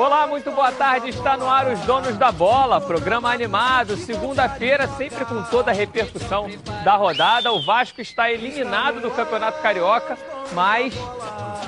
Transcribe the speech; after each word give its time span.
Olá, 0.00 0.26
muito 0.26 0.50
boa 0.50 0.72
tarde. 0.72 1.10
Está 1.10 1.36
no 1.36 1.46
ar 1.46 1.70
os 1.70 1.78
Donos 1.80 2.16
da 2.16 2.32
Bola, 2.32 2.80
programa 2.80 3.30
animado, 3.30 3.98
segunda-feira, 3.98 4.88
sempre 4.88 5.26
com 5.26 5.42
toda 5.42 5.72
a 5.72 5.74
repercussão 5.74 6.48
da 6.82 6.96
rodada. 6.96 7.52
O 7.52 7.62
Vasco 7.66 8.00
está 8.00 8.32
eliminado 8.32 9.02
do 9.02 9.10
Campeonato 9.10 9.60
Carioca, 9.60 10.16
mas 10.54 10.94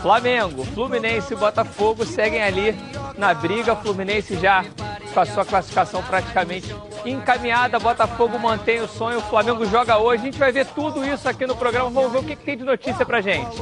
Flamengo, 0.00 0.64
Fluminense 0.64 1.34
e 1.34 1.36
Botafogo 1.36 2.06
seguem 2.06 2.42
ali 2.42 2.74
na 3.18 3.34
briga. 3.34 3.76
Fluminense 3.76 4.34
já 4.38 4.64
com 5.12 5.20
a 5.20 5.26
sua 5.26 5.44
classificação 5.44 6.02
praticamente 6.02 6.74
encaminhada. 7.04 7.78
Botafogo 7.78 8.38
mantém 8.38 8.80
o 8.80 8.88
sonho, 8.88 9.18
o 9.18 9.22
Flamengo 9.22 9.66
joga 9.66 9.98
hoje. 9.98 10.22
A 10.22 10.24
gente 10.24 10.38
vai 10.38 10.50
ver 10.50 10.64
tudo 10.68 11.04
isso 11.04 11.28
aqui 11.28 11.46
no 11.46 11.54
programa. 11.54 11.90
Vamos 11.90 12.10
ver 12.10 12.18
o 12.20 12.24
que, 12.24 12.34
que 12.34 12.44
tem 12.44 12.56
de 12.56 12.64
notícia 12.64 13.04
pra 13.04 13.20
gente. 13.20 13.60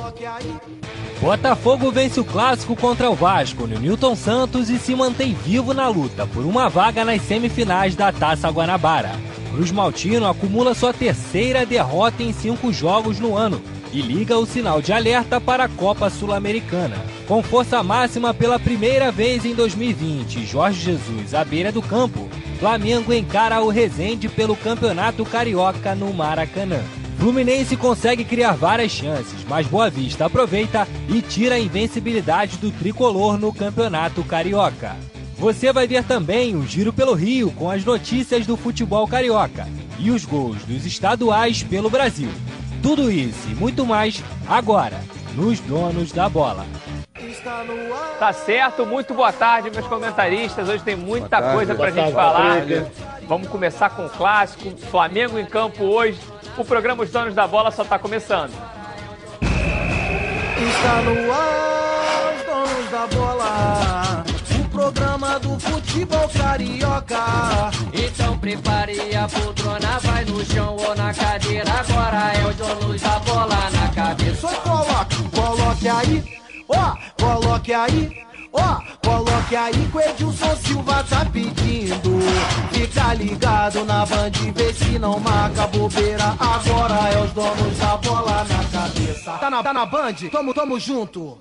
Botafogo 1.21 1.93
vence 1.93 2.19
o 2.19 2.25
clássico 2.25 2.75
contra 2.75 3.11
o 3.11 3.15
Vasco 3.15 3.67
no 3.67 3.79
Newton 3.79 4.17
Santos 4.17 4.71
e 4.71 4.79
se 4.79 4.95
mantém 4.95 5.35
vivo 5.35 5.75
na 5.75 5.87
luta 5.87 6.27
por 6.27 6.47
uma 6.47 6.71
vaga 6.71 7.05
nas 7.05 7.21
semifinais 7.21 7.95
da 7.95 8.11
Taça 8.11 8.49
Guanabara. 8.49 9.13
Cruz 9.51 9.71
Maltino 9.71 10.27
acumula 10.27 10.73
sua 10.73 10.95
terceira 10.95 11.67
derrota 11.67 12.23
em 12.23 12.33
cinco 12.33 12.73
jogos 12.73 13.21
no 13.21 13.37
ano 13.37 13.61
e 13.93 14.01
liga 14.01 14.39
o 14.39 14.47
sinal 14.47 14.81
de 14.81 14.95
alerta 14.95 15.39
para 15.39 15.65
a 15.65 15.69
Copa 15.69 16.09
Sul-Americana. 16.09 16.97
Com 17.29 17.43
força 17.43 17.83
máxima 17.83 18.33
pela 18.33 18.59
primeira 18.59 19.13
vez 19.13 19.45
em 19.45 19.55
2020, 19.55 20.47
Jorge 20.47 20.81
Jesus 20.81 21.35
à 21.35 21.45
beira 21.45 21.71
do 21.71 21.83
campo, 21.83 22.31
Flamengo 22.59 23.13
encara 23.13 23.61
o 23.61 23.69
Resende 23.69 24.27
pelo 24.27 24.57
Campeonato 24.57 25.27
Carioca 25.27 25.95
no 25.95 26.15
Maracanã. 26.15 26.81
Fluminense 27.21 27.77
consegue 27.77 28.25
criar 28.25 28.53
várias 28.53 28.91
chances, 28.93 29.45
mas 29.47 29.67
Boa 29.67 29.91
Vista 29.91 30.25
aproveita 30.25 30.89
e 31.07 31.21
tira 31.21 31.57
a 31.57 31.61
invencibilidade 31.61 32.57
do 32.57 32.71
tricolor 32.71 33.37
no 33.37 33.53
Campeonato 33.53 34.25
Carioca. 34.25 34.97
Você 35.37 35.71
vai 35.71 35.87
ver 35.87 36.03
também 36.03 36.57
o 36.57 36.67
Giro 36.67 36.95
pelo 36.95 37.13
Rio 37.13 37.51
com 37.53 37.71
as 37.71 37.85
notícias 37.85 38.47
do 38.47 38.57
futebol 38.57 39.07
carioca 39.07 39.69
e 39.99 40.11
os 40.11 40.25
gols 40.25 40.65
dos 40.65 40.87
estaduais 40.87 41.63
pelo 41.63 41.91
Brasil. 41.91 42.31
Tudo 42.83 43.11
isso 43.11 43.51
e 43.51 43.55
muito 43.55 43.85
mais 43.85 44.25
agora 44.49 44.99
nos 45.35 45.61
Donos 45.61 46.13
da 46.13 46.27
Bola. 46.27 46.65
Tá 48.19 48.33
certo, 48.33 48.87
muito 48.87 49.13
boa 49.13 49.31
tarde, 49.33 49.71
meus 49.71 49.87
comentaristas. 49.87 50.71
Hoje 50.71 50.83
tem 50.83 50.97
muita 50.97 51.53
coisa 51.53 51.75
pra 51.75 51.91
gente 51.91 52.13
falar. 52.13 52.63
Vamos 53.29 53.49
começar 53.49 53.91
com 53.91 54.07
o 54.07 54.11
clássico. 54.11 54.75
Flamengo 54.91 55.39
em 55.39 55.45
campo 55.45 55.85
hoje. 55.85 56.19
O 56.57 56.65
programa 56.65 57.03
Os 57.03 57.11
Donos 57.11 57.35
da 57.35 57.47
Bola 57.47 57.71
só 57.71 57.83
está 57.83 57.99
começando. 57.99 58.53
Está 59.41 61.03
no 61.03 61.33
ar, 61.33 62.35
os 62.35 62.45
donos 62.45 62.91
da 62.91 63.07
bola. 63.07 64.25
O 64.61 64.69
programa 64.69 65.39
do 65.41 65.59
futebol 65.59 66.29
carioca. 66.29 67.71
Então 67.95 68.39
prepare 68.39 69.17
a 69.17 69.27
poltrona, 69.27 69.99
vai 70.01 70.25
no 70.27 70.45
chão 70.45 70.77
ou 70.77 70.95
na 70.95 71.15
cadeira. 71.15 71.71
Agora 71.73 72.33
é 72.35 72.47
o 72.47 72.53
donos 72.55 73.01
da 73.01 73.19
bola 73.21 73.71
na 73.71 73.89
cabeça. 73.95 74.49
Só 74.49 74.55
coloque, 74.61 75.17
coloque 75.31 75.89
aí. 75.89 76.41
Ó, 76.69 76.97
coloque 77.19 77.73
aí. 77.73 78.30
Ó, 78.53 78.81
coloque 79.05 79.55
aí 79.55 79.73
que 79.73 79.97
o 79.97 80.01
Edilson 80.01 80.57
Silva 80.57 81.05
tá 81.05 81.25
pedindo. 81.33 82.19
Fica 82.73 83.15
ligado 83.15 83.85
na 83.85 84.05
band, 84.05 84.31
vê 84.55 84.73
se 84.73 84.99
não 84.99 85.21
marca 85.21 85.67
bobeira. 85.69 86.37
Agora 86.39 87.11
é 87.13 87.23
os 87.23 87.33
donos 87.33 87.79
da 87.79 87.97
bola 87.97 88.45
na 88.45 88.65
cabeça. 88.81 89.33
Tá 89.39 89.51
na, 89.51 89.63
tá 89.63 89.73
na 89.73 89.87
band? 89.87 90.15
Tamo, 90.31 90.53
tamo 90.53 90.81
junto. 90.81 91.39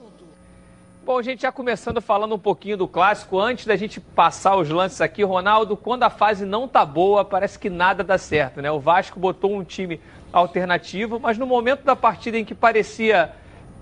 Bom, 1.04 1.24
gente, 1.24 1.42
já 1.42 1.52
começando 1.52 2.00
falando 2.00 2.36
um 2.36 2.40
pouquinho 2.40 2.78
do 2.78 2.88
clássico, 2.88 3.40
antes 3.40 3.66
da 3.66 3.76
gente 3.76 4.00
passar 4.00 4.56
os 4.56 4.70
lances 4.70 5.02
aqui, 5.02 5.24
Ronaldo, 5.24 5.76
quando 5.76 6.04
a 6.04 6.10
fase 6.12 6.46
não 6.46 6.68
tá 6.68 6.86
boa, 6.86 7.26
parece 7.26 7.58
que 7.58 7.68
nada 7.68 8.04
dá 8.04 8.20
certo, 8.20 8.62
né? 8.62 8.70
O 8.70 8.80
Vasco 8.80 9.20
botou 9.20 9.56
um 9.56 9.64
time 9.64 10.00
alternativo, 10.32 11.20
mas 11.20 11.36
no 11.36 11.48
momento 11.48 11.84
da 11.84 11.96
partida 11.96 12.38
em 12.38 12.46
que 12.46 12.54
parecia 12.54 13.34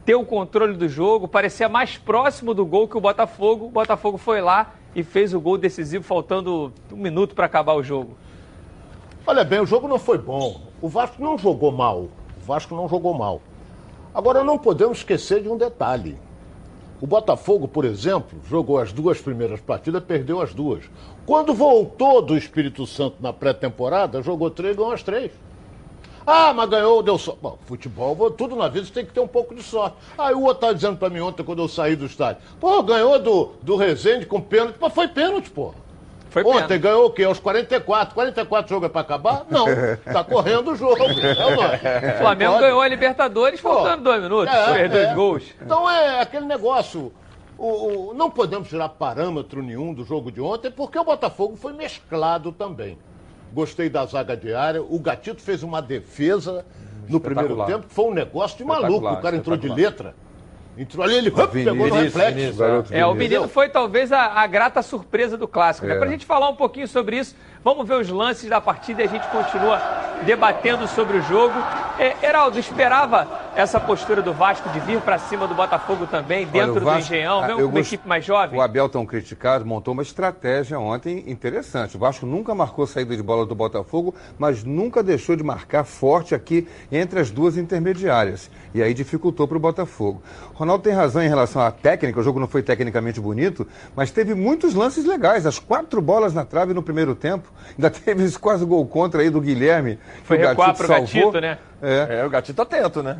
ter 0.07 0.15
o 0.15 0.23
controle 0.23 0.77
do 0.77 0.87
jogo, 0.87 1.27
parecia 1.27 1.67
mais 1.67 1.97
próximo 1.97 2.53
do 2.53 2.65
gol 2.65 2.87
que 2.87 2.95
o 2.95 3.01
Botafogo. 3.01 3.65
O 3.65 3.69
Botafogo 3.69 4.17
foi 4.17 4.39
lá 4.39 4.73
e 4.95 5.03
fez 5.03 5.33
o 5.33 5.41
gol 5.41 5.57
decisivo, 5.57 6.01
faltando 6.01 6.71
um 6.93 6.95
minuto 6.95 7.35
para 7.35 7.45
acabar 7.45 7.73
o 7.73 7.83
jogo. 7.83 8.15
Olha 9.25 9.43
bem, 9.43 9.59
o 9.59 9.65
jogo 9.65 9.85
não 9.85 9.99
foi 9.99 10.17
bom. 10.17 10.61
O 10.81 10.87
Vasco 10.87 11.21
não 11.21 11.37
jogou 11.37 11.73
mal. 11.73 12.03
O 12.37 12.45
Vasco 12.45 12.73
não 12.73 12.87
jogou 12.87 13.13
mal. 13.13 13.41
Agora 14.13 14.45
não 14.45 14.57
podemos 14.57 14.99
esquecer 14.99 15.43
de 15.43 15.49
um 15.49 15.57
detalhe. 15.57 16.17
O 17.01 17.05
Botafogo, 17.05 17.67
por 17.67 17.83
exemplo, 17.83 18.39
jogou 18.47 18.79
as 18.79 18.93
duas 18.93 19.19
primeiras 19.19 19.59
partidas, 19.59 20.01
perdeu 20.01 20.39
as 20.39 20.53
duas. 20.53 20.85
Quando 21.25 21.53
voltou 21.53 22.21
do 22.21 22.37
Espírito 22.37 22.87
Santo 22.87 23.17
na 23.19 23.33
pré-temporada, 23.33 24.21
jogou 24.21 24.49
três, 24.49 24.73
ganhou 24.73 24.93
as 24.93 25.03
três. 25.03 25.33
Ah, 26.29 26.53
mas 26.53 26.69
ganhou, 26.69 27.01
deu 27.01 27.17
sorte. 27.17 27.39
Bom, 27.41 27.57
futebol, 27.65 28.29
tudo 28.31 28.53
na 28.55 28.67
vida 28.67 28.85
você 28.85 28.91
tem 28.91 29.05
que 29.05 29.13
ter 29.13 29.21
um 29.21 29.27
pouco 29.27 29.55
de 29.55 29.63
sorte. 29.63 29.95
Aí 30.17 30.33
o 30.35 30.41
outro 30.43 30.67
tá 30.67 30.73
dizendo 30.73 30.97
pra 30.97 31.09
mim 31.09 31.21
ontem, 31.21 31.41
quando 31.41 31.61
eu 31.61 31.69
saí 31.69 31.95
do 31.95 32.05
estádio, 32.05 32.41
pô, 32.59 32.83
ganhou 32.83 33.17
do, 33.17 33.53
do 33.61 33.77
Rezende 33.77 34.25
com 34.25 34.41
pênalti. 34.41 34.75
Mas 34.79 34.93
foi 34.93 35.07
pênalti, 35.07 35.49
pô. 35.49 35.73
Foi 36.29 36.43
Ontem 36.43 36.53
pênalti. 36.67 36.77
ganhou 36.79 37.05
o 37.05 37.09
quê? 37.11 37.23
Aos 37.23 37.39
44. 37.39 38.13
44 38.13 38.69
jogos 38.69 38.87
é 38.87 38.91
pra 38.91 38.99
acabar? 39.01 39.45
Não. 39.49 39.65
Tá 40.11 40.21
correndo 40.25 40.71
o 40.71 40.75
jogo. 40.75 40.97
É? 41.01 42.15
O 42.15 42.17
Flamengo 42.17 42.51
Pode. 42.51 42.63
ganhou 42.65 42.81
a 42.81 42.87
Libertadores 42.89 43.61
Pô, 43.61 43.69
faltando 43.73 44.03
dois 44.03 44.21
minutos, 44.21 44.53
é, 44.53 44.73
fez 44.73 44.91
dois 44.91 45.07
é. 45.07 45.13
gols. 45.15 45.43
Então 45.61 45.89
é 45.89 46.19
aquele 46.21 46.45
negócio. 46.45 47.13
O, 47.57 48.09
o- 48.09 48.13
não 48.13 48.29
podemos 48.29 48.67
tirar 48.67 48.89
parâmetro 48.89 49.63
nenhum 49.63 49.93
do 49.93 50.03
jogo 50.03 50.29
de 50.31 50.41
ontem, 50.41 50.69
porque 50.69 50.99
o 50.99 51.03
Botafogo 51.05 51.55
foi 51.55 51.71
mesclado 51.71 52.51
também. 52.51 52.97
Gostei 53.53 53.89
da 53.89 54.05
zaga 54.05 54.35
diária. 54.35 54.81
O 54.81 54.99
Gatito 54.99 55.41
fez 55.41 55.63
uma 55.63 55.81
defesa 55.81 56.65
no 57.07 57.19
primeiro 57.19 57.65
tempo, 57.65 57.87
que 57.87 57.93
foi 57.93 58.05
um 58.05 58.13
negócio 58.13 58.57
de 58.57 58.63
maluco. 58.63 59.07
O 59.07 59.21
cara 59.21 59.35
entrou 59.35 59.57
de 59.57 59.69
letra. 59.69 60.13
Entrou 60.77 61.03
ali, 61.03 61.15
ele 61.15 61.29
hup, 61.29 61.51
pegou 61.51 61.87
no 61.87 61.95
reflexo. 61.95 62.35
Vinícius, 62.35 62.91
É, 62.91 63.03
o 63.03 63.15
menino 63.15 63.47
foi 63.47 63.67
talvez 63.67 64.11
a, 64.11 64.25
a 64.25 64.45
grata 64.45 64.83
surpresa 64.83 65.35
do 65.35 65.47
clássico. 65.47 65.87
Né? 65.87 65.95
É. 65.95 65.97
Pra 65.97 66.07
gente 66.07 66.23
falar 66.23 66.49
um 66.49 66.55
pouquinho 66.55 66.87
sobre 66.87 67.17
isso, 67.17 67.35
vamos 67.67 67.85
ver 67.85 67.95
os 67.99 68.07
lances 68.07 68.49
da 68.49 68.61
partida 68.61 69.01
e 69.01 69.05
a 69.05 69.09
gente 69.09 69.27
continua 69.27 69.77
debatendo 70.25 70.87
sobre 70.87 71.17
o 71.17 71.21
jogo. 71.21 71.53
É, 71.99 72.15
Heraldo, 72.25 72.57
esperava 72.57 73.27
essa 73.57 73.77
postura 73.77 74.21
do 74.21 74.31
Vasco 74.31 74.69
de 74.69 74.79
vir 74.79 75.01
pra 75.01 75.17
cima 75.17 75.47
do 75.47 75.53
Botafogo 75.53 76.07
também, 76.07 76.45
dentro 76.45 76.59
Olha, 76.59 76.71
o 76.71 76.79
do 76.79 76.85
Vasco- 76.85 77.01
Engenhão, 77.13 77.39
ah, 77.39 77.47
mesmo 77.47 77.61
eu 77.61 77.67
com 77.67 77.75
uma 77.75 77.81
equipe 77.81 78.07
mais 78.07 78.23
jovem? 78.23 78.57
O 78.57 78.61
Abel, 78.61 78.87
tão 78.87 79.05
criticado, 79.05 79.65
montou 79.65 79.93
uma 79.93 80.03
estratégia 80.03 80.79
ontem 80.79 81.23
interessante. 81.27 81.97
O 81.97 81.99
Vasco 81.99 82.25
nunca 82.25 82.55
marcou 82.55 82.87
saída 82.87 83.17
de 83.17 83.21
bola 83.23 83.45
do 83.45 83.53
Botafogo, 83.53 84.15
mas 84.37 84.63
nunca 84.63 85.03
deixou 85.03 85.35
de 85.35 85.43
marcar 85.43 85.83
forte 85.83 86.33
aqui 86.33 86.67
entre 86.89 87.19
as 87.19 87.31
duas 87.31 87.57
intermediárias. 87.57 88.49
E 88.73 88.81
aí 88.81 88.93
dificultou 88.93 89.47
para 89.47 89.57
o 89.57 89.59
Botafogo. 89.59 90.21
Ronaldo 90.53 90.83
tem 90.83 90.93
razão 90.93 91.21
em 91.21 91.27
relação 91.27 91.61
à 91.61 91.71
técnica, 91.71 92.19
o 92.19 92.23
jogo 92.23 92.39
não 92.39 92.47
foi 92.47 92.61
tecnicamente 92.63 93.19
bonito, 93.19 93.67
mas 93.95 94.09
teve 94.11 94.33
muitos 94.35 94.73
lances 94.73 95.03
legais. 95.03 95.45
As 95.45 95.59
quatro 95.59 96.01
bolas 96.01 96.33
na 96.33 96.45
trave 96.45 96.73
no 96.73 96.83
primeiro 96.83 97.13
tempo. 97.15 97.51
Ainda 97.77 97.89
teve 97.91 98.23
esse 98.23 98.37
quase 98.37 98.65
gol 98.65 98.85
contra 98.85 99.21
aí 99.21 99.29
do 99.29 99.41
Guilherme. 99.41 99.97
que 100.21 100.27
Foi 100.27 100.37
o 100.37 100.47
recuar 100.47 100.75
pro 100.75 100.87
salvou. 100.87 101.05
Gatito, 101.05 101.41
né? 101.41 101.57
É. 101.81 102.19
É, 102.21 102.25
o 102.25 102.29
gatito 102.29 102.59
atento, 102.61 103.03
né? 103.03 103.19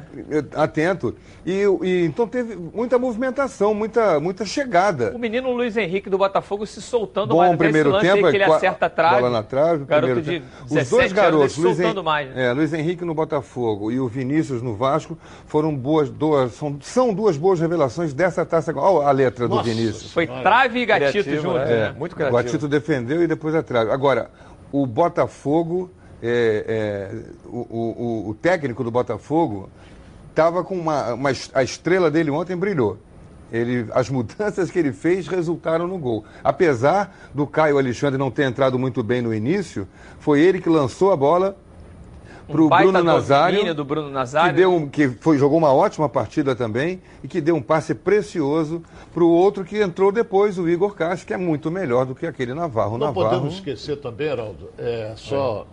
Atento. 0.55 1.15
E, 1.45 1.63
e 1.83 2.05
então 2.05 2.27
teve 2.27 2.55
muita 2.55 2.97
movimentação, 2.97 3.73
muita, 3.73 4.19
muita 4.19 4.45
chegada. 4.45 5.11
O 5.15 5.19
menino 5.19 5.51
Luiz 5.51 5.77
Henrique 5.77 6.09
do 6.09 6.17
Botafogo 6.17 6.65
se 6.65 6.81
soltando 6.81 7.29
Bom 7.35 7.37
mais 7.39 7.53
o 7.53 7.57
primeiro 7.57 7.91
lance 7.91 8.05
tempo, 8.07 8.25
aí 8.25 8.31
que 8.31 8.37
ele 8.37 8.43
é 8.43 8.47
acerta 8.53 8.87
a 8.87 8.89
trave. 8.89 9.15
bola 9.15 9.29
na 9.29 9.43
trave, 9.43 9.85
Garoto 9.85 10.13
primeiro 10.13 10.21
de 10.21 10.39
tempo. 10.39 10.63
17 10.63 10.83
Os 10.83 10.89
dois 10.89 11.11
garotos, 11.13 11.39
anos, 11.41 11.57
Luiz, 11.57 11.77
soltando 11.77 11.99
Hen- 12.01 12.03
mais. 12.03 12.35
né? 12.35 12.45
é, 12.47 12.53
Luiz 12.53 12.73
Henrique 12.73 13.05
no 13.05 13.13
Botafogo 13.13 13.91
e 13.91 13.99
o 13.99 14.07
Vinícius 14.07 14.61
no 14.61 14.75
Vasco 14.75 15.17
foram 15.45 15.75
boas, 15.75 16.09
duas, 16.09 16.53
são, 16.53 16.77
são 16.81 17.13
duas 17.13 17.37
boas 17.37 17.59
revelações 17.59 18.13
dessa 18.13 18.43
taça. 18.45 18.73
Olha 18.75 19.07
a 19.07 19.11
letra 19.11 19.47
Nossa 19.47 19.61
do 19.63 19.69
Vinícius. 19.69 20.11
Foi 20.11 20.25
trave 20.25 20.79
e 20.79 20.85
gatito 20.85 21.11
Criativo, 21.11 21.41
junto, 21.43 21.59
né? 21.59 21.65
né? 21.65 21.95
Muito 21.97 22.13
O 22.13 22.15
criativo. 22.15 22.37
Gatito 22.43 22.67
defendeu 22.67 23.21
e 23.21 23.27
depois 23.27 23.53
a 23.53 23.61
trave. 23.61 23.91
Agora, 23.91 24.31
o 24.71 24.85
Botafogo, 24.85 25.91
é, 26.21 26.65
é, 26.67 27.15
o, 27.45 27.57
o- 27.69 28.29
o- 28.29 28.33
técnico 28.35 28.83
do 28.83 28.89
Botafogo 28.91 29.69
estava 30.29 30.63
com 30.63 30.75
uma, 30.75 31.13
uma 31.13 31.29
A 31.53 31.63
estrela 31.63 32.09
dele 32.09 32.31
ontem 32.31 32.55
brilhou. 32.55 32.97
Ele, 33.51 33.85
as 33.93 34.09
mudanças 34.09 34.69
que 34.69 34.77
ele 34.77 34.91
fez 34.91 35.27
resultaram 35.27 35.87
no 35.87 35.97
gol. 35.97 36.25
Apesar 36.43 37.15
do 37.33 37.47
Caio 37.47 37.77
Alexandre 37.77 38.17
não 38.17 38.29
ter 38.29 38.43
entrado 38.43 38.77
muito 38.77 39.01
bem 39.01 39.21
no 39.21 39.33
início, 39.33 39.87
foi 40.19 40.41
ele 40.41 40.59
que 40.59 40.67
lançou 40.69 41.11
a 41.13 41.15
bola 41.15 41.55
para 42.45 42.61
o 42.61 42.65
Um 42.65 42.69
Bruno 42.69 43.03
Nazário, 43.03 43.73
do 43.75 43.85
Bruno 43.85 44.09
Nazário. 44.09 44.51
que, 44.51 44.55
deu 44.57 44.73
um, 44.73 44.87
que 44.89 45.07
foi, 45.09 45.37
jogou 45.37 45.57
uma 45.57 45.73
ótima 45.73 46.07
partida 46.09 46.55
também 46.55 47.01
e 47.23 47.27
que 47.27 47.39
deu 47.41 47.55
um 47.55 47.61
passe 47.61 47.93
precioso 47.93 48.81
para 49.13 49.23
o 49.23 49.29
outro 49.29 49.63
que 49.65 49.81
entrou 49.81 50.11
depois, 50.11 50.57
o 50.57 50.67
Igor 50.67 50.93
Castro, 50.93 51.27
que 51.27 51.33
é 51.33 51.37
muito 51.37 51.69
melhor 51.71 52.05
do 52.05 52.15
que 52.15 52.25
aquele 52.25 52.53
Navarro. 52.53 52.97
Não 52.97 53.07
Navarro 53.07 53.29
podemos 53.29 53.53
esquecer 53.55 53.97
também, 53.97 54.27
Heraldo, 54.27 54.69
é 54.77 55.13
só. 55.15 55.65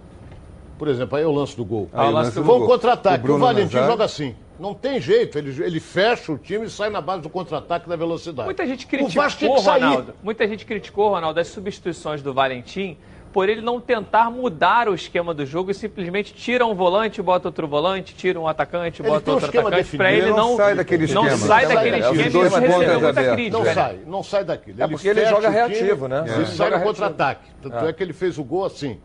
Por 0.78 0.88
exemplo, 0.88 1.16
aí 1.16 1.24
é 1.24 1.26
o 1.26 1.32
lance 1.32 1.56
do 1.56 1.64
gol. 1.64 1.88
Ah, 1.92 2.06
o 2.08 2.10
lance 2.10 2.34
do 2.34 2.42
um 2.42 2.44
gol. 2.58 2.66
contra-ataque. 2.66 3.30
O 3.30 3.34
O, 3.34 3.38
Valentim 3.38 3.74
Nazário. 3.74 3.90
joga 3.92 4.04
assim. 4.04 4.34
Não 4.58 4.72
tem 4.72 5.00
jeito, 5.00 5.36
ele, 5.36 5.50
ele 5.64 5.80
fecha 5.80 6.30
o 6.30 6.38
time 6.38 6.66
e 6.66 6.70
sai 6.70 6.88
na 6.88 7.00
base 7.00 7.22
do 7.22 7.28
contra-ataque 7.28 7.88
da 7.88 7.96
velocidade. 7.96 8.46
Muita 8.46 8.64
gente 8.66 8.86
O 8.86 9.08
Vasco 9.08 9.10
tinha 9.10 9.28
criticou, 9.50 9.56
que 9.56 9.62
sair. 9.62 9.82
Ronaldo. 9.82 10.14
Muita 10.22 10.46
gente 10.46 10.64
criticou, 10.64 11.10
Ronaldo, 11.10 11.40
as 11.40 11.48
substituições 11.48 12.22
do 12.22 12.32
Valentim 12.32 12.96
por 13.32 13.48
ele 13.48 13.60
não 13.60 13.80
tentar 13.80 14.30
mudar 14.30 14.88
o 14.88 14.94
esquema 14.94 15.34
do 15.34 15.44
jogo 15.44 15.72
e 15.72 15.74
simplesmente 15.74 16.32
tira 16.32 16.64
um 16.64 16.72
volante, 16.72 17.20
bota 17.20 17.48
outro 17.48 17.66
volante, 17.66 18.14
tira 18.14 18.38
um 18.38 18.46
atacante, 18.46 19.02
Ele 19.02 19.08
bota 19.08 19.28
um 19.28 19.34
outro 19.34 19.48
esquema 19.48 19.68
atacante, 19.70 19.96
para 19.96 20.12
ele 20.12 20.30
Não 20.30 20.36
não, 20.36 20.56
sai 20.56 20.74
daquele 20.76 21.04
esquema. 21.04 21.28
Não 21.30 21.36
sai 21.36 21.66
daquele 21.66 22.00
daquele. 22.00 22.22
esquema 22.22 22.26
Os 22.28 22.32
dois 22.32 22.44
e 22.44 22.46
isso 22.46 22.60
recebeu 22.60 23.00
pontas 23.00 23.02
muita 23.02 23.34
crítica. 23.34 23.58
Não 23.58 23.74
sai, 23.74 23.98
não 24.06 24.22
sai 24.22 24.44
daquilo. 24.44 24.82
É 24.84 24.86
porque 24.86 25.08
ele 25.08 25.20
fecha 25.22 25.30
joga 25.30 25.48
o 25.48 25.52
time, 25.52 25.56
reativo, 25.74 26.06
né? 26.06 26.24
Ele 26.28 26.34
Ele 26.36 26.46
sai 26.46 26.70
no 26.70 26.76
reativo. 26.76 26.84
contra-ataque. 26.84 27.50
Tanto 27.60 27.76
é. 27.88 27.92
que 27.92 28.02
ele 28.04 28.12
fez 28.12 28.38
o 28.38 28.44
gol 28.44 28.66
assim. 28.66 29.00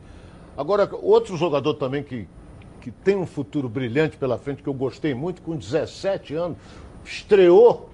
Agora, 0.59 0.89
outro 0.91 1.37
jogador 1.37 1.75
também 1.75 2.03
que, 2.03 2.27
que 2.81 2.91
tem 2.91 3.15
um 3.15 3.25
futuro 3.25 3.69
brilhante 3.69 4.17
pela 4.17 4.37
frente, 4.37 4.61
que 4.61 4.67
eu 4.67 4.73
gostei 4.73 5.13
muito, 5.13 5.41
com 5.41 5.55
17 5.55 6.35
anos, 6.35 6.57
estreou 7.05 7.88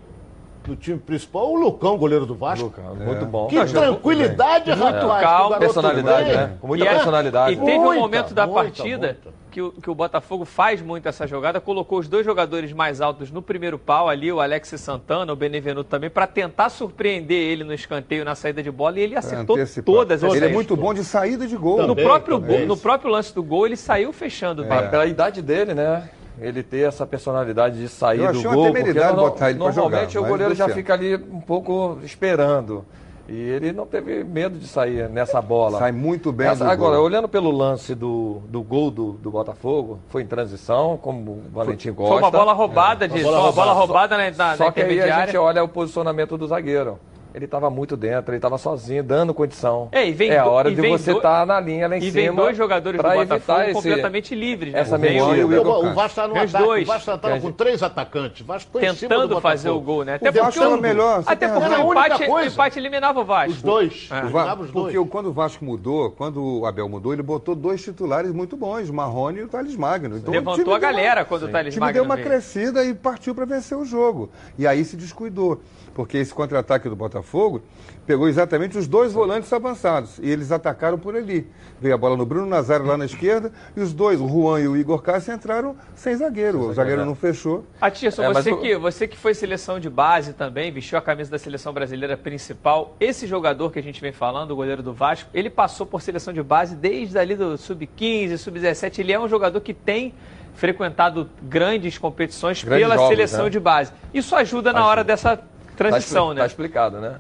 no 0.68 0.76
time 0.76 0.98
principal, 1.00 1.52
o 1.52 1.56
Lucão, 1.56 1.98
goleiro 1.98 2.26
do 2.26 2.36
Vasco. 2.36 2.66
Luca, 2.66 2.82
muito 2.82 3.26
bom. 3.26 3.48
Que 3.48 3.64
tranquilidade, 3.66 4.72
rapaz. 4.72 5.00
que 5.00 5.06
o 5.06 5.10
calmo, 5.10 5.50
garoto 5.52 5.60
Personalidade, 5.60 6.32
né? 6.34 6.58
Com 6.60 6.68
muita 6.68 6.86
E 6.86 6.88
é- 6.88 6.94
personalidade. 6.94 7.54
E 7.54 7.58
teve 7.58 7.78
um 7.80 7.96
momento 8.00 8.34
da 8.34 8.46
muita, 8.46 8.62
partida 8.64 9.08
muita. 9.08 9.46
Que, 9.52 9.62
o, 9.62 9.72
que 9.72 9.90
o 9.90 9.96
Botafogo 9.96 10.44
faz 10.44 10.82
muito 10.82 11.08
essa 11.08 11.26
jogada, 11.26 11.62
colocou 11.62 12.00
os 12.00 12.10
dois 12.10 12.26
jogadores 12.26 12.74
mais 12.74 13.00
altos 13.00 13.32
no 13.32 13.42
primeiro 13.42 13.80
pau 13.80 14.10
ali, 14.10 14.30
o 14.30 14.42
Alex 14.42 14.68
Santana, 14.78 15.32
o 15.32 15.36
Benevenuto 15.36 15.90
também, 15.90 16.10
para 16.10 16.28
tentar 16.28 16.68
surpreender 16.68 17.38
ele 17.38 17.64
no 17.64 17.74
escanteio, 17.74 18.26
na 18.26 18.36
saída 18.36 18.62
de 18.62 18.70
bola, 18.70 19.00
e 19.00 19.04
ele 19.04 19.16
acertou 19.16 19.58
todas 19.86 20.24
as 20.26 20.34
Ele 20.34 20.46
é 20.46 20.50
muito 20.50 20.76
bom 20.76 20.94
de 20.94 21.06
saída 21.06 21.48
de 21.48 21.56
gol. 21.56 21.78
No 21.84 21.88
Também, 21.90 22.04
próprio, 22.04 22.40
também. 22.40 22.58
gol- 22.60 22.68
no 22.68 22.76
próprio 22.78 23.10
lance 23.10 23.34
do 23.34 23.42
gol, 23.42 23.66
ele 23.66 23.78
saiu 23.78 24.12
fechando. 24.12 24.66
Bem. 24.66 24.90
Pela 24.90 25.06
idade 25.06 25.42
dele, 25.42 25.74
né? 25.74 26.10
Ele 26.40 26.62
ter 26.64 26.88
essa 26.88 27.06
personalidade 27.06 27.80
de 27.80 27.88
sair 27.88 28.20
Eu 28.20 28.34
do 28.34 28.38
achei 28.40 28.46
uma 28.48 28.56
gol, 28.56 28.66
porque 28.74 28.94
botar 28.94 29.50
ele 29.50 29.60
normalmente 29.60 30.14
jogar, 30.14 30.28
o 30.28 30.30
goleiro 30.30 30.56
já 30.56 30.68
fica 30.70 30.94
ali 30.94 31.16
um 31.16 31.40
pouco 31.42 31.98
esperando. 32.04 32.86
E 33.28 33.34
ele 33.34 33.72
não 33.72 33.88
teve 33.88 34.24
medo 34.24 34.60
de 34.60 34.68
sair 34.68 35.10
nessa 35.10 35.42
bola. 35.42 35.80
Sai 35.80 35.92
muito 35.92 36.32
bem 36.32 36.48
Essa- 36.48 36.64
do 36.64 36.70
agora, 36.70 36.98
gol. 36.98 37.06
olhando 37.06 37.28
pelo 37.28 37.50
lance 37.50 37.96
do, 37.96 38.42
do 38.50 38.62
gol 38.62 38.92
do, 38.92 39.14
do 39.14 39.32
Botafogo, 39.32 39.98
foi 40.10 40.22
em 40.22 40.28
transição, 40.28 40.96
como 41.02 41.32
o 41.32 41.44
Valentim 41.52 41.92
gosta. 41.92 42.14
Foi 42.14 42.22
uma 42.22 42.30
bola 42.30 42.54
roubada, 42.54 43.08
de, 43.08 43.14
Uma 43.16 43.24
foi 43.24 43.32
bola 43.32 43.40
uma 43.46 43.52
bola 43.52 43.74
roubada. 43.74 44.16
roubada 44.16 44.32
na, 44.38 44.50
na, 44.52 44.58
Só 44.58 44.70
que 44.72 44.80
aí 44.82 45.02
a 45.02 45.26
gente 45.26 45.36
olha 45.38 45.64
o 45.64 45.68
posicionamento 45.68 46.38
do 46.38 46.46
zagueiro. 46.46 47.00
Ele 47.36 47.44
estava 47.46 47.70
muito 47.70 47.98
dentro, 47.98 48.32
ele 48.32 48.38
estava 48.38 48.58
sozinho, 48.58 49.04
dando 49.04 49.34
condição. 49.34 49.90
É, 49.92 50.08
e 50.08 50.14
vem 50.14 50.30
é 50.30 50.38
a 50.40 50.46
hora 50.46 50.70
e 50.70 50.76
de 50.76 50.80
vem 50.82 50.92
você 50.98 51.12
estar 51.12 51.46
na 51.46 51.60
linha 51.60 51.86
lá 51.86 51.96
em 51.98 52.00
E 52.00 52.04
cima. 52.10 52.14
vem 52.14 52.34
dois 52.34 52.56
jogadores 52.56 52.98
do 52.98 53.04
Botafogo 53.04 53.62
esse- 53.64 53.74
completamente 53.74 54.34
livres. 54.34 54.72
Né? 54.72 54.80
essa 54.80 54.96
o- 54.96 55.00
mentira. 55.00 55.46
O, 55.46 55.50
o, 55.60 55.64
Castro. 55.66 55.94
Vasco 55.94 56.06
está 56.08 56.28
no 56.30 56.36
ataque. 56.38 56.58
dois. 56.66 56.84
O 56.84 56.92
Vasco 56.92 57.12
estava 57.12 57.40
com 57.42 57.52
três 57.52 57.84
atacantes. 57.84 58.40
O 58.42 58.46
Vasco 58.46 58.72
foi 58.72 58.82
tentando 58.82 59.42
fazer 59.42 59.70
o 59.70 59.82
gol, 59.82 60.06
né? 60.06 60.18
O 60.22 60.32
Vasco 60.32 60.64
era 60.64 60.78
melhor, 60.78 61.24
até 61.26 61.48
porque 61.50 61.70
o 61.76 61.92
empate, 61.92 62.24
o 62.30 62.40
empate 62.40 62.80
eliminava 62.80 63.20
o 63.20 63.26
Vasco. 63.26 63.52
Os 63.52 63.62
dois. 63.62 64.08
É. 64.10 64.14
O 64.14 64.18
Eliminava 64.20 64.64
os 64.64 64.72
dois. 64.72 64.84
Porque 64.86 64.98
o- 64.98 65.06
quando 65.06 65.26
o 65.28 65.34
Vasco 65.34 65.66
mudou, 65.66 66.12
quando 66.12 66.42
o 66.62 66.66
Abel 66.66 66.88
mudou, 66.88 67.12
ele 67.12 67.22
botou 67.22 67.54
dois 67.54 67.84
titulares 67.84 68.32
muito 68.32 68.56
bons, 68.56 68.88
o 68.90 68.94
Marrone 68.94 69.40
e 69.40 69.44
o 69.44 69.48
Thales 69.50 69.76
Magno. 69.76 70.18
Então, 70.18 70.32
o 70.34 70.38
Levantou 70.38 70.64
a 70.66 70.68
uma- 70.70 70.80
galera 70.80 71.26
quando 71.26 71.44
o 71.44 71.46
O 71.48 71.50
Thales 71.50 71.74
time 71.74 71.82
Magno 71.86 71.94
deu 71.96 72.04
uma 72.06 72.16
crescida 72.18 72.82
e 72.86 72.94
partiu 72.94 73.36
para 73.36 73.44
vencer 73.44 73.78
o 73.78 73.84
jogo. 73.84 74.30
E 74.58 74.66
aí 74.66 74.86
se 74.86 74.96
descuidou, 74.96 75.60
porque 75.96 76.18
esse 76.18 76.34
contra-ataque 76.34 76.90
do 76.90 76.96
Botafogo 76.96 77.64
pegou 78.06 78.28
exatamente 78.28 78.78
os 78.78 78.86
dois 78.86 79.14
volantes 79.14 79.52
avançados 79.52 80.20
e 80.20 80.30
eles 80.30 80.52
atacaram 80.52 81.00
por 81.00 81.16
ali. 81.16 81.48
Veio 81.80 81.96
a 81.96 81.98
bola 81.98 82.18
no 82.18 82.26
Bruno 82.26 82.46
Nazário 82.46 82.86
lá 82.86 82.98
na 82.98 83.06
esquerda 83.06 83.52
e 83.76 83.80
os 83.80 83.94
dois, 83.94 84.20
o 84.20 84.28
Juan 84.28 84.60
e 84.60 84.68
o 84.68 84.76
Igor 84.76 85.02
Cássio, 85.02 85.34
entraram 85.34 85.76
sem 85.96 86.14
zagueiro. 86.16 86.60
O 86.60 86.74
zagueiro 86.74 87.06
não 87.06 87.16
fechou. 87.16 87.66
Atirson, 87.80 88.24
É, 88.24 88.28
mas 88.28 88.44
você, 88.44 88.56
que, 88.58 88.78
você 88.78 89.08
que 89.08 89.18
foi 89.18 89.34
seleção 89.34 89.80
de 89.80 89.90
base 89.90 90.34
também, 90.34 90.70
vestiu 90.70 90.98
a 90.98 91.02
camisa 91.02 91.32
da 91.32 91.40
seleção 91.40 91.72
brasileira 91.72 92.18
principal, 92.18 92.94
esse 93.00 93.26
jogador 93.26 93.72
que 93.72 93.80
a 93.80 93.84
gente 93.84 94.02
vem 94.02 94.12
falando, 94.12 94.52
o 94.52 94.56
goleiro 94.56 94.84
do 94.84 94.94
Vasco, 94.94 95.30
ele 95.34 95.50
passou 95.50 95.86
por 95.88 96.02
seleção 96.02 96.34
de 96.34 96.44
base 96.44 96.76
desde 96.76 97.18
ali 97.18 97.36
do 97.36 97.58
sub-15, 97.58 98.38
sub-17. 98.38 99.00
Ele 99.00 99.14
é 99.14 99.20
um 99.20 99.30
jogador 99.30 99.62
que 99.62 99.74
tem 99.74 100.14
frequentado 100.56 101.30
grandes 101.42 101.98
competições 101.98 102.64
Grandes 102.64 102.84
pela 102.84 102.96
jogos, 102.96 103.10
seleção 103.10 103.46
né? 103.46 103.50
de 103.50 103.60
base. 103.60 103.92
Isso 104.14 104.36
ajuda 104.36 104.74
na 104.74 104.86
hora 104.86 105.04
dessa 105.04 105.42
transição, 105.76 106.30
tá, 106.30 106.34
né? 106.36 106.40
Tá 106.42 106.48
explicado, 106.48 107.00
né? 107.00 107.20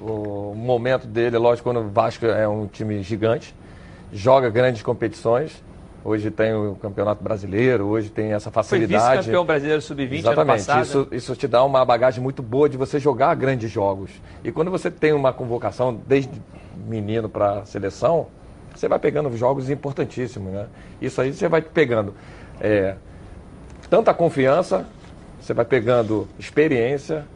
O 0.00 0.54
momento 0.54 1.06
dele, 1.06 1.36
lógico, 1.36 1.68
quando 1.68 1.84
o 1.86 1.88
Vasco 1.90 2.24
é 2.24 2.48
um 2.48 2.66
time 2.66 3.02
gigante, 3.02 3.54
joga 4.12 4.48
grandes 4.48 4.82
competições. 4.82 5.62
Hoje 6.02 6.30
tem 6.30 6.54
o 6.54 6.74
Campeonato 6.76 7.22
Brasileiro, 7.22 7.84
hoje 7.84 8.08
tem 8.08 8.32
essa 8.32 8.50
Foi 8.50 8.62
facilidade. 8.62 9.18
vice-campeão 9.18 9.44
brasileiro 9.44 9.82
sub-20 9.82 10.08
ano 10.08 10.18
Exatamente. 10.18 10.66
passado. 10.66 10.82
Isso, 10.82 11.08
isso 11.12 11.36
te 11.36 11.46
dá 11.46 11.62
uma 11.62 11.84
bagagem 11.84 12.22
muito 12.22 12.42
boa 12.42 12.70
de 12.70 12.78
você 12.78 12.98
jogar 12.98 13.34
grandes 13.34 13.70
jogos. 13.70 14.10
E 14.42 14.50
quando 14.50 14.70
você 14.70 14.90
tem 14.90 15.12
uma 15.12 15.30
convocação 15.30 16.00
desde 16.06 16.30
menino 16.86 17.28
para 17.28 17.60
a 17.60 17.64
seleção, 17.66 18.28
você 18.74 18.88
vai 18.88 18.98
pegando 18.98 19.36
jogos 19.36 19.68
importantíssimos, 19.68 20.50
né? 20.50 20.66
Isso 21.02 21.20
aí 21.20 21.34
você 21.34 21.48
vai 21.48 21.60
pegando 21.60 22.14
é, 22.58 22.94
tanta 23.90 24.14
confiança, 24.14 24.86
você 25.38 25.52
vai 25.52 25.66
pegando 25.66 26.26
experiência 26.38 27.26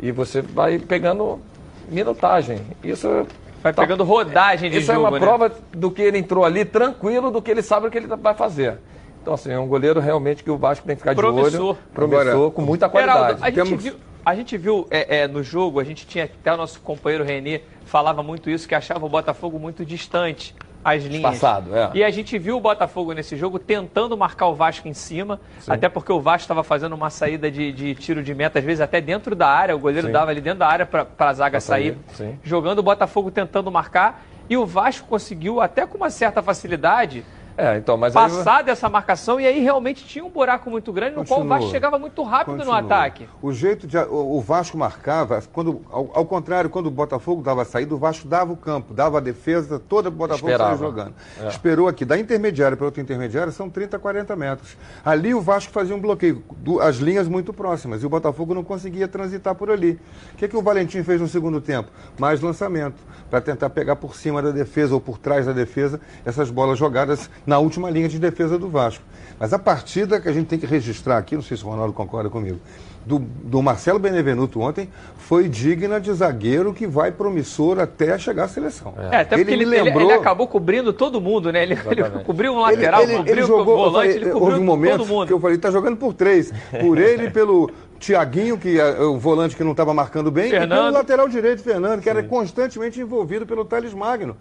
e 0.00 0.10
você 0.12 0.40
vai 0.42 0.78
pegando 0.78 1.40
minutagem. 1.88 2.60
Isso 2.82 3.26
Vai 3.62 3.72
tá- 3.72 3.82
pegando 3.82 4.04
rodagem 4.04 4.70
de 4.70 4.78
isso 4.78 4.86
jogo, 4.92 4.98
é 5.06 5.08
uma 5.08 5.10
né? 5.18 5.18
prova 5.18 5.52
do 5.72 5.90
que 5.90 6.02
ele 6.02 6.18
entrou 6.18 6.44
ali 6.44 6.64
tranquilo, 6.64 7.30
do 7.30 7.40
que 7.42 7.50
ele 7.50 7.62
sabe 7.62 7.86
o 7.86 7.90
que 7.90 7.98
ele 7.98 8.06
vai 8.06 8.34
fazer. 8.34 8.78
Então, 9.22 9.34
assim, 9.34 9.50
é 9.50 9.58
um 9.58 9.66
goleiro 9.66 9.98
realmente 9.98 10.44
que 10.44 10.50
o 10.50 10.56
Vasco 10.56 10.86
tem 10.86 10.94
que 10.94 11.00
ficar 11.00 11.14
de 11.14 11.20
Promissor. 11.20 11.70
olho. 11.70 11.78
Promissor, 11.92 12.28
Agora, 12.28 12.50
com 12.52 12.62
muita 12.62 12.88
qualidade. 12.88 13.18
Geraldo, 13.40 13.44
a 13.44 13.50
gente 13.50 13.64
Temos- 13.64 13.82
viu, 13.82 13.94
a 14.24 14.34
gente 14.36 14.56
viu 14.56 14.86
é, 14.88 15.18
é, 15.22 15.28
no 15.28 15.42
jogo, 15.42 15.80
a 15.80 15.84
gente 15.84 16.06
tinha 16.06 16.24
até 16.24 16.52
o 16.52 16.56
nosso 16.56 16.80
companheiro 16.80 17.24
Renê 17.24 17.62
falava 17.84 18.22
muito 18.22 18.48
isso, 18.50 18.68
que 18.68 18.74
achava 18.74 19.04
o 19.04 19.08
Botafogo 19.08 19.58
muito 19.58 19.84
distante 19.84 20.54
as 20.86 21.02
linhas. 21.02 21.34
Espaçado, 21.34 21.76
é. 21.76 21.90
E 21.94 22.04
a 22.04 22.10
gente 22.10 22.38
viu 22.38 22.56
o 22.56 22.60
Botafogo 22.60 23.12
nesse 23.12 23.36
jogo 23.36 23.58
tentando 23.58 24.16
marcar 24.16 24.46
o 24.46 24.54
Vasco 24.54 24.86
em 24.86 24.94
cima, 24.94 25.40
até 25.66 25.88
porque 25.88 26.12
o 26.12 26.20
Vasco 26.20 26.42
estava 26.42 26.62
fazendo 26.62 26.92
uma 26.94 27.10
saída 27.10 27.50
de, 27.50 27.72
de 27.72 27.94
tiro 27.96 28.22
de 28.22 28.32
meta, 28.32 28.60
às 28.60 28.64
vezes 28.64 28.80
até 28.80 29.00
dentro 29.00 29.34
da 29.34 29.48
área, 29.48 29.74
o 29.74 29.80
goleiro 29.80 30.06
Sim. 30.06 30.12
dava 30.12 30.30
ali 30.30 30.40
dentro 30.40 30.60
da 30.60 30.68
área 30.68 30.86
para 30.86 31.08
a 31.18 31.32
zaga 31.32 31.60
sair, 31.60 31.98
sair, 32.12 32.30
sim. 32.30 32.38
jogando 32.44 32.78
o 32.78 32.82
Botafogo 32.84 33.32
tentando 33.32 33.68
marcar. 33.70 34.24
E 34.48 34.56
o 34.56 34.64
Vasco 34.64 35.08
conseguiu, 35.08 35.60
até 35.60 35.84
com 35.84 35.96
uma 35.96 36.08
certa 36.08 36.40
facilidade, 36.40 37.24
É, 37.56 37.78
então, 37.78 37.96
mas 37.96 38.14
aí- 38.14 38.22
passar 38.22 38.62
dessa 38.62 38.88
marcação 38.88 39.40
e 39.40 39.46
aí 39.46 39.60
realmente 39.60 40.04
tinha 40.04 40.24
um 40.24 40.28
buraco 40.30 40.68
muito 40.70 40.92
grande 40.92 41.16
no 41.16 41.24
qual 41.24 41.40
o. 41.40 41.46
Vasco 41.46 41.70
chegava 41.70 41.98
muito 41.98 42.22
rápido 42.22 42.56
Continua. 42.56 42.80
no 42.82 42.86
ataque. 42.86 43.28
O 43.40 43.52
jeito 43.52 43.86
de. 43.86 43.96
O, 43.98 44.40
Vasco 44.40 44.76
marcava, 44.76 45.42
quando, 45.52 45.80
ao, 45.90 46.10
ao 46.12 46.26
contrário, 46.26 46.68
quando 46.68 46.86
o 46.86 46.90
Botafogo 46.90 47.42
dava 47.42 47.62
a 47.62 47.64
saída, 47.64 47.94
o 47.94 47.98
Vasco 47.98 48.28
dava 48.28 48.52
o 48.52 48.56
campo, 48.56 48.92
dava 48.92 49.18
a 49.18 49.20
defesa, 49.20 49.78
toda 49.78 50.08
o 50.08 50.12
Botafogo 50.12 50.50
Esperava. 50.50 50.76
saía 50.76 50.86
jogando. 50.86 51.14
Esperou 51.48 51.88
aqui, 51.88 52.04
da 52.04 52.18
intermediária 52.18 52.76
para 52.76 52.86
outra 52.86 53.00
intermediária, 53.00 53.50
são 53.52 53.70
30, 53.70 53.98
40 53.98 54.36
metros. 54.36 54.76
Ali 55.04 55.32
o 55.32 55.40
Vasco 55.40 55.72
fazia 55.72 55.94
um 55.94 56.00
bloqueio, 56.00 56.42
as 56.82 56.96
linhas 56.96 57.26
muito 57.28 57.52
próximas, 57.52 58.02
e 58.02 58.06
o 58.06 58.08
Botafogo 58.08 58.54
não 58.54 58.64
conseguia 58.64 59.08
transitar 59.08 59.54
por 59.54 59.70
ali. 59.70 59.98
O 60.34 60.36
que, 60.36 60.48
que 60.48 60.56
o 60.56 60.62
Valentim 60.62 61.02
fez 61.02 61.20
no 61.20 61.28
segundo 61.28 61.60
tempo? 61.60 61.90
Mais 62.18 62.40
lançamento, 62.40 62.96
para 63.30 63.40
tentar 63.40 63.70
pegar 63.70 63.96
por 63.96 64.14
cima 64.14 64.42
da 64.42 64.50
defesa 64.50 64.94
ou 64.94 65.00
por 65.00 65.18
trás 65.18 65.46
da 65.46 65.52
defesa 65.52 66.00
essas 66.24 66.50
bolas 66.50 66.78
jogadas 66.78 67.30
na 67.46 67.58
última 67.58 67.88
linha 67.90 68.08
de 68.08 68.18
defesa 68.18 68.58
do 68.58 68.68
Vasco. 68.68 69.04
Mas 69.38 69.52
a 69.52 69.58
partida 69.58 70.20
que 70.20 70.28
a 70.28 70.32
gente 70.32 70.46
tem 70.46 70.58
que 70.58 70.66
registrar 70.66 71.18
aqui, 71.18 71.34
não 71.34 71.42
sei 71.42 71.56
se 71.56 71.64
o 71.64 71.68
Ronaldo 71.68 71.92
concorda 71.92 72.30
comigo, 72.30 72.58
do, 73.06 73.20
do 73.20 73.62
Marcelo 73.62 74.00
Benevenuto 74.00 74.60
ontem 74.60 74.88
foi 75.16 75.48
digna 75.48 76.00
de 76.00 76.12
zagueiro 76.12 76.74
que 76.74 76.88
vai 76.88 77.12
promissor 77.12 77.78
até 77.78 78.18
chegar 78.18 78.44
à 78.44 78.48
seleção. 78.48 78.94
É, 79.12 79.18
até 79.18 79.36
porque 79.36 79.52
ele, 79.52 79.64
lembrou. 79.64 80.10
ele 80.10 80.18
acabou 80.18 80.48
cobrindo 80.48 80.92
todo 80.92 81.20
mundo, 81.20 81.52
né? 81.52 81.62
Ele, 81.62 81.74
ele 81.74 82.24
cobriu 82.24 82.52
um 82.52 82.60
lateral, 82.60 83.02
ele, 83.02 83.12
ele, 83.12 83.18
cobriu 83.18 83.34
ele 83.34 83.42
o 83.44 83.46
jogou, 83.46 83.74
eu 83.74 83.78
volante, 83.78 83.92
falei, 83.92 84.10
ele 84.10 84.30
cobriu 84.30 84.48
houve 84.48 84.60
um 84.60 84.64
momento 84.64 84.98
todo 84.98 85.06
mundo. 85.06 85.26
que 85.28 85.32
eu 85.32 85.40
falei, 85.40 85.58
tá 85.58 85.70
jogando 85.70 85.96
por 85.96 86.14
três. 86.14 86.52
Por 86.80 86.98
ele, 86.98 87.30
pelo 87.30 87.70
Tiaguinho, 88.00 88.58
que 88.58 88.80
é 88.80 89.00
o 89.00 89.18
volante 89.18 89.54
que 89.54 89.62
não 89.62 89.70
estava 89.70 89.94
marcando 89.94 90.30
bem, 90.30 90.48
e 90.48 90.50
Fernando. 90.50 90.78
pelo 90.78 90.90
lateral 90.90 91.28
direito, 91.28 91.62
Fernando, 91.62 92.02
que 92.02 92.10
era 92.10 92.24
constantemente 92.24 93.00
envolvido 93.00 93.46
pelo 93.46 93.64
Thales 93.64 93.94
Magno. 93.94 94.36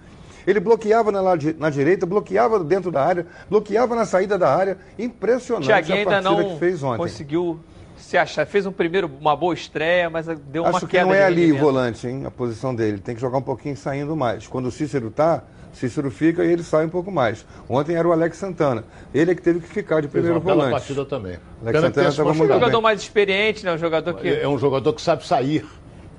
Ele 0.45 0.59
bloqueava 0.59 1.11
na, 1.11 1.21
na 1.57 1.69
direita, 1.69 2.05
bloqueava 2.05 2.63
dentro 2.63 2.91
da 2.91 3.03
área, 3.03 3.25
bloqueava 3.49 3.95
na 3.95 4.05
saída 4.05 4.37
da 4.37 4.53
área. 4.55 4.77
Impressionante 4.97 5.65
Thiaguinho 5.67 5.95
a 5.95 5.99
ainda 5.99 6.11
partida 6.11 6.43
não 6.43 6.53
que 6.53 6.59
fez 6.59 6.83
ontem. 6.83 6.97
conseguiu 6.97 7.59
se 7.97 8.17
achar. 8.17 8.45
Fez 8.45 8.65
um 8.65 8.71
primeiro, 8.71 9.09
uma 9.19 9.35
boa 9.35 9.53
estreia, 9.53 10.09
mas 10.09 10.27
deu 10.27 10.63
uma 10.63 10.71
Acho 10.77 10.81
que 10.81 10.91
queda 10.91 11.05
não 11.05 11.13
é 11.13 11.23
ali 11.23 11.51
o 11.51 11.57
volante, 11.57 12.07
hein, 12.07 12.23
a 12.25 12.31
posição 12.31 12.75
dele. 12.75 12.99
Tem 12.99 13.15
que 13.15 13.21
jogar 13.21 13.37
um 13.37 13.41
pouquinho 13.41 13.75
saindo 13.75 14.15
mais. 14.15 14.45
Quando 14.47 14.67
o 14.67 14.71
Cícero 14.71 15.09
tá, 15.09 15.43
Cícero 15.73 16.09
fica 16.11 16.43
e 16.45 16.51
ele 16.51 16.63
sai 16.63 16.85
um 16.85 16.89
pouco 16.89 17.11
mais. 17.11 17.45
Ontem 17.67 17.95
era 17.95 18.07
o 18.07 18.11
Alex 18.11 18.37
Santana. 18.37 18.83
Ele 19.13 19.31
é 19.31 19.35
que 19.35 19.41
teve 19.41 19.59
que 19.59 19.67
ficar 19.67 19.95
de 20.01 20.07
Fez 20.07 20.11
primeiro 20.23 20.35
uma 20.35 20.41
bela 20.45 20.55
volante. 20.63 20.71
partida 20.73 21.05
também. 21.05 21.31
Alex 21.33 21.41
Pena 21.63 21.71
que 21.71 21.77
Santana 21.79 21.91
tenha 21.93 22.11
se 22.11 22.17
tava 22.17 22.29
Um 22.29 22.33
muito 22.35 22.53
jogador 22.53 22.71
bem. 22.71 22.81
mais 22.81 23.01
experiente, 23.01 23.65
né? 23.65 23.73
Um 23.73 23.77
jogador 23.77 24.13
que. 24.13 24.27
É 24.29 24.47
um 24.47 24.57
jogador 24.57 24.93
que 24.93 25.01
sabe 25.01 25.25
sair. 25.25 25.65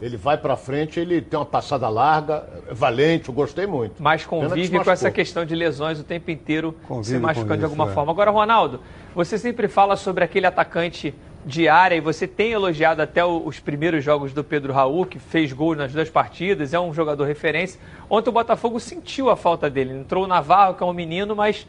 Ele 0.01 0.17
vai 0.17 0.37
pra 0.37 0.57
frente, 0.57 1.01
ele 1.01 1.23
tem 1.23 1.39
uma 1.39 1.47
passada 1.47 1.89
larga, 1.89 2.47
é 2.69 2.75
valente, 2.75 3.29
eu 3.29 3.35
gostei 3.35 3.67
muito. 3.67 4.03
se 4.23 4.29
convive 4.29 4.85
com 4.85 4.91
essa 4.91 5.11
questão 5.11 5.45
de 5.45 5.55
lesões 5.55 5.99
o 5.99 6.05
tempo 6.05 6.31
inteiro 6.31 6.75
Convive 6.87 7.17
se 7.17 7.19
machucando 7.19 7.49
com 7.49 7.59
de 7.59 7.65
alguma 7.65 7.85
isso, 7.85 7.93
é. 7.93 7.95
forma. 7.95 8.13
Agora, 8.13 8.31
Ronaldo, 8.31 8.81
você 9.15 9.39
sempre 9.39 9.69
fala 9.69 9.97
sobre 9.97 10.23
aquele 10.23 10.47
atacante 10.47 11.15
de 11.47 11.69
área 11.69 11.95
e 11.95 12.01
você 12.01 12.27
tem 12.27 12.51
elogiado 12.51 13.01
até 13.01 13.25
os 13.25 13.61
primeiros 13.61 14.05
jogos 14.05 14.33
do 14.33 14.43
Pedro 14.43 14.73
Raul, 14.73 15.07
que 15.07 15.19
fez 15.19 15.53
gol 15.53 15.77
nas 15.77 15.93
duas 15.93 16.11
partidas, 16.11 16.75
é 16.75 16.81
um 16.81 16.93
jogador 16.93 17.25
referência. 17.25 17.81
Ontem 18.11 18.31
o 18.31 18.33
Botafogo 18.33 18.81
sentiu 18.81 19.31
a 19.31 19.37
falta 19.37 19.71
dele. 19.71 19.95
Entrou 19.95 20.25
o 20.25 20.27
Navarro, 20.27 20.75
que 20.75 20.83
é 20.83 20.87
um 20.87 20.93
menino, 20.93 21.37
mas 21.37 21.65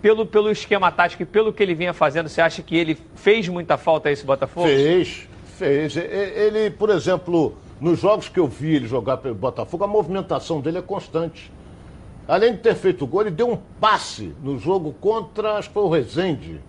pelo, 0.00 0.24
pelo 0.24 0.50
esquema 0.50 0.90
tático 0.90 1.22
e 1.22 1.26
pelo 1.26 1.52
que 1.52 1.62
ele 1.62 1.74
vinha 1.74 1.92
fazendo, 1.92 2.28
você 2.28 2.40
acha 2.40 2.62
que 2.62 2.74
ele 2.74 2.96
fez 3.14 3.46
muita 3.46 3.76
falta 3.76 4.08
a 4.08 4.12
esse 4.12 4.24
Botafogo? 4.24 4.66
Fez, 4.66 5.28
fez. 5.60 5.94
Ele, 5.96 6.70
por 6.70 6.88
exemplo, 6.88 7.54
nos 7.78 8.00
jogos 8.00 8.28
que 8.28 8.40
eu 8.40 8.46
vi 8.46 8.76
ele 8.76 8.88
jogar 8.88 9.18
pelo 9.18 9.34
Botafogo, 9.34 9.84
a 9.84 9.86
movimentação 9.86 10.60
dele 10.60 10.78
é 10.78 10.82
constante. 10.82 11.52
Além 12.26 12.52
de 12.52 12.58
ter 12.58 12.74
feito 12.74 13.06
gol, 13.06 13.22
ele 13.22 13.30
deu 13.30 13.50
um 13.50 13.58
passe 13.80 14.34
no 14.42 14.58
jogo 14.58 14.94
contra, 15.00 15.58
acho 15.58 15.68
que 15.68 15.74
foi 15.74 15.82
o 15.82 15.88
Rezende. 15.88 16.60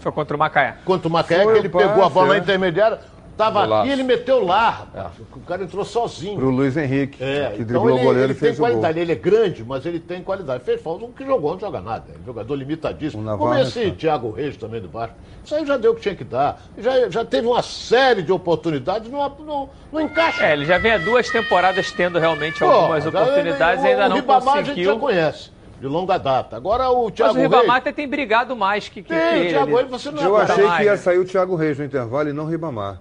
Foi 0.00 0.12
contra 0.12 0.36
o 0.36 0.38
Macaé. 0.38 0.76
Contra 0.84 1.08
o 1.08 1.10
Macaé, 1.10 1.44
que 1.46 1.58
ele 1.58 1.68
passe, 1.68 1.88
pegou 1.88 2.04
a 2.04 2.08
bola 2.10 2.34
é. 2.34 2.38
intermediária, 2.38 3.00
Tava 3.36 3.80
aqui, 3.80 3.90
ele 3.90 4.02
meteu 4.02 4.44
lá. 4.44 4.86
É. 4.94 5.06
O 5.36 5.40
cara 5.40 5.64
entrou 5.64 5.84
sozinho. 5.84 6.36
Pro 6.36 6.50
Luiz 6.50 6.76
Henrique, 6.76 7.22
é, 7.22 7.50
que 7.50 7.62
então 7.62 7.66
driblou 7.66 7.90
ele, 7.90 8.00
o 8.00 8.04
goleiro 8.04 8.26
ele 8.26 8.32
e 8.32 8.36
fez 8.36 8.52
tem 8.56 8.60
qualidade. 8.60 8.98
Ele 9.00 9.12
é 9.12 9.16
grande, 9.16 9.64
mas 9.64 9.84
ele 9.84 9.98
tem 9.98 10.22
qualidade. 10.22 10.62
Fez 10.62 10.80
falta. 10.80 11.04
O 11.04 11.08
que 11.08 11.24
jogou 11.24 11.52
não 11.52 11.60
joga 11.60 11.80
nada. 11.80 12.04
É 12.14 12.18
um 12.20 12.24
jogador 12.24 12.54
limitadíssimo. 12.54 13.36
Como 13.36 13.54
esse 13.54 13.90
Thiago 13.92 14.30
Reis 14.30 14.56
também 14.56 14.80
do 14.80 14.88
Vasco. 14.88 15.16
Isso 15.44 15.54
aí 15.54 15.66
já 15.66 15.76
deu 15.76 15.92
o 15.92 15.94
que 15.94 16.00
tinha 16.00 16.14
que 16.14 16.24
dar. 16.24 16.60
Já, 16.78 17.10
já 17.10 17.24
teve 17.24 17.46
uma 17.46 17.62
série 17.62 18.22
de 18.22 18.32
oportunidades, 18.32 19.10
não, 19.10 19.28
não, 19.40 19.68
não 19.92 20.00
encaixa. 20.00 20.46
É, 20.46 20.52
ele 20.54 20.64
já 20.64 20.78
vem 20.78 20.92
há 20.92 20.98
duas 20.98 21.28
temporadas 21.28 21.92
tendo 21.92 22.18
realmente 22.18 22.60
Pô, 22.60 22.66
algumas 22.66 23.04
oportunidades 23.04 23.84
e 23.84 23.88
ainda 23.88 24.08
não 24.08 24.16
Ribamar 24.16 24.42
conseguiu. 24.42 24.72
a 24.72 24.74
gente 24.74 24.84
já 24.84 24.96
conhece 24.96 25.50
de 25.80 25.86
longa 25.86 26.16
data. 26.16 26.56
Agora 26.56 26.88
o 26.90 27.10
Thiago 27.10 27.34
Mas 27.34 27.40
o 27.40 27.42
Ribamar 27.42 27.82
Reis... 27.82 27.94
tem 27.94 28.08
brigado 28.08 28.56
mais 28.56 28.88
que, 28.88 29.02
que, 29.02 29.08
tem, 29.08 29.18
que 29.18 29.36
ele. 29.36 29.48
Thiago 29.50 29.76
Reis, 29.76 29.90
você 29.90 30.10
não 30.10 30.22
Eu 30.22 30.36
achei 30.36 30.64
mais, 30.64 30.76
que 30.78 30.84
ia 30.84 30.90
né? 30.92 30.96
sair 30.96 31.18
o 31.18 31.24
Thiago 31.26 31.56
Reis 31.56 31.78
no 31.78 31.84
intervalo 31.84 32.28
e 32.28 32.32
não 32.32 32.44
o 32.44 32.48
Ribamar. 32.48 33.00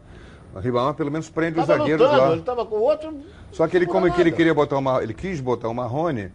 O 0.56 0.60
Ribamar 0.60 0.94
pelo 0.94 1.12
menos 1.12 1.30
prende 1.30 1.56
tava 1.56 1.74
os 1.74 1.78
zagueiros 1.78 2.06
lutando, 2.06 2.22
lá. 2.22 2.32
Ele 2.34 2.42
tava 2.42 2.66
com 2.66 2.76
outro. 2.76 3.22
Só 3.52 3.68
que 3.68 3.76
ele, 3.76 3.88
como 3.88 4.12
que 4.12 4.22
ele 4.22 4.32
queria 4.32 4.54
botar 4.54 4.78
uma. 4.78 5.02
Ele 5.02 5.14
quis 5.14 5.40
botar 5.40 5.68
o 5.68 5.74
Marrone 5.74 6.32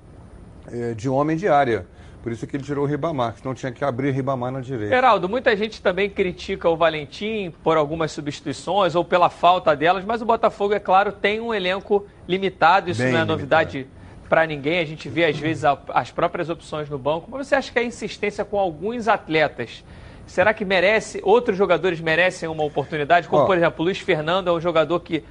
é, 0.66 0.94
de 0.94 1.08
homem 1.08 1.36
de 1.36 1.48
área. 1.48 1.86
Por 2.22 2.32
isso 2.32 2.46
que 2.46 2.56
ele 2.56 2.64
tirou 2.64 2.84
o 2.84 2.86
Ribamar, 2.86 3.36
senão 3.40 3.54
tinha 3.54 3.70
que 3.70 3.84
abrir 3.84 4.08
o 4.08 4.12
Ribamar 4.12 4.50
na 4.50 4.60
direita. 4.60 4.94
Geraldo, 4.94 5.28
muita 5.28 5.56
gente 5.56 5.80
também 5.80 6.10
critica 6.10 6.68
o 6.68 6.76
Valentim 6.76 7.54
por 7.62 7.76
algumas 7.76 8.10
substituições 8.10 8.96
ou 8.96 9.04
pela 9.04 9.30
falta 9.30 9.74
delas, 9.76 10.04
mas 10.04 10.20
o 10.20 10.24
Botafogo, 10.24 10.74
é 10.74 10.80
claro, 10.80 11.12
tem 11.12 11.40
um 11.40 11.54
elenco 11.54 12.06
limitado, 12.26 12.90
isso 12.90 13.00
Bem 13.00 13.12
não 13.12 13.20
é 13.20 13.24
novidade 13.24 13.86
para 14.28 14.44
ninguém. 14.46 14.80
A 14.80 14.84
gente 14.84 15.08
vê, 15.08 15.24
às 15.26 15.38
vezes, 15.38 15.64
as 15.64 16.10
próprias 16.10 16.50
opções 16.50 16.90
no 16.90 16.98
banco. 16.98 17.28
Mas 17.30 17.46
você 17.46 17.54
acha 17.54 17.72
que 17.72 17.78
a 17.78 17.84
insistência 17.84 18.44
com 18.44 18.58
alguns 18.58 19.06
atletas 19.08 19.84
Será 20.28 20.52
que 20.52 20.64
merece, 20.64 21.20
outros 21.24 21.56
jogadores 21.56 22.00
merecem 22.00 22.48
uma 22.48 22.62
oportunidade? 22.62 23.26
Como, 23.26 23.42
oh. 23.42 23.46
por 23.46 23.56
exemplo, 23.56 23.80
o 23.80 23.84
Luiz 23.84 23.98
Fernando 23.98 24.48
é 24.48 24.52
um 24.52 24.60
jogador 24.60 25.00
que 25.00 25.24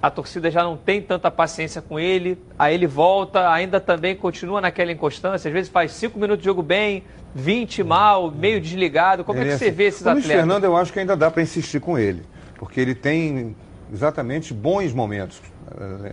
a 0.00 0.10
torcida 0.10 0.50
já 0.50 0.62
não 0.62 0.76
tem 0.76 1.02
tanta 1.02 1.30
paciência 1.30 1.82
com 1.82 1.98
ele, 1.98 2.38
aí 2.58 2.74
ele 2.74 2.86
volta, 2.86 3.50
ainda 3.50 3.80
também 3.80 4.14
continua 4.14 4.60
naquela 4.60 4.92
inconstância, 4.92 5.48
às 5.48 5.52
vezes 5.52 5.70
faz 5.70 5.92
cinco 5.92 6.18
minutos 6.18 6.38
de 6.38 6.44
jogo 6.44 6.62
bem, 6.62 7.02
20 7.34 7.82
mal, 7.82 8.30
meio 8.30 8.60
desligado. 8.60 9.24
Como 9.24 9.40
é, 9.40 9.42
é 9.42 9.44
que 9.46 9.58
você 9.58 9.70
vê 9.70 9.84
esses 9.84 10.02
o 10.06 10.08
atletas? 10.08 10.24
O 10.24 10.28
Luiz 10.28 10.40
Fernando 10.40 10.64
eu 10.64 10.76
acho 10.76 10.92
que 10.92 11.00
ainda 11.00 11.16
dá 11.16 11.30
para 11.30 11.42
insistir 11.42 11.80
com 11.80 11.98
ele, 11.98 12.22
porque 12.56 12.80
ele 12.80 12.94
tem 12.94 13.56
exatamente 13.92 14.54
bons 14.54 14.92
momentos. 14.92 15.42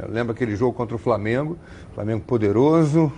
Lembra 0.09 0.33
aquele 0.33 0.55
jogo 0.55 0.73
contra 0.73 0.95
o 0.95 0.99
Flamengo, 0.99 1.57
Flamengo 1.93 2.21
poderoso, 2.21 3.11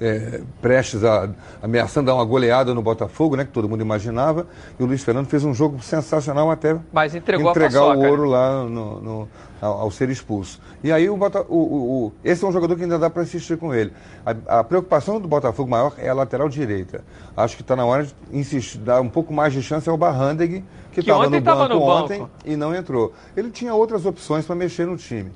é, 0.00 0.40
prestes 0.60 1.04
a 1.04 1.28
ameaçando 1.62 2.06
dar 2.06 2.14
uma 2.14 2.24
goleada 2.24 2.72
no 2.74 2.82
Botafogo, 2.82 3.36
né, 3.36 3.44
que 3.44 3.50
todo 3.50 3.68
mundo 3.68 3.80
imaginava, 3.80 4.46
e 4.78 4.82
o 4.82 4.86
Luiz 4.86 5.02
Fernando 5.02 5.26
fez 5.26 5.44
um 5.44 5.52
jogo 5.52 5.82
sensacional 5.82 6.50
até 6.50 6.76
Mas 6.92 7.14
entregou 7.14 7.50
entregar 7.50 7.84
o 7.84 7.98
ouro 7.98 8.24
lá 8.24 8.64
no, 8.64 9.00
no 9.00 9.28
ao, 9.60 9.80
ao, 9.80 9.90
ser 9.90 10.08
expulso. 10.08 10.60
E 10.82 10.92
aí 10.92 11.10
o, 11.10 11.16
Bota, 11.16 11.44
o, 11.48 11.56
o, 11.56 12.06
o, 12.06 12.12
esse 12.24 12.44
é 12.44 12.48
um 12.48 12.52
jogador 12.52 12.76
que 12.76 12.82
ainda 12.82 12.98
dá 12.98 13.10
para 13.10 13.22
insistir 13.22 13.56
com 13.56 13.74
ele. 13.74 13.92
A, 14.24 14.60
a, 14.60 14.64
preocupação 14.64 15.20
do 15.20 15.26
Botafogo 15.26 15.68
maior 15.68 15.94
é 15.98 16.08
a 16.08 16.14
lateral 16.14 16.48
direita. 16.48 17.02
Acho 17.36 17.56
que 17.56 17.62
está 17.62 17.74
na 17.74 17.84
hora 17.84 18.04
de 18.04 18.14
insistir, 18.32 18.78
dar 18.78 19.00
um 19.00 19.08
pouco 19.08 19.32
mais 19.32 19.52
de 19.52 19.62
chance 19.62 19.88
ao 19.88 19.96
Barrandeg, 19.96 20.64
que 20.92 21.00
estava 21.00 21.28
no, 21.28 21.40
banco 21.40 21.74
no 21.74 21.82
ontem 21.82 22.20
banco. 22.20 22.30
e 22.44 22.56
não 22.56 22.74
entrou. 22.74 23.12
Ele 23.36 23.50
tinha 23.50 23.74
outras 23.74 24.06
opções 24.06 24.46
para 24.46 24.54
mexer 24.54 24.86
no 24.86 24.96
time. 24.96 25.30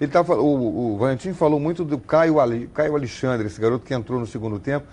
Ele 0.00 0.10
tava, 0.10 0.34
o, 0.36 0.94
o 0.94 0.98
Valentim 0.98 1.32
falou 1.32 1.58
muito 1.58 1.84
do 1.84 1.98
Caio, 1.98 2.36
Caio 2.74 2.94
Alexandre, 2.94 3.46
esse 3.46 3.60
garoto 3.60 3.84
que 3.84 3.94
entrou 3.94 4.20
no 4.20 4.26
segundo 4.26 4.58
tempo. 4.58 4.86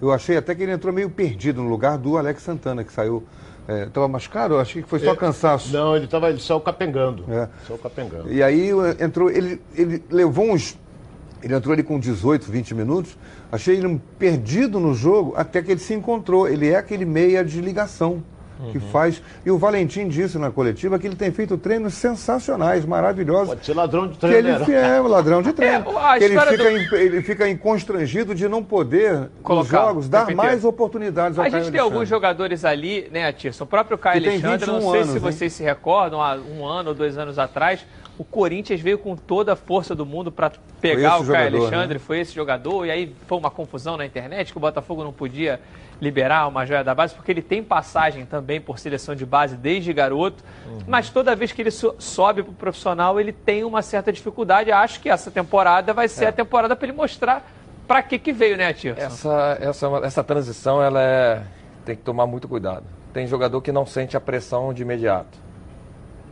Eu 0.00 0.12
achei 0.12 0.36
até 0.36 0.54
que 0.54 0.62
ele 0.62 0.72
entrou 0.72 0.92
meio 0.92 1.10
perdido 1.10 1.62
no 1.62 1.68
lugar 1.68 1.98
do 1.98 2.16
Alex 2.16 2.42
Santana, 2.42 2.84
que 2.84 2.92
saiu. 2.92 3.22
Estava 3.86 4.06
é, 4.06 4.08
machucado? 4.08 4.54
Eu 4.54 4.60
achei 4.60 4.82
que 4.82 4.88
foi 4.88 4.98
só 4.98 5.12
é, 5.12 5.16
cansaço. 5.16 5.72
Não, 5.72 5.94
ele, 5.94 6.06
tava, 6.06 6.30
ele 6.30 6.40
saiu 6.40 6.60
capengando. 6.60 7.24
É. 7.28 7.48
Saiu 7.66 7.78
capengando. 7.78 8.32
E 8.32 8.42
aí 8.42 8.70
entrou, 8.98 9.30
ele, 9.30 9.60
ele 9.74 10.02
levou 10.10 10.50
uns. 10.50 10.78
Ele 11.42 11.54
entrou 11.54 11.72
ali 11.72 11.82
com 11.82 11.98
18, 11.98 12.50
20 12.50 12.74
minutos. 12.74 13.16
Achei 13.52 13.76
ele 13.76 14.00
perdido 14.18 14.80
no 14.80 14.94
jogo 14.94 15.34
até 15.36 15.62
que 15.62 15.70
ele 15.70 15.80
se 15.80 15.94
encontrou. 15.94 16.48
Ele 16.48 16.68
é 16.68 16.76
aquele 16.76 17.04
meia 17.04 17.44
de 17.44 17.60
ligação 17.60 18.22
que 18.72 18.78
faz. 18.78 19.22
E 19.44 19.50
o 19.50 19.58
Valentim 19.58 20.08
disse 20.08 20.38
na 20.38 20.50
coletiva 20.50 20.98
que 20.98 21.06
ele 21.06 21.16
tem 21.16 21.30
feito 21.30 21.56
treinos 21.56 21.94
sensacionais, 21.94 22.84
maravilhosos. 22.84 23.48
Pode 23.48 23.66
ser 23.66 23.74
ladrão 23.74 24.08
de 24.08 24.18
treino. 24.18 24.64
Que 24.64 24.72
ele 24.72 24.80
né? 24.80 24.96
é 24.96 25.00
ladrão 25.00 25.42
de 25.42 25.52
treino. 25.54 25.84
É, 25.98 26.24
ele, 26.24 26.38
fica 26.38 26.56
do... 26.56 26.96
ele 26.96 27.22
fica 27.22 27.56
constrangido 27.56 28.34
de 28.34 28.48
não 28.48 28.62
poder, 28.62 29.30
Colocar, 29.42 29.62
nos 29.62 29.68
jogos, 29.68 30.08
dar 30.08 30.34
mais 30.34 30.64
oportunidades 30.64 31.38
ao 31.38 31.44
A 31.44 31.48
gente 31.48 31.70
tem 31.70 31.80
alguns 31.80 32.08
jogadores 32.08 32.64
ali, 32.64 33.08
né, 33.10 33.32
Tirson? 33.32 33.64
O 33.64 33.66
próprio 33.66 33.98
Caio 33.98 34.22
Alexandre, 34.22 34.66
não 34.66 34.80
sei 34.80 35.00
anos, 35.00 35.12
se 35.12 35.18
vocês 35.18 35.52
hein? 35.52 35.56
se 35.56 35.62
recordam, 35.62 36.22
há 36.22 36.36
um 36.36 36.66
ano 36.66 36.90
ou 36.90 36.94
dois 36.94 37.18
anos 37.18 37.38
atrás, 37.38 37.84
o 38.18 38.24
Corinthians 38.24 38.80
veio 38.80 38.98
com 38.98 39.16
toda 39.16 39.54
a 39.54 39.56
força 39.56 39.94
do 39.94 40.04
mundo 40.04 40.30
para 40.30 40.52
pegar 40.80 41.20
o 41.20 41.26
Caio 41.26 41.56
Alexandre, 41.56 41.94
né? 41.94 41.98
foi 41.98 42.20
esse 42.20 42.34
jogador, 42.34 42.84
e 42.84 42.90
aí 42.90 43.14
foi 43.26 43.38
uma 43.38 43.50
confusão 43.50 43.96
na 43.96 44.04
internet 44.04 44.52
que 44.52 44.58
o 44.58 44.60
Botafogo 44.60 45.02
não 45.02 45.12
podia 45.12 45.60
liberar 46.00 46.48
uma 46.48 46.64
joia 46.64 46.82
da 46.82 46.94
base, 46.94 47.14
porque 47.14 47.30
ele 47.30 47.42
tem 47.42 47.62
passagem 47.62 48.24
também 48.24 48.60
por 48.60 48.78
seleção 48.78 49.14
de 49.14 49.26
base 49.26 49.56
desde 49.56 49.92
garoto, 49.92 50.42
uhum. 50.66 50.78
mas 50.86 51.10
toda 51.10 51.36
vez 51.36 51.52
que 51.52 51.60
ele 51.60 51.70
sobe 51.70 52.42
para 52.42 52.50
o 52.50 52.54
profissional, 52.54 53.20
ele 53.20 53.32
tem 53.32 53.64
uma 53.64 53.82
certa 53.82 54.12
dificuldade. 54.12 54.72
Acho 54.72 55.00
que 55.00 55.08
essa 55.08 55.30
temporada 55.30 55.92
vai 55.92 56.08
ser 56.08 56.24
é. 56.24 56.28
a 56.28 56.32
temporada 56.32 56.74
para 56.74 56.86
ele 56.86 56.96
mostrar 56.96 57.46
para 57.86 58.02
que, 58.02 58.18
que 58.18 58.32
veio, 58.32 58.56
né, 58.56 58.72
Tio? 58.72 58.94
Essa, 58.96 59.58
essa, 59.60 59.86
essa 60.04 60.24
transição 60.24 60.82
ela 60.82 61.02
é... 61.02 61.42
tem 61.84 61.96
que 61.96 62.02
tomar 62.02 62.26
muito 62.26 62.48
cuidado. 62.48 62.84
Tem 63.12 63.26
jogador 63.26 63.60
que 63.60 63.72
não 63.72 63.84
sente 63.84 64.16
a 64.16 64.20
pressão 64.20 64.72
de 64.72 64.82
imediato. 64.82 65.36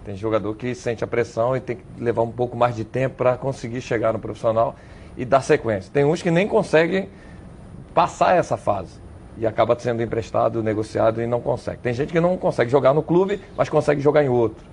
Tem 0.05 0.17
jogador 0.17 0.55
que 0.55 0.75
sente 0.75 1.03
a 1.03 1.07
pressão 1.07 1.57
e 1.57 1.61
tem 1.61 1.77
que 1.77 1.85
levar 1.99 2.23
um 2.23 2.31
pouco 2.31 2.57
mais 2.57 2.77
de 2.77 2.85
tempo 2.85 3.17
para 3.17 3.37
conseguir 3.37 3.81
chegar 3.81 4.13
no 4.13 4.19
profissional 4.19 4.77
e 5.17 5.25
dar 5.25 5.43
sequência. 5.43 5.91
Tem 5.93 6.05
uns 6.05 6.23
que 6.23 6.31
nem 6.31 6.47
conseguem 6.47 7.11
passar 7.93 8.37
essa 8.37 8.57
fase 8.57 9.08
e 9.39 9.47
acaba 9.47 9.79
sendo 9.79 10.03
emprestado, 10.03 10.63
negociado 10.63 11.23
e 11.23 11.27
não 11.27 11.41
consegue. 11.41 11.79
Tem 11.79 11.95
gente 11.95 12.13
que 12.13 12.21
não 12.21 12.37
consegue 12.37 12.71
jogar 12.71 12.93
no 12.93 13.03
clube, 13.03 13.41
mas 13.57 13.69
consegue 13.69 14.01
jogar 14.01 14.25
em 14.25 14.29
outro. 14.29 14.65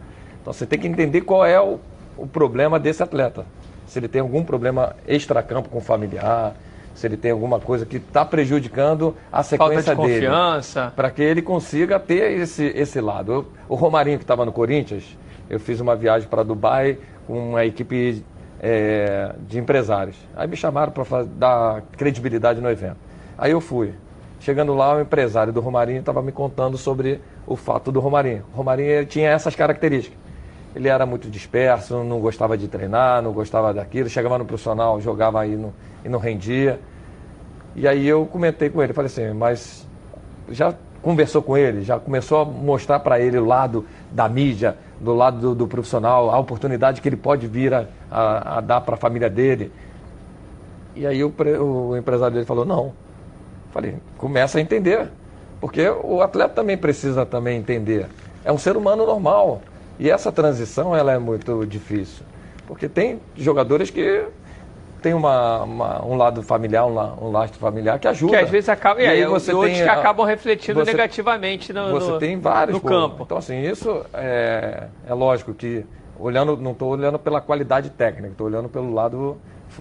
Então 0.41 0.51
você 0.51 0.65
tem 0.65 0.79
que 0.79 0.87
entender 0.87 1.21
qual 1.21 1.45
é 1.45 1.59
o, 1.59 1.79
o 2.17 2.27
problema 2.27 2.79
desse 2.79 3.03
atleta. 3.03 3.45
Se 3.85 3.99
ele 3.99 4.07
tem 4.07 4.21
algum 4.21 4.43
problema 4.43 4.95
extracampo 5.07 5.69
com 5.69 5.79
familiar, 5.79 6.55
se 6.95 7.05
ele 7.05 7.17
tem 7.17 7.31
alguma 7.31 7.59
coisa 7.59 7.85
que 7.85 7.97
está 7.97 8.25
prejudicando 8.25 9.15
a 9.31 9.43
sequência 9.43 9.95
Falta 9.95 10.09
de 10.09 10.15
dele. 10.15 10.25
confiança. 10.27 10.93
Para 10.95 11.11
que 11.11 11.21
ele 11.21 11.41
consiga 11.41 11.99
ter 11.99 12.39
esse, 12.39 12.65
esse 12.75 13.01
lado. 13.01 13.45
o 13.67 13.75
Romarinho, 13.75 14.17
que 14.17 14.23
estava 14.23 14.45
no 14.45 14.51
Corinthians, 14.51 15.17
eu 15.49 15.59
fiz 15.59 15.79
uma 15.79 15.95
viagem 15.95 16.27
para 16.27 16.41
Dubai 16.41 16.97
com 17.27 17.49
uma 17.49 17.65
equipe 17.65 18.23
é, 18.61 19.35
de 19.47 19.59
empresários. 19.59 20.15
Aí 20.35 20.47
me 20.47 20.55
chamaram 20.55 20.91
para 20.91 21.23
dar 21.23 21.81
credibilidade 21.97 22.61
no 22.61 22.69
evento. 22.69 22.97
Aí 23.37 23.51
eu 23.51 23.59
fui. 23.59 23.93
Chegando 24.45 24.75
lá, 24.75 24.95
o 24.95 25.01
empresário 25.01 25.51
do 25.51 25.59
Romarinho 25.59 26.01
estava 26.01 26.21
me 26.21 26.31
contando 26.31 26.77
sobre 26.77 27.19
o 27.47 27.55
fato 27.55 27.91
do 27.91 27.99
Romarinho. 27.99 28.43
O 28.53 28.57
Romarinho 28.57 29.03
tinha 29.03 29.31
essas 29.31 29.55
características. 29.55 30.15
Ele 30.75 30.87
era 30.87 31.03
muito 31.03 31.31
disperso, 31.31 32.03
não 32.03 32.19
gostava 32.19 32.55
de 32.55 32.67
treinar, 32.67 33.23
não 33.23 33.31
gostava 33.31 33.73
daquilo. 33.73 34.07
Chegava 34.07 34.37
no 34.37 34.45
profissional, 34.45 35.01
jogava 35.01 35.41
aí 35.41 35.55
no, 35.55 35.73
e 36.03 36.09
não 36.09 36.19
rendia. 36.19 36.79
E 37.75 37.87
aí 37.87 38.07
eu 38.07 38.27
comentei 38.27 38.69
com 38.69 38.83
ele, 38.83 38.93
falei 38.93 39.07
assim, 39.07 39.33
mas 39.33 39.87
já 40.51 40.75
conversou 41.01 41.41
com 41.41 41.57
ele, 41.57 41.81
já 41.81 41.99
começou 41.99 42.41
a 42.41 42.45
mostrar 42.45 42.99
para 42.99 43.19
ele 43.19 43.39
o 43.39 43.45
lado 43.45 43.83
da 44.11 44.29
mídia, 44.29 44.77
do 45.01 45.15
lado 45.15 45.39
do, 45.39 45.55
do, 45.55 45.67
profissional, 45.67 46.29
a 46.29 46.37
oportunidade 46.37 47.01
que 47.01 47.09
ele 47.09 47.17
pode 47.17 47.47
vir 47.47 47.73
a, 47.73 47.87
a, 48.11 48.57
a 48.59 48.61
dar 48.61 48.81
para 48.81 48.93
a 48.93 48.97
família 48.97 49.27
dele. 49.27 49.71
E 50.95 51.07
aí 51.07 51.23
o, 51.23 51.33
o 51.63 51.97
empresário 51.97 52.35
dele 52.35 52.45
falou, 52.45 52.63
não, 52.63 52.93
Falei, 53.75 53.95
começa 54.17 54.57
a 54.57 54.61
entender. 54.61 55.09
Porque 55.59 55.85
o 55.89 56.21
atleta 56.21 56.53
também 56.53 56.77
precisa 56.77 57.25
também 57.25 57.57
entender. 57.59 58.07
É 58.45 58.49
um 58.51 58.57
ser 58.57 58.77
humano 58.77 59.05
normal. 59.05 59.61
E 59.99 60.09
essa 60.09 60.31
transição 60.31 60.95
ela 60.95 61.11
é 61.11 61.19
muito 61.19 61.65
difícil. 61.65 62.23
Porque 62.67 62.87
tem 62.87 63.19
jogadores 63.35 63.89
que 63.89 64.23
tem 65.01 65.13
uma, 65.13 65.63
uma- 65.63 66.05
um 66.05 66.15
lado 66.15 66.41
familiar, 66.41 66.85
um, 66.85 66.93
la- 66.93 67.15
um 67.21 67.29
lastro 67.31 67.59
familiar 67.59 67.99
que 67.99 68.07
ajuda. 68.07 68.37
Que 68.37 68.43
às 68.45 68.49
vezes 68.49 68.69
acaba. 68.69 69.01
E 69.01 69.07
aí 69.07 69.23
aí 69.23 69.25
você 69.25 69.53
outros 69.53 69.73
tem 69.73 69.83
que 69.83 69.89
acabam 69.89 70.25
refletindo 70.25 70.79
você- 70.79 70.91
negativamente 70.93 71.73
no, 71.73 71.91
Você 71.91 72.11
no- 72.11 72.17
tem 72.19 72.39
vários 72.39 72.75
no 72.75 72.81
pô. 72.81 72.87
campo. 72.87 73.23
Então, 73.23 73.37
assim, 73.37 73.61
isso 73.61 74.05
é, 74.13 74.87
é 75.05 75.13
lógico 75.13 75.53
que, 75.53 75.85
olhando, 76.17 76.55
não 76.55 76.71
estou 76.71 76.89
olhando 76.91 77.19
pela 77.19 77.41
qualidade 77.41 77.89
técnica, 77.89 78.29
estou 78.29 78.47
olhando 78.47 78.69
pelo 78.69 78.93
lado 78.93 79.35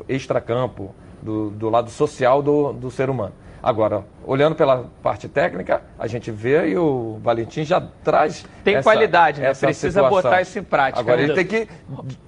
extracampo, 0.09 0.93
do, 1.23 1.51
do 1.51 1.71
lado 1.71 1.91
social 1.91 2.43
do, 2.43 2.73
do 2.73 2.91
ser 2.91 3.09
humano. 3.09 3.33
Agora, 3.65 4.05
olhando 4.27 4.55
pela 4.55 4.91
parte 5.03 5.27
técnica, 5.27 5.81
a 5.99 6.07
gente 6.07 6.31
vê 6.31 6.69
e 6.69 6.77
o 6.77 7.19
Valentim 7.23 7.65
já 7.65 7.81
traz. 7.81 8.45
Tem 8.63 8.75
essa- 8.75 8.83
qualidade, 8.83 9.41
né? 9.41 9.55
Precisa 9.55 10.03
situação. 10.03 10.11
botar 10.11 10.43
isso 10.43 10.59
em 10.59 10.63
prática, 10.63 11.01
Agora, 11.01 11.23
ele 11.23 11.33
tem 11.33 11.47
que 11.47 11.67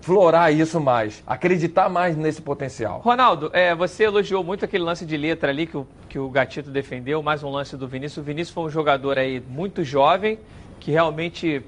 florar 0.00 0.50
isso 0.50 0.81
mais, 0.81 1.23
acreditar 1.26 1.90
mais 1.90 2.16
nesse 2.16 2.40
potencial. 2.40 3.00
Ronaldo, 3.00 3.50
é, 3.52 3.75
você 3.75 4.05
elogiou 4.05 4.43
muito 4.43 4.64
aquele 4.64 4.83
lance 4.83 5.05
de 5.05 5.14
letra 5.14 5.50
ali 5.50 5.66
que 5.66 5.76
o, 5.76 5.87
que 6.09 6.19
o 6.19 6.31
Gatito 6.31 6.71
defendeu, 6.71 7.23
mais 7.23 7.43
um 7.43 7.50
lance 7.50 7.76
do 7.76 7.87
Vinícius. 7.87 8.16
O 8.16 8.26
Vinícius 8.26 8.55
foi 8.55 8.64
um 8.64 8.71
jogador 8.71 9.19
aí 9.19 9.43
muito 9.47 9.85
jovem, 9.85 10.38
que 10.81 10.90
realmente 10.90 11.62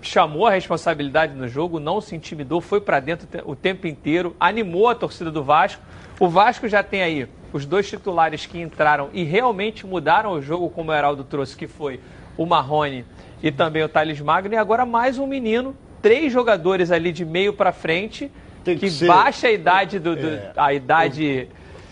chamou 0.00 0.46
a 0.46 0.50
responsabilidade 0.52 1.34
no 1.34 1.46
jogo, 1.46 1.78
não 1.78 2.00
se 2.00 2.16
intimidou, 2.16 2.62
foi 2.62 2.80
para 2.80 2.98
dentro 2.98 3.28
o 3.44 3.54
tempo 3.54 3.86
inteiro, 3.86 4.34
animou 4.40 4.88
a 4.88 4.94
torcida 4.94 5.30
do 5.30 5.44
Vasco. 5.44 5.82
O 6.18 6.30
Vasco 6.30 6.66
já 6.66 6.82
tem 6.82 7.02
aí 7.02 7.28
os 7.52 7.66
dois 7.66 7.88
titulares 7.88 8.46
que 8.46 8.60
entraram 8.60 9.10
e 9.12 9.22
realmente 9.24 9.86
mudaram 9.86 10.32
o 10.32 10.42
jogo, 10.42 10.70
como 10.70 10.90
o 10.90 10.94
Heraldo 10.94 11.24
trouxe, 11.24 11.56
que 11.56 11.66
foi 11.66 12.00
o 12.36 12.46
Marrone 12.46 13.04
e 13.42 13.50
também 13.50 13.82
o 13.82 13.88
Thales 13.88 14.20
Magno, 14.20 14.54
e 14.54 14.56
agora 14.56 14.86
mais 14.86 15.18
um 15.18 15.26
menino, 15.26 15.76
três 16.00 16.32
jogadores 16.32 16.90
ali 16.90 17.12
de 17.12 17.24
meio 17.24 17.52
para 17.52 17.72
frente, 17.72 18.30
Tem 18.64 18.74
que 18.76 18.86
que 18.86 18.90
ser- 18.90 19.06
baixa 19.06 19.48
a 19.48 19.52
idade 19.52 19.98
do, 19.98 20.14
do- 20.16 20.28
É. 20.28 20.52
a 20.56 20.72
idade 20.72 21.48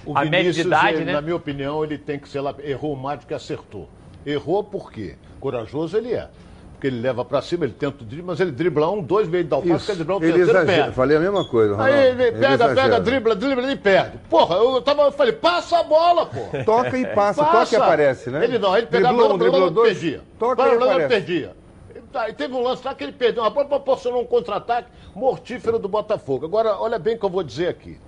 O 0.07 0.17
a 0.17 0.25
média 0.25 0.51
de 0.53 0.63
Vinícius, 0.63 0.67
idade, 0.67 0.97
ele, 0.97 1.05
né? 1.05 1.13
na 1.13 1.21
minha 1.21 1.37
opinião, 1.37 1.85
ele 1.85 1.99
tem 1.99 2.19
que 2.19 2.29
ser 2.29 2.41
lá. 2.41 2.55
Errou 2.65 2.97
mais 2.97 3.21
do 3.21 3.27
que 3.27 3.35
acertou. 3.35 3.89
Errou 4.25 4.65
por 4.65 4.91
quê? 4.91 5.17
Corajoso 5.39 5.97
ele 5.97 6.13
é. 6.15 6.29
Porque 6.81 6.87
ele 6.87 7.01
leva 7.03 7.23
pra 7.27 7.43
cima, 7.43 7.67
ele 7.67 7.75
tenta 7.75 8.03
o 8.03 8.07
drible, 8.07 8.25
mas 8.27 8.41
ele 8.41 8.53
dribla 8.53 8.91
um, 8.91 9.03
dois 9.03 9.29
meio 9.29 9.45
da 9.45 9.57
alface, 9.57 9.85
quer 9.85 9.97
driblar 9.97 10.17
o 10.17 10.25
Ele 10.25 10.33
terceiro 10.33 10.59
exagera. 10.61 10.83
perde. 10.85 10.97
Falei 10.97 11.17
a 11.19 11.21
mesma 11.21 11.45
coisa, 11.47 11.73
Ronaldo. 11.75 11.93
Aí 11.93 12.07
ele 12.09 12.33
pega, 12.33 12.55
exagera. 12.55 12.75
pega, 12.75 13.01
dribla, 13.01 13.37
dribla 13.37 13.71
e 13.71 13.77
perde. 13.77 14.19
Porra, 14.31 14.57
eu, 14.57 14.81
tava, 14.81 15.03
eu 15.03 15.13
falei, 15.13 15.35
passa 15.35 15.79
a 15.79 15.83
bola, 15.83 16.25
pô. 16.25 16.41
Toca 16.65 16.97
e 16.97 17.05
passa, 17.15 17.45
toca 17.45 17.69
e 17.71 17.77
aparece, 17.77 18.31
né? 18.31 18.45
Ele 18.45 18.59
não, 18.59 18.75
ele 18.75 18.87
pegava 18.87 19.13
Driblou 19.13 19.31
a 19.31 19.35
um, 19.35 19.39
bola, 19.39 19.51
driblou 19.51 19.71
dois, 19.71 19.99
perdia. 19.99 20.23
toca 20.39 20.63
e 20.67 20.75
aparece. 20.75 21.09
perdia. 21.09 21.57
Tá, 22.11 22.31
e 22.31 22.33
teve 22.33 22.55
um 22.55 22.63
lance 22.63 22.83
lá 22.83 22.95
que 22.95 23.05
ele 23.05 23.13
perdeu, 23.13 23.43
uma 23.43 23.51
bola 23.51 23.69
proporcionou 23.69 24.23
um 24.23 24.27
contra-ataque 24.27 24.89
mortífero 25.15 25.79
do 25.79 25.87
Botafogo. 25.87 26.47
Agora, 26.47 26.81
olha 26.81 26.99
bem 26.99 27.15
o 27.15 27.19
que 27.19 27.25
eu 27.27 27.31
vou 27.31 27.43
dizer 27.43 27.69
aqui. 27.69 27.99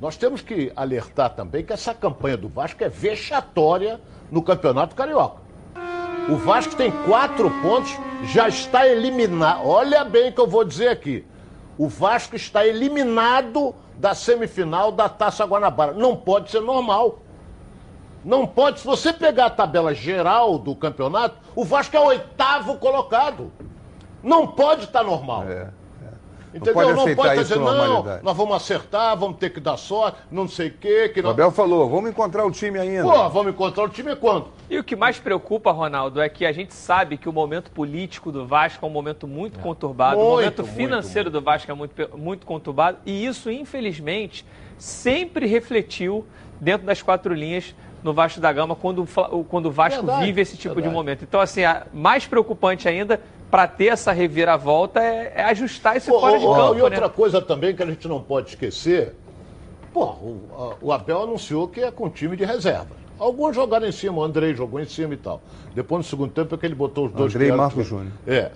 Nós 0.00 0.16
temos 0.16 0.40
que 0.40 0.70
alertar 0.76 1.30
também 1.30 1.64
que 1.64 1.72
essa 1.72 1.92
campanha 1.92 2.36
do 2.36 2.48
Vasco 2.48 2.84
é 2.84 2.88
vexatória 2.88 4.00
no 4.30 4.40
Campeonato 4.40 4.94
Carioca. 4.94 5.47
O 6.28 6.36
Vasco 6.36 6.76
tem 6.76 6.90
quatro 7.06 7.50
pontos, 7.62 7.96
já 8.24 8.48
está 8.48 8.86
eliminado. 8.86 9.66
Olha 9.66 10.04
bem 10.04 10.28
o 10.28 10.32
que 10.32 10.40
eu 10.40 10.46
vou 10.46 10.62
dizer 10.62 10.88
aqui. 10.88 11.24
O 11.78 11.88
Vasco 11.88 12.36
está 12.36 12.66
eliminado 12.66 13.74
da 13.96 14.14
semifinal 14.14 14.92
da 14.92 15.08
Taça 15.08 15.46
Guanabara. 15.46 15.94
Não 15.94 16.14
pode 16.14 16.50
ser 16.50 16.60
normal. 16.60 17.20
Não 18.22 18.46
pode. 18.46 18.80
Se 18.80 18.86
você 18.86 19.10
pegar 19.10 19.46
a 19.46 19.50
tabela 19.50 19.94
geral 19.94 20.58
do 20.58 20.76
campeonato, 20.76 21.38
o 21.56 21.64
Vasco 21.64 21.96
é 21.96 22.00
oitavo 22.00 22.76
colocado. 22.76 23.50
Não 24.22 24.46
pode 24.46 24.84
estar 24.84 25.02
normal. 25.02 25.44
É, 25.44 25.68
Entendeu? 26.54 26.74
pode 26.74 26.92
Não 26.92 27.00
aceitar 27.02 27.22
pode 27.22 27.34
isso 27.40 27.52
dizer, 27.54 27.60
não, 27.60 28.20
nós 28.22 28.36
vamos 28.36 28.56
acertar, 28.56 29.16
vamos 29.16 29.36
ter 29.38 29.50
que 29.50 29.60
dar 29.60 29.76
sorte, 29.76 30.18
não 30.30 30.48
sei 30.48 30.68
o 30.68 30.72
quê. 30.72 31.08
Que 31.12 31.20
O 31.20 31.22
não... 31.24 31.30
Abel 31.30 31.50
falou, 31.50 31.88
vamos 31.88 32.10
encontrar 32.10 32.44
o 32.46 32.50
time 32.50 32.78
ainda. 32.78 33.02
Pô, 33.02 33.28
vamos 33.28 33.52
encontrar 33.52 33.84
o 33.84 33.88
time 33.88 34.14
quando? 34.16 34.46
E 34.70 34.78
o 34.78 34.84
que 34.84 34.96
mais 34.96 35.18
preocupa, 35.18 35.70
Ronaldo, 35.72 36.20
é 36.20 36.28
que 36.28 36.46
a 36.46 36.52
gente 36.52 36.74
sabe 36.74 37.16
que 37.16 37.28
o 37.28 37.32
momento 37.32 37.70
político 37.70 38.32
do 38.32 38.46
Vasco 38.46 38.84
é 38.84 38.88
um 38.88 38.92
momento 38.92 39.26
muito 39.26 39.58
conturbado, 39.58 40.16
o 40.16 40.20
Muito, 40.20 40.30
momento 40.36 40.62
muito, 40.62 40.74
financeiro 40.74 41.30
do 41.30 41.40
Vasco 41.40 41.70
é 41.70 41.74
muito, 41.74 42.16
muito 42.16 42.46
conturbado, 42.46 42.98
e 43.04 43.24
isso, 43.26 43.50
infelizmente, 43.50 44.44
sempre 44.76 45.46
refletiu 45.46 46.24
dentro 46.60 46.86
das 46.86 47.02
quatro 47.02 47.32
linhas 47.34 47.74
no 48.02 48.12
Vasco 48.12 48.40
da 48.40 48.52
Gama 48.52 48.74
quando, 48.76 49.00
o 49.02 49.38
o- 49.38 49.44
quando 49.44 49.66
o 49.66 49.70
Vasco 49.72 50.02
Verdade, 50.04 50.26
vive 50.26 50.40
esse 50.40 50.56
tipo 50.56 50.68
de 50.76 50.82
verdade. 50.82 50.94
momento. 50.94 51.24
Então, 51.24 51.40
assim, 51.40 51.64
a- 51.64 51.86
mais 51.92 52.26
preocupante 52.26 52.88
ainda 52.88 53.20
para 53.50 53.66
ter 53.66 53.86
essa 53.86 54.12
reviravolta 54.12 55.00
é, 55.00 55.32
é 55.36 55.44
ajustar 55.44 56.00
Pô, 56.02 56.20
fora 56.20 56.38
de 56.38 56.44
ó, 56.46 56.54
campo, 56.54 56.78
e 56.78 56.82
outra 56.82 57.00
né? 57.08 57.12
coisa 57.14 57.40
também 57.40 57.74
que 57.74 57.82
a 57.82 57.86
gente 57.86 58.06
não 58.06 58.20
pode 58.20 58.50
esquecer, 58.50 59.14
pô, 59.92 60.04
o, 60.04 60.40
a- 60.56 60.76
o 60.86 60.92
Abel 60.92 61.22
anunciou 61.22 61.66
que 61.68 61.80
é 61.80 61.90
com 61.90 62.08
time 62.10 62.36
de 62.36 62.44
reserva. 62.44 62.96
Alguns 63.18 63.56
jogaram 63.56 63.86
em 63.86 63.92
cima, 63.92 64.18
o 64.18 64.22
Andrei 64.22 64.54
jogou 64.54 64.78
em 64.80 64.84
cima 64.84 65.14
e 65.14 65.16
tal. 65.16 65.42
Depois, 65.74 65.98
no 66.04 66.04
segundo 66.08 66.30
tempo, 66.30 66.54
é 66.54 66.58
que 66.58 66.64
ele 66.66 66.74
botou 66.74 67.06
os 67.06 67.12
dois... 67.12 67.34
Andrei 67.34 67.48
e 67.50 67.52
Marcos 67.52 67.84
Júnior. 67.86 68.12
É. 68.26 68.52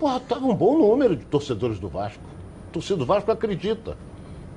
Porra, 0.00 0.18
tava 0.20 0.44
um 0.46 0.54
bom 0.54 0.76
número 0.76 1.14
de 1.14 1.24
torcedores 1.24 1.78
do 1.78 1.88
Vasco. 1.88 2.18
A 2.70 2.72
torcida 2.72 2.96
do 2.96 3.06
Vasco 3.06 3.30
acredita, 3.30 3.96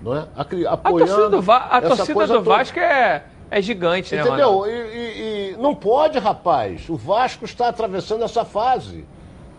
não 0.02 0.16
é? 0.18 0.26
Acri- 0.36 0.66
A 0.66 0.72
apoiando 0.72 1.06
torcida 1.12 1.30
do, 1.30 1.42
Va- 1.42 1.68
a 1.70 1.82
torcida 1.82 2.26
do. 2.28 2.42
Vasco 2.42 2.80
é, 2.80 3.24
é 3.52 3.62
gigante, 3.62 4.16
né, 4.16 4.22
Ronaldo? 4.24 4.68
Entendeu? 4.68 4.92
E, 4.92 4.98
e- 4.98 5.52
e 5.54 5.58
não 5.58 5.76
pode, 5.76 6.18
rapaz. 6.18 6.90
O 6.90 6.96
Vasco 6.96 7.46
está 7.46 7.68
atravessando 7.68 8.24
essa 8.24 8.44
fase. 8.44 9.06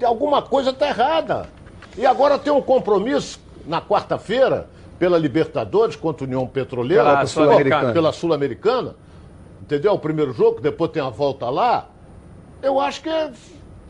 Alguma 0.05 0.43
coisa 0.43 0.73
tá 0.73 0.89
errada. 0.89 1.49
E 1.97 2.05
agora 2.05 2.39
tem 2.39 2.53
um 2.53 2.61
compromisso 2.61 3.41
na 3.67 3.81
quarta-feira 3.81 4.69
pela 4.99 5.19
Libertadores 5.19 5.97
contra 5.97 6.25
a 6.25 6.27
União 6.27 6.47
Petroleira, 6.47 7.05
Pela 7.05 7.27
Sul-Americana. 7.27 8.13
Sul-Americana. 8.13 8.95
Entendeu? 9.63 9.93
O 9.95 9.99
primeiro 9.99 10.33
jogo, 10.33 10.61
depois 10.61 10.91
tem 10.91 11.03
a 11.03 11.09
volta 11.11 11.49
lá. 11.51 11.87
Eu 12.63 12.81
acho 12.81 13.03
que 13.03 13.11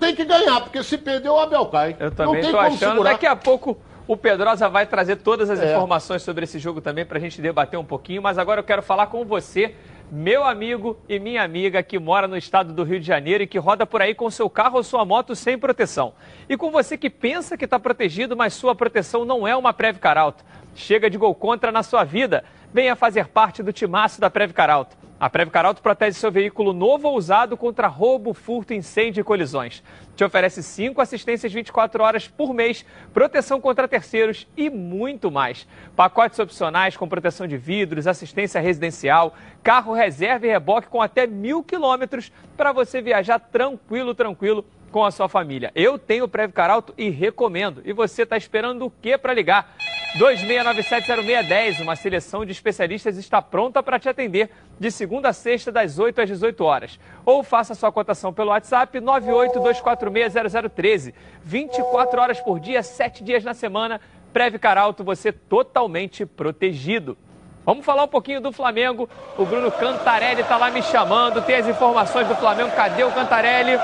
tem 0.01 0.15
que 0.15 0.25
ganhar, 0.25 0.61
porque 0.63 0.83
se 0.83 0.97
perder 0.99 1.29
o 1.29 1.39
Abel 1.39 1.67
cai. 1.67 1.97
Eu 1.99 2.07
não 2.07 2.17
também 2.17 2.43
como 2.43 2.59
achando. 2.59 2.79
segurar. 2.79 3.13
Daqui 3.13 3.27
a 3.27 3.37
pouco 3.37 3.77
o 4.07 4.17
Pedrosa 4.17 4.69
vai 4.69 4.87
trazer 4.87 5.17
todas 5.17 5.51
as 5.51 5.61
É. 5.61 5.73
informações 5.73 6.23
sobre 6.23 6.45
esse 6.45 6.59
jogo 6.59 6.81
também 6.81 7.05
para 7.05 7.19
a 7.19 7.21
gente 7.21 7.41
debater 7.43 7.79
um 7.79 7.85
pouquinho. 7.85 8.23
Mas 8.23 8.39
agora 8.39 8.61
eu 8.61 8.65
quero 8.65 8.83
falar 8.83 9.07
com 9.09 9.25
você, 9.25 9.75
meu 10.11 10.45
amigo 10.45 10.97
e 11.09 11.19
minha 11.19 11.43
amiga 11.43 11.83
que 11.83 11.99
mora 11.99 12.29
no 12.29 12.37
estado 12.37 12.73
do 12.73 12.85
Rio 12.85 13.01
de 13.01 13.07
Janeiro 13.07 13.43
e 13.43 13.47
que 13.47 13.59
roda 13.59 13.85
por 13.85 14.01
aí 14.01 14.15
com 14.15 14.31
seu 14.31 14.49
carro 14.49 14.77
ou 14.77 14.83
sua 14.83 15.05
moto 15.05 15.35
sem 15.35 15.59
proteção. 15.59 16.15
E 16.49 16.57
com 16.57 16.71
você 16.71 16.97
que 16.97 17.11
pensa 17.11 17.57
que 17.57 17.65
está 17.65 17.79
protegido, 17.79 18.37
mas 18.37 18.55
sua 18.55 18.75
proteção 18.75 19.25
não 19.25 19.47
é 19.47 19.57
uma 19.57 19.73
Previcar 19.73 20.17
Alto. 20.17 20.45
Chega 20.75 21.11
de 21.11 21.19
gol 21.19 21.35
contra 21.35 21.73
na 21.73 21.83
sua 21.83 22.05
vida. 22.05 22.45
Venha 22.73 22.95
fazer 22.95 23.27
parte 23.29 23.63
do 23.63 23.73
timaço 23.73 24.21
da 24.21 24.31
Previcar 24.31 24.71
Alto. 24.71 24.97
A 25.19 25.31
Previcar 25.31 25.65
Alto 25.65 25.81
protege 25.81 26.19
seu 26.19 26.31
veículo 26.31 26.75
novo 26.75 27.09
ou 27.09 27.17
usado 27.17 27.57
contra 27.57 27.87
roubo, 27.87 28.35
furto, 28.35 28.75
incêndio 28.75 29.23
e 29.23 29.25
colisões. 29.25 29.83
Te 30.15 30.23
oferece 30.23 30.63
cinco 30.63 31.01
assistências 31.01 31.51
24 31.51 32.03
horas 32.03 32.29
por 32.29 32.53
mês, 32.53 32.85
proteção 33.15 33.59
contra 33.59 33.89
terceiros 33.89 34.47
e 34.55 34.69
muito 34.69 35.31
mais. 35.31 35.67
Pacotes 35.97 36.39
opcionais 36.39 36.99
com 36.99 37.09
proteção 37.09 37.47
de 37.47 37.57
vidros, 37.57 38.07
assistência 38.07 38.61
residencial, 38.61 39.35
carro 39.63 39.95
reserva 39.95 40.47
e 40.47 40.51
reboque 40.51 40.89
com 40.89 41.01
até 41.01 41.27
mil 41.27 41.63
quilômetros 41.63 42.31
para 42.55 42.71
você 42.71 43.01
viajar 43.01 43.39
tranquilo, 43.39 44.15
tranquilo 44.15 44.67
com 44.91 45.05
a 45.05 45.11
sua 45.11 45.29
família. 45.29 45.71
Eu 45.75 45.99
tenho 45.99 46.25
o 46.25 46.29
Previcar 46.29 46.71
Alto 46.71 46.95
e 46.97 47.11
recomendo. 47.11 47.83
E 47.85 47.93
você 47.93 48.23
está 48.23 48.35
esperando 48.37 48.87
o 48.87 48.91
que 48.91 49.19
para 49.19 49.35
ligar? 49.35 49.77
26970610. 50.19 51.81
Uma 51.81 51.97
seleção 51.97 52.45
de 52.45 52.53
especialistas 52.53 53.17
está 53.19 53.43
pronta 53.43 53.83
para 53.83 53.99
te 53.99 54.09
atender 54.09 54.49
de 54.79 54.89
segunda 54.91 55.31
a 55.31 55.33
sexta, 55.33 55.73
das 55.73 55.99
8 55.99 56.21
às 56.23 56.29
18 56.29 56.65
horas. 56.65 56.99
Ou 57.25 57.43
faça 57.43 57.75
sua 57.75 57.91
cotação 57.93 58.33
pelo 58.33 58.51
WhatsApp 58.51 58.99
982460013. 59.01 61.13
24 61.43 62.21
horas 62.21 62.41
por 62.41 62.61
dia, 62.61 62.83
7 62.83 63.23
dias 63.23 63.45
na 63.45 63.53
semana. 63.55 64.01
Previcar 64.33 64.79
Alto, 64.79 65.05
você 65.05 65.33
totalmente 65.33 66.27
protegido. 66.27 67.17
Vamos 67.65 67.85
falar 67.85 68.05
um 68.05 68.09
pouquinho 68.09 68.41
do 68.41 68.53
Flamengo. 68.53 69.09
O 69.37 69.45
Bruno 69.45 69.73
Cantarelli 69.73 70.43
está 70.43 70.57
lá 70.57 70.71
me 70.71 70.83
chamando. 70.83 71.43
Tem 71.43 71.57
as 71.57 71.67
informações 71.67 72.29
do 72.29 72.37
Flamengo. 72.37 72.71
Cadê 72.71 73.03
o 73.03 73.11
Cantarelli? 73.11 73.77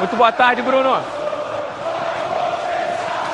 Muito 0.00 0.16
boa 0.16 0.32
tarde, 0.32 0.62
Bruno. 0.62 0.98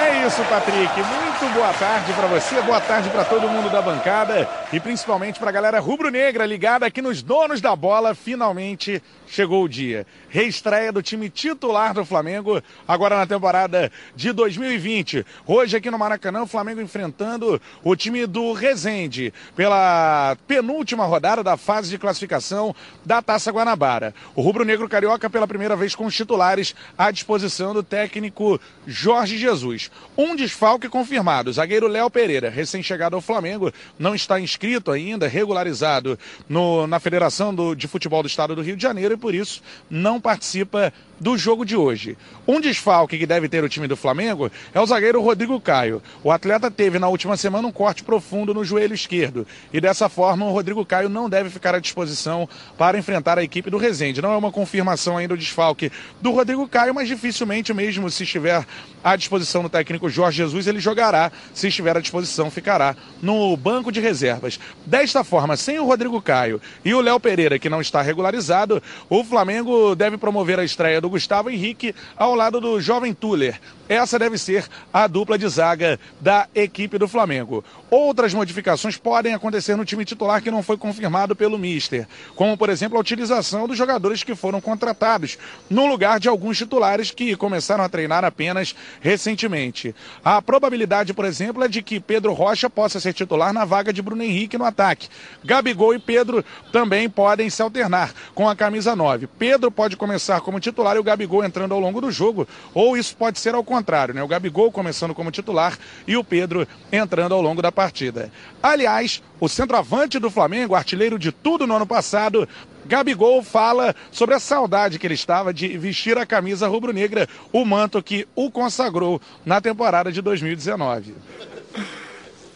É 0.00 0.26
isso, 0.26 0.42
Patrick. 0.50 1.00
Muito 1.00 1.25
boa 1.44 1.72
tarde 1.74 2.12
para 2.14 2.26
você, 2.28 2.62
boa 2.62 2.80
tarde 2.80 3.10
para 3.10 3.22
todo 3.22 3.46
mundo 3.48 3.68
da 3.68 3.82
bancada 3.82 4.48
e 4.72 4.80
principalmente 4.80 5.38
para 5.38 5.50
a 5.50 5.52
galera 5.52 5.78
rubro-negra 5.78 6.46
ligada 6.46 6.86
aqui 6.86 7.02
nos 7.02 7.22
donos 7.22 7.60
da 7.60 7.76
bola. 7.76 8.14
Finalmente 8.14 9.02
chegou 9.26 9.64
o 9.64 9.68
dia. 9.68 10.06
Reestreia 10.30 10.90
do 10.90 11.02
time 11.02 11.28
titular 11.28 11.92
do 11.92 12.06
Flamengo 12.06 12.62
agora 12.88 13.18
na 13.18 13.26
temporada 13.26 13.92
de 14.14 14.32
2020. 14.32 15.26
Hoje 15.46 15.76
aqui 15.76 15.90
no 15.90 15.98
Maracanã, 15.98 16.42
o 16.42 16.46
Flamengo 16.46 16.80
enfrentando 16.80 17.60
o 17.84 17.94
time 17.94 18.26
do 18.26 18.54
Resende 18.54 19.32
pela 19.54 20.36
penúltima 20.46 21.04
rodada 21.04 21.42
da 21.42 21.56
fase 21.56 21.90
de 21.90 21.98
classificação 21.98 22.74
da 23.04 23.20
Taça 23.20 23.50
Guanabara. 23.52 24.14
O 24.34 24.40
rubro-negro 24.40 24.88
carioca 24.88 25.28
pela 25.28 25.46
primeira 25.46 25.76
vez 25.76 25.94
com 25.94 26.06
os 26.06 26.14
titulares 26.14 26.74
à 26.96 27.10
disposição 27.10 27.74
do 27.74 27.82
técnico 27.82 28.58
Jorge 28.86 29.36
Jesus. 29.36 29.90
Um 30.16 30.34
desfalque 30.34 30.88
confirmado 30.88 31.25
confirmado. 31.26 31.52
Zagueiro 31.52 31.88
Léo 31.88 32.08
Pereira, 32.08 32.48
recém-chegado 32.48 33.16
ao 33.16 33.20
Flamengo, 33.20 33.72
não 33.98 34.14
está 34.14 34.38
inscrito 34.38 34.92
ainda, 34.92 35.26
regularizado 35.26 36.16
no, 36.48 36.86
na 36.86 37.00
Federação 37.00 37.52
do, 37.52 37.74
de 37.74 37.88
Futebol 37.88 38.22
do 38.22 38.28
Estado 38.28 38.54
do 38.54 38.62
Rio 38.62 38.76
de 38.76 38.82
Janeiro 38.82 39.14
e 39.14 39.16
por 39.16 39.34
isso 39.34 39.60
não 39.90 40.20
participa 40.20 40.92
do 41.18 41.36
jogo 41.36 41.64
de 41.64 41.76
hoje. 41.76 42.16
Um 42.46 42.60
desfalque 42.60 43.18
que 43.18 43.26
deve 43.26 43.48
ter 43.48 43.64
o 43.64 43.68
time 43.68 43.88
do 43.88 43.96
Flamengo 43.96 44.50
é 44.72 44.80
o 44.80 44.86
zagueiro 44.86 45.20
Rodrigo 45.20 45.60
Caio. 45.60 46.02
O 46.22 46.30
atleta 46.30 46.70
teve 46.70 46.98
na 46.98 47.08
última 47.08 47.36
semana 47.36 47.66
um 47.66 47.72
corte 47.72 48.04
profundo 48.04 48.52
no 48.52 48.64
joelho 48.64 48.94
esquerdo 48.94 49.46
e 49.72 49.80
dessa 49.80 50.08
forma 50.08 50.46
o 50.46 50.52
Rodrigo 50.52 50.84
Caio 50.84 51.08
não 51.08 51.28
deve 51.28 51.50
ficar 51.50 51.74
à 51.74 51.78
disposição 51.78 52.48
para 52.76 52.98
enfrentar 52.98 53.38
a 53.38 53.42
equipe 53.42 53.70
do 53.70 53.78
Resende. 53.78 54.22
Não 54.22 54.32
é 54.32 54.36
uma 54.36 54.52
confirmação 54.52 55.16
ainda 55.16 55.34
o 55.34 55.38
desfalque 55.38 55.90
do 56.20 56.30
Rodrigo 56.30 56.68
Caio, 56.68 56.94
mas 56.94 57.08
dificilmente 57.08 57.72
mesmo 57.72 58.10
se 58.10 58.24
estiver 58.24 58.64
à 59.02 59.16
disposição 59.16 59.62
do 59.62 59.68
técnico 59.68 60.08
Jorge 60.10 60.36
Jesus, 60.36 60.66
ele 60.66 60.80
jogará. 60.80 61.15
Se 61.54 61.68
estiver 61.68 61.96
à 61.96 62.00
disposição, 62.00 62.50
ficará 62.50 62.94
no 63.22 63.56
banco 63.56 63.90
de 63.90 64.00
reservas. 64.00 64.58
Desta 64.84 65.24
forma, 65.24 65.56
sem 65.56 65.78
o 65.78 65.84
Rodrigo 65.84 66.20
Caio 66.20 66.60
e 66.84 66.94
o 66.94 67.00
Léo 67.00 67.18
Pereira, 67.18 67.58
que 67.58 67.70
não 67.70 67.80
está 67.80 68.02
regularizado, 68.02 68.82
o 69.08 69.24
Flamengo 69.24 69.94
deve 69.94 70.18
promover 70.18 70.58
a 70.58 70.64
estreia 70.64 71.00
do 71.00 71.10
Gustavo 71.10 71.50
Henrique 71.50 71.94
ao 72.16 72.34
lado 72.34 72.60
do 72.60 72.80
jovem 72.80 73.14
Tuller. 73.14 73.60
Essa 73.88 74.18
deve 74.18 74.36
ser 74.36 74.66
a 74.92 75.06
dupla 75.06 75.38
de 75.38 75.48
zaga 75.48 75.98
da 76.20 76.48
equipe 76.54 76.98
do 76.98 77.06
Flamengo. 77.06 77.64
Outras 77.88 78.34
modificações 78.34 78.96
podem 78.96 79.32
acontecer 79.32 79.76
no 79.76 79.84
time 79.84 80.04
titular 80.04 80.42
que 80.42 80.50
não 80.50 80.62
foi 80.62 80.76
confirmado 80.76 81.36
pelo 81.36 81.58
Mister, 81.58 82.08
como 82.34 82.56
por 82.56 82.68
exemplo 82.68 82.98
a 82.98 83.00
utilização 83.00 83.68
dos 83.68 83.78
jogadores 83.78 84.24
que 84.24 84.34
foram 84.34 84.60
contratados, 84.60 85.38
no 85.70 85.86
lugar 85.86 86.18
de 86.18 86.28
alguns 86.28 86.58
titulares 86.58 87.12
que 87.12 87.36
começaram 87.36 87.84
a 87.84 87.88
treinar 87.88 88.24
apenas 88.24 88.74
recentemente. 89.00 89.94
A 90.24 90.42
probabilidade, 90.42 91.14
por 91.14 91.24
exemplo, 91.24 91.62
é 91.62 91.68
de 91.68 91.80
que 91.80 92.00
Pedro 92.00 92.32
Rocha 92.32 92.68
possa 92.68 92.98
ser 92.98 93.12
titular 93.12 93.52
na 93.52 93.64
vaga 93.64 93.92
de 93.92 94.02
Bruno 94.02 94.22
Henrique 94.22 94.58
no 94.58 94.64
ataque. 94.64 95.08
Gabigol 95.44 95.94
e 95.94 95.98
Pedro 95.98 96.44
também 96.72 97.08
podem 97.08 97.48
se 97.48 97.62
alternar 97.62 98.12
com 98.34 98.48
a 98.48 98.56
camisa 98.56 98.96
9. 98.96 99.28
Pedro 99.38 99.70
pode 99.70 99.96
começar 99.96 100.40
como 100.40 100.58
titular 100.58 100.96
e 100.96 100.98
o 100.98 101.04
Gabigol 101.04 101.44
entrando 101.44 101.72
ao 101.72 101.80
longo 101.80 102.00
do 102.00 102.10
jogo, 102.10 102.48
ou 102.74 102.96
isso 102.96 103.16
pode 103.16 103.38
ser 103.38 103.54
ao 103.54 103.62
contrário, 103.62 103.75
né? 104.14 104.22
O 104.22 104.28
Gabigol 104.28 104.70
começando 104.70 105.14
como 105.14 105.30
titular 105.30 105.78
e 106.06 106.16
o 106.16 106.24
Pedro 106.24 106.66
entrando 106.92 107.34
ao 107.34 107.42
longo 107.42 107.60
da 107.60 107.72
partida. 107.72 108.30
Aliás, 108.62 109.22
o 109.40 109.48
centroavante 109.48 110.18
do 110.18 110.30
Flamengo, 110.30 110.74
artilheiro 110.74 111.18
de 111.18 111.32
tudo 111.32 111.66
no 111.66 111.76
ano 111.76 111.86
passado, 111.86 112.48
Gabigol 112.86 113.42
fala 113.42 113.94
sobre 114.10 114.34
a 114.34 114.40
saudade 114.40 114.98
que 114.98 115.06
ele 115.06 115.14
estava 115.14 115.52
de 115.52 115.76
vestir 115.76 116.16
a 116.16 116.24
camisa 116.24 116.68
rubro-negra, 116.68 117.28
o 117.52 117.64
manto 117.64 118.02
que 118.02 118.26
o 118.34 118.50
consagrou 118.50 119.20
na 119.44 119.60
temporada 119.60 120.12
de 120.12 120.22
2019. 120.22 121.14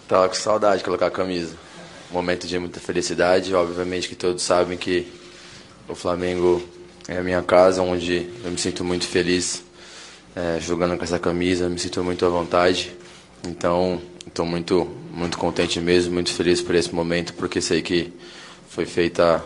Tava 0.08 0.28
com 0.28 0.34
saudade 0.34 0.78
de 0.78 0.84
colocar 0.84 1.06
a 1.06 1.10
camisa. 1.10 1.56
Momento 2.10 2.46
de 2.46 2.58
muita 2.58 2.80
felicidade, 2.80 3.54
obviamente 3.54 4.08
que 4.08 4.16
todos 4.16 4.42
sabem 4.42 4.76
que 4.76 5.06
o 5.88 5.94
Flamengo 5.94 6.62
é 7.06 7.18
a 7.18 7.22
minha 7.22 7.42
casa, 7.42 7.82
onde 7.82 8.28
eu 8.44 8.50
me 8.50 8.58
sinto 8.58 8.84
muito 8.84 9.06
feliz 9.06 9.64
é, 10.34 10.58
jogando 10.60 10.96
com 10.96 11.04
essa 11.04 11.18
camisa, 11.18 11.68
me 11.68 11.78
sinto 11.78 12.02
muito 12.04 12.24
à 12.24 12.28
vontade. 12.28 12.92
Então, 13.46 14.00
estou 14.26 14.44
muito, 14.44 14.88
muito 15.10 15.38
contente 15.38 15.80
mesmo, 15.80 16.12
muito 16.12 16.32
feliz 16.32 16.60
por 16.60 16.74
esse 16.74 16.94
momento, 16.94 17.34
porque 17.34 17.60
sei 17.60 17.82
que 17.82 18.12
foi 18.68 18.86
feita 18.86 19.42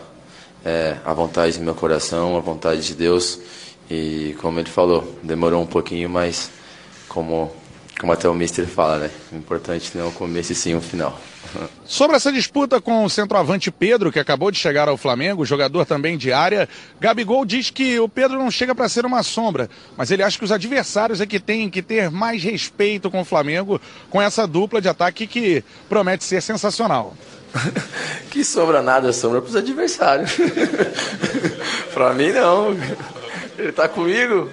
é, 0.63 0.97
a 1.05 1.13
vontade 1.13 1.57
do 1.57 1.63
meu 1.63 1.75
coração, 1.75 2.37
a 2.37 2.39
vontade 2.39 2.85
de 2.85 2.93
Deus. 2.93 3.39
E 3.89 4.35
como 4.41 4.59
ele 4.59 4.69
falou, 4.69 5.17
demorou 5.21 5.61
um 5.61 5.67
pouquinho, 5.67 6.09
mas 6.09 6.49
como, 7.07 7.51
como 7.99 8.11
até 8.11 8.27
o 8.27 8.33
Mister 8.33 8.65
fala, 8.65 8.97
né? 8.97 9.11
O 9.31 9.35
importante 9.35 9.91
não 9.95 10.05
é 10.05 10.07
o 10.07 10.11
começo 10.11 10.51
e 10.51 10.55
sim 10.55 10.75
o 10.75 10.81
final. 10.81 11.19
Sobre 11.85 12.15
essa 12.15 12.31
disputa 12.31 12.81
com 12.81 13.03
o 13.03 13.09
centroavante 13.09 13.71
Pedro, 13.71 14.11
que 14.11 14.19
acabou 14.19 14.51
de 14.51 14.57
chegar 14.57 14.87
ao 14.87 14.97
Flamengo, 14.97 15.45
jogador 15.45 15.85
também 15.85 16.17
de 16.17 16.33
área, 16.33 16.67
Gabigol 16.99 17.45
diz 17.45 17.69
que 17.69 17.99
o 17.99 18.09
Pedro 18.09 18.37
não 18.37 18.49
chega 18.49 18.73
para 18.73 18.89
ser 18.89 19.05
uma 19.05 19.23
sombra, 19.23 19.69
mas 19.95 20.11
ele 20.11 20.23
acha 20.23 20.37
que 20.37 20.45
os 20.45 20.51
adversários 20.51 21.21
é 21.21 21.25
que 21.25 21.39
têm 21.39 21.69
que 21.69 21.81
ter 21.81 22.09
mais 22.09 22.43
respeito 22.43 23.11
com 23.11 23.21
o 23.21 23.25
Flamengo, 23.25 23.79
com 24.09 24.21
essa 24.21 24.47
dupla 24.47 24.81
de 24.81 24.89
ataque 24.89 25.27
que 25.27 25.63
promete 25.87 26.23
ser 26.23 26.41
sensacional. 26.41 27.15
que 28.29 28.43
sobra 28.43 28.81
nada, 28.81 29.13
sombra 29.13 29.41
para 29.41 29.49
os 29.49 29.55
adversários. 29.55 30.31
para 31.93 32.13
mim, 32.13 32.31
não. 32.31 32.71
Ele 33.57 33.69
está 33.69 33.87
comigo. 33.87 34.49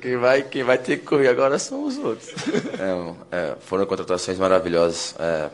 Quem 0.00 0.16
vai, 0.16 0.42
quem 0.42 0.62
vai 0.62 0.78
ter 0.78 0.96
que 0.96 1.04
correr 1.04 1.28
agora 1.28 1.58
são 1.58 1.84
os 1.84 1.98
outros. 1.98 2.30
É, 2.78 3.36
é, 3.36 3.54
foram 3.60 3.84
contratações 3.84 4.38
maravilhosas. 4.38 5.14
É, 5.18 5.50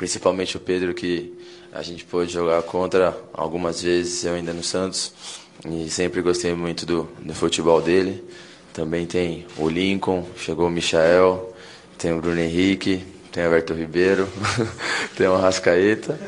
principalmente 0.00 0.56
o 0.56 0.60
Pedro, 0.60 0.94
que 0.94 1.30
a 1.70 1.82
gente 1.82 2.06
pôde 2.06 2.32
jogar 2.32 2.62
contra 2.62 3.14
algumas 3.34 3.82
vezes, 3.82 4.24
eu 4.24 4.32
ainda 4.32 4.50
no 4.50 4.64
Santos. 4.64 5.12
E 5.70 5.90
sempre 5.90 6.22
gostei 6.22 6.54
muito 6.54 6.86
do, 6.86 7.06
do 7.18 7.34
futebol 7.34 7.82
dele. 7.82 8.24
Também 8.72 9.04
tem 9.04 9.46
o 9.58 9.68
Lincoln, 9.68 10.26
chegou 10.38 10.68
o 10.68 10.70
Michael, 10.70 11.54
tem 11.98 12.14
o 12.14 12.16
Bruno 12.18 12.40
Henrique, 12.40 13.04
tem 13.30 13.44
o 13.44 13.48
Everton 13.48 13.74
Ribeiro, 13.74 14.26
tem 15.18 15.28
o 15.28 15.36
Rascaeta. 15.36 16.18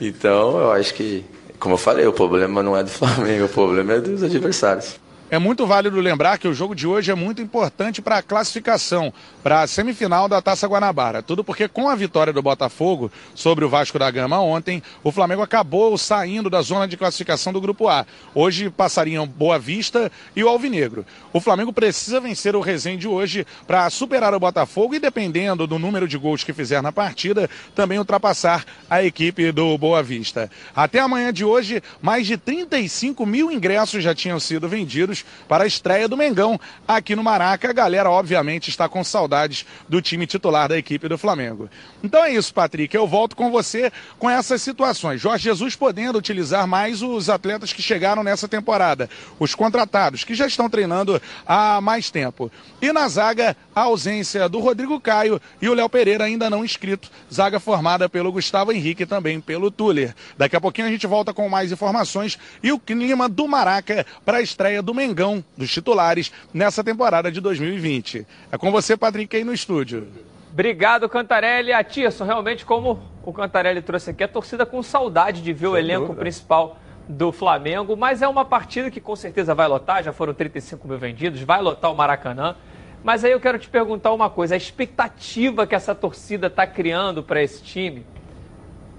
Então, 0.00 0.58
eu 0.58 0.72
acho 0.72 0.94
que, 0.94 1.22
como 1.60 1.74
eu 1.74 1.78
falei, 1.78 2.06
o 2.06 2.14
problema 2.14 2.62
não 2.62 2.74
é 2.74 2.82
do 2.82 2.88
Flamengo, 2.88 3.44
o 3.44 3.50
problema 3.50 3.92
é 3.92 4.00
dos 4.00 4.22
adversários. 4.22 4.98
É 5.28 5.40
muito 5.40 5.66
válido 5.66 5.98
lembrar 5.98 6.38
que 6.38 6.46
o 6.46 6.54
jogo 6.54 6.72
de 6.72 6.86
hoje 6.86 7.10
é 7.10 7.14
muito 7.14 7.42
importante 7.42 8.00
para 8.00 8.18
a 8.18 8.22
classificação, 8.22 9.12
para 9.42 9.62
a 9.62 9.66
semifinal 9.66 10.28
da 10.28 10.40
Taça 10.40 10.68
Guanabara. 10.68 11.20
Tudo 11.20 11.42
porque 11.42 11.66
com 11.66 11.88
a 11.88 11.96
vitória 11.96 12.32
do 12.32 12.40
Botafogo 12.40 13.10
sobre 13.34 13.64
o 13.64 13.68
Vasco 13.68 13.98
da 13.98 14.08
Gama 14.08 14.40
ontem, 14.40 14.80
o 15.02 15.10
Flamengo 15.10 15.42
acabou 15.42 15.98
saindo 15.98 16.48
da 16.48 16.62
zona 16.62 16.86
de 16.86 16.96
classificação 16.96 17.52
do 17.52 17.60
Grupo 17.60 17.88
A. 17.88 18.06
Hoje 18.36 18.70
passariam 18.70 19.26
Boa 19.26 19.58
Vista 19.58 20.12
e 20.36 20.44
o 20.44 20.48
Alvinegro. 20.48 21.04
O 21.32 21.40
Flamengo 21.40 21.72
precisa 21.72 22.20
vencer 22.20 22.54
o 22.54 22.60
Resende 22.60 23.08
hoje 23.08 23.44
para 23.66 23.90
superar 23.90 24.32
o 24.32 24.38
Botafogo 24.38 24.94
e, 24.94 25.00
dependendo 25.00 25.66
do 25.66 25.76
número 25.76 26.06
de 26.06 26.16
gols 26.16 26.44
que 26.44 26.52
fizer 26.52 26.80
na 26.80 26.92
partida, 26.92 27.50
também 27.74 27.98
ultrapassar 27.98 28.64
a 28.88 29.02
equipe 29.02 29.50
do 29.50 29.76
Boa 29.76 30.04
Vista. 30.04 30.48
Até 30.74 31.00
amanhã 31.00 31.32
de 31.32 31.44
hoje, 31.44 31.82
mais 32.00 32.28
de 32.28 32.36
35 32.36 33.26
mil 33.26 33.50
ingressos 33.50 34.04
já 34.04 34.14
tinham 34.14 34.38
sido 34.38 34.68
vendidos 34.68 35.15
para 35.48 35.64
a 35.64 35.66
estreia 35.66 36.08
do 36.08 36.16
Mengão 36.16 36.58
aqui 36.86 37.14
no 37.14 37.22
Maraca. 37.22 37.70
A 37.70 37.72
galera, 37.72 38.10
obviamente, 38.10 38.68
está 38.68 38.88
com 38.88 39.02
saudades 39.02 39.64
do 39.88 40.02
time 40.02 40.26
titular 40.26 40.68
da 40.68 40.76
equipe 40.78 41.08
do 41.08 41.16
Flamengo. 41.16 41.68
Então 42.02 42.24
é 42.24 42.32
isso, 42.32 42.52
Patrick. 42.52 42.94
Eu 42.94 43.06
volto 43.06 43.34
com 43.34 43.50
você 43.50 43.92
com 44.18 44.28
essas 44.28 44.62
situações. 44.62 45.20
Jorge 45.20 45.44
Jesus 45.44 45.74
podendo 45.74 46.18
utilizar 46.18 46.66
mais 46.66 47.02
os 47.02 47.28
atletas 47.28 47.72
que 47.72 47.82
chegaram 47.82 48.22
nessa 48.22 48.46
temporada, 48.46 49.08
os 49.38 49.54
contratados, 49.54 50.24
que 50.24 50.34
já 50.34 50.46
estão 50.46 50.68
treinando 50.68 51.20
há 51.46 51.80
mais 51.80 52.10
tempo. 52.10 52.50
E 52.80 52.92
na 52.92 53.08
zaga, 53.08 53.56
a 53.74 53.82
ausência 53.82 54.48
do 54.48 54.60
Rodrigo 54.60 55.00
Caio 55.00 55.40
e 55.60 55.68
o 55.68 55.74
Léo 55.74 55.88
Pereira 55.88 56.24
ainda 56.24 56.50
não 56.50 56.64
inscrito. 56.64 57.10
Zaga 57.32 57.58
formada 57.58 58.08
pelo 58.08 58.32
Gustavo 58.32 58.72
Henrique 58.72 59.04
e 59.04 59.06
também 59.06 59.40
pelo 59.40 59.70
Tuller. 59.70 60.14
Daqui 60.36 60.56
a 60.56 60.60
pouquinho 60.60 60.88
a 60.88 60.90
gente 60.90 61.06
volta 61.06 61.32
com 61.32 61.48
mais 61.48 61.72
informações 61.72 62.38
e 62.62 62.72
o 62.72 62.78
clima 62.78 63.28
do 63.28 63.48
Maraca 63.48 64.06
para 64.24 64.38
a 64.38 64.42
estreia 64.42 64.82
do 64.82 64.94
Mengão 64.94 65.05
Mengão 65.06 65.44
dos 65.56 65.70
titulares 65.70 66.32
nessa 66.52 66.82
temporada 66.82 67.30
de 67.30 67.40
2020. 67.40 68.26
É 68.50 68.58
com 68.58 68.72
você, 68.72 68.96
Patrick, 68.96 69.36
aí 69.36 69.44
no 69.44 69.52
estúdio. 69.52 70.08
Obrigado, 70.52 71.08
Cantarelli. 71.08 71.72
Atirson, 71.72 72.24
realmente, 72.24 72.64
como 72.64 73.00
o 73.24 73.32
Cantarelli 73.32 73.82
trouxe 73.82 74.10
aqui, 74.10 74.24
a 74.24 74.28
torcida 74.28 74.66
com 74.66 74.82
saudade 74.82 75.42
de 75.42 75.52
ver 75.52 75.66
Sem 75.66 75.68
o 75.68 75.76
elenco 75.76 76.06
dúvida. 76.06 76.20
principal 76.20 76.78
do 77.08 77.30
Flamengo, 77.30 77.96
mas 77.96 78.20
é 78.20 78.26
uma 78.26 78.44
partida 78.44 78.90
que 78.90 79.00
com 79.00 79.14
certeza 79.14 79.54
vai 79.54 79.68
lotar, 79.68 80.02
já 80.02 80.12
foram 80.12 80.34
35 80.34 80.88
mil 80.88 80.98
vendidos, 80.98 81.40
vai 81.42 81.62
lotar 81.62 81.92
o 81.92 81.96
Maracanã. 81.96 82.56
Mas 83.04 83.24
aí 83.24 83.30
eu 83.30 83.38
quero 83.38 83.58
te 83.60 83.68
perguntar 83.68 84.12
uma 84.12 84.28
coisa: 84.28 84.54
a 84.54 84.56
expectativa 84.56 85.66
que 85.68 85.74
essa 85.74 85.94
torcida 85.94 86.48
está 86.48 86.66
criando 86.66 87.22
para 87.22 87.40
esse 87.40 87.62
time, 87.62 88.04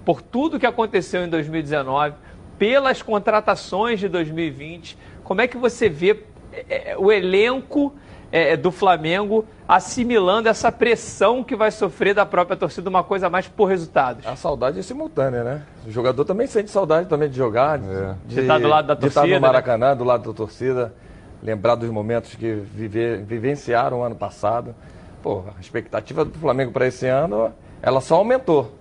por 0.06 0.22
tudo 0.22 0.58
que 0.58 0.64
aconteceu 0.64 1.22
em 1.22 1.28
2019, 1.28 2.14
pelas 2.58 3.02
contratações 3.02 4.00
de 4.00 4.08
2020, 4.08 4.96
como 5.28 5.42
é 5.42 5.46
que 5.46 5.58
você 5.58 5.90
vê 5.90 6.24
é, 6.50 6.92
é, 6.92 6.96
o 6.96 7.12
elenco 7.12 7.92
é, 8.32 8.56
do 8.56 8.70
Flamengo 8.70 9.44
assimilando 9.68 10.48
essa 10.48 10.72
pressão 10.72 11.44
que 11.44 11.54
vai 11.54 11.70
sofrer 11.70 12.14
da 12.14 12.24
própria 12.24 12.56
torcida, 12.56 12.88
uma 12.88 13.04
coisa 13.04 13.28
mais 13.28 13.46
por 13.46 13.66
resultados? 13.66 14.26
A 14.26 14.34
saudade 14.34 14.78
é 14.78 14.82
simultânea, 14.82 15.44
né? 15.44 15.62
O 15.86 15.90
jogador 15.90 16.24
também 16.24 16.46
sente 16.46 16.70
saudade 16.70 17.10
também 17.10 17.28
de 17.28 17.36
jogar, 17.36 17.78
é. 17.78 18.14
de, 18.24 18.36
de, 18.36 18.40
estar 18.40 18.58
do 18.58 18.68
lado 18.68 18.86
da 18.86 18.96
torcida. 18.96 19.20
De 19.20 19.26
estar 19.26 19.26
no 19.26 19.28
né? 19.34 19.38
Maracanã, 19.38 19.88
né? 19.90 19.94
do 19.96 20.04
lado 20.04 20.32
da 20.32 20.34
torcida, 20.34 20.94
lembrar 21.42 21.74
dos 21.74 21.90
momentos 21.90 22.34
que 22.34 22.54
viver, 22.54 23.22
vivenciaram 23.22 23.98
o 23.98 24.02
ano 24.02 24.14
passado. 24.14 24.74
Pô, 25.22 25.44
a 25.58 25.60
expectativa 25.60 26.24
do 26.24 26.38
Flamengo 26.38 26.72
para 26.72 26.86
esse 26.86 27.06
ano, 27.06 27.52
ela 27.82 28.00
só 28.00 28.14
aumentou. 28.14 28.72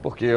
Porque 0.00 0.32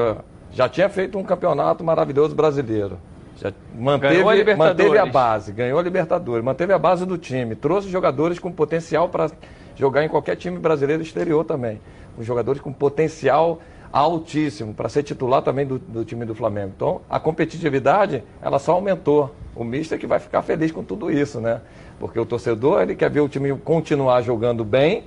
já 0.52 0.68
tinha 0.68 0.90
feito 0.90 1.18
um 1.18 1.24
campeonato 1.24 1.86
maravilhoso 1.86 2.36
brasileiro. 2.36 3.00
Já 3.38 3.54
manteve, 3.76 4.52
a 4.52 4.58
manteve 4.58 4.98
a 4.98 5.06
base, 5.06 5.52
ganhou 5.52 5.80
a 5.80 5.84
Libertadores, 5.84 6.44
manteve 6.44 6.74
a 6.74 6.80
base 6.80 7.06
do 7.06 7.18
time, 7.18 7.56
trouxe 7.56 7.88
jogadores 7.90 8.40
com 8.40 8.52
potencial 8.52 9.10
para 9.10 9.30
jogar 9.76 10.04
em 10.04 10.10
qualquer 10.10 10.36
time 10.36 10.58
brasileiro 10.58 11.04
exterior 11.04 11.46
também. 11.46 11.80
Os 12.18 12.26
jogadores 12.26 12.60
com 12.60 12.74
potencial 12.74 13.60
altíssimo 13.92 14.74
para 14.74 14.90
ser 14.90 15.04
titular 15.04 15.42
também 15.42 15.66
do, 15.66 15.80
do, 15.80 16.04
time 16.04 16.26
do 16.26 16.36
Flamengo. 16.36 16.74
Então, 16.76 17.02
a 17.10 17.20
competitividade, 17.20 18.24
ela 18.42 18.60
só 18.60 18.74
aumentou. 18.74 19.34
O 19.56 19.64
mister 19.64 19.98
que 19.98 20.06
vai 20.06 20.20
ficar 20.20 20.42
feliz 20.42 20.72
com 20.72 20.84
tudo 20.84 21.12
isso, 21.12 21.40
né? 21.40 21.62
Porque 22.00 22.20
o 22.20 22.26
torcedor, 22.26 22.82
ele 22.82 22.96
quer 22.96 23.10
ver 23.10 23.22
o 23.22 23.30
time 23.30 23.56
continuar 23.58 24.22
jogando 24.22 24.64
bem, 24.64 25.06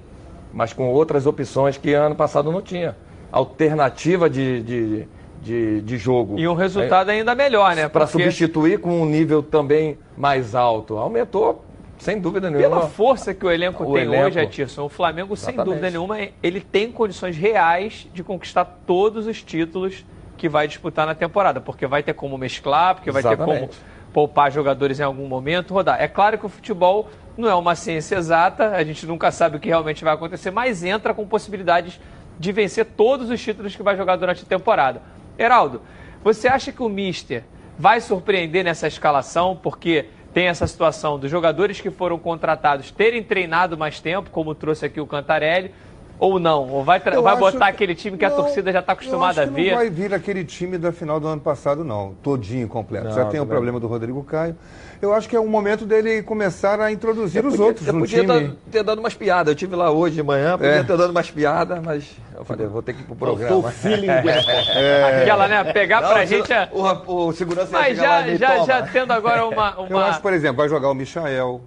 mas 0.52 0.72
com 0.72 0.88
outras 0.88 1.26
opções 1.26 1.76
que 1.76 1.92
ano 1.92 2.16
passado 2.16 2.50
não 2.50 2.60
tinha. 2.60 2.96
Alternativa 3.30 4.28
de, 4.28 4.62
de, 4.62 5.08
de, 5.40 5.80
de 5.80 5.96
jogo. 5.96 6.38
E 6.38 6.46
um 6.46 6.54
resultado 6.54 7.10
é, 7.10 7.14
ainda 7.14 7.34
melhor, 7.34 7.74
né? 7.74 7.88
Para 7.88 8.06
Porque... 8.06 8.22
substituir 8.22 8.78
com 8.78 9.00
um 9.00 9.06
nível 9.06 9.42
também 9.42 9.98
mais 10.16 10.54
alto. 10.54 10.96
Aumentou 10.96 11.64
sem 12.00 12.18
dúvida 12.18 12.50
nenhuma. 12.50 12.76
Pela 12.76 12.88
força 12.88 13.34
que 13.34 13.44
o 13.44 13.50
elenco 13.50 13.84
o 13.84 13.92
tem 13.92 14.04
elenco. 14.04 14.26
hoje, 14.26 14.40
Atirson, 14.40 14.84
o 14.84 14.88
Flamengo, 14.88 15.34
Exatamente. 15.34 15.56
sem 15.56 15.64
dúvida 15.64 15.90
nenhuma, 15.90 16.18
ele 16.42 16.60
tem 16.60 16.90
condições 16.90 17.36
reais 17.36 18.08
de 18.14 18.24
conquistar 18.24 18.64
todos 18.86 19.26
os 19.26 19.42
títulos 19.42 20.04
que 20.38 20.48
vai 20.48 20.66
disputar 20.66 21.06
na 21.06 21.14
temporada, 21.14 21.60
porque 21.60 21.86
vai 21.86 22.02
ter 22.02 22.14
como 22.14 22.38
mesclar, 22.38 22.94
porque 22.94 23.10
vai 23.10 23.20
Exatamente. 23.20 23.60
ter 23.60 23.66
como 23.66 23.70
poupar 24.14 24.50
jogadores 24.50 24.98
em 24.98 25.02
algum 25.02 25.26
momento, 25.26 25.74
rodar. 25.74 26.00
É 26.00 26.08
claro 26.08 26.38
que 26.38 26.46
o 26.46 26.48
futebol 26.48 27.10
não 27.36 27.48
é 27.48 27.54
uma 27.54 27.74
ciência 27.74 28.16
exata, 28.16 28.70
a 28.70 28.82
gente 28.82 29.04
nunca 29.06 29.30
sabe 29.30 29.58
o 29.58 29.60
que 29.60 29.68
realmente 29.68 30.02
vai 30.02 30.14
acontecer, 30.14 30.50
mas 30.50 30.82
entra 30.82 31.12
com 31.12 31.26
possibilidades 31.26 32.00
de 32.38 32.52
vencer 32.52 32.86
todos 32.86 33.28
os 33.28 33.40
títulos 33.40 33.76
que 33.76 33.82
vai 33.82 33.94
jogar 33.94 34.16
durante 34.16 34.42
a 34.42 34.46
temporada. 34.46 35.02
Heraldo, 35.40 35.80
você 36.22 36.48
acha 36.48 36.70
que 36.70 36.82
o 36.82 36.88
Mister 36.88 37.44
vai 37.78 37.98
surpreender 37.98 38.62
nessa 38.62 38.86
escalação? 38.86 39.56
Porque 39.56 40.04
tem 40.34 40.48
essa 40.48 40.66
situação 40.66 41.18
dos 41.18 41.30
jogadores 41.30 41.80
que 41.80 41.90
foram 41.90 42.18
contratados 42.18 42.90
terem 42.90 43.22
treinado 43.22 43.78
mais 43.78 44.00
tempo, 44.00 44.28
como 44.30 44.54
trouxe 44.54 44.84
aqui 44.84 45.00
o 45.00 45.06
Cantarelli, 45.06 45.74
ou 46.20 46.38
não? 46.38 46.68
Ou 46.68 46.84
vai, 46.84 47.00
vai 47.00 47.36
botar 47.36 47.66
aquele 47.68 47.94
time 47.94 48.18
que 48.18 48.26
não, 48.26 48.32
a 48.32 48.36
torcida 48.36 48.70
já 48.70 48.80
está 48.80 48.92
acostumada 48.92 49.42
a 49.42 49.46
ver? 49.46 49.70
Não 49.70 49.78
vai 49.78 49.88
vir 49.88 50.12
aquele 50.12 50.44
time 50.44 50.76
da 50.76 50.92
final 50.92 51.18
do 51.18 51.26
ano 51.26 51.40
passado, 51.40 51.82
não. 51.82 52.14
Todinho 52.22 52.68
completo. 52.68 53.06
Não, 53.06 53.14
já 53.14 53.24
tem 53.24 53.40
o 53.40 53.46
problema 53.46 53.80
do 53.80 53.86
Rodrigo 53.86 54.22
Caio. 54.22 54.54
Eu 55.00 55.14
acho 55.14 55.26
que 55.26 55.34
é 55.34 55.40
o 55.40 55.48
momento 55.48 55.86
dele 55.86 56.22
começar 56.22 56.78
a 56.78 56.92
introduzir 56.92 57.42
eu 57.42 57.48
os 57.48 57.54
podia, 57.54 57.66
outros 57.66 57.86
eu 57.86 57.94
no 57.94 58.00
podia 58.00 58.20
time. 58.20 58.54
ter 58.70 58.82
dado 58.82 58.98
umas 58.98 59.14
piadas. 59.14 59.52
Eu 59.52 59.56
tive 59.56 59.74
lá 59.74 59.90
hoje 59.90 60.16
de 60.16 60.22
manhã, 60.22 60.58
podia 60.58 60.72
é. 60.72 60.82
ter 60.82 60.94
dado 60.94 61.10
umas 61.10 61.30
piadas, 61.30 61.80
mas 61.82 62.14
eu 62.36 62.44
falei, 62.44 62.66
vou 62.66 62.82
ter 62.82 62.92
que 62.92 63.00
ir 63.00 63.04
pro 63.04 63.16
programa. 63.16 63.56
O 63.56 63.62
feeling 63.70 64.08
é. 64.76 65.22
Aquela, 65.22 65.48
né? 65.48 65.72
Pegar 65.72 66.02
não, 66.02 66.10
pra 66.10 66.26
gente. 66.26 66.52
A... 66.52 66.68
O, 66.70 67.28
o 67.28 67.32
segurança 67.32 67.70
Mas 67.72 67.96
já, 67.96 68.36
já, 68.36 68.64
já 68.66 68.82
tendo 68.82 69.10
agora 69.14 69.46
uma, 69.46 69.80
uma. 69.80 69.88
Eu 69.88 69.98
acho, 70.00 70.20
por 70.20 70.34
exemplo, 70.34 70.58
vai 70.58 70.68
jogar 70.68 70.90
o 70.90 70.94
Michael 70.94 71.62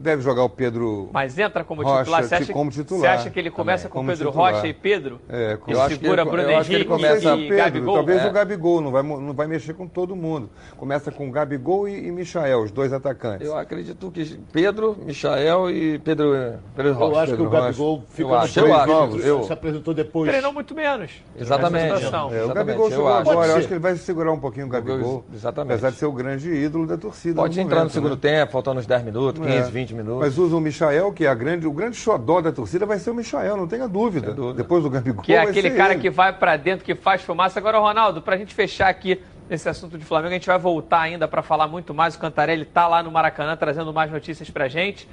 deve 0.00 0.22
jogar 0.22 0.44
o 0.44 0.48
Pedro. 0.48 1.08
Mas 1.12 1.38
entra 1.38 1.64
como 1.64 1.82
Rocha, 1.82 2.00
titular. 2.00 2.24
Você 2.24 2.34
acha, 2.34 2.52
como 2.52 2.70
titular. 2.70 3.00
Você 3.00 3.06
acha 3.06 3.30
que 3.30 3.38
ele 3.38 3.50
começa 3.50 3.88
com 3.88 4.04
Pedro 4.06 4.30
titular. 4.30 4.54
Rocha 4.54 4.66
e 4.66 4.74
Pedro? 4.74 5.20
É, 5.28 5.56
com... 5.56 5.70
eu 5.70 5.88
segura 5.88 6.22
ele, 6.22 6.30
Bruno 6.30 6.42
eu 6.42 6.50
Henrique 6.50 6.74
ele 6.74 6.84
começa 6.84 7.36
e 7.36 7.48
Pedro, 7.48 7.56
Gabigol? 7.56 7.94
Talvez 7.94 8.22
é. 8.22 8.28
o 8.28 8.32
Gabigol, 8.32 8.80
não 8.80 8.90
vai, 8.90 9.02
não 9.02 9.32
vai 9.32 9.46
mexer 9.46 9.74
com 9.74 9.86
todo 9.86 10.16
mundo. 10.16 10.50
Começa 10.76 11.10
com 11.10 11.30
Gabigol 11.30 11.88
e, 11.88 12.06
e 12.06 12.10
Michael, 12.10 12.62
os 12.62 12.70
dois 12.70 12.92
atacantes. 12.92 13.46
Eu 13.46 13.56
acredito 13.56 14.10
que 14.10 14.38
Pedro, 14.52 14.96
Michael 15.04 15.70
e 15.70 15.98
Pedro, 15.98 16.58
Pedro 16.74 16.94
Rocha. 16.94 17.12
Eu 17.12 17.18
acho 17.18 17.30
Pedro 17.32 17.36
que 17.36 17.56
o 17.56 17.60
Gabigol 17.60 18.04
fica 18.08 18.28
eu 18.28 18.34
acho, 18.34 18.60
eu 18.60 18.74
acho, 18.74 19.16
eu... 19.18 19.42
se 19.44 19.52
apresentou 19.52 19.94
depois. 19.94 20.30
Treinou 20.30 20.52
muito 20.52 20.74
menos. 20.74 21.12
Exatamente. 21.38 22.04
É, 22.34 22.44
o 22.44 22.54
Gabigol 22.54 22.90
chegou 22.90 23.08
agora, 23.08 23.50
eu 23.50 23.56
acho 23.56 23.68
que 23.68 23.74
ele 23.74 23.80
vai 23.80 23.96
segurar 23.96 24.32
um 24.32 24.40
pouquinho 24.40 24.66
o 24.66 24.68
Gabigol. 24.68 25.24
Exatamente. 25.32 25.72
Apesar 25.74 25.90
de 25.90 25.96
ser 25.96 26.06
o 26.06 26.12
grande 26.12 26.50
ídolo 26.50 26.86
da 26.86 26.96
torcida. 26.96 27.34
Pode 27.36 27.60
entrar 27.60 27.84
no 27.84 27.90
segundo 27.90 28.14
né? 28.14 28.20
tempo, 28.20 28.52
faltando 28.52 28.80
uns 28.80 28.86
10 28.86 29.04
minutos, 29.04 29.46
15, 29.46 29.70
20 29.70 29.89
minutos. 29.92 30.20
Mas 30.20 30.38
usa 30.38 30.56
o 30.56 30.60
Michael, 30.60 31.12
que 31.12 31.24
é 31.24 31.28
a 31.28 31.34
grande, 31.34 31.66
o 31.66 31.72
grande 31.72 31.96
xodó 31.96 32.40
da 32.40 32.52
torcida, 32.52 32.86
vai 32.86 32.98
ser 32.98 33.10
o 33.10 33.14
Michael, 33.14 33.56
não 33.56 33.66
tenha 33.66 33.88
dúvida. 33.88 34.32
dúvida. 34.32 34.62
Depois 34.62 34.82
do 34.82 34.90
Gabigol. 34.90 35.22
Que 35.22 35.34
é 35.34 35.40
aquele 35.40 35.70
cara 35.70 35.94
ele. 35.94 36.00
que 36.00 36.10
vai 36.10 36.32
para 36.32 36.56
dentro, 36.56 36.84
que 36.84 36.94
faz 36.94 37.22
fumaça. 37.22 37.58
Agora, 37.58 37.78
Ronaldo, 37.78 38.22
para 38.22 38.34
a 38.34 38.38
gente 38.38 38.54
fechar 38.54 38.88
aqui 38.88 39.20
esse 39.50 39.68
assunto 39.68 39.98
de 39.98 40.04
Flamengo, 40.04 40.30
a 40.30 40.34
gente 40.34 40.46
vai 40.46 40.58
voltar 40.58 41.00
ainda 41.00 41.26
para 41.26 41.42
falar 41.42 41.66
muito 41.66 41.92
mais. 41.92 42.14
O 42.14 42.18
Cantarelli 42.18 42.62
está 42.62 42.86
lá 42.86 43.02
no 43.02 43.10
Maracanã 43.10 43.56
trazendo 43.56 43.92
mais 43.92 44.10
notícias 44.10 44.48
para 44.48 44.68
gente. 44.68 45.08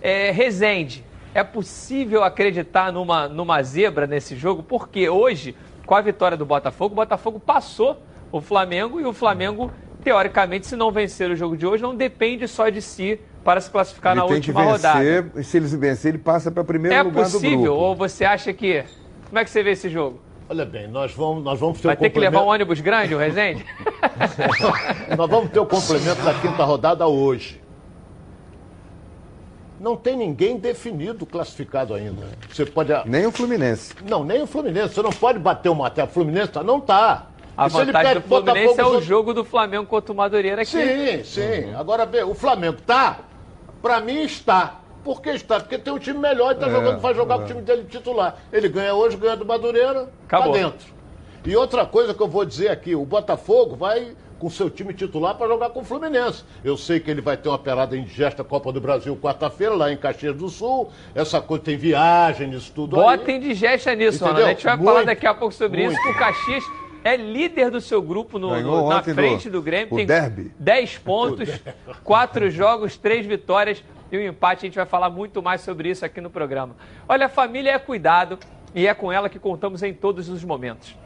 É, 0.00 0.30
Rezende, 0.30 1.04
é 1.34 1.44
possível 1.44 2.24
acreditar 2.24 2.92
numa, 2.92 3.28
numa 3.28 3.62
zebra 3.62 4.06
nesse 4.06 4.34
jogo? 4.36 4.62
Porque 4.62 5.08
hoje, 5.08 5.54
com 5.86 5.94
a 5.94 6.00
vitória 6.00 6.36
do 6.36 6.44
Botafogo, 6.44 6.92
o 6.92 6.96
Botafogo 6.96 7.38
passou 7.38 8.02
o 8.30 8.40
Flamengo 8.40 9.00
e 9.00 9.04
o 9.04 9.12
Flamengo, 9.12 9.70
teoricamente, 10.02 10.66
se 10.66 10.76
não 10.76 10.90
vencer 10.90 11.30
o 11.30 11.36
jogo 11.36 11.56
de 11.56 11.66
hoje, 11.66 11.82
não 11.82 11.94
depende 11.94 12.46
só 12.48 12.68
de 12.68 12.82
si 12.82 13.18
para 13.44 13.60
se 13.60 13.70
classificar 13.70 14.12
ele 14.12 14.20
na 14.20 14.26
última 14.26 14.60
vencer, 14.60 14.72
rodada. 14.72 15.40
E 15.40 15.44
se 15.44 15.56
ele 15.56 15.66
vencer, 15.68 16.10
ele 16.10 16.18
passa 16.18 16.50
para 16.50 16.64
primeiro 16.64 16.94
é 16.94 17.02
lugar 17.02 17.24
possível, 17.24 17.50
do 17.50 17.62
grupo. 17.62 17.78
Ou 17.78 17.96
você 17.96 18.24
acha 18.24 18.52
que. 18.52 18.84
Como 19.28 19.38
é 19.38 19.44
que 19.44 19.50
você 19.50 19.62
vê 19.62 19.70
esse 19.70 19.88
jogo? 19.88 20.20
Olha 20.48 20.66
bem, 20.66 20.86
nós 20.86 21.14
vamos, 21.14 21.42
nós 21.42 21.58
vamos 21.58 21.80
ter 21.80 21.88
Vai 21.88 21.96
o 21.96 21.98
ter 21.98 22.10
que 22.10 22.18
levar 22.18 22.42
um 22.42 22.48
ônibus 22.48 22.80
grande, 22.80 23.14
o 23.14 23.18
Rezende? 23.18 23.64
nós 25.16 25.30
vamos 25.30 25.50
ter 25.50 25.60
o 25.60 25.64
complemento 25.64 26.22
da 26.22 26.34
quinta 26.34 26.62
rodada 26.64 27.06
hoje. 27.06 27.62
Não 29.80 29.96
tem 29.96 30.16
ninguém 30.16 30.58
definido 30.58 31.24
classificado 31.24 31.94
ainda. 31.94 32.22
Você 32.48 32.64
pode. 32.66 32.92
Nem 33.06 33.26
o 33.26 33.32
Fluminense. 33.32 33.94
Não, 34.08 34.22
nem 34.22 34.42
o 34.42 34.46
Fluminense. 34.46 34.94
Você 34.94 35.02
não 35.02 35.10
pode 35.10 35.38
bater 35.38 35.70
o 35.70 35.84
até 35.84 36.04
O 36.04 36.06
Fluminense 36.06 36.52
tá, 36.52 36.62
não 36.62 36.78
está. 36.78 37.31
A 37.56 37.68
vantagem 37.68 38.14
do 38.14 38.22
Fluminense 38.22 38.80
é 38.80 38.84
o 38.84 39.00
jogo 39.00 39.34
do 39.34 39.44
Flamengo 39.44 39.86
contra 39.86 40.12
o 40.12 40.16
Madureira 40.16 40.62
aqui. 40.62 40.70
Sim, 40.70 41.24
sim. 41.24 41.64
Uhum. 41.66 41.78
Agora, 41.78 42.08
o 42.26 42.34
Flamengo 42.34 42.78
tá? 42.86 43.18
Para 43.80 44.00
mim 44.00 44.22
está. 44.22 44.80
Por 45.04 45.20
que 45.20 45.30
está? 45.30 45.58
Porque 45.58 45.78
tem 45.78 45.92
um 45.92 45.98
time 45.98 46.18
melhor 46.18 46.52
e 46.52 46.54
está 46.54 46.68
é, 46.68 46.70
jogando, 46.70 47.00
vai 47.00 47.14
jogar 47.14 47.34
é. 47.34 47.38
com 47.38 47.44
o 47.44 47.46
time 47.46 47.62
dele 47.62 47.84
titular. 47.84 48.36
Ele 48.52 48.68
ganha 48.68 48.94
hoje, 48.94 49.16
ganha 49.16 49.36
do 49.36 49.44
Madureira, 49.44 50.08
tá 50.28 50.38
Acabou. 50.38 50.52
dentro. 50.52 50.86
E 51.44 51.56
outra 51.56 51.84
coisa 51.84 52.14
que 52.14 52.22
eu 52.22 52.28
vou 52.28 52.44
dizer 52.44 52.68
aqui, 52.68 52.94
o 52.94 53.04
Botafogo 53.04 53.74
vai 53.74 54.14
com 54.38 54.50
seu 54.50 54.68
time 54.68 54.92
titular 54.92 55.36
para 55.36 55.46
jogar 55.46 55.70
com 55.70 55.80
o 55.80 55.84
Fluminense. 55.84 56.44
Eu 56.64 56.76
sei 56.76 56.98
que 56.98 57.08
ele 57.08 57.20
vai 57.20 57.36
ter 57.36 57.48
uma 57.48 57.58
pelada 57.58 57.96
indigesta 57.96 58.42
Copa 58.42 58.72
do 58.72 58.80
Brasil 58.80 59.16
quarta-feira, 59.16 59.74
lá 59.74 59.92
em 59.92 59.96
Caxias 59.96 60.36
do 60.36 60.48
Sul. 60.48 60.90
Essa 61.14 61.40
coisa 61.40 61.62
tem 61.62 61.76
viagem, 61.76 62.50
isso 62.50 62.72
tudo 62.72 62.96
Bota 62.96 63.30
aí. 63.30 63.36
indigesta 63.36 63.94
nisso, 63.94 64.24
Ana. 64.24 64.40
A 64.40 64.48
gente 64.48 64.64
vai 64.64 64.76
muito, 64.76 64.88
falar 64.88 65.04
daqui 65.04 65.26
a 65.26 65.34
pouco 65.34 65.54
sobre 65.54 65.84
muito. 65.84 65.96
isso, 65.96 66.10
o 66.10 66.18
Caxias 66.18 66.64
é 67.04 67.16
líder 67.16 67.70
do 67.70 67.80
seu 67.80 68.00
grupo 68.00 68.38
no, 68.38 68.60
no, 68.60 68.88
na 68.88 69.02
frente 69.02 69.48
do, 69.48 69.58
do 69.58 69.62
Grêmio. 69.62 69.94
tem 69.96 70.06
derby. 70.06 70.52
10 70.58 70.98
pontos, 70.98 71.48
4 72.04 72.50
jogos, 72.50 72.96
3 72.96 73.26
vitórias 73.26 73.82
e 74.10 74.18
um 74.18 74.22
empate. 74.22 74.66
A 74.66 74.68
gente 74.68 74.76
vai 74.76 74.86
falar 74.86 75.10
muito 75.10 75.42
mais 75.42 75.60
sobre 75.60 75.90
isso 75.90 76.04
aqui 76.04 76.20
no 76.20 76.30
programa. 76.30 76.76
Olha, 77.08 77.26
a 77.26 77.28
família 77.28 77.72
é 77.72 77.78
cuidado 77.78 78.38
e 78.74 78.86
é 78.86 78.94
com 78.94 79.12
ela 79.12 79.28
que 79.28 79.38
contamos 79.38 79.82
em 79.82 79.92
todos 79.92 80.28
os 80.28 80.44
momentos. 80.44 80.96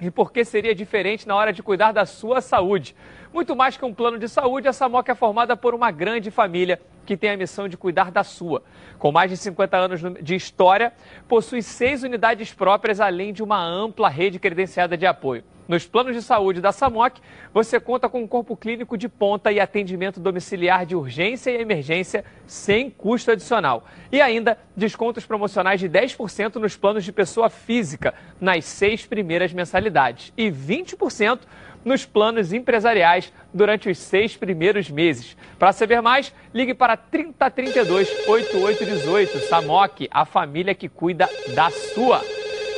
E 0.00 0.10
por 0.10 0.30
que 0.30 0.44
seria 0.44 0.74
diferente 0.74 1.26
na 1.26 1.34
hora 1.34 1.52
de 1.52 1.62
cuidar 1.62 1.92
da 1.92 2.04
sua 2.04 2.40
saúde? 2.40 2.94
Muito 3.32 3.56
mais 3.56 3.76
que 3.76 3.84
um 3.84 3.94
plano 3.94 4.18
de 4.18 4.28
saúde, 4.28 4.68
a 4.68 4.72
Samoca 4.72 5.12
é 5.12 5.14
formada 5.14 5.56
por 5.56 5.74
uma 5.74 5.90
grande 5.90 6.30
família 6.30 6.80
que 7.06 7.16
tem 7.16 7.30
a 7.30 7.36
missão 7.36 7.68
de 7.68 7.76
cuidar 7.76 8.10
da 8.10 8.22
sua. 8.22 8.62
Com 8.98 9.10
mais 9.10 9.30
de 9.30 9.36
50 9.36 9.76
anos 9.76 10.00
de 10.22 10.34
história, 10.34 10.92
possui 11.26 11.62
seis 11.62 12.02
unidades 12.02 12.52
próprias, 12.52 13.00
além 13.00 13.32
de 13.32 13.42
uma 13.42 13.62
ampla 13.64 14.08
rede 14.08 14.38
credenciada 14.38 14.96
de 14.96 15.06
apoio. 15.06 15.44
Nos 15.68 15.84
planos 15.84 16.14
de 16.14 16.22
saúde 16.22 16.60
da 16.60 16.70
SAMOC, 16.70 17.20
você 17.52 17.80
conta 17.80 18.08
com 18.08 18.22
um 18.22 18.26
corpo 18.26 18.56
clínico 18.56 18.96
de 18.96 19.08
ponta 19.08 19.50
e 19.50 19.58
atendimento 19.58 20.20
domiciliar 20.20 20.86
de 20.86 20.94
urgência 20.94 21.50
e 21.50 21.60
emergência 21.60 22.24
sem 22.46 22.88
custo 22.88 23.32
adicional. 23.32 23.84
E 24.12 24.20
ainda 24.20 24.56
descontos 24.76 25.26
promocionais 25.26 25.80
de 25.80 25.88
10% 25.88 26.56
nos 26.56 26.76
planos 26.76 27.04
de 27.04 27.12
pessoa 27.12 27.50
física 27.50 28.14
nas 28.40 28.64
seis 28.64 29.04
primeiras 29.04 29.52
mensalidades 29.52 30.32
e 30.36 30.52
20% 30.52 31.40
nos 31.84 32.04
planos 32.04 32.52
empresariais 32.52 33.32
durante 33.52 33.88
os 33.88 33.98
seis 33.98 34.36
primeiros 34.36 34.88
meses. 34.88 35.36
Para 35.58 35.72
saber 35.72 36.00
mais, 36.00 36.32
ligue 36.54 36.74
para 36.74 36.96
3032 36.96 38.08
8818. 38.28 39.38
SAMOC, 39.48 40.08
a 40.12 40.24
família 40.24 40.74
que 40.74 40.88
cuida 40.88 41.28
da 41.54 41.70
sua. 41.70 42.22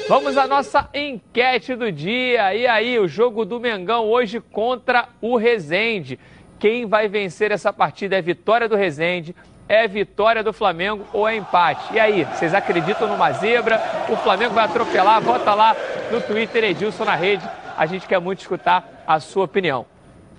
Vamos 0.08 0.38
à 0.38 0.46
nossa 0.46 0.88
enquete 0.94 1.74
do 1.74 1.92
dia. 1.92 2.54
E 2.54 2.66
aí, 2.66 2.98
o 2.98 3.06
jogo 3.06 3.44
do 3.44 3.60
Mengão 3.60 4.06
hoje 4.06 4.40
contra 4.40 5.06
o 5.20 5.36
Rezende. 5.36 6.18
Quem 6.58 6.86
vai 6.86 7.08
vencer 7.08 7.52
essa 7.52 7.74
partida 7.74 8.16
é 8.16 8.22
vitória 8.22 8.66
do 8.66 8.74
Rezende, 8.74 9.36
é 9.68 9.86
vitória 9.86 10.42
do 10.42 10.50
Flamengo 10.50 11.06
ou 11.12 11.28
é 11.28 11.36
empate? 11.36 11.92
E 11.92 12.00
aí, 12.00 12.24
vocês 12.24 12.54
acreditam 12.54 13.06
numa 13.06 13.32
zebra? 13.32 13.78
O 14.08 14.16
Flamengo 14.16 14.54
vai 14.54 14.64
atropelar? 14.64 15.20
Bota 15.20 15.52
lá 15.52 15.76
no 16.10 16.22
Twitter 16.22 16.64
Edilson 16.64 17.04
na 17.04 17.14
rede. 17.14 17.46
A 17.76 17.84
gente 17.84 18.08
quer 18.08 18.18
muito 18.18 18.40
escutar 18.40 19.04
a 19.06 19.20
sua 19.20 19.44
opinião. 19.44 19.84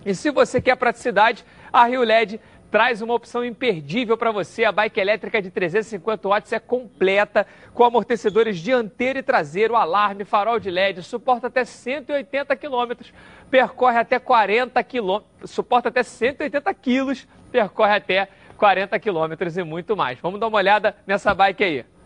E 0.04 0.16
se 0.16 0.32
você 0.32 0.60
quer 0.60 0.78
praticidade, 0.78 1.46
a 1.72 1.86
Rio 1.86 2.02
LED 2.02 2.42
traz 2.72 3.02
uma 3.02 3.14
opção 3.14 3.44
imperdível 3.44 4.18
para 4.18 4.32
você. 4.32 4.64
A 4.64 4.72
bike 4.72 5.00
elétrica 5.00 5.42
de 5.42 5.50
350 5.50 6.28
watts 6.28 6.54
é 6.54 6.60
completa, 6.60 7.46
com 7.74 7.84
amortecedores 7.84 8.58
dianteiro 8.60 9.20
e 9.20 9.24
traseiro, 9.24 9.76
alarme, 9.76 10.26
farol 10.26 10.60
de 10.60 10.70
LED, 10.70 11.04
suporta 11.04 11.48
até 11.48 11.66
180 11.66 12.56
quilômetros, 12.56 13.14
percorre 13.50 13.98
até 13.98 14.20
40 14.20 14.84
quilômetros, 14.84 15.52
suporta 15.52 15.90
até 15.90 16.04
180 16.04 16.74
quilos, 16.74 17.28
percorre 17.52 17.96
até 17.96 18.28
40 18.58 19.00
quilômetros 19.00 19.58
e 19.58 19.64
muito 19.64 19.96
mais. 19.96 20.20
Vamos 20.20 20.40
dar 20.40 20.48
uma 20.48 20.58
olhada 20.58 20.96
nessa 21.08 21.34
bike 21.34 21.64
aí. 21.64 21.99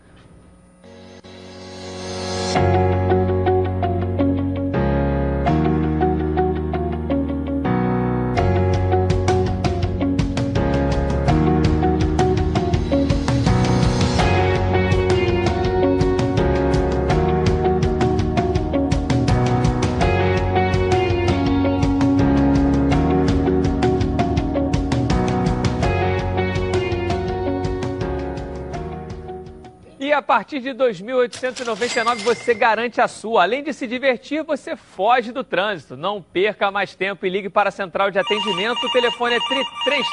Partir 30.34 30.58
de 30.58 30.70
2.899 30.70 32.24
você 32.24 32.54
garante 32.54 33.00
a 33.00 33.06
sua. 33.06 33.44
Além 33.44 33.62
de 33.62 33.72
se 33.72 33.86
divertir, 33.86 34.42
você 34.42 34.74
foge 34.74 35.30
do 35.30 35.44
trânsito. 35.44 35.96
Não 35.96 36.20
perca 36.20 36.72
mais 36.72 36.92
tempo 36.92 37.24
e 37.24 37.30
ligue 37.30 37.48
para 37.48 37.68
a 37.68 37.72
central 37.72 38.10
de 38.10 38.18
atendimento. 38.18 38.84
O 38.84 38.90
telefone 38.90 39.36
é 39.36 39.38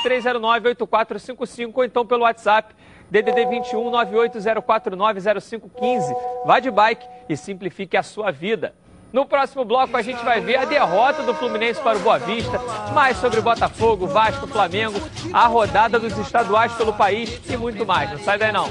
3309-8455 0.06 1.72
ou 1.74 1.84
então 1.84 2.06
pelo 2.06 2.22
WhatsApp 2.22 2.76
DDD 3.10 3.48
21 3.48 3.90
980490515. 3.90 6.16
Vá 6.46 6.60
de 6.60 6.70
bike 6.70 7.08
e 7.28 7.36
simplifique 7.36 7.98
a 7.98 8.04
sua 8.04 8.30
vida. 8.30 8.76
No 9.12 9.26
próximo 9.26 9.66
bloco 9.66 9.98
a 9.98 10.02
gente 10.02 10.24
vai 10.24 10.40
ver 10.40 10.56
a 10.56 10.66
derrota 10.66 11.24
do 11.24 11.34
Fluminense 11.34 11.82
para 11.82 11.98
o 11.98 12.02
Boa 12.02 12.18
Vista, 12.18 12.60
mais 12.94 13.18
sobre 13.18 13.42
Botafogo, 13.42 14.08
Vasco, 14.08 14.48
Flamengo, 14.48 15.00
a 15.34 15.48
rodada 15.48 16.00
dos 16.00 16.18
estaduais 16.18 16.72
pelo 16.74 16.94
país 16.94 17.42
e 17.50 17.58
muito 17.58 17.86
mais. 17.86 18.10
Não 18.10 18.20
sai 18.20 18.38
daí 18.38 18.52
não. 18.54 18.70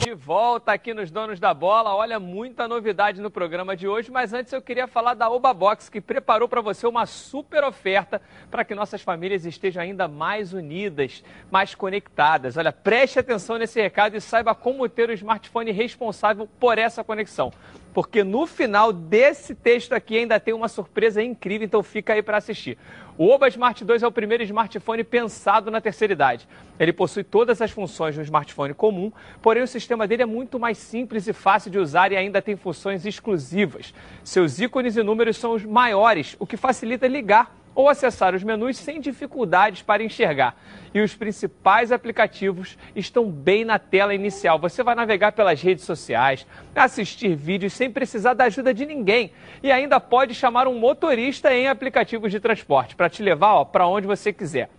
De 0.00 0.14
volta 0.14 0.72
aqui 0.72 0.94
nos 0.94 1.10
Donos 1.10 1.38
da 1.38 1.52
Bola. 1.52 1.94
Olha, 1.94 2.18
muita 2.18 2.66
novidade 2.66 3.20
no 3.20 3.30
programa 3.30 3.76
de 3.76 3.86
hoje, 3.86 4.10
mas 4.10 4.32
antes 4.32 4.52
eu 4.52 4.62
queria 4.62 4.86
falar 4.86 5.14
da 5.14 5.28
Oba 5.28 5.52
Box, 5.52 5.90
que 5.90 6.00
preparou 6.00 6.48
para 6.48 6.60
você 6.60 6.86
uma 6.86 7.04
super 7.04 7.64
oferta 7.64 8.22
para 8.50 8.64
que 8.64 8.74
nossas 8.74 9.02
famílias 9.02 9.44
estejam 9.44 9.82
ainda 9.82 10.08
mais 10.08 10.52
unidas, 10.52 11.22
mais 11.50 11.74
conectadas. 11.74 12.56
Olha, 12.56 12.72
preste 12.72 13.18
atenção 13.18 13.58
nesse 13.58 13.80
recado 13.80 14.16
e 14.16 14.20
saiba 14.20 14.54
como 14.54 14.88
ter 14.88 15.10
o 15.10 15.12
smartphone 15.12 15.70
responsável 15.72 16.45
por 16.46 16.78
essa 16.78 17.04
conexão. 17.04 17.52
Porque 17.92 18.22
no 18.22 18.46
final 18.46 18.92
desse 18.92 19.54
texto 19.54 19.94
aqui 19.94 20.18
ainda 20.18 20.38
tem 20.38 20.52
uma 20.52 20.68
surpresa 20.68 21.22
incrível, 21.22 21.64
então 21.64 21.82
fica 21.82 22.12
aí 22.12 22.22
para 22.22 22.36
assistir. 22.36 22.76
O 23.16 23.28
Oba 23.28 23.48
Smart 23.48 23.82
2 23.82 24.02
é 24.02 24.06
o 24.06 24.12
primeiro 24.12 24.42
smartphone 24.42 25.02
pensado 25.02 25.70
na 25.70 25.80
terceira 25.80 26.12
idade. 26.12 26.46
Ele 26.78 26.92
possui 26.92 27.24
todas 27.24 27.62
as 27.62 27.70
funções 27.70 28.14
de 28.14 28.20
um 28.20 28.22
smartphone 28.22 28.74
comum, 28.74 29.10
porém 29.40 29.62
o 29.62 29.66
sistema 29.66 30.06
dele 30.06 30.22
é 30.22 30.26
muito 30.26 30.58
mais 30.58 30.76
simples 30.76 31.26
e 31.26 31.32
fácil 31.32 31.70
de 31.70 31.78
usar 31.78 32.12
e 32.12 32.16
ainda 32.16 32.42
tem 32.42 32.54
funções 32.54 33.06
exclusivas. 33.06 33.94
Seus 34.22 34.60
ícones 34.60 34.98
e 34.98 35.02
números 35.02 35.38
são 35.38 35.52
os 35.52 35.64
maiores, 35.64 36.36
o 36.38 36.46
que 36.46 36.58
facilita 36.58 37.08
ligar 37.08 37.56
ou 37.76 37.90
acessar 37.90 38.34
os 38.34 38.42
menus 38.42 38.78
sem 38.78 38.98
dificuldades 39.00 39.82
para 39.82 40.02
enxergar. 40.02 40.56
E 40.94 41.00
os 41.00 41.14
principais 41.14 41.92
aplicativos 41.92 42.78
estão 42.96 43.30
bem 43.30 43.66
na 43.66 43.78
tela 43.78 44.14
inicial. 44.14 44.58
Você 44.58 44.82
vai 44.82 44.94
navegar 44.94 45.32
pelas 45.32 45.60
redes 45.60 45.84
sociais, 45.84 46.46
assistir 46.74 47.36
vídeos 47.36 47.74
sem 47.74 47.90
precisar 47.90 48.32
da 48.32 48.44
ajuda 48.44 48.72
de 48.72 48.86
ninguém. 48.86 49.30
E 49.62 49.70
ainda 49.70 50.00
pode 50.00 50.34
chamar 50.34 50.66
um 50.66 50.78
motorista 50.78 51.54
em 51.54 51.68
aplicativos 51.68 52.32
de 52.32 52.40
transporte 52.40 52.96
para 52.96 53.10
te 53.10 53.22
levar 53.22 53.66
para 53.66 53.86
onde 53.86 54.06
você 54.06 54.32
quiser. 54.32 54.70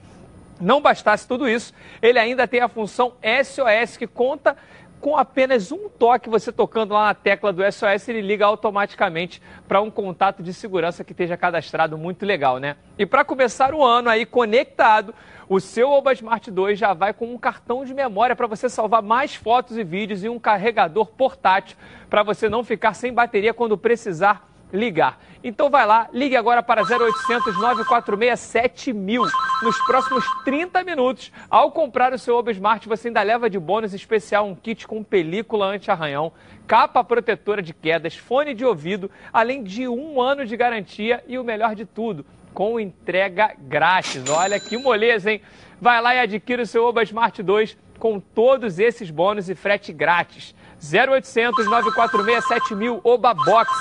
Não 0.59 0.81
bastasse 0.81 1.27
tudo 1.27 1.47
isso, 1.47 1.71
ele 2.01 2.17
ainda 2.17 2.47
tem 2.47 2.61
a 2.61 2.67
função 2.67 3.13
SOS 3.21 3.95
que 3.95 4.07
conta 4.07 4.57
com 4.99 5.15
apenas 5.15 5.71
um 5.71 5.87
toque, 5.89 6.29
você 6.29 6.51
tocando 6.51 6.93
lá 6.93 7.05
na 7.05 7.13
tecla 7.13 7.53
do 7.53 7.63
SOS, 7.71 8.07
ele 8.09 8.21
liga 8.21 8.45
automaticamente 8.45 9.41
para 9.67 9.81
um 9.81 9.91
contato 9.91 10.41
de 10.41 10.53
segurança 10.53 11.03
que 11.03 11.11
esteja 11.11 11.37
cadastrado, 11.37 11.97
muito 11.97 12.25
legal, 12.25 12.57
né? 12.57 12.75
E 12.97 13.05
para 13.05 13.23
começar 13.23 13.73
o 13.73 13.83
ano 13.83 14.09
aí 14.09 14.25
conectado, 14.25 15.13
o 15.47 15.59
seu 15.59 15.89
Oba 15.89 16.13
Smart 16.13 16.49
2 16.49 16.77
já 16.77 16.93
vai 16.93 17.13
com 17.13 17.33
um 17.33 17.37
cartão 17.37 17.85
de 17.85 17.93
memória 17.93 18.35
para 18.35 18.47
você 18.47 18.67
salvar 18.67 19.01
mais 19.01 19.35
fotos 19.35 19.77
e 19.77 19.83
vídeos 19.83 20.23
e 20.23 20.29
um 20.29 20.39
carregador 20.39 21.05
portátil 21.05 21.77
para 22.09 22.23
você 22.23 22.49
não 22.49 22.63
ficar 22.63 22.93
sem 22.93 23.13
bateria 23.13 23.53
quando 23.53 23.77
precisar 23.77 24.47
ligar. 24.71 25.19
Então 25.43 25.69
vai 25.69 25.85
lá, 25.85 26.09
ligue 26.11 26.35
agora 26.35 26.61
para 26.61 26.81
0800 26.81 27.55
946 27.55 28.39
7000. 28.39 29.23
Nos 29.63 29.77
próximos 29.85 30.23
30 30.43 30.83
minutos, 30.83 31.31
ao 31.49 31.71
comprar 31.71 32.13
o 32.13 32.17
seu 32.19 32.35
Oba 32.35 32.51
Smart, 32.51 32.87
você 32.87 33.07
ainda 33.07 33.21
leva 33.21 33.49
de 33.49 33.57
bônus 33.57 33.93
especial 33.93 34.45
um 34.45 34.55
kit 34.55 34.87
com 34.87 35.03
película 35.03 35.65
anti-arranhão, 35.67 36.31
capa 36.67 37.03
protetora 37.03 37.61
de 37.61 37.73
quedas, 37.73 38.15
fone 38.15 38.53
de 38.53 38.65
ouvido, 38.65 39.09
além 39.31 39.63
de 39.63 39.87
um 39.87 40.21
ano 40.21 40.45
de 40.45 40.57
garantia 40.57 41.23
e 41.27 41.39
o 41.39 41.43
melhor 41.43 41.75
de 41.75 41.85
tudo, 41.85 42.25
com 42.53 42.79
entrega 42.79 43.53
grátis. 43.57 44.29
Olha 44.29 44.59
que 44.59 44.77
moleza, 44.77 45.31
hein? 45.31 45.41
Vai 45.79 46.01
lá 46.01 46.15
e 46.15 46.19
adquira 46.19 46.63
o 46.63 46.65
seu 46.65 46.85
Oba 46.85 47.03
Smart 47.03 47.41
2 47.41 47.77
com 47.97 48.19
todos 48.19 48.79
esses 48.79 49.09
bônus 49.09 49.49
e 49.49 49.55
frete 49.55 49.91
grátis. 49.91 50.53
0800 50.79 51.65
946 51.65 52.47
7000 52.47 53.01
Oba 53.03 53.33
Box 53.33 53.71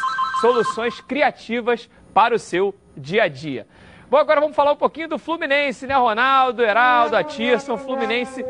soluções 0.40 1.00
criativas 1.00 1.88
para 2.12 2.34
o 2.34 2.38
seu 2.38 2.74
dia 2.96 3.24
a 3.24 3.28
dia. 3.28 3.66
Bom, 4.08 4.18
agora 4.18 4.40
vamos 4.40 4.54
falar 4.54 4.72
um 4.72 4.76
pouquinho 4.76 5.08
do 5.08 5.18
Fluminense, 5.18 5.86
né? 5.86 5.94
Ronaldo, 5.96 6.62
Heraldo, 6.62 7.16
Atirson, 7.16 7.76
Fluminense. 7.76 8.44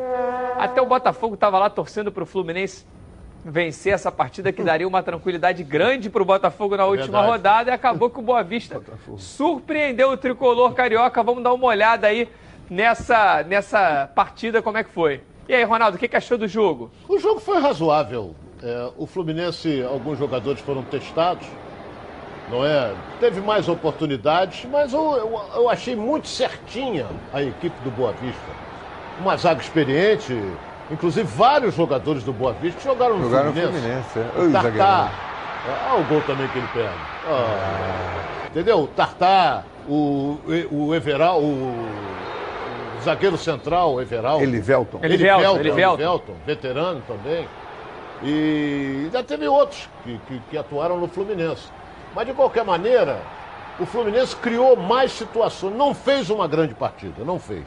Até 0.58 0.82
o 0.82 0.86
Botafogo 0.86 1.34
estava 1.34 1.58
lá 1.58 1.70
torcendo 1.70 2.12
para 2.12 2.22
o 2.22 2.26
Fluminense 2.26 2.86
vencer 3.42 3.94
essa 3.94 4.10
partida 4.10 4.52
que 4.52 4.62
daria 4.62 4.86
uma 4.86 5.02
tranquilidade 5.02 5.62
grande 5.62 6.10
para 6.10 6.20
o 6.20 6.24
Botafogo 6.24 6.76
na 6.76 6.84
última 6.84 7.06
Verdade. 7.06 7.26
rodada 7.26 7.70
e 7.70 7.74
acabou 7.74 8.10
que 8.10 8.18
o 8.18 8.22
Boa 8.22 8.42
Vista 8.42 8.82
surpreendeu 9.16 10.10
o 10.10 10.16
tricolor 10.16 10.74
carioca. 10.74 11.22
Vamos 11.22 11.42
dar 11.42 11.54
uma 11.54 11.66
olhada 11.66 12.08
aí 12.08 12.28
nessa, 12.68 13.42
nessa 13.44 14.10
partida, 14.14 14.60
como 14.60 14.78
é 14.78 14.84
que 14.84 14.90
foi. 14.90 15.22
E 15.48 15.54
aí, 15.54 15.62
Ronaldo, 15.62 15.96
o 15.96 16.00
que, 16.00 16.08
que 16.08 16.16
achou 16.16 16.36
do 16.36 16.48
jogo? 16.48 16.90
O 17.08 17.18
jogo 17.18 17.40
foi 17.40 17.60
razoável. 17.60 18.34
É, 18.62 18.90
o 18.96 19.06
Fluminense, 19.06 19.82
alguns 19.82 20.18
jogadores 20.18 20.60
foram 20.60 20.82
testados, 20.82 21.46
não 22.48 22.64
é? 22.64 22.92
Teve 23.20 23.40
mais 23.40 23.68
oportunidades, 23.68 24.66
mas 24.70 24.92
eu, 24.92 25.16
eu, 25.16 25.40
eu, 25.54 25.68
achei 25.68 25.96
muito 25.96 26.28
certinha 26.28 27.06
a 27.32 27.42
equipe 27.42 27.76
do 27.82 27.90
Boa 27.90 28.12
Vista. 28.12 28.66
Uma 29.20 29.36
zaga 29.36 29.60
experiente, 29.60 30.38
inclusive 30.90 31.26
vários 31.26 31.74
jogadores 31.74 32.22
do 32.22 32.32
Boa 32.32 32.52
Vista 32.52 32.80
jogaram 32.80 33.18
no 33.18 33.24
jogaram 33.24 33.52
Fluminense. 33.52 33.78
Fluminense 33.78 34.18
é. 34.18 34.40
Oi, 34.40 34.52
Tartar, 34.52 35.12
olha 35.90 36.00
o 36.00 36.04
gol 36.04 36.20
também 36.22 36.46
que 36.48 36.58
ele 36.58 36.68
pega. 36.72 36.92
Ah, 37.28 38.46
entendeu? 38.48 38.80
O 38.80 38.86
Tartar, 38.86 39.64
o, 39.88 40.38
o 40.70 40.94
Everal, 40.94 41.40
o, 41.40 41.86
o 42.98 43.02
zagueiro 43.02 43.38
central, 43.38 43.94
o 43.94 44.00
Everal. 44.00 44.40
Elivelton. 44.40 44.98
Elivelton, 45.02 45.40
Elivelton, 45.40 45.60
Elivelton. 45.60 45.94
Elivelton, 45.94 46.34
veterano 46.46 47.02
também. 47.08 47.48
E 48.22 49.08
já 49.12 49.22
teve 49.22 49.46
outros 49.46 49.88
que, 50.02 50.18
que, 50.26 50.40
que 50.50 50.58
atuaram 50.58 50.98
no 50.98 51.08
Fluminense. 51.08 51.68
Mas 52.16 52.26
de 52.26 52.32
qualquer 52.32 52.64
maneira, 52.64 53.20
o 53.78 53.84
Fluminense 53.84 54.34
criou 54.36 54.74
mais 54.74 55.12
situações. 55.12 55.76
Não 55.76 55.94
fez 55.94 56.30
uma 56.30 56.48
grande 56.48 56.74
partida, 56.74 57.22
não 57.22 57.38
fez. 57.38 57.64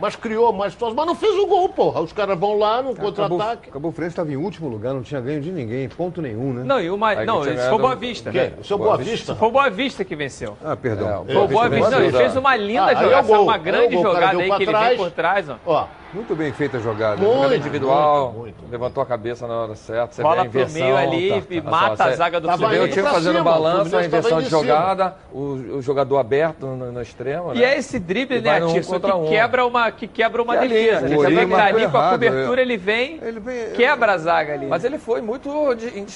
Mas 0.00 0.16
criou 0.16 0.52
mais 0.52 0.72
situações. 0.72 0.96
Mas 0.96 1.06
não 1.06 1.14
fez 1.14 1.32
o 1.38 1.46
gol, 1.46 1.68
porra. 1.68 2.00
Os 2.00 2.12
caras 2.12 2.36
vão 2.36 2.58
lá 2.58 2.82
no 2.82 2.96
contra-ataque. 2.96 3.68
Acabou 3.68 3.92
o 3.92 3.94
Fluminense 3.94 4.14
estava 4.14 4.32
em 4.32 4.36
último 4.36 4.68
lugar, 4.68 4.92
não 4.92 5.02
tinha 5.02 5.20
ganho 5.20 5.40
de 5.40 5.52
ninguém, 5.52 5.88
ponto 5.88 6.20
nenhum, 6.20 6.52
né? 6.52 6.64
Não, 6.64 6.80
e 6.80 6.90
uma, 6.90 7.14
não, 7.24 7.48
isso 7.48 7.68
foi 7.68 7.78
Boa 7.78 7.94
Vista. 7.94 8.32
Quem? 8.32 8.54
O 8.58 8.64
seu 8.64 8.76
Boa, 8.76 8.96
Boa 8.96 9.04
Vista? 9.04 9.36
Foi 9.36 9.46
o 9.46 9.52
Boa 9.52 9.70
Vista 9.70 10.04
que 10.04 10.16
venceu. 10.16 10.58
Ah, 10.64 10.74
perdão. 10.74 11.24
É, 11.28 11.32
foi 11.32 11.42
o 11.44 11.46
Boa 11.46 11.68
Vista. 11.68 11.90
Não, 11.90 12.02
ele 12.02 12.18
fez 12.18 12.34
uma 12.34 12.56
linda 12.56 12.86
ah, 12.86 12.94
jogada, 12.96 13.32
é 13.32 13.38
uma 13.38 13.58
grande 13.58 13.94
é 13.96 14.02
jogada 14.02 14.42
aí 14.42 14.50
que 14.56 14.62
ele 14.64 14.76
vem 14.76 14.96
por 14.96 15.10
trás. 15.12 15.48
Ó. 15.48 15.56
ó 15.64 15.86
muito 16.14 16.36
bem 16.36 16.52
feita 16.52 16.76
a 16.76 16.80
jogada. 16.80 17.16
Muito, 17.16 17.34
jogada 17.34 17.56
individual, 17.56 18.32
muito, 18.32 18.38
muito, 18.60 18.70
levantou 18.70 19.02
a 19.02 19.06
cabeça 19.06 19.46
na 19.48 19.54
hora 19.54 19.74
certa. 19.74 20.14
Você 20.14 20.22
Bola 20.22 20.44
pro 20.44 20.70
meio 20.70 20.96
ali 20.96 21.28
tá, 21.28 21.36
e 21.50 21.60
tá, 21.60 21.70
mata 21.70 22.04
a 22.04 22.12
zaga 22.12 22.40
do 22.40 22.48
Fluminense. 22.48 22.78
Você 22.78 22.78
vê 22.78 22.90
o 22.90 22.92
time 22.92 23.08
fazendo 23.08 23.36
cima, 23.38 23.44
balanço, 23.44 23.96
a 23.96 24.04
inversão 24.04 24.40
de 24.40 24.48
jogada, 24.48 25.16
o, 25.32 25.38
o, 25.76 25.82
jogador 25.82 26.18
aberto 26.18 26.66
no, 26.66 26.92
no 26.92 27.02
extremo. 27.02 27.52
E 27.54 27.58
né? 27.58 27.64
é 27.64 27.78
esse 27.78 27.98
drible, 27.98 28.40
né, 28.40 28.60
Tirso, 28.60 29.00
que, 29.00 29.12
um. 29.12 29.28
quebra 29.28 29.66
uma, 29.66 29.90
que 29.90 30.06
quebra 30.06 30.42
uma 30.42 30.56
que 30.56 30.68
defesa. 30.68 31.06
Ali, 31.06 31.14
ele 31.14 31.46
tá 31.48 31.64
ali 31.64 31.88
com 31.88 31.98
a 31.98 32.10
cobertura, 32.10 32.62
ele 32.62 32.76
vem, 32.76 33.18
ele 33.20 33.40
vem 33.40 33.70
quebra 33.72 34.12
a 34.12 34.18
zaga 34.18 34.54
ali. 34.54 34.66
Mas 34.66 34.84
ele 34.84 34.98
foi 34.98 35.20
muito... 35.20 35.74
De, 35.74 36.06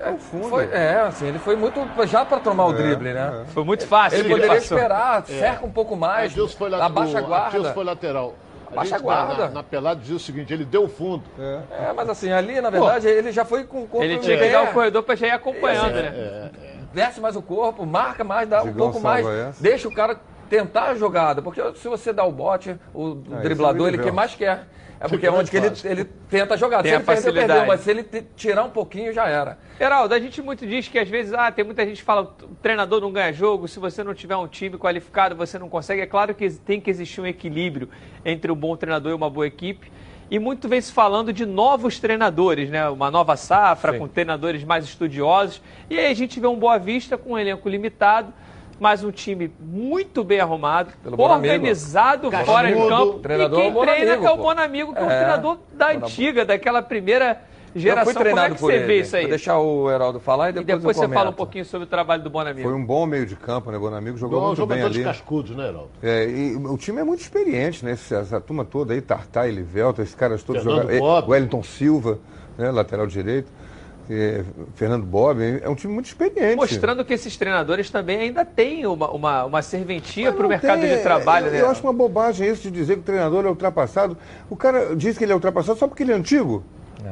é, 0.00 0.14
foi, 0.48 0.64
é, 0.72 1.00
assim, 1.00 1.26
ele 1.26 1.38
foi 1.38 1.56
muito 1.56 1.80
já 2.06 2.24
para 2.24 2.38
tomar 2.38 2.66
o 2.66 2.72
é, 2.72 2.74
drible, 2.74 3.12
né? 3.12 3.44
Foi 3.48 3.64
muito 3.64 3.86
fácil. 3.86 4.20
Ele, 4.20 4.30
poderia 4.30 4.56
esperar, 4.56 5.26
cerca 5.26 5.66
um 5.66 5.70
pouco 5.70 5.94
mais, 5.96 6.34
abaixa 6.80 7.18
a 7.18 7.20
guarda. 7.20 7.74
foi 7.74 7.84
lateral. 7.84 8.34
Baixa 8.74 8.96
a 8.96 8.98
guarda. 8.98 9.48
Na, 9.48 9.48
na, 9.48 9.62
pelada 9.62 10.00
dizia 10.00 10.16
o 10.16 10.20
seguinte, 10.20 10.52
ele 10.52 10.64
deu 10.64 10.88
fundo. 10.88 11.24
É, 11.38 11.88
é 11.88 11.92
mas 11.92 12.08
assim, 12.08 12.30
ali, 12.30 12.60
na 12.60 12.70
verdade, 12.70 13.06
Pô. 13.06 13.12
ele 13.12 13.32
já 13.32 13.44
foi 13.44 13.64
com 13.64 13.82
o 13.82 13.88
corpo 13.88 14.04
Ele 14.04 14.18
tinha 14.18 14.38
que 14.38 14.48
dar 14.48 14.64
o 14.64 14.72
corredor 14.72 15.02
para 15.02 15.16
já 15.16 15.26
ir 15.26 15.32
acompanhando, 15.32 15.98
é, 15.98 16.02
né? 16.02 16.12
É, 16.14 16.18
é. 16.18 16.50
Desce 16.92 17.20
mais 17.20 17.36
o 17.36 17.42
corpo, 17.42 17.84
marca 17.84 18.24
mais, 18.24 18.48
dá 18.48 18.62
um 18.62 18.72
pouco 18.72 19.00
mais, 19.00 19.26
essa. 19.26 19.62
deixa 19.62 19.88
o 19.88 19.94
cara 19.94 20.18
tentar 20.48 20.90
a 20.90 20.94
jogada. 20.94 21.40
Porque 21.40 21.62
se 21.76 21.88
você 21.88 22.12
dá 22.12 22.24
o 22.24 22.32
bote, 22.32 22.76
o 22.92 23.22
é, 23.32 23.42
driblador, 23.42 23.88
ele 23.88 23.98
que 23.98 24.10
mais 24.10 24.34
quer. 24.34 24.66
É 25.00 25.08
porque 25.08 25.26
é 25.26 25.30
onde 25.30 25.50
que 25.50 25.56
ele, 25.56 25.72
ele 25.82 26.04
tenta 26.28 26.58
jogar. 26.58 26.82
Tem 26.82 26.92
se 26.92 26.96
ele 26.96 27.04
perder, 27.04 27.32
perdeu, 27.32 27.66
mas 27.66 27.80
se 27.80 27.90
ele 27.90 28.04
tirar 28.36 28.64
um 28.64 28.68
pouquinho, 28.68 29.14
já 29.14 29.26
era. 29.26 29.58
Heraldo, 29.80 30.12
a 30.12 30.20
gente 30.20 30.42
muito 30.42 30.66
diz 30.66 30.88
que 30.88 30.98
às 30.98 31.08
vezes, 31.08 31.32
ah, 31.32 31.50
tem 31.50 31.64
muita 31.64 31.86
gente 31.86 31.96
que 31.96 32.04
fala, 32.04 32.36
o 32.42 32.54
treinador 32.56 33.00
não 33.00 33.10
ganha 33.10 33.32
jogo, 33.32 33.66
se 33.66 33.78
você 33.78 34.04
não 34.04 34.12
tiver 34.12 34.36
um 34.36 34.46
time 34.46 34.76
qualificado, 34.76 35.34
você 35.34 35.58
não 35.58 35.70
consegue. 35.70 36.02
É 36.02 36.06
claro 36.06 36.34
que 36.34 36.50
tem 36.50 36.78
que 36.78 36.90
existir 36.90 37.18
um 37.22 37.26
equilíbrio 37.26 37.88
entre 38.26 38.52
um 38.52 38.54
bom 38.54 38.76
treinador 38.76 39.12
e 39.12 39.14
uma 39.14 39.30
boa 39.30 39.46
equipe. 39.46 39.90
E 40.30 40.38
muito 40.38 40.68
vem 40.68 40.80
se 40.82 40.92
falando 40.92 41.32
de 41.32 41.46
novos 41.46 41.98
treinadores, 41.98 42.68
né? 42.68 42.86
Uma 42.90 43.10
nova 43.10 43.36
safra, 43.36 43.92
Sim. 43.92 43.98
com 44.00 44.06
treinadores 44.06 44.62
mais 44.62 44.84
estudiosos. 44.84 45.62
E 45.88 45.98
aí 45.98 46.06
a 46.12 46.14
gente 46.14 46.38
vê 46.38 46.46
um 46.46 46.56
Boa 46.56 46.78
Vista 46.78 47.16
com 47.16 47.32
um 47.32 47.38
elenco 47.38 47.66
limitado 47.68 48.32
mas 48.80 49.04
um 49.04 49.10
time 49.12 49.52
muito 49.60 50.24
bem 50.24 50.40
arrumado, 50.40 50.92
Pelo 51.02 51.20
organizado 51.20 52.30
fora 52.44 52.72
de 52.72 52.88
campo. 52.88 53.18
Treinador 53.20 53.58
e 53.60 53.62
quem 53.62 53.80
treina 53.82 54.16
que 54.18 54.26
é 54.26 54.30
o. 54.30 54.36
Bonamigo, 54.38 54.92
que 54.94 54.98
é, 54.98 55.02
o 55.02 55.10
É. 55.10 55.16
treinador 55.18 55.58
da 55.74 55.90
antiga, 55.92 56.44
daquela 56.46 56.80
primeira 56.80 57.42
Eu 57.74 57.80
geração. 57.80 58.04
fui 58.06 58.14
Como 58.14 58.26
é 58.26 58.32
treinado 58.32 58.54
que 58.54 58.60
por 58.60 58.70
você 58.72 58.76
ele. 58.78 58.86
vê 58.86 59.00
isso 59.00 59.14
aí? 59.14 59.22
Vou 59.22 59.28
deixar 59.30 59.58
o 59.58 59.90
Heraldo 59.90 60.18
falar 60.18 60.46
e 60.46 60.50
E 60.50 60.52
depois, 60.54 60.66
depois 60.78 60.96
eu 60.96 61.02
você 61.02 61.08
fala 61.08 61.20
um 61.20 61.24
comento. 61.26 61.36
pouquinho 61.36 61.64
sobre 61.66 61.84
o 61.84 61.88
trabalho 61.90 62.22
do 62.22 62.30
Bonamigo. 62.30 62.66
Foi 62.68 62.76
um 62.76 62.84
bom 62.84 63.04
meio 63.06 63.26
de 63.26 63.36
campo, 63.36 63.70
né? 63.70 63.78
Bonamigo 63.78 64.16
jogou 64.16 64.38
Igual 64.38 64.56
muito 64.56 64.66
bem 64.66 64.82
ali. 64.82 65.04
cascudos, 65.04 65.54
né, 65.54 65.68
Heraldo? 65.68 65.90
É, 66.02 66.24
e 66.28 66.56
o 66.56 66.76
time 66.78 67.00
é 67.00 67.04
muito 67.04 67.20
experiente, 67.20 67.84
né? 67.84 67.92
Essa, 67.92 68.16
essa 68.16 68.40
turma 68.40 68.64
toda 68.64 68.94
aí, 68.94 69.00
Tartar, 69.02 69.46
Elivelto, 69.46 70.00
esses 70.00 70.14
caras 70.14 70.42
todos 70.42 70.62
Fernando 70.62 70.82
jogaram. 70.90 71.00
Bob. 71.00 71.30
Wellington 71.30 71.62
Silva, 71.62 72.18
né? 72.56 72.70
lateral 72.70 73.06
direito. 73.06 73.59
É, 74.10 74.44
Fernando 74.74 75.04
Bob, 75.06 75.40
é 75.62 75.68
um 75.68 75.74
time 75.74 75.92
muito 75.94 76.06
experiente. 76.06 76.56
Mostrando 76.56 77.04
que 77.04 77.14
esses 77.14 77.36
treinadores 77.36 77.90
também 77.90 78.18
ainda 78.18 78.44
têm 78.44 78.84
uma, 78.86 79.10
uma, 79.10 79.44
uma 79.44 79.62
serventia 79.62 80.32
para 80.32 80.44
o 80.44 80.48
mercado 80.48 80.80
tem, 80.80 80.96
de 80.96 81.02
trabalho, 81.02 81.46
eu, 81.46 81.52
né? 81.52 81.60
Eu 81.60 81.70
acho 81.70 81.82
uma 81.82 81.92
bobagem 81.92 82.48
isso 82.48 82.62
de 82.62 82.70
dizer 82.70 82.94
que 82.94 83.00
o 83.00 83.04
treinador 83.04 83.44
é 83.44 83.48
ultrapassado. 83.48 84.16
O 84.48 84.56
cara 84.56 84.96
diz 84.96 85.16
que 85.16 85.24
ele 85.24 85.32
é 85.32 85.34
ultrapassado 85.34 85.78
só 85.78 85.86
porque 85.86 86.02
ele 86.02 86.12
é 86.12 86.16
antigo. 86.16 86.64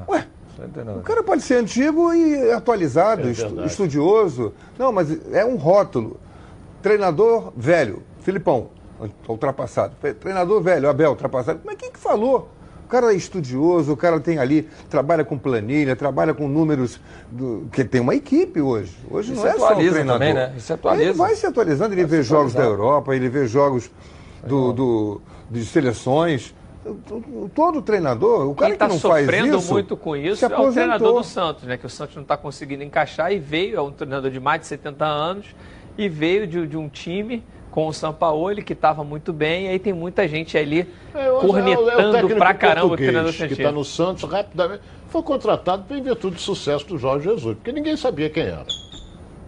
Ué, 0.09 0.27
Só 0.57 0.65
entendendo. 0.65 0.99
o 0.99 1.03
cara 1.03 1.23
pode 1.23 1.43
ser 1.43 1.55
antigo 1.57 2.13
e 2.13 2.51
atualizado, 2.53 3.29
É 3.29 3.31
estu- 3.31 3.65
estudioso. 3.65 4.53
Não, 4.79 4.93
mas 4.93 5.17
é 5.33 5.45
um 5.45 5.57
rótulo. 5.57 6.19
Treinador 6.83 7.53
velho, 7.57 8.03
Filipão, 8.21 8.69
ultrapassado. 9.29 9.95
Treinador 10.21 10.61
velho, 10.63 10.89
Abel, 10.89 11.11
ultrapassado. 11.11 11.61
Mas 11.65 11.77
quem 11.77 11.91
que 11.91 11.99
falou? 11.99 12.49
O 12.89 12.91
cara 12.91 13.13
é 13.13 13.17
estudioso, 13.17 13.93
o 13.93 13.97
cara 13.99 14.19
tem 14.19 14.39
ali, 14.39 14.67
trabalha 14.89 15.23
com 15.23 15.37
planilha, 15.37 15.95
trabalha 15.95 16.33
com 16.33 16.49
números, 16.49 16.99
do, 17.31 17.69
que 17.71 17.85
tem 17.85 18.01
uma 18.01 18.15
equipe 18.15 18.63
hoje. 18.63 18.97
Hoje 19.11 19.35
Isso 19.35 19.43
não 19.43 19.47
é 19.51 19.59
só 19.59 19.67
atualiza 19.67 19.91
treinador. 19.93 20.19
também, 20.19 20.33
né? 20.33 20.55
Isso 20.57 20.73
atualiza. 20.73 21.05
Ele 21.05 21.13
vai 21.13 21.35
se 21.35 21.47
atualizando, 21.47 21.93
ele 21.93 22.07
Vai 22.07 22.17
vê 22.17 22.23
jogos 22.23 22.55
da. 22.55 22.63
Europa, 22.65 23.15
ele 23.15 23.29
vê 23.29 23.47
jogos 23.47 23.91
do, 24.43 24.73
do- 24.73 25.21
de 25.51 25.67
seleções. 25.67 26.55
Todo 27.55 27.83
treinador, 27.83 28.49
o 28.49 28.55
cara 28.55 28.69
Quem 28.71 28.75
está 28.77 28.87
que 28.87 28.93
não 28.95 29.01
faz 29.01 29.27
sofrendo 29.27 29.59
isso, 29.59 29.71
muito 29.71 29.95
com 29.95 30.17
isso 30.17 30.43
é 30.43 30.59
o 30.59 30.73
treinador 30.73 31.13
do 31.19 31.25
Santos, 31.25 31.65
né? 31.65 31.77
Que 31.77 31.85
o 31.85 31.91
Santos 31.91 32.17
não 32.17 32.23
está 32.23 32.39
conseguindo 32.39 32.83
encaixar 32.83 33.31
e 33.31 33.39
veio, 33.39 33.77
é 33.77 33.83
um 33.83 33.93
treinador 33.93 34.31
de 34.31 34.41
mais 34.41 34.63
de 34.63 34.67
70 34.67 35.05
anos, 35.05 35.55
e 35.99 36.09
veio 36.09 36.47
de, 36.47 36.67
de 36.67 36.77
um 36.79 36.89
time 36.89 37.45
com 37.79 37.87
o 37.87 37.93
Sampaoli, 37.93 38.61
que 38.61 38.73
estava 38.73 39.05
muito 39.05 39.33
bem, 39.33 39.67
e 39.67 39.69
aí 39.69 39.79
tem 39.79 39.93
muita 39.93 40.27
gente 40.27 40.59
ali 40.59 40.85
É, 41.15 41.31
hoje 41.31 41.47
cornetando 41.47 42.13
técnico 42.13 42.37
pra 42.37 42.53
caramba 42.53 42.95
o 42.95 42.97
treinador 42.97 43.33
que 43.33 43.45
está 43.45 43.71
no 43.71 43.85
Santos 43.85 44.29
rapidamente. 44.29 44.83
Foi 45.07 45.23
contratado 45.23 45.85
em 45.97 46.03
virtude 46.03 46.35
do 46.35 46.41
sucesso 46.41 46.85
do 46.89 46.99
Jorge 46.99 47.29
Jesus, 47.29 47.55
porque 47.55 47.71
ninguém 47.71 47.97
sabia 47.97 48.29
quem 48.29 48.43
era. 48.43 48.67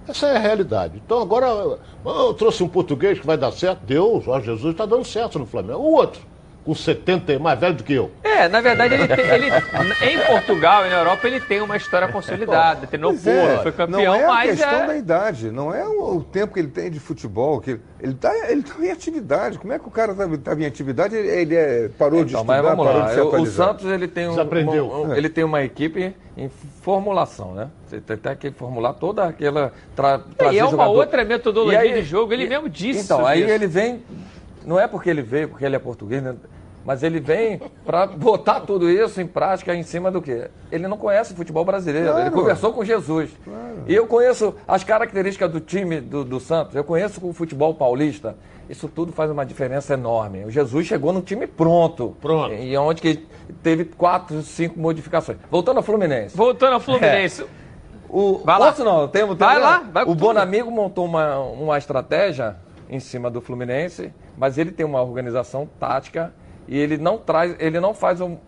Essa 0.07 0.29
é 0.29 0.37
a 0.37 0.39
realidade. 0.39 1.03
Então 1.05 1.21
agora, 1.21 1.77
eu 2.05 2.33
trouxe 2.35 2.63
um 2.63 2.69
português 2.69 3.19
que 3.19 3.27
vai 3.27 3.37
dar 3.37 3.51
certo. 3.51 3.81
Deu, 3.85 4.19
o 4.19 4.21
Jorge 4.21 4.47
Jesus 4.47 4.75
está 4.75 4.87
dando 4.87 5.05
certo 5.05 5.37
no 5.37 5.45
Flamengo. 5.45 5.81
O 5.81 5.97
outro, 5.97 6.23
com 6.65 6.75
70 6.75 7.33
e 7.33 7.39
mais 7.39 7.59
velho 7.59 7.75
do 7.75 7.83
que 7.85 7.93
eu. 7.95 8.11
É, 8.23 8.49
na 8.49 8.61
verdade, 8.61 8.95
ele, 8.95 9.09
tem- 9.09 9.25
ele- 9.27 9.47
em 10.13 10.19
Portugal 10.27 10.87
e 10.87 10.91
na 10.91 10.99
Europa 10.99 11.27
ele 11.27 11.41
tem 11.41 11.61
uma 11.61 11.77
história 11.77 12.07
consolidada. 12.09 12.87
Treinou 12.87 13.13
Pois 13.13 13.23
Porto, 13.25 13.51
é, 13.51 13.63
foi 13.63 13.73
campeão, 13.73 13.99
não 14.05 14.15
é 14.15 14.25
a 14.25 14.29
mas 14.29 14.51
questão 14.51 14.83
é... 14.83 14.87
da 14.87 14.97
idade, 14.97 15.51
não 15.51 15.75
é 15.75 15.87
o, 15.87 16.17
o 16.17 16.23
tempo 16.25 16.53
que 16.55 16.61
ele 16.61 16.69
tem 16.69 16.91
de 16.91 17.01
futebol. 17.01 17.61
Que 17.61 17.81
ele 18.01 18.13
está 18.13 18.35
ele 18.51 18.63
tá 18.63 18.75
em 18.85 18.91
atividade. 18.91 19.59
Como 19.59 19.73
é 19.73 19.79
que 19.79 19.89
o 19.89 19.91
cara 19.91 20.13
estava 20.13 20.63
em 20.63 20.67
atividade 20.67 21.15
ele, 21.17 21.29
ele 21.29 21.55
é- 21.57 21.91
parou 21.99 22.25
de 22.25 22.33
Então, 22.33 22.45
mas 22.45 22.57
estudar, 22.59 22.75
vamos 22.77 22.87
parou 22.87 23.01
lá. 23.03 23.07
de 23.09 23.13
se 23.15 23.19
Eu- 23.19 23.25
o 23.25 23.29
atualizar? 23.29 23.69
Santos 23.69 23.87
ele 23.87 24.09
tem, 24.09 24.29
um, 24.29 24.35
uma- 24.35 24.73
um- 24.83 25.15
ele 25.15 25.29
tem 25.29 25.45
uma 25.45 25.63
equipe 25.63 26.15
em 26.37 26.51
formulação, 26.83 27.55
né? 27.55 27.69
Você 27.87 28.01
tem 28.01 28.15
até 28.15 28.35
que 28.35 28.51
formular 28.51 28.93
toda 28.95 29.25
aquela. 29.25 29.73
Tra, 29.97 30.19
trazer 30.37 30.55
E 30.57 30.59
é 30.59 30.63
uma 30.65 30.71
jogador. 30.71 30.91
outra 30.97 31.25
metodologia 31.25 31.81
aí- 31.81 31.93
de 31.95 32.03
jogo, 32.03 32.33
ele 32.33 32.45
e- 32.45 32.49
mesmo 32.49 32.69
disse 32.69 33.01
Então, 33.05 33.27
aí 33.27 33.43
isso. 33.43 33.51
ele 33.51 33.67
vem. 33.67 34.03
Não 34.65 34.79
é 34.79 34.87
porque 34.87 35.09
ele 35.11 35.23
veio, 35.23 35.49
porque 35.49 35.65
ele 35.65 35.77
é 35.77 35.79
português, 35.79 36.23
né? 36.23 36.35
Mas 36.85 37.03
ele 37.03 37.21
vem 37.21 37.61
para 37.85 38.07
botar 38.07 38.61
tudo 38.61 38.89
isso 38.89 39.21
em 39.21 39.27
prática 39.27 39.75
em 39.75 39.83
cima 39.83 40.11
do 40.11 40.23
quê? 40.23 40.49
Ele 40.73 40.89
não 40.89 40.97
conhece 40.97 41.35
o 41.35 41.37
futebol 41.37 41.63
brasileiro. 41.65 42.09
Ele 42.09 42.15
Claro. 42.17 42.33
conversou 42.33 42.73
com 42.73 42.83
Jesus. 42.83 43.31
E 43.87 43.95
eu 43.95 44.07
conheço 44.07 44.55
as 44.67 44.83
características 44.83 45.51
do 45.53 45.61
time 45.61 46.01
do, 46.01 46.25
do 46.25 46.41
Santos. 46.41 46.75
Eu 46.75 46.83
conheço 46.83 47.21
o 47.27 47.35
futebol 47.35 47.75
paulista. 47.75 48.35
Isso 48.69 48.89
tudo 48.89 49.13
faz 49.13 49.31
uma 49.31 49.45
diferença 49.45 49.93
enorme. 49.93 50.45
O 50.47 50.51
Jesus 50.51 50.87
chegou 50.87 51.13
no 51.13 51.21
time 51.21 51.47
pronto. 51.47 52.17
Pronto. 52.21 52.55
E 52.55 52.75
onde 52.79 53.03
que 53.03 53.27
teve 53.63 53.85
quatro, 53.85 54.41
cinco 54.43 54.79
modificações. 54.81 55.37
Voltando 55.51 55.79
ao 55.79 55.83
Fluminense. 55.83 56.35
Voltando 56.37 56.75
ao 56.75 56.81
Fluminense. 56.81 57.45
O, 58.09 58.39
Vai 58.39 58.59
lá. 58.59 58.67
Posso 58.69 58.85
não? 58.85 59.07
Temos, 59.07 59.37
Vai 59.37 59.57
temos- 59.57 59.71
lá, 59.71 59.85
vai 59.93 60.05
O. 60.05 60.15
Bonamigo 60.15 60.71
montou 60.71 61.05
uma, 61.05 61.39
uma 61.41 61.77
estratégia 61.79 62.57
em 62.89 62.99
cima 62.99 63.31
do 63.31 63.41
Fluminense, 63.41 64.13
mas 64.41 64.57
ele 64.57 64.71
tem 64.73 64.87
uma 64.87 65.03
organização 65.03 65.69
tática 65.79 66.33
e 66.67 66.79
ele 66.79 66.97
não 66.97 67.19
traz, 67.19 67.55
ele 67.59 67.79
não 67.79 67.93
faz 67.93 68.23
um- 68.23 68.39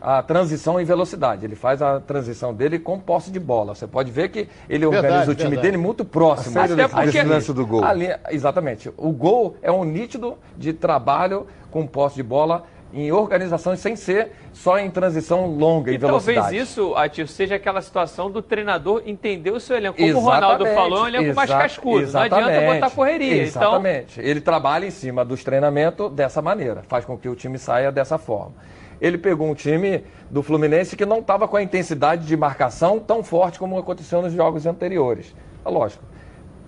a 0.00 0.22
transição 0.22 0.78
em 0.78 0.84
velocidade. 0.84 1.44
Ele 1.44 1.56
faz 1.56 1.80
a 1.82 1.98
transição 2.00 2.52
dele 2.54 2.78
com 2.78 3.00
posse 3.00 3.30
de 3.32 3.40
bola. 3.40 3.74
Você 3.74 3.86
pode 3.86 4.12
ver 4.12 4.28
que 4.28 4.40
ele 4.68 4.86
Verdade, 4.86 4.96
organiza 5.06 5.32
o 5.32 5.34
time 5.34 5.48
verdade. 5.50 5.66
dele 5.72 5.76
muito 5.82 6.04
próximo. 6.04 6.56
Até 6.60 6.76
desse 6.76 6.94
porque- 6.94 7.22
lance 7.22 7.52
do 7.52 7.66
gol. 7.66 7.82
A 7.82 7.92
linha- 7.94 8.20
exatamente. 8.30 8.92
O 8.96 9.10
gol 9.10 9.56
é 9.62 9.72
um 9.72 9.82
nítido 9.84 10.36
de 10.56 10.72
trabalho 10.74 11.46
com 11.70 11.84
posse 11.86 12.14
de 12.16 12.22
bola 12.22 12.64
em 12.92 13.12
organização 13.12 13.76
sem 13.76 13.94
ser 13.96 14.32
só 14.52 14.78
em 14.78 14.90
transição 14.90 15.46
longa 15.46 15.90
e, 15.90 15.94
E 15.94 15.98
talvez 15.98 16.24
velocidade. 16.24 16.56
isso, 16.56 16.94
Atil, 16.96 17.26
seja 17.26 17.56
aquela 17.56 17.82
situação 17.82 18.30
do 18.30 18.40
treinador 18.40 19.02
entender 19.04 19.50
o 19.50 19.60
seu 19.60 19.76
elenco. 19.76 19.96
Como 19.98 20.16
o 20.16 20.20
Ronaldo 20.20 20.64
Exatamente, 20.64 20.74
falou, 20.74 20.98
é 20.98 21.02
um 21.02 21.08
elenco 21.08 21.36
mais 21.36 21.50
cascudo. 21.50 22.10
Não 22.12 22.20
adianta 22.20 22.50
exatamente, 22.50 22.80
botar 22.80 22.90
correria. 22.94 23.34
Então, 23.46 23.62
Exatamente. 23.62 24.20
Ele 24.20 24.40
trabalha 24.40 24.86
em 24.86 24.90
cima 24.90 25.24
dos 25.24 25.44
treinamentos 25.44 26.10
dessa 26.12 26.40
maneira, 26.40 26.82
faz 26.88 27.04
com 27.04 27.16
que 27.16 27.28
o 27.28 27.34
time 27.36 27.58
saia 27.58 27.92
dessa 27.92 28.16
forma. 28.16 28.54
Ele 29.00 29.16
pegou 29.18 29.46
um 29.48 29.54
time 29.54 30.02
do 30.30 30.42
Fluminense 30.42 30.96
que 30.96 31.06
não 31.06 31.18
estava 31.20 31.46
com 31.46 31.56
a 31.56 31.62
intensidade 31.62 32.26
de 32.26 32.36
marcação 32.36 32.98
tão 32.98 33.22
forte 33.22 33.58
como 33.58 33.78
aconteceu 33.78 34.20
nos 34.22 34.32
jogos 34.32 34.66
anteriores. 34.66 35.34
É 35.64 35.68
lógico, 35.68 36.02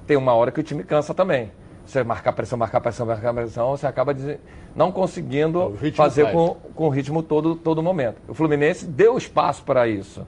tem 0.07 0.17
uma 0.17 0.33
hora 0.35 0.53
que 0.53 0.61
o 0.61 0.63
time 0.63 0.85
cansa 0.85 1.13
também. 1.15 1.51
Você 1.85 2.05
marcar 2.05 2.33
pressão, 2.33 2.57
marcar 2.57 2.81
pressão, 2.81 3.05
marcar 3.05 3.35
pressão, 3.35 3.71
você 3.71 3.85
acaba 3.87 4.15
de- 4.15 4.39
não 4.75 4.91
conseguindo 4.93 5.77
fazer 5.95 6.31
com, 6.33 6.57
com 6.75 6.87
o 6.87 6.89
ritmo 6.89 7.23
todo, 7.23 7.55
todo 7.55 7.83
momento. 7.83 8.17
O 8.29 8.35
Fluminense 8.35 8.87
deu 8.87 9.17
espaço 9.19 9.63
para 9.65 9.87
isso. 9.89 10.27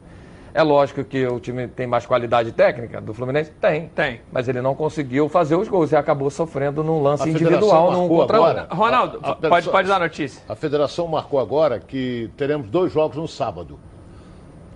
É 0.54 0.62
lógico 0.62 1.02
que 1.02 1.26
o 1.26 1.40
time 1.40 1.66
tem 1.66 1.86
mais 1.86 2.04
qualidade 2.04 2.52
técnica 2.52 3.00
do 3.00 3.14
Fluminense? 3.14 3.50
Tem. 3.52 3.88
Tem. 3.88 4.20
Mas 4.30 4.48
ele 4.48 4.60
não 4.60 4.74
conseguiu 4.74 5.26
fazer 5.26 5.56
os 5.56 5.66
gols 5.66 5.92
e 5.92 5.96
acabou 5.96 6.28
sofrendo 6.28 6.84
num 6.84 7.02
lance 7.02 7.26
individual, 7.30 7.90
num 7.92 8.06
contra 8.08 8.36
agora. 8.36 8.68
um. 8.70 8.76
Ronaldo, 8.76 9.18
A- 9.22 9.30
a 9.30 9.34
pode, 9.34 9.70
pode 9.70 9.88
dar 9.88 9.96
a 9.96 10.00
notícia. 10.00 10.42
A 10.46 10.54
federação 10.54 11.06
marcou 11.08 11.40
agora 11.40 11.80
que 11.80 12.30
teremos 12.36 12.68
dois 12.68 12.92
jogos 12.92 13.16
no 13.16 13.26
sábado. 13.26 13.78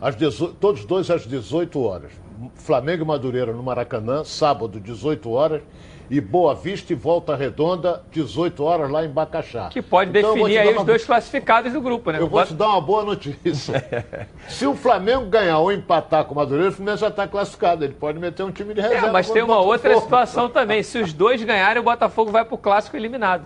Às 0.00 0.16
18 0.16 0.54
todos 0.54 0.84
dois 0.86 1.10
às 1.10 1.26
18 1.26 1.82
horas. 1.82 2.12
Flamengo 2.54 3.02
e 3.02 3.06
Madureira 3.06 3.52
no 3.52 3.62
Maracanã, 3.62 4.24
sábado, 4.24 4.80
18 4.80 5.30
horas. 5.30 5.62
E 6.08 6.20
Boa 6.20 6.54
Vista 6.54 6.92
e 6.92 6.96
Volta 6.96 7.34
Redonda, 7.34 8.02
18 8.12 8.62
horas 8.62 8.90
lá 8.90 9.04
em 9.04 9.08
Bacaxá. 9.08 9.68
Que 9.68 9.82
pode 9.82 10.16
Então, 10.16 10.34
definir 10.34 10.58
aí 10.58 10.68
os 10.68 10.74
uma- 10.76 10.84
dois 10.84 11.04
classificados 11.04 11.72
do 11.72 11.80
grupo, 11.80 12.10
né? 12.12 12.20
Eu 12.20 12.28
vou 12.28 12.44
te 12.46 12.54
dar 12.54 12.68
uma 12.68 12.80
boa 12.80 13.04
notícia. 13.04 13.84
Se 14.48 14.66
o 14.66 14.74
Flamengo 14.74 15.26
ganhar 15.26 15.58
ou 15.58 15.72
empatar 15.72 16.24
com 16.24 16.32
o 16.32 16.36
Madureira, 16.36 16.70
o 16.70 16.72
Fluminense 16.72 17.00
já 17.00 17.08
está 17.08 17.26
classificado. 17.26 17.84
Ele 17.84 17.94
pode 17.94 18.18
meter 18.18 18.42
um 18.44 18.52
time 18.52 18.72
de 18.72 18.80
reserva. 18.80 19.08
É, 19.08 19.10
mas 19.10 19.28
tem 19.30 19.42
o 19.42 19.46
uma 19.46 19.58
outra 19.60 19.98
situação 20.00 20.48
também. 20.48 20.82
Se 20.82 20.98
os 20.98 21.12
dois 21.12 21.42
ganharem, 21.42 21.80
o 21.80 21.84
Botafogo 21.84 22.30
vai 22.30 22.44
pro 22.44 22.56
clássico 22.56 22.96
eliminado. 22.96 23.44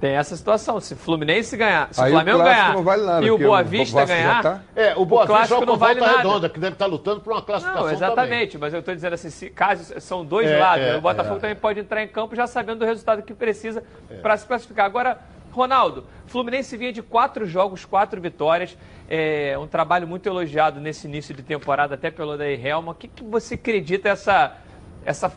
Tem 0.00 0.12
essa 0.12 0.34
situação. 0.34 0.80
Se 0.80 0.94
o 0.94 0.96
Fluminense 0.96 1.56
ganhar, 1.56 1.92
se 1.92 2.00
Aí 2.00 2.10
o 2.10 2.14
Flamengo 2.14 2.38
clássico 2.38 2.60
ganhar 2.62 2.74
não 2.74 2.82
vale 2.82 3.02
nada, 3.04 3.26
e 3.26 3.30
o 3.30 3.36
Boa 3.38 3.60
o 3.60 3.64
Vista 3.64 4.04
ganhar, 4.06 4.42
tá- 4.42 4.60
É, 4.74 4.94
o 4.96 5.04
Boa 5.04 5.22
Vista 5.22 5.36
clássico 5.36 5.60
com 5.60 5.66
não 5.66 5.76
vale 5.76 6.00
Volta 6.00 6.12
nada. 6.16 6.28
Redonda, 6.28 6.48
que 6.48 6.58
deve 6.58 6.72
estar 6.72 6.86
lutando 6.86 7.20
por 7.20 7.32
uma 7.34 7.42
classificação 7.42 7.86
Não, 7.86 7.92
exatamente, 7.92 8.56
mas 8.56 8.72
eu 8.72 8.80
estou 8.80 8.94
dizendo 8.94 9.12
assim, 9.12 9.28
se, 9.28 9.50
caso 9.50 10.00
são 10.00 10.24
dois 10.24 10.48
É, 10.48 10.58
lados, 10.58 10.86
é, 10.86 10.92
né? 10.92 10.96
o 10.96 11.02
Botafogo 11.02 11.36
é. 11.36 11.40
também 11.40 11.56
pode 11.56 11.80
entrar 11.80 12.02
em 12.02 12.08
campo 12.08 12.34
já 12.34 12.46
sabendo 12.46 12.78
do 12.78 12.84
resultado 12.86 13.22
que 13.22 13.34
precisa 13.34 13.84
para 14.22 14.36
se 14.38 14.46
classificar. 14.46 14.86
Agora, 14.86 15.18
Ronaldo, 15.52 16.04
Fluminense 16.26 16.76
vinha 16.78 16.92
de 16.92 17.02
quatro 17.02 17.44
jogos, 17.44 17.84
quatro 17.84 18.20
vitórias, 18.22 18.78
é, 19.08 19.58
um 19.58 19.66
trabalho 19.66 20.06
muito 20.08 20.26
elogiado 20.28 20.80
nesse 20.80 21.06
início 21.08 21.34
de 21.34 21.42
temporada, 21.42 21.96
até 21.96 22.10
pelo 22.10 22.38
Daí 22.38 22.54
Helma. 22.66 22.92
O 22.92 22.94
que, 22.94 23.06
que 23.08 23.22
você 23.24 23.54
acredita 23.54 24.08
essa, 24.08 24.56
essa 25.04 25.30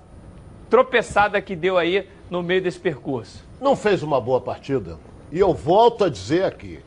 tropeçada 0.70 1.42
que 1.42 1.56
deu 1.56 1.78
aí 1.78 2.08
no 2.30 2.42
meio 2.42 2.62
desse 2.62 2.80
percurso? 2.80 3.44
Não 3.64 3.76
fez 3.76 4.04
uma 4.04 4.20
boa 4.20 4.42
partida. 4.42 5.00
E 5.32 5.40
eu 5.40 5.54
volto 5.54 6.04
a 6.04 6.10
dizer 6.10 6.44
aqui, 6.44 6.80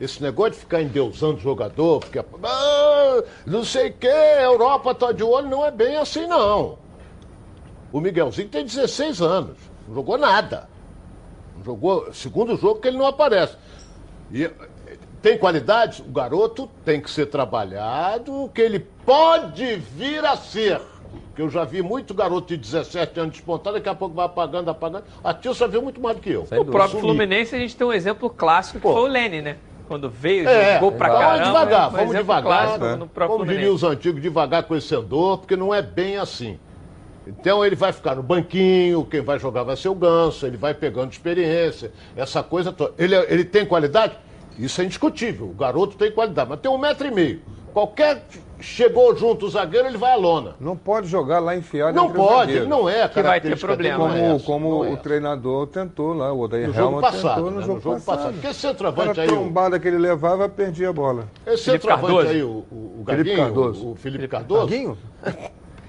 esse 0.00 0.22
negócio 0.22 0.52
de 0.52 0.58
ficar 0.58 0.82
endeusando 0.82 1.36
o 1.36 1.40
jogador, 1.40 2.00
porque 2.00 2.18
ah, 2.18 3.22
não 3.46 3.64
sei 3.64 3.88
o 3.90 3.92
que, 3.94 4.08
a 4.08 4.42
Europa 4.42 4.94
tá 4.94 5.12
de 5.12 5.22
olho, 5.22 5.48
não 5.48 5.64
é 5.64 5.70
bem 5.70 5.96
assim 5.96 6.26
não. 6.26 6.78
O 7.92 8.00
Miguelzinho 8.00 8.48
tem 8.48 8.64
16 8.64 9.22
anos, 9.22 9.56
não 9.86 9.94
jogou 9.94 10.18
nada. 10.18 10.68
Não 11.56 11.64
jogou, 11.64 12.12
segundo 12.12 12.56
jogo 12.56 12.80
que 12.80 12.88
ele 12.88 12.98
não 12.98 13.06
aparece. 13.06 13.56
E 14.30 14.50
tem 15.22 15.38
qualidades? 15.38 16.00
O 16.00 16.10
garoto 16.10 16.68
tem 16.84 17.00
que 17.00 17.10
ser 17.10 17.26
trabalhado, 17.26 18.50
que 18.52 18.60
ele 18.60 18.80
pode 18.80 19.76
vir 19.76 20.24
a 20.24 20.36
ser. 20.36 20.80
Porque 21.36 21.42
eu 21.42 21.50
já 21.50 21.64
vi 21.64 21.82
muito 21.82 22.14
garoto 22.14 22.46
de 22.48 22.56
17 22.56 23.20
anos 23.20 23.32
despontar, 23.34 23.74
daqui 23.74 23.90
a 23.90 23.94
pouco 23.94 24.14
vai 24.14 24.24
apagando, 24.24 24.70
apagando. 24.70 25.04
A 25.22 25.34
Tilsa 25.34 25.68
viu 25.68 25.82
muito 25.82 26.00
mais 26.00 26.16
do 26.16 26.22
que 26.22 26.30
eu. 26.30 26.44
O 26.58 26.64
próprio. 26.64 26.98
Fluminense, 26.98 27.54
a 27.54 27.58
gente 27.58 27.76
tem 27.76 27.86
um 27.86 27.92
exemplo 27.92 28.30
clássico 28.30 28.78
que 28.78 28.82
Pô. 28.82 28.94
foi 28.94 29.02
o 29.02 29.06
Lene, 29.06 29.42
né? 29.42 29.56
Quando 29.86 30.08
veio, 30.08 30.48
É, 30.48 30.74
jogou 30.76 30.92
pra 30.92 31.08
vamos 31.08 31.20
caramba. 31.22 31.44
devagar, 31.44 31.90
vamos 31.90 32.16
devagar. 32.16 32.42
clássico 32.42 32.84
né? 32.86 32.96
no 32.96 33.06
próprio 33.06 33.36
Como 33.36 33.44
diriam 33.50 33.64
Fluminense. 33.66 33.84
os 33.84 33.92
antigos, 33.92 34.22
devagar 34.22 34.62
com 34.62 34.74
esse 34.74 34.94
andor, 34.94 35.38
porque 35.40 35.54
não 35.56 35.74
é 35.74 35.82
bem 35.82 36.16
assim. 36.16 36.58
Então 37.26 37.62
ele 37.62 37.76
vai 37.76 37.92
ficar 37.92 38.14
no 38.14 38.22
banquinho, 38.22 39.04
quem 39.04 39.20
vai 39.20 39.38
jogar 39.38 39.62
vai 39.62 39.76
ser 39.76 39.90
o 39.90 39.94
Ganso, 39.94 40.46
ele 40.46 40.56
vai 40.56 40.72
pegando 40.72 41.12
experiência, 41.12 41.92
essa 42.16 42.42
coisa 42.42 42.72
toda. 42.72 42.94
Ele, 42.96 43.14
é- 43.14 43.26
ele 43.30 43.44
tem 43.44 43.66
qualidade? 43.66 44.14
Isso 44.58 44.80
é 44.80 44.84
indiscutível. 44.84 45.48
O 45.50 45.52
garoto 45.52 45.96
tem 45.98 46.10
qualidade, 46.10 46.48
mas 46.48 46.60
tem 46.60 46.70
um 46.70 46.78
metro 46.78 47.06
e 47.06 47.10
meio. 47.10 47.42
Qualquer 47.74 48.24
chegou 48.66 49.14
junto 49.16 49.46
o 49.46 49.48
zagueiro, 49.48 49.86
ele 49.86 49.96
vai 49.96 50.12
à 50.12 50.16
lona. 50.16 50.56
Não 50.58 50.76
pode 50.76 51.06
jogar 51.06 51.38
lá 51.38 51.54
enfiado 51.56 51.94
Não 51.94 52.06
entre 52.08 52.20
os 52.20 52.26
pode, 52.26 52.60
não 52.66 52.88
é. 52.88 53.02
a 53.02 53.08
Que 53.08 53.22
vai 53.22 53.40
ter 53.40 53.58
problema. 53.58 53.98
não 54.08 54.14
é 54.14 54.18
Como, 54.20 54.34
essa, 54.36 54.44
como 54.44 54.84
é 54.84 54.90
o 54.90 54.96
treinador 54.96 55.66
tentou 55.68 56.12
lá, 56.12 56.32
o 56.32 56.40
Odair 56.40 56.66
No 56.66 56.74
jogo 56.74 56.86
Helmut 56.96 57.02
passado, 57.02 57.34
tentou 57.36 57.50
né? 57.50 57.56
no 57.56 57.62
jogo, 57.62 58.00
passado. 58.00 58.32
Porque 58.32 58.46
esse 58.48 58.62
Cada 58.62 58.72
centroavante 58.74 59.20
aí, 59.20 59.28
o, 59.28 59.30
trombada 59.30 59.78
que 59.78 59.86
ele 59.86 59.98
levava, 59.98 60.48
perdia 60.48 60.88
a 60.88 60.92
bola. 60.92 61.28
esse 61.46 61.62
centroavante 61.62 62.28
aí, 62.28 62.42
o, 62.42 62.64
o, 62.70 63.00
o 63.00 63.04
Felipe 63.06 63.30
Gaguinho, 63.30 63.36
Cardoso. 63.36 63.86
o, 63.86 63.92
o 63.92 63.94
Felipe 63.94 64.28
Cardoso, 64.28 64.66
Guinho? 64.66 64.98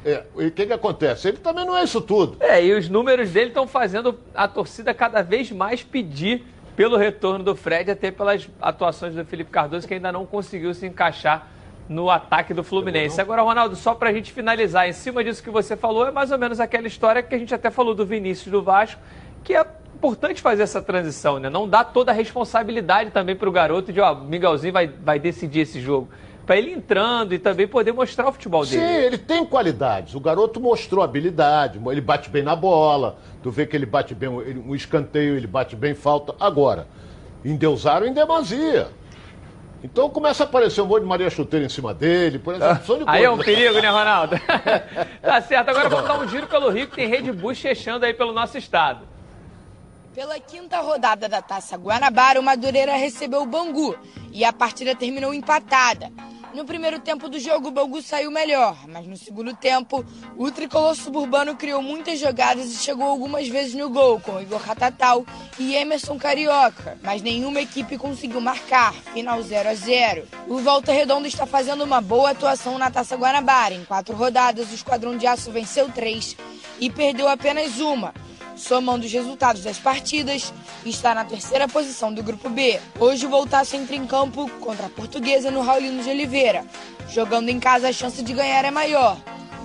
é, 0.05 0.23
e 0.37 0.45
o 0.47 0.51
que 0.51 0.65
que 0.67 0.73
acontece? 0.73 1.27
Ele 1.29 1.37
também 1.37 1.65
não 1.65 1.75
é 1.75 1.83
isso 1.83 1.99
tudo. 1.99 2.37
É, 2.39 2.63
e 2.63 2.73
os 2.73 2.87
números 2.87 3.31
dele 3.31 3.47
estão 3.47 3.67
fazendo 3.67 4.15
a 4.35 4.47
torcida 4.47 4.93
cada 4.93 5.23
vez 5.23 5.51
mais 5.51 5.81
pedir 5.83 6.45
pelo 6.75 6.95
retorno 6.95 7.43
do 7.43 7.55
Fred, 7.55 7.89
até 7.89 8.11
pelas 8.11 8.47
atuações 8.61 9.15
do 9.15 9.25
Felipe 9.25 9.49
Cardoso, 9.49 9.87
que 9.87 9.95
ainda 9.95 10.11
não 10.11 10.27
conseguiu 10.27 10.75
se 10.75 10.85
encaixar 10.85 11.47
no 11.87 12.09
ataque 12.09 12.53
do 12.53 12.63
Fluminense. 12.63 13.19
Agora, 13.19 13.41
Ronaldo, 13.41 13.75
só 13.75 13.93
pra 13.93 14.11
gente 14.11 14.31
finalizar, 14.31 14.87
em 14.89 14.93
cima 14.93 15.23
disso 15.23 15.41
que 15.41 15.49
você 15.49 15.75
falou, 15.75 16.07
é 16.07 16.11
mais 16.11 16.31
ou 16.31 16.37
menos 16.37 16.59
aquela 16.59 16.87
história 16.87 17.23
que 17.23 17.33
a 17.33 17.37
gente 17.37 17.53
até 17.53 17.69
falou 17.69 17.95
do 17.95 18.05
Vinícius 18.05 18.51
do 18.51 18.61
Vasco, 18.61 18.99
que 19.43 19.53
é 19.53 19.65
importante 19.95 20.41
fazer 20.41 20.63
essa 20.63 20.81
transição, 20.81 21.39
né? 21.39 21.49
Não 21.49 21.67
dá 21.67 21.83
toda 21.83 22.11
a 22.11 22.13
responsabilidade 22.13 23.11
também 23.11 23.35
pro 23.35 23.51
garoto 23.51 23.91
de, 23.91 23.99
ó, 23.99 24.13
o 24.13 24.25
Miguelzinho 24.25 24.73
vai, 24.73 24.87
vai 24.87 25.19
decidir 25.19 25.61
esse 25.61 25.79
jogo. 25.79 26.09
Pra 26.45 26.55
ele 26.55 26.71
entrando 26.71 27.33
e 27.33 27.39
também 27.39 27.67
poder 27.67 27.91
mostrar 27.91 28.29
o 28.29 28.31
futebol 28.31 28.65
Sim, 28.65 28.79
dele. 28.79 29.05
ele 29.05 29.17
tem 29.17 29.45
qualidades. 29.45 30.15
O 30.15 30.19
garoto 30.19 30.61
mostrou 30.61 31.03
habilidade, 31.03 31.77
ele 31.91 31.99
bate 31.99 32.29
bem 32.29 32.41
na 32.41 32.55
bola. 32.55 33.17
Tu 33.43 33.51
vê 33.51 33.65
que 33.65 33.75
ele 33.75 33.85
bate 33.85 34.15
bem 34.15 34.29
um 34.29 34.73
escanteio, 34.73 35.35
ele 35.35 35.47
bate 35.47 35.75
bem 35.75 35.93
falta. 35.93 36.33
Agora, 36.39 36.87
endeusaram 37.43 38.07
em 38.07 38.13
demasia. 38.13 38.87
Então 39.83 40.09
começa 40.09 40.43
a 40.43 40.47
aparecer 40.47 40.81
um 40.81 40.85
monte 40.85 41.01
de 41.01 41.07
Maria 41.07 41.29
Chuteira 41.29 41.65
em 41.65 41.69
cima 41.69 41.93
dele, 41.93 42.39
por 42.39 42.55
exemplo, 42.55 42.75
opção 42.75 42.97
de 42.97 43.03
Aí 43.07 43.23
é 43.23 43.29
um 43.29 43.37
perigo, 43.37 43.79
né, 43.79 43.89
Ronaldo? 43.89 44.35
tá 45.21 45.41
certo. 45.41 45.69
Agora 45.69 45.89
vamos 45.89 46.07
dar 46.07 46.19
um 46.19 46.27
giro 46.27 46.47
pelo 46.47 46.69
Rio, 46.69 46.87
que 46.87 46.95
tem 46.95 47.07
Red 47.07 47.31
Bull 47.31 47.55
fechando 47.55 48.05
aí 48.05 48.13
pelo 48.13 48.33
nosso 48.33 48.57
estado. 48.57 49.07
Pela 50.15 50.39
quinta 50.39 50.79
rodada 50.81 51.29
da 51.29 51.43
Taça 51.43 51.77
Guanabara, 51.77 52.39
o 52.39 52.43
Madureira 52.43 52.95
recebeu 52.95 53.43
o 53.43 53.45
Bangu 53.45 53.95
e 54.31 54.43
a 54.43 54.51
partida 54.51 54.95
terminou 54.95 55.31
empatada. 55.31 56.11
No 56.53 56.65
primeiro 56.65 56.99
tempo 56.99 57.29
do 57.29 57.39
jogo, 57.39 57.67
o 57.67 57.71
Bangu 57.71 58.01
saiu 58.01 58.31
melhor, 58.31 58.87
mas 58.87 59.05
no 59.05 59.17
segundo 59.17 59.53
tempo, 59.53 60.03
o 60.37 60.49
tricolor 60.49 60.95
suburbano 60.95 61.55
criou 61.55 61.81
muitas 61.81 62.19
jogadas 62.19 62.71
e 62.71 62.77
chegou 62.77 63.05
algumas 63.05 63.47
vezes 63.47 63.75
no 63.75 63.89
gol, 63.89 64.19
com 64.19 64.41
Igor 64.41 64.61
Catatal 64.61 65.25
e 65.59 65.75
Emerson 65.75 66.17
Carioca, 66.17 66.97
mas 67.03 67.21
nenhuma 67.21 67.61
equipe 67.61 67.97
conseguiu 67.97 68.41
marcar, 68.41 68.93
final 69.13 69.41
0 69.41 69.69
a 69.69 69.73
0. 69.73 70.27
O 70.47 70.57
Volta 70.59 70.91
Redonda 70.91 71.27
está 71.27 71.45
fazendo 71.45 71.83
uma 71.83 72.01
boa 72.01 72.31
atuação 72.31 72.77
na 72.77 72.89
Taça 72.89 73.15
Guanabara. 73.15 73.73
Em 73.73 73.83
quatro 73.83 74.15
rodadas, 74.15 74.71
o 74.71 74.75
Esquadrão 74.75 75.17
de 75.17 75.27
Aço 75.27 75.51
venceu 75.51 75.89
três 75.91 76.35
e 76.79 76.89
perdeu 76.89 77.27
apenas 77.27 77.79
uma. 77.79 78.13
Somando 78.57 79.05
os 79.05 79.11
resultados 79.11 79.63
das 79.63 79.77
partidas, 79.77 80.51
está 80.83 81.13
na 81.13 81.23
terceira 81.23 81.67
posição 81.67 82.11
do 82.11 82.23
Grupo 82.23 82.49
B. 82.49 82.79
Hoje 82.99 83.27
o 83.27 83.29
Voltaço 83.29 83.75
entra 83.75 83.95
em 83.95 84.05
campo 84.07 84.49
contra 84.59 84.87
a 84.87 84.89
Portuguesa 84.89 85.51
no 85.51 85.61
Raulino 85.61 86.01
de 86.01 86.09
Oliveira. 86.09 86.65
Jogando 87.07 87.49
em 87.49 87.59
casa, 87.59 87.89
a 87.89 87.93
chance 87.93 88.21
de 88.23 88.33
ganhar 88.33 88.65
é 88.65 88.71
maior. 88.71 89.15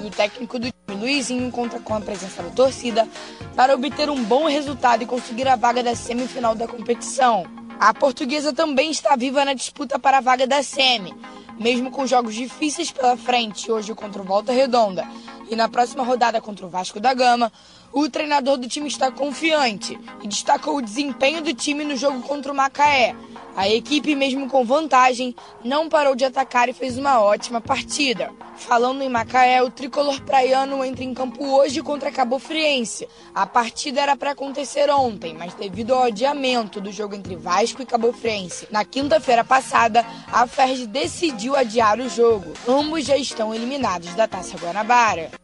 E 0.02 0.06
o 0.06 0.10
técnico 0.10 0.58
do 0.58 0.66
time, 0.66 1.00
Luizinho, 1.00 1.50
conta 1.50 1.80
com 1.80 1.94
a 1.94 2.00
presença 2.02 2.42
da 2.42 2.50
torcida 2.50 3.08
para 3.56 3.74
obter 3.74 4.10
um 4.10 4.22
bom 4.22 4.46
resultado 4.46 5.02
e 5.02 5.06
conseguir 5.06 5.48
a 5.48 5.56
vaga 5.56 5.82
da 5.82 5.96
semifinal 5.96 6.54
da 6.54 6.68
competição. 6.68 7.46
A 7.80 7.94
Portuguesa 7.94 8.52
também 8.52 8.90
está 8.90 9.16
viva 9.16 9.42
na 9.42 9.54
disputa 9.54 9.98
para 9.98 10.18
a 10.18 10.20
vaga 10.20 10.46
da 10.46 10.62
semi. 10.62 11.14
Mesmo 11.58 11.90
com 11.90 12.06
jogos 12.06 12.34
difíceis 12.34 12.90
pela 12.90 13.16
frente, 13.16 13.72
hoje 13.72 13.94
contra 13.94 14.20
o 14.20 14.24
Volta 14.24 14.52
Redonda 14.52 15.06
e 15.52 15.56
na 15.56 15.68
próxima 15.68 16.02
rodada 16.02 16.40
contra 16.40 16.64
o 16.64 16.68
Vasco 16.68 16.98
da 16.98 17.12
Gama, 17.12 17.52
o 17.92 18.08
treinador 18.08 18.56
do 18.56 18.68
time 18.68 18.88
está 18.88 19.10
confiante 19.10 19.98
e 20.22 20.28
destacou 20.28 20.76
o 20.76 20.82
desempenho 20.82 21.42
do 21.42 21.52
time 21.52 21.84
no 21.84 21.96
jogo 21.96 22.22
contra 22.22 22.50
o 22.50 22.54
Macaé. 22.54 23.14
A 23.54 23.68
equipe, 23.68 24.14
mesmo 24.14 24.48
com 24.48 24.64
vantagem, 24.64 25.36
não 25.62 25.88
parou 25.88 26.16
de 26.16 26.24
atacar 26.24 26.70
e 26.70 26.72
fez 26.72 26.96
uma 26.96 27.20
ótima 27.20 27.60
partida. 27.60 28.30
Falando 28.56 29.02
em 29.02 29.10
Macaé, 29.10 29.62
o 29.62 29.70
tricolor 29.70 30.22
praiano 30.22 30.82
entra 30.82 31.04
em 31.04 31.12
campo 31.12 31.44
hoje 31.44 31.82
contra 31.82 32.10
Cabo 32.10 32.38
Friense. 32.38 33.06
A 33.34 33.46
partida 33.46 34.00
era 34.00 34.16
para 34.16 34.30
acontecer 34.30 34.88
ontem, 34.88 35.34
mas 35.34 35.52
devido 35.52 35.92
ao 35.92 36.04
adiamento 36.04 36.80
do 36.80 36.90
jogo 36.90 37.14
entre 37.14 37.36
Vasco 37.36 37.82
e 37.82 37.86
Cabo 37.86 38.12
Friense, 38.12 38.68
na 38.70 38.84
quinta-feira 38.86 39.44
passada, 39.44 40.04
a 40.32 40.46
FERJ 40.46 40.86
decidiu 40.86 41.54
adiar 41.54 42.00
o 42.00 42.08
jogo. 42.08 42.54
Ambos 42.66 43.04
já 43.04 43.18
estão 43.18 43.54
eliminados 43.54 44.14
da 44.14 44.26
Taça 44.26 44.56
Guanabara. 44.56 45.41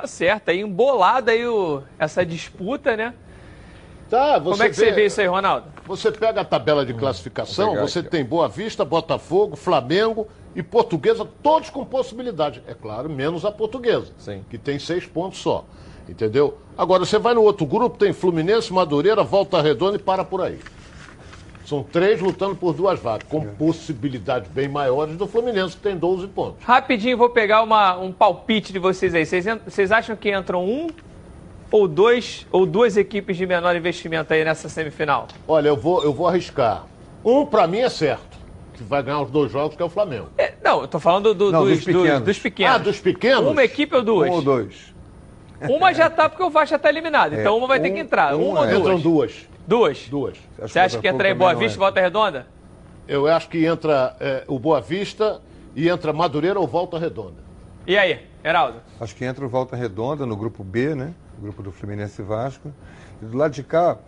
Tá 0.00 0.06
certo, 0.06 0.50
aí 0.50 0.60
embolada 0.60 1.32
aí 1.32 1.44
o, 1.44 1.82
essa 1.98 2.24
disputa, 2.24 2.96
né? 2.96 3.14
Tá, 4.08 4.38
você 4.38 4.50
Como 4.52 4.62
é 4.62 4.68
que 4.68 4.76
você 4.76 4.92
vê 4.92 5.06
isso 5.06 5.20
aí, 5.20 5.26
Ronaldo? 5.26 5.66
Você 5.86 6.12
pega 6.12 6.42
a 6.42 6.44
tabela 6.44 6.86
de 6.86 6.94
classificação, 6.94 7.70
pegar 7.70 7.80
você 7.80 8.00
tem 8.00 8.24
Boa 8.24 8.48
Vista, 8.48 8.84
Botafogo, 8.84 9.56
Flamengo 9.56 10.28
e 10.54 10.62
Portuguesa, 10.62 11.26
todos 11.42 11.68
com 11.68 11.84
possibilidade. 11.84 12.62
É 12.68 12.74
claro, 12.74 13.10
menos 13.10 13.44
a 13.44 13.50
Portuguesa, 13.50 14.12
Sim. 14.18 14.44
que 14.48 14.56
tem 14.56 14.78
seis 14.78 15.04
pontos 15.04 15.40
só. 15.40 15.64
Entendeu? 16.08 16.58
Agora, 16.76 17.04
você 17.04 17.18
vai 17.18 17.34
no 17.34 17.42
outro 17.42 17.66
grupo, 17.66 17.98
tem 17.98 18.12
Fluminense, 18.12 18.72
Madureira, 18.72 19.24
Volta 19.24 19.60
Redonda 19.60 19.96
e 19.96 20.00
para 20.00 20.24
por 20.24 20.40
aí. 20.42 20.60
São 21.68 21.82
três 21.82 22.18
lutando 22.18 22.56
por 22.56 22.72
duas 22.72 22.98
vagas, 22.98 23.28
com 23.28 23.42
possibilidades 23.44 24.50
bem 24.50 24.66
maiores 24.68 25.16
do 25.18 25.26
Fluminense, 25.26 25.76
que 25.76 25.82
tem 25.82 25.94
12 25.94 26.26
pontos. 26.28 26.64
Rapidinho, 26.64 27.14
vou 27.18 27.28
pegar 27.28 27.62
uma, 27.62 27.94
um 27.98 28.10
palpite 28.10 28.72
de 28.72 28.78
vocês 28.78 29.14
aí. 29.14 29.26
Vocês, 29.26 29.44
vocês 29.66 29.92
acham 29.92 30.16
que 30.16 30.34
entram 30.34 30.64
um 30.64 30.86
ou 31.70 31.86
dois 31.86 32.46
ou 32.50 32.64
duas 32.64 32.96
equipes 32.96 33.36
de 33.36 33.44
menor 33.46 33.76
investimento 33.76 34.32
aí 34.32 34.42
nessa 34.46 34.66
semifinal? 34.70 35.28
Olha, 35.46 35.68
eu 35.68 35.76
vou, 35.76 36.02
eu 36.02 36.10
vou 36.10 36.26
arriscar. 36.26 36.86
Um, 37.22 37.44
pra 37.44 37.66
mim, 37.66 37.80
é 37.80 37.90
certo, 37.90 38.38
que 38.72 38.82
vai 38.82 39.02
ganhar 39.02 39.20
os 39.20 39.30
dois 39.30 39.52
jogos, 39.52 39.76
que 39.76 39.82
é 39.82 39.84
o 39.84 39.90
Flamengo. 39.90 40.28
É, 40.38 40.54
não, 40.64 40.80
eu 40.80 40.88
tô 40.88 40.98
falando 40.98 41.34
do- 41.34 41.52
Não, 41.52 41.64
dos, 41.64 41.76
dos 41.76 41.84
pequenos. 41.84 42.10
dos- 42.12 42.22
dos 42.22 42.38
pequenos. 42.38 42.74
Ah, 42.74 42.78
dos 42.78 42.98
pequenos? 42.98 43.50
Uma 43.52 43.62
equipe 43.64 43.94
ou 43.94 44.02
duas? 44.02 44.30
Um 44.30 44.32
ou 44.32 44.40
dois. 44.40 44.94
Uma 45.68 45.92
já 45.92 46.08
tá 46.08 46.30
porque 46.30 46.42
o 46.42 46.48
Vasco 46.48 46.70
já 46.70 46.78
tá 46.78 46.88
eliminado. 46.88 47.34
Então 47.34 47.58
uma 47.58 47.66
vai 47.66 47.78
ter 47.78 47.90
um- 47.90 47.94
que 47.94 48.00
entrar. 48.00 48.34
um 48.34 48.52
uma 48.52 48.60
ou 48.60 48.64
é. 48.64 48.68
duas? 48.70 48.80
Entram 48.80 49.00
duas. 49.00 49.47
Duas. 49.68 50.08
Duas. 50.08 50.38
Você 50.58 50.78
acha 50.78 50.98
que 50.98 51.06
entra 51.06 51.28
aí 51.28 51.34
Boa 51.34 51.54
Vista 51.54 51.76
e 51.76 51.78
Volta 51.78 52.00
Redonda? 52.00 52.46
Eu 53.06 53.26
acho 53.26 53.50
que 53.50 53.66
entra 53.66 54.16
é, 54.18 54.42
o 54.48 54.58
Boa 54.58 54.80
Vista 54.80 55.42
e 55.76 55.90
entra 55.90 56.10
Madureira 56.10 56.58
ou 56.58 56.66
Volta 56.66 56.98
Redonda. 56.98 57.36
E 57.86 57.94
aí, 57.98 58.18
Heraldo? 58.42 58.78
Acho 58.98 59.14
que 59.14 59.26
entra 59.26 59.44
o 59.44 59.48
Volta 59.48 59.76
Redonda 59.76 60.24
no 60.24 60.34
grupo 60.36 60.64
B, 60.64 60.94
né? 60.94 61.12
O 61.38 61.42
grupo 61.42 61.62
do 61.62 61.70
Fluminense 61.70 62.22
e 62.22 62.24
Vasco. 62.24 62.72
E 63.20 63.26
do 63.26 63.36
lado 63.36 63.52
de 63.52 63.62
cá, 63.62 63.98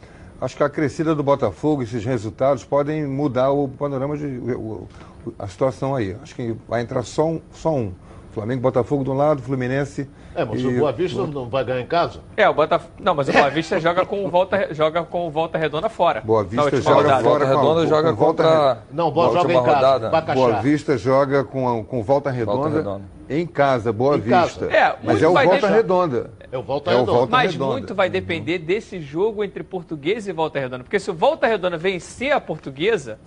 acho 0.40 0.56
que 0.56 0.62
a 0.62 0.70
crescida 0.70 1.14
do 1.14 1.22
Botafogo, 1.22 1.82
esses 1.82 2.06
resultados, 2.06 2.64
podem 2.64 3.06
mudar 3.06 3.50
o 3.50 3.68
panorama 3.68 4.16
de 4.16 4.24
o- 4.26 4.88
o- 5.26 5.34
a 5.38 5.46
situação 5.46 5.94
aí. 5.94 6.16
Acho 6.22 6.34
que 6.34 6.56
vai 6.66 6.80
entrar 6.80 7.02
só 7.02 7.26
um. 7.26 7.40
Só 7.52 7.74
um. 7.74 7.92
Flamengo, 8.32 8.62
Botafogo 8.62 9.04
de 9.04 9.10
um 9.10 9.14
lado, 9.14 9.42
Fluminense. 9.42 10.08
É, 10.34 10.44
mas 10.44 10.60
e- 10.60 10.66
o 10.66 10.78
Boa 10.78 10.92
Vista 10.92 11.26
não 11.26 11.48
vai 11.48 11.64
ganhar 11.64 11.80
em 11.80 11.86
casa? 11.86 12.20
É, 12.36 12.48
o 12.48 12.54
Botafogo. 12.54 12.92
Não, 13.00 13.14
mas 13.14 13.28
o 13.28 13.32
Boa 13.32 13.50
Vista 13.50 13.80
joga 13.80 14.06
com 14.06 14.24
o 14.24 14.28
Volta, 14.30 14.68
joga 14.72 15.02
com 15.02 15.26
o 15.26 15.30
Volta 15.30 15.58
Redonda 15.58 15.88
fora. 15.88 16.20
Boa 16.20 16.42
Na 16.44 16.48
Vista 16.48 16.64
última 16.76 16.82
joga 16.82 17.02
rodada. 17.02 17.22
fora. 17.24 17.44
Volta 17.46 17.46
Redonda 17.60 17.80
com- 17.82 17.88
joga 17.88 18.10
com 18.10 18.16
Volta 18.24 18.42
contra. 18.44 18.78
Não, 18.92 19.10
Boa 19.10 19.32
joga 19.32 19.52
em 19.52 19.62
casa. 19.64 20.08
Bacaxá. 20.10 20.34
Boa 20.34 20.52
Vista 20.62 20.96
joga 20.98 21.44
com, 21.44 21.84
com 21.84 22.02
Volta 22.02 22.30
Redonda, 22.30 22.68
Redonda. 22.76 23.04
em 23.28 23.46
casa, 23.46 23.92
Boa 23.92 24.16
Em 24.16 24.20
casa. 24.22 24.46
Vista. 24.46 24.64
É, 24.66 24.96
Mas 25.02 25.20
muito 25.20 25.24
é 25.24 25.28
o 25.28 25.32
Volta 25.32 25.50
deixar- 25.50 25.68
Redonda. 25.68 26.30
É 26.52 26.58
o 26.58 26.62
Volta 26.62 26.90
É 26.90 26.94
o 26.94 26.98
Redonda. 27.00 27.18
Volta 27.18 27.30
Mas 27.36 27.52
Redonda. 27.52 27.72
muito 27.72 27.94
vai 27.94 28.08
depender 28.08 28.58
desse 28.58 29.00
jogo 29.00 29.42
entre 29.44 29.62
Portuguesa 29.64 30.30
e 30.30 30.32
Volta 30.32 30.58
Redonda. 30.60 30.84
Porque 30.84 30.98
se 31.00 31.10
o 31.10 31.14
Volta 31.14 31.46
Redonda 31.46 31.76
vencer 31.76 32.32
a 32.32 32.40
Portuguesa, 32.40 33.18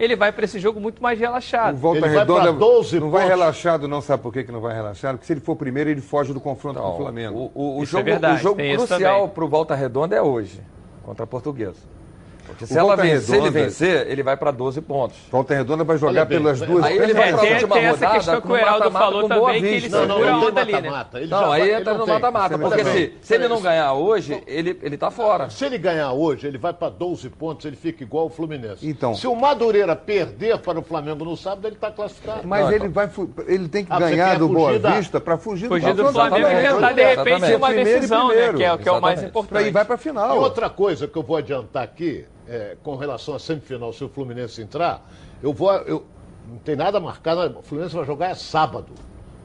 ele 0.00 0.16
vai 0.16 0.32
para 0.32 0.44
esse 0.44 0.58
jogo 0.58 0.80
muito 0.80 1.02
mais 1.02 1.18
O 1.18 1.22
relaxado. 1.22 1.76
Volta 1.76 1.98
Ele 1.98 2.08
vai 2.08 2.18
Redonda 2.18 2.40
pra 2.44 2.52
12 2.52 2.98
não 2.98 3.10
vai 3.10 3.22
pontos. 3.24 3.38
relaxado, 3.38 3.86
não 3.86 4.00
sabe 4.00 4.22
por 4.22 4.32
que, 4.32 4.42
que 4.44 4.50
não 4.50 4.60
vai 4.60 4.74
relaxado? 4.74 5.12
Porque 5.16 5.26
se 5.26 5.32
ele 5.34 5.40
for 5.40 5.54
primeiro, 5.54 5.90
ele 5.90 6.00
foge 6.00 6.32
do 6.32 6.40
confronto 6.40 6.80
com 6.80 6.88
o 6.88 6.96
Flamengo. 6.96 7.50
O, 7.54 7.60
o- 7.62 7.78
o 7.78 7.82
é 7.82 7.86
jogo, 7.86 8.04
verdade, 8.04 8.34
o 8.40 8.42
jogo 8.42 8.60
crucial 8.76 9.28
para 9.28 9.44
o 9.44 9.48
Volta 9.48 9.74
Redonda 9.74 10.16
é 10.16 10.22
hoje, 10.22 10.60
contra 11.04 11.24
a 11.24 11.26
Portuguesa. 11.26 11.99
Porque 12.50 12.66
se 12.66 12.78
ela 12.78 12.96
vencer, 12.96 13.20
se 13.20 13.36
ele 13.36 13.50
vencer, 13.50 14.06
ele 14.08 14.22
vai 14.22 14.36
para 14.36 14.50
12 14.50 14.80
pontos. 14.80 15.16
Volta 15.30 15.54
Redonda 15.54 15.84
vai 15.84 15.96
jogar 15.96 16.24
bem, 16.24 16.38
pelas 16.38 16.60
duas. 16.60 16.84
Aí 16.84 16.98
ele 16.98 17.14
vai 17.14 17.28
É, 17.28 17.32
pra 17.32 17.40
tem, 17.40 17.52
última 17.54 17.74
tem 17.76 17.84
essa 17.84 17.94
rodada 17.96 18.14
questão 18.14 18.40
que 18.40 18.48
o 18.52 18.56
Heraldo 18.56 18.90
falou 18.90 19.28
também, 19.28 19.60
que 19.62 19.66
ele 19.68 19.80
Vista. 19.80 19.98
Não, 20.00 20.06
não, 20.08 20.14
segura 20.16 20.32
a 20.32 20.38
onda 20.38 20.60
ali, 20.60 20.72
né? 20.72 20.80
mata-mata. 20.80 21.18
Ele 21.20 21.26
Não, 21.30 21.52
aí 21.52 21.60
vai- 21.70 21.80
entra 21.80 21.90
ele 21.94 21.98
no 22.00 22.06
mata-mata. 22.06 22.58
Porque 22.58 22.84
se, 22.84 23.14
se 23.22 23.34
ele 23.34 23.48
não 23.48 23.60
ganhar 23.60 23.92
hoje, 23.94 24.42
ele, 24.46 24.78
ele 24.82 24.96
tá 24.96 25.10
fora. 25.10 25.48
Se 25.50 25.64
ele 25.64 25.78
ganhar 25.78 26.12
hoje, 26.12 26.46
ele 26.46 26.58
vai 26.58 26.72
para 26.72 26.88
12 26.90 27.28
pontos, 27.30 27.64
ele 27.66 27.76
fica 27.76 28.02
igual 28.02 28.26
o 28.26 28.30
Fluminense. 28.30 28.86
Então. 28.88 29.14
Se 29.14 29.26
o 29.26 29.34
Madureira 29.34 29.94
perder 29.96 30.58
para 30.58 30.78
o 30.78 30.82
Flamengo 30.82 31.24
no 31.24 31.36
sábado, 31.36 31.66
ele 31.66 31.76
está 31.76 31.90
classificado. 31.90 32.40
Mas 32.46 32.64
Não, 32.66 32.72
ele, 32.72 32.88
vai, 32.88 33.08
fu- 33.08 33.30
ele 33.46 33.68
tem 33.68 33.84
que 33.84 33.92
Ah, 33.92 33.98
ganhar 33.98 34.38
do 34.38 34.48
Boa 34.48 34.78
da- 34.78 34.90
Vista 34.98 35.20
para 35.20 35.38
fugir, 35.38 35.68
Fugir 35.68 35.94
do. 35.94 36.10
Flamengo 36.10 36.46
e 36.48 36.62
tentar, 36.62 36.92
de 36.92 37.02
repente, 37.04 37.54
uma 37.54 37.66
Primeiro 37.68 37.80
e 37.90 37.94
decisão, 37.94 38.28
né? 38.28 38.52
Que 38.54 38.64
é, 38.64 38.76
que 38.78 38.88
é 38.88 38.92
o 38.92 39.00
mais 39.00 39.22
importante. 39.22 39.68
E 39.68 39.70
vai 39.70 39.84
para 39.84 39.94
a 39.94 39.98
E 39.98 40.00
final. 40.00 40.38
outra 40.38 40.68
coisa 40.68 41.06
que 41.06 41.16
eu 41.16 41.22
vou 41.22 41.36
adiantar 41.36 41.82
aqui, 41.84 42.24
é, 42.50 42.76
com 42.82 42.96
relação 42.96 43.34
à 43.34 43.38
semifinal, 43.38 43.92
se 43.92 44.02
o 44.02 44.08
Fluminense 44.08 44.60
entrar, 44.60 45.08
eu 45.40 45.52
vou. 45.52 45.72
Eu, 45.72 46.04
não 46.48 46.58
tem 46.58 46.74
nada 46.74 46.98
marcado, 46.98 47.58
o 47.58 47.62
Fluminense 47.62 47.94
vai 47.94 48.04
jogar 48.04 48.30
é 48.30 48.34
sábado. 48.34 48.92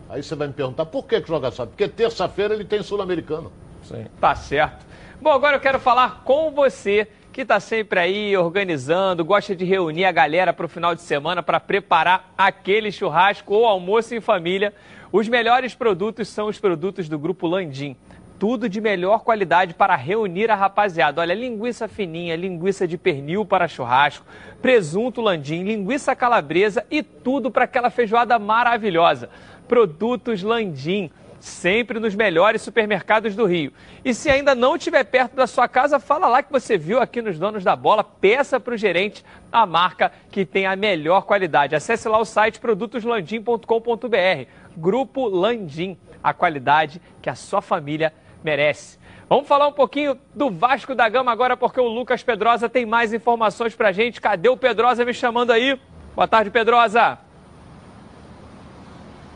Aí 0.09 0.23
você 0.23 0.33
vai 0.33 0.47
me 0.47 0.53
perguntar 0.53 0.87
por 0.87 1.05
que, 1.05 1.21
que 1.21 1.27
joga 1.27 1.51
sábado? 1.51 1.69
Porque 1.69 1.87
terça-feira 1.87 2.55
ele 2.55 2.65
tem 2.65 2.81
Sul-Americano. 2.81 3.51
Sim. 3.83 4.07
Tá 4.19 4.33
certo. 4.33 4.83
Bom, 5.21 5.31
agora 5.31 5.55
eu 5.55 5.59
quero 5.59 5.79
falar 5.79 6.23
com 6.23 6.49
você 6.51 7.07
que 7.31 7.41
está 7.41 7.59
sempre 7.59 7.99
aí 7.99 8.35
organizando, 8.35 9.23
gosta 9.23 9.55
de 9.55 9.65
reunir 9.65 10.05
a 10.05 10.11
galera 10.11 10.53
para 10.53 10.65
o 10.65 10.69
final 10.69 10.95
de 10.95 11.01
semana 11.01 11.43
para 11.43 11.59
preparar 11.59 12.33
aquele 12.37 12.91
churrasco 12.91 13.53
ou 13.53 13.65
almoço 13.65 14.15
em 14.15 14.21
família. 14.21 14.73
Os 15.11 15.27
melhores 15.27 15.75
produtos 15.75 16.27
são 16.27 16.47
os 16.47 16.59
produtos 16.59 17.07
do 17.07 17.19
Grupo 17.19 17.45
Landim. 17.45 17.95
Tudo 18.37 18.67
de 18.67 18.81
melhor 18.81 19.23
qualidade 19.23 19.73
para 19.73 19.95
reunir 19.95 20.51
a 20.51 20.55
rapaziada. 20.55 21.21
Olha, 21.21 21.33
linguiça 21.33 21.87
fininha, 21.87 22.35
linguiça 22.35 22.87
de 22.87 22.97
pernil 22.97 23.45
para 23.45 23.67
churrasco, 23.67 24.25
presunto 24.61 25.21
landim, 25.21 25.63
linguiça 25.63 26.15
calabresa 26.15 26.85
e 26.91 27.01
tudo 27.01 27.49
para 27.49 27.63
aquela 27.63 27.89
feijoada 27.89 28.37
maravilhosa. 28.37 29.29
Produtos 29.67 30.43
Landim 30.43 31.09
sempre 31.45 31.99
nos 31.99 32.15
melhores 32.15 32.61
supermercados 32.61 33.35
do 33.35 33.45
Rio. 33.45 33.71
E 34.03 34.13
se 34.13 34.29
ainda 34.29 34.55
não 34.55 34.75
estiver 34.75 35.03
perto 35.03 35.35
da 35.35 35.45
sua 35.45 35.67
casa, 35.67 35.99
fala 35.99 36.27
lá 36.27 36.41
que 36.41 36.51
você 36.51 36.77
viu 36.77 36.99
aqui 36.99 37.21
nos 37.21 37.37
Donos 37.37 37.63
da 37.63 37.75
Bola, 37.75 38.03
peça 38.03 38.59
para 38.59 38.73
o 38.73 38.77
gerente 38.77 39.23
a 39.51 39.65
marca 39.65 40.11
que 40.31 40.43
tem 40.45 40.65
a 40.65 40.75
melhor 40.75 41.21
qualidade. 41.21 41.75
Acesse 41.75 42.09
lá 42.09 42.17
o 42.17 42.25
site 42.25 42.59
produtoslandim.com.br. 42.59 44.47
Grupo 44.75 45.27
Landim, 45.27 45.97
a 46.23 46.33
qualidade 46.33 46.99
que 47.21 47.29
a 47.29 47.35
sua 47.35 47.61
família 47.61 48.11
merece. 48.45 48.99
Vamos 49.27 49.47
falar 49.47 49.67
um 49.67 49.73
pouquinho 49.73 50.17
do 50.35 50.51
Vasco 50.51 50.93
da 50.93 51.09
Gama 51.09 51.31
agora, 51.31 51.57
porque 51.57 51.81
o 51.81 51.87
Lucas 51.87 52.21
Pedrosa 52.21 52.69
tem 52.69 52.85
mais 52.85 53.11
informações 53.11 53.75
pra 53.75 53.91
gente. 53.91 54.21
Cadê 54.21 54.47
o 54.47 54.55
Pedrosa 54.55 55.03
me 55.03 55.13
chamando 55.13 55.51
aí? 55.51 55.79
Boa 56.15 56.27
tarde, 56.27 56.51
Pedrosa. 56.51 57.24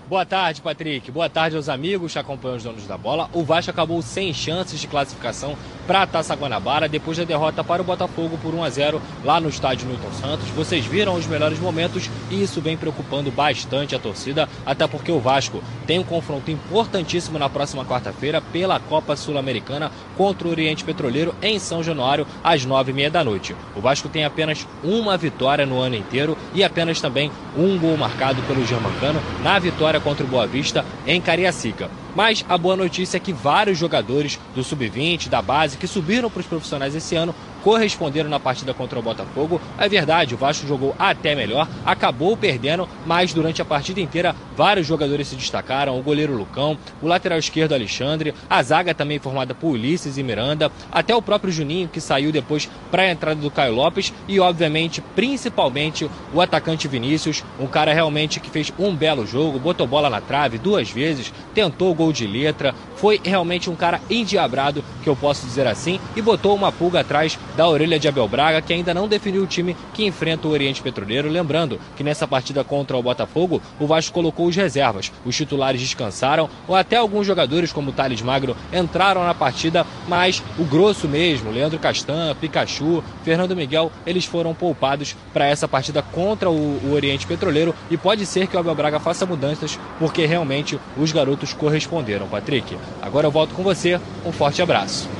Boa 0.09 0.25
tarde, 0.25 0.59
Patrick. 0.59 1.11
Boa 1.11 1.29
tarde 1.29 1.55
aos 1.55 1.69
amigos 1.69 2.13
que 2.13 2.17
acompanham 2.17 2.57
os 2.57 2.63
donos 2.63 2.87
da 2.87 2.97
bola. 2.97 3.29
O 3.31 3.43
Vasco 3.43 3.69
acabou 3.69 4.01
sem 4.01 4.33
chances 4.33 4.79
de 4.79 4.87
classificação 4.87 5.55
para 5.85 6.01
a 6.01 6.07
Taça 6.07 6.33
Guanabara 6.33 6.89
depois 6.89 7.15
da 7.15 7.23
derrota 7.23 7.63
para 7.63 7.83
o 7.83 7.85
Botafogo 7.85 8.35
por 8.41 8.55
1 8.55 8.63
a 8.63 8.69
0 8.71 9.01
lá 9.23 9.39
no 9.39 9.49
estádio 9.49 9.87
Newton 9.87 10.11
Santos. 10.13 10.47
Vocês 10.49 10.83
viram 10.83 11.13
os 11.13 11.27
melhores 11.27 11.59
momentos 11.59 12.09
e 12.31 12.41
isso 12.41 12.59
vem 12.59 12.75
preocupando 12.75 13.29
bastante 13.29 13.95
a 13.95 13.99
torcida, 13.99 14.49
até 14.65 14.87
porque 14.87 15.11
o 15.11 15.19
Vasco 15.19 15.63
tem 15.85 15.99
um 15.99 16.03
confronto 16.03 16.49
importantíssimo 16.49 17.37
na 17.37 17.47
próxima 17.47 17.85
quarta-feira 17.85 18.41
pela 18.41 18.79
Copa 18.79 19.15
Sul-Americana 19.15 19.91
contra 20.17 20.47
o 20.47 20.51
Oriente 20.51 20.83
Petroleiro 20.83 21.35
em 21.39 21.59
São 21.59 21.83
Januário 21.83 22.25
às 22.43 22.65
nove 22.65 22.89
e 22.89 22.95
meia 22.95 23.11
da 23.11 23.23
noite. 23.23 23.55
O 23.75 23.79
Vasco 23.79 24.09
tem 24.09 24.25
apenas 24.25 24.67
uma 24.83 25.15
vitória 25.17 25.67
no 25.67 25.79
ano 25.79 25.95
inteiro 25.95 26.35
e 26.55 26.63
apenas 26.63 26.99
também 26.99 27.31
um 27.55 27.77
gol 27.77 27.95
marcado 27.95 28.41
pelo 28.43 28.65
Germancano 28.65 29.21
na 29.43 29.59
vitória 29.59 29.98
contra 30.01 30.25
o 30.25 30.27
Boa 30.29 30.47
Vista 30.47 30.85
em 31.05 31.19
Cariacica. 31.21 31.89
Mas 32.15 32.43
a 32.49 32.57
boa 32.57 32.75
notícia 32.75 33.17
é 33.17 33.19
que 33.19 33.31
vários 33.31 33.77
jogadores 33.77 34.39
do 34.55 34.63
sub-20, 34.63 35.29
da 35.29 35.41
base, 35.41 35.77
que 35.77 35.87
subiram 35.87 36.29
para 36.29 36.39
os 36.39 36.47
profissionais 36.47 36.95
esse 36.95 37.15
ano, 37.15 37.35
corresponderam 37.63 38.29
na 38.29 38.39
partida 38.39 38.73
contra 38.73 38.99
o 38.99 39.01
Botafogo. 39.01 39.61
É 39.77 39.87
verdade, 39.87 40.35
o 40.35 40.37
Vasco 40.37 40.67
jogou 40.67 40.95
até 40.97 41.35
melhor, 41.35 41.67
acabou 41.85 42.35
perdendo, 42.35 42.87
mas 43.05 43.33
durante 43.33 43.61
a 43.61 43.65
partida 43.65 43.99
inteira 43.99 44.35
vários 44.55 44.87
jogadores 44.87 45.27
se 45.27 45.35
destacaram. 45.35 45.97
O 45.97 46.03
goleiro 46.03 46.35
Lucão, 46.35 46.77
o 47.01 47.07
lateral 47.07 47.39
esquerdo 47.39 47.73
Alexandre, 47.73 48.33
a 48.49 48.61
zaga 48.61 48.93
também 48.93 49.19
formada 49.19 49.53
por 49.55 49.69
Ulisses 49.69 50.17
e 50.17 50.23
Miranda, 50.23 50.71
até 50.91 51.15
o 51.15 51.21
próprio 51.21 51.51
Juninho 51.51 51.87
que 51.87 52.01
saiu 52.01 52.31
depois 52.31 52.69
para 52.91 53.03
a 53.03 53.11
entrada 53.11 53.39
do 53.39 53.51
Caio 53.51 53.73
Lopes 53.73 54.13
e, 54.27 54.39
obviamente, 54.39 55.01
principalmente 55.15 56.09
o 56.33 56.41
atacante 56.41 56.87
Vinícius, 56.87 57.43
um 57.59 57.67
cara 57.67 57.93
realmente 57.93 58.39
que 58.39 58.49
fez 58.49 58.71
um 58.77 58.95
belo 58.95 59.25
jogo, 59.25 59.59
botou 59.59 59.87
bola 59.87 60.09
na 60.09 60.21
trave 60.21 60.57
duas 60.57 60.89
vezes, 60.89 61.33
tentou 61.53 61.93
gol 61.93 62.11
de 62.11 62.25
letra, 62.27 62.73
foi 62.95 63.19
realmente 63.23 63.69
um 63.69 63.75
cara 63.75 64.01
endiabrado, 64.09 64.83
que 65.01 65.09
eu 65.09 65.15
posso 65.15 65.45
dizer 65.45 65.67
assim, 65.67 65.99
e 66.15 66.21
botou 66.21 66.55
uma 66.55 66.71
pulga 66.71 66.99
atrás 66.99 67.37
da 67.55 67.67
orelha 67.67 67.99
de 67.99 68.07
Abel 68.07 68.27
Braga, 68.27 68.61
que 68.61 68.73
ainda 68.73 68.93
não 68.93 69.07
definiu 69.07 69.43
o 69.43 69.47
time 69.47 69.75
que 69.93 70.05
enfrenta 70.05 70.47
o 70.47 70.51
Oriente 70.51 70.81
Petroleiro. 70.81 71.29
Lembrando 71.29 71.79
que 71.95 72.03
nessa 72.03 72.27
partida 72.27 72.63
contra 72.63 72.97
o 72.97 73.03
Botafogo, 73.03 73.61
o 73.79 73.87
Vasco 73.87 74.13
colocou 74.13 74.47
os 74.47 74.55
reservas. 74.55 75.11
Os 75.25 75.35
titulares 75.35 75.81
descansaram, 75.81 76.49
ou 76.67 76.75
até 76.75 76.97
alguns 76.97 77.25
jogadores, 77.25 77.71
como 77.71 77.89
o 77.89 77.93
Thales 77.93 78.21
Magro, 78.21 78.55
entraram 78.73 79.23
na 79.23 79.33
partida, 79.33 79.85
mas 80.07 80.43
o 80.57 80.63
grosso 80.63 81.07
mesmo, 81.07 81.51
Leandro 81.51 81.79
Castan, 81.79 82.35
Pikachu, 82.39 83.03
Fernando 83.23 83.55
Miguel, 83.55 83.91
eles 84.05 84.25
foram 84.25 84.53
poupados 84.53 85.15
para 85.33 85.45
essa 85.45 85.67
partida 85.67 86.01
contra 86.01 86.49
o, 86.49 86.79
o 86.83 86.93
Oriente 86.93 87.27
Petroleiro 87.27 87.73
e 87.89 87.97
pode 87.97 88.25
ser 88.25 88.47
que 88.47 88.55
o 88.55 88.59
Abel 88.59 88.75
Braga 88.75 88.99
faça 88.99 89.25
mudanças, 89.25 89.79
porque 89.97 90.25
realmente 90.25 90.79
os 90.97 91.11
garotos 91.11 91.53
corresponderam, 91.53 92.27
Patrick. 92.27 92.77
Agora 93.01 93.27
eu 93.27 93.31
volto 93.31 93.53
com 93.53 93.63
você, 93.63 93.99
um 94.25 94.31
forte 94.31 94.61
abraço. 94.61 95.18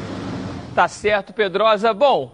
Tá 0.80 0.88
certo, 0.88 1.34
Pedrosa. 1.34 1.94
Bom, 1.94 2.32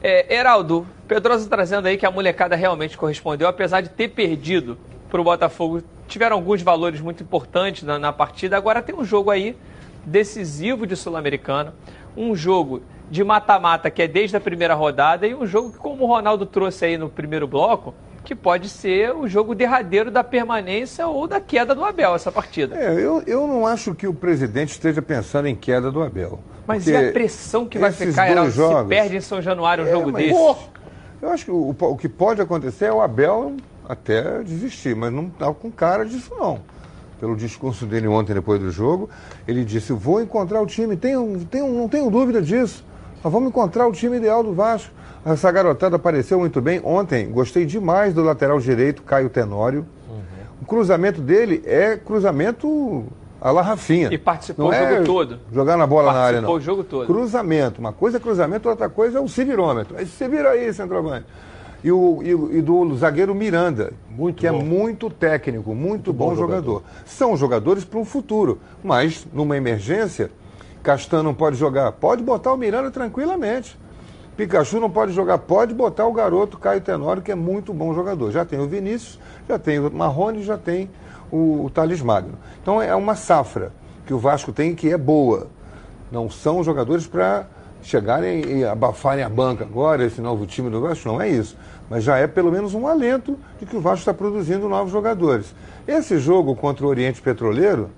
é, 0.00 0.32
Heraldo, 0.32 0.86
Pedrosa 1.08 1.50
trazendo 1.50 1.88
aí 1.88 1.96
que 1.96 2.06
a 2.06 2.10
molecada 2.12 2.54
realmente 2.54 2.96
correspondeu, 2.96 3.48
apesar 3.48 3.80
de 3.80 3.88
ter 3.88 4.06
perdido 4.06 4.78
para 5.10 5.20
o 5.20 5.24
Botafogo. 5.24 5.82
Tiveram 6.06 6.36
alguns 6.36 6.62
valores 6.62 7.00
muito 7.00 7.24
importantes 7.24 7.82
na, 7.82 7.98
na 7.98 8.12
partida. 8.12 8.56
Agora 8.56 8.80
tem 8.80 8.94
um 8.94 9.04
jogo 9.04 9.28
aí 9.28 9.56
decisivo 10.06 10.86
de 10.86 10.94
Sul-Americana, 10.94 11.74
um 12.16 12.32
jogo 12.36 12.80
de 13.10 13.24
mata-mata 13.24 13.90
que 13.90 14.02
é 14.02 14.06
desde 14.06 14.36
a 14.36 14.40
primeira 14.40 14.74
rodada 14.74 15.26
e 15.26 15.34
um 15.34 15.44
jogo 15.44 15.72
que, 15.72 15.78
como 15.78 16.04
o 16.04 16.06
Ronaldo 16.06 16.46
trouxe 16.46 16.84
aí 16.84 16.96
no 16.96 17.08
primeiro 17.08 17.48
bloco, 17.48 17.92
que 18.24 18.34
pode 18.34 18.68
ser 18.68 19.14
o 19.14 19.26
jogo 19.26 19.54
derradeiro 19.54 20.10
da 20.10 20.22
permanência 20.22 21.06
ou 21.06 21.26
da 21.26 21.40
queda 21.40 21.74
do 21.74 21.84
Abel, 21.84 22.14
essa 22.14 22.30
partida. 22.30 22.76
É, 22.76 22.92
eu, 22.94 23.22
eu 23.26 23.46
não 23.46 23.66
acho 23.66 23.94
que 23.94 24.06
o 24.06 24.14
presidente 24.14 24.70
esteja 24.70 25.00
pensando 25.02 25.46
em 25.48 25.54
queda 25.56 25.90
do 25.90 26.02
Abel. 26.02 26.38
Mas 26.66 26.86
e 26.86 26.94
a 26.94 27.10
pressão 27.12 27.66
que 27.66 27.78
vai 27.78 27.90
ficar, 27.90 28.30
Heraldo, 28.30 28.50
se 28.50 28.56
jogos- 28.58 28.88
perde 28.88 29.16
em 29.16 29.20
São 29.20 29.40
Januário 29.42 29.84
um 29.84 29.88
É, 29.88 29.90
jogo 29.90 30.12
mas- 30.12 30.22
desse? 30.24 30.34
Pô, 30.34 30.56
Eu 31.22 31.30
acho 31.30 31.44
que 31.44 31.50
o, 31.50 31.74
o 31.78 31.96
que 31.96 32.08
pode 32.08 32.40
acontecer 32.40 32.86
é 32.86 32.92
o 32.92 33.00
Abel 33.02 33.54
até 33.88 34.42
desistir, 34.42 34.94
mas 34.96 35.12
não 35.12 35.24
está 35.26 35.52
com 35.52 35.70
cara 35.70 36.04
disso 36.06 36.32
não. 36.38 36.60
Pelo 37.18 37.36
discurso 37.36 37.84
dele 37.84 38.06
ontem 38.08 38.32
depois 38.32 38.58
do 38.60 38.70
jogo, 38.70 39.10
ele 39.46 39.62
disse, 39.64 39.92
vou 39.92 40.22
encontrar 40.22 40.62
o 40.62 40.66
time, 40.66 40.96
tenho, 40.96 41.44
tenho, 41.50 41.68
não 41.68 41.88
tenho 41.88 42.08
dúvida 42.10 42.40
disso. 42.40 42.82
Nós 43.22 43.30
vamos 43.30 43.50
encontrar 43.50 43.86
o 43.86 43.92
time 43.92 44.16
ideal 44.16 44.42
do 44.42 44.54
Vasco. 44.54 44.90
Essa 45.24 45.50
garotada 45.52 45.96
apareceu 45.96 46.38
muito 46.38 46.60
bem. 46.60 46.80
Ontem, 46.82 47.30
gostei 47.30 47.66
demais 47.66 48.14
do 48.14 48.22
lateral 48.22 48.58
direito, 48.58 49.02
Caio 49.02 49.28
Tenório. 49.28 49.86
O 50.62 50.64
cruzamento 50.66 51.20
dele 51.20 51.62
é 51.66 51.96
cruzamento 51.96 53.04
a 53.40 53.50
la 53.50 53.62
Rafinha. 53.62 54.08
E 54.12 54.18
participou 54.18 54.66
Não 54.66 54.70
o 54.70 54.74
é 54.74 54.92
jogo 54.94 55.04
todo. 55.06 55.38
Jogar 55.52 55.76
na 55.76 55.86
bola 55.86 56.12
na 56.12 56.18
área, 56.20 56.40
não. 56.40 56.48
Participou 56.50 56.56
o 56.56 56.60
jogo 56.60 56.84
todo. 56.84 57.06
Cruzamento. 57.06 57.80
Uma 57.80 57.92
coisa 57.92 58.18
é 58.18 58.20
cruzamento, 58.20 58.68
outra 58.68 58.88
coisa 58.88 59.18
é 59.18 59.20
o 59.20 59.28
civirômetro. 59.28 59.96
Aí 59.96 60.06
você 60.06 60.28
vira 60.28 60.50
aí, 60.50 60.72
centroavante. 60.72 61.26
E, 61.82 61.90
o, 61.90 62.20
e, 62.22 62.34
o- 62.34 62.52
e 62.54 62.60
do 62.60 62.94
zagueiro 62.96 63.34
Miranda, 63.34 63.94
que 64.36 64.46
é 64.46 64.50
muito 64.52 65.08
técnico, 65.08 65.74
muito, 65.74 66.12
bom, 66.12 66.28
bom 66.28 66.36
jogador. 66.36 66.82
São 67.06 67.34
jogadores 67.38 67.82
para 67.84 67.98
um 67.98 68.04
futuro. 68.04 68.58
Mas, 68.84 69.26
numa 69.32 69.56
emergência, 69.56 70.30
Castan 70.82 71.22
não 71.22 71.32
pode 71.32 71.56
jogar. 71.56 71.90
Pode 71.92 72.22
botar 72.22 72.52
o 72.52 72.56
Miranda 72.58 72.90
tranquilamente. 72.90 73.78
Pikachu 74.40 74.80
não 74.80 74.88
pode 74.88 75.12
jogar. 75.12 75.36
Pode 75.36 75.74
botar 75.74 76.06
o 76.06 76.12
garoto 76.14 76.56
Caio 76.56 76.80
Tenório, 76.80 77.20
que 77.20 77.30
é 77.30 77.34
muito 77.34 77.74
bom 77.74 77.92
jogador. 77.92 78.30
Já 78.30 78.42
tem 78.42 78.58
o 78.58 78.66
Vinícius, 78.66 79.18
já 79.46 79.58
tem 79.58 79.78
o 79.78 79.92
Marrone, 79.92 80.42
já 80.42 80.56
tem 80.56 80.88
o, 81.30 81.66
o 81.66 81.70
Thales 81.70 82.00
Magno. 82.00 82.38
Então 82.62 82.80
é 82.80 82.94
uma 82.94 83.14
safra 83.14 83.70
que 84.06 84.14
o 84.14 84.18
Vasco 84.18 84.50
tem 84.50 84.74
que 84.74 84.90
é 84.90 84.96
boa. 84.96 85.48
Não 86.10 86.30
são 86.30 86.64
jogadores 86.64 87.06
para 87.06 87.44
chegarem 87.82 88.40
e 88.60 88.64
abafarem 88.64 89.22
a 89.22 89.28
banca 89.28 89.64
agora, 89.64 90.04
esse 90.06 90.22
novo 90.22 90.46
time 90.46 90.70
do 90.70 90.80
Vasco, 90.80 91.06
não 91.06 91.20
é 91.20 91.28
isso. 91.28 91.54
Mas 91.90 92.02
já 92.02 92.16
é 92.16 92.26
pelo 92.26 92.50
menos 92.50 92.72
um 92.72 92.86
alento 92.86 93.38
de 93.58 93.66
que 93.66 93.76
o 93.76 93.80
Vasco 93.80 93.98
está 93.98 94.14
produzindo 94.14 94.70
novos 94.70 94.90
jogadores. 94.90 95.54
Esse 95.86 96.18
jogo 96.18 96.56
contra 96.56 96.86
o 96.86 96.88
Oriente 96.88 97.20
Petroleiro 97.20 97.90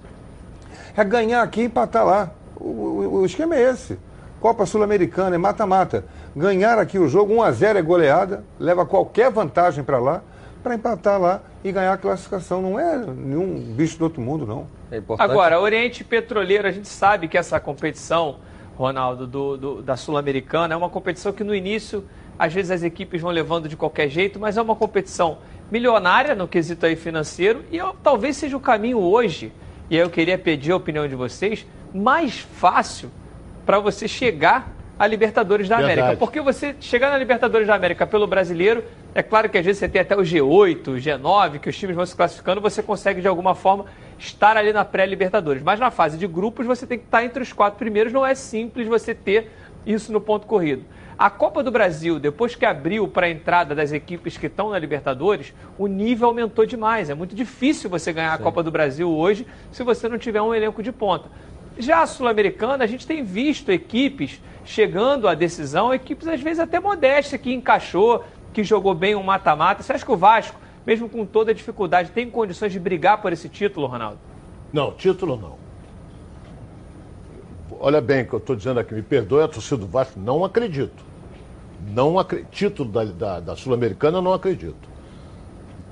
é 0.97 1.05
ganhar 1.05 1.43
aqui 1.43 1.61
e 1.61 1.65
empatar 1.67 2.05
lá. 2.05 2.31
O, 2.57 2.65
o- 2.67 3.15
o 3.21 3.27
esquema 3.27 3.55
é 3.55 3.71
esse. 3.71 3.97
Copa 4.41 4.67
Sul-Americana, 4.67 5.37
é 5.37 5.39
mata-mata. 5.39 6.05
Ganhar 6.35 6.79
aqui 6.79 6.99
o 6.99 7.09
jogo, 7.09 7.35
1 7.35 7.43
a 7.43 7.53
0 7.53 7.79
é 7.79 7.83
goleada, 7.83 8.45
leva 8.59 8.87
qualquer 8.87 9.31
vantagem 9.31 9.85
para 9.85 9.99
lá, 9.99 10.23
para 10.63 10.75
empatar 10.75 11.21
lá 11.21 11.43
e 11.63 11.71
ganhar 11.71 11.93
a 11.93 11.97
classificação. 11.99 12.63
Não 12.63 12.79
é 12.81 12.97
nenhum 12.99 13.61
bicho 13.75 13.99
do 13.99 14.05
outro 14.05 14.21
mundo, 14.23 14.47
não. 14.47 14.67
É 14.91 14.97
importante. 14.99 15.31
Agora, 15.31 15.61
Oriente 15.61 16.03
Petroleiro, 16.05 16.67
a 16.67 16.71
gente 16.71 16.89
sabe 16.89 17.29
que 17.29 17.37
essa 17.37 17.61
competição, 17.61 18.37
Ronaldo, 18.77 19.27
do, 19.27 19.57
do- 19.57 19.83
da 19.83 19.97
Sul-Americana, 19.97 20.73
é 20.75 20.77
uma 20.77 20.89
competição 20.89 21.33
que 21.33 21.45
no 21.45 21.55
início, 21.55 22.05
às 22.39 22.53
vezes 22.53 22.71
as 22.71 22.83
equipes 22.83 23.21
vão 23.21 23.31
levando 23.31 23.69
de 23.69 23.77
qualquer 23.77 24.09
jeito, 24.09 24.41
mas 24.41 24.57
é 24.57 24.63
uma 24.63 24.75
competição 24.77 25.39
milionária 25.71 26.35
no 26.35 26.49
quesito 26.49 26.87
aí 26.87 26.97
financeiro 26.97 27.63
e 27.71 27.81
ó, 27.81 27.93
talvez 28.03 28.37
seja 28.37 28.57
o 28.57 28.61
caminho 28.61 28.99
hoje, 28.99 29.53
e 29.91 29.97
aí 29.97 30.03
eu 30.03 30.11
queria 30.11 30.37
pedir 30.39 30.73
a 30.73 30.77
opinião 30.77 31.07
de 31.09 31.15
vocês, 31.15 31.67
mais 31.95 32.39
fácil 32.39 33.11
para 33.67 33.79
você 33.79 34.07
chegar 34.09 34.71
à 35.03 35.07
Libertadores 35.09 35.69
da 35.69 35.79
Verdade. 35.79 36.01
América. 36.01 36.17
Porque 36.17 36.41
você 36.41 36.77
chegar 36.79 37.11
na 37.11 37.19
Libertadores 37.19 37.67
da 37.67 37.75
América 37.75 38.07
pelo 38.07 38.25
brasileiro, 38.25 38.85
é 39.13 39.21
claro 39.21 39.49
que 39.49 39.59
às 39.59 39.65
vezes 39.65 39.81
você 39.81 39.89
tem 39.89 40.01
até 40.01 40.15
o 40.15 40.21
G8, 40.21 40.89
o 40.89 40.93
G9, 40.93 41.59
que 41.59 41.69
os 41.69 41.77
times 41.77 41.97
vão 41.97 42.07
se 42.07 42.15
classificando, 42.15 42.61
você 42.61 42.85
consegue 42.85 43.21
de 43.21 43.27
alguma 43.27 43.53
forma 43.53 43.87
estar 44.17 44.57
ali 44.57 44.73
na 44.73 44.85
pré-Libertadores. 44.85 45.61
Mas 45.61 45.81
na 45.81 45.91
fase 45.91 46.17
de 46.17 46.29
grupos 46.29 46.67
você 46.67 46.87
tem 46.87 47.01
que 47.01 47.05
estar 47.07 47.25
entre 47.25 47.43
os 47.43 47.53
quatro 47.53 47.81
primeiros, 47.81 48.13
não 48.13 48.25
é 48.25 48.33
simples 48.37 48.87
você 48.87 49.13
ter 49.13 49.51
isso 49.85 50.13
no 50.13 50.21
ponto 50.21 50.47
corrido. 50.47 50.85
A 51.19 51.29
Copa 51.29 51.65
do 51.65 51.73
Brasil, 51.73 52.21
depois 52.21 52.55
que 52.55 52.65
abriu 52.65 53.09
para 53.09 53.27
a 53.27 53.31
entrada 53.31 53.75
das 53.75 53.91
equipes 53.91 54.39
que 54.39 54.47
estão 54.47 54.71
na 54.71 54.79
Libertadores, 54.79 55.53
o 55.77 55.89
nível 55.89 56.29
aumentou 56.29 56.65
demais. 56.65 57.11
É 57.11 57.15
muito 57.15 57.35
difícil 57.35 57.91
você 57.91 58.13
ganhar 58.13 58.35
a 58.35 58.39
Copa 58.39 58.63
do 58.63 58.71
Brasil 58.71 59.11
hoje 59.11 59.45
se 59.73 59.83
você 59.83 60.09
não 60.09 60.17
tiver 60.17 60.41
um 60.41 60.55
elenco 60.55 60.81
de 60.81 60.93
ponta. 60.93 61.29
Já 61.77 62.03
a 62.03 62.07
Sul-Americana, 62.07 62.85
a 62.85 62.87
gente 62.87 63.05
tem 63.05 63.25
visto 63.25 63.73
equipes 63.73 64.41
chegando 64.65 65.29
à 65.29 65.35
decisão, 65.35 65.93
equipes 65.93 66.29
às 66.29 66.41
vezes 66.41 66.61
até 66.61 66.81
modestas, 66.81 67.41
que 67.41 67.53
encaixou, 67.53 68.25
que 68.53 68.63
jogou 68.63 68.95
bem 68.95 69.15
um 69.15 69.23
mata-mata. 69.23 69.83
Você 69.83 69.93
acha 69.93 70.05
que 70.05 70.13
o 70.13 70.17
Vasco, 70.17 70.59
mesmo 70.87 71.09
com 71.09 71.25
toda 71.25 71.51
a 71.51 71.55
dificuldade, 71.55 72.11
tem 72.11 72.31
condições 72.31 72.73
de 72.73 72.79
brigar 72.79 73.21
por 73.21 73.33
esse 73.33 73.49
título, 73.49 73.87
Ronaldo? 73.87 74.19
Não, 74.73 74.93
título 74.93 75.37
não. 75.37 75.63
Olha 77.81 78.01
bem 78.01 78.23
o 78.23 78.27
que 78.27 78.33
eu 78.35 78.39
estou 78.39 78.55
dizendo 78.55 78.79
aqui, 78.79 78.95
me 78.95 79.03
perdoe 79.03 79.43
a 79.43 79.49
torcida 79.49 79.79
do 79.79 79.87
Vasco, 79.87 80.19
não 80.19 80.45
acredito. 80.45 81.05
Não 81.89 82.19
acre... 82.19 82.47
Título 82.51 82.91
da, 82.91 83.05
da, 83.05 83.41
da 83.41 83.57
Sul-Americana, 83.57 84.23
não 84.23 84.33
acredito. 84.33 84.92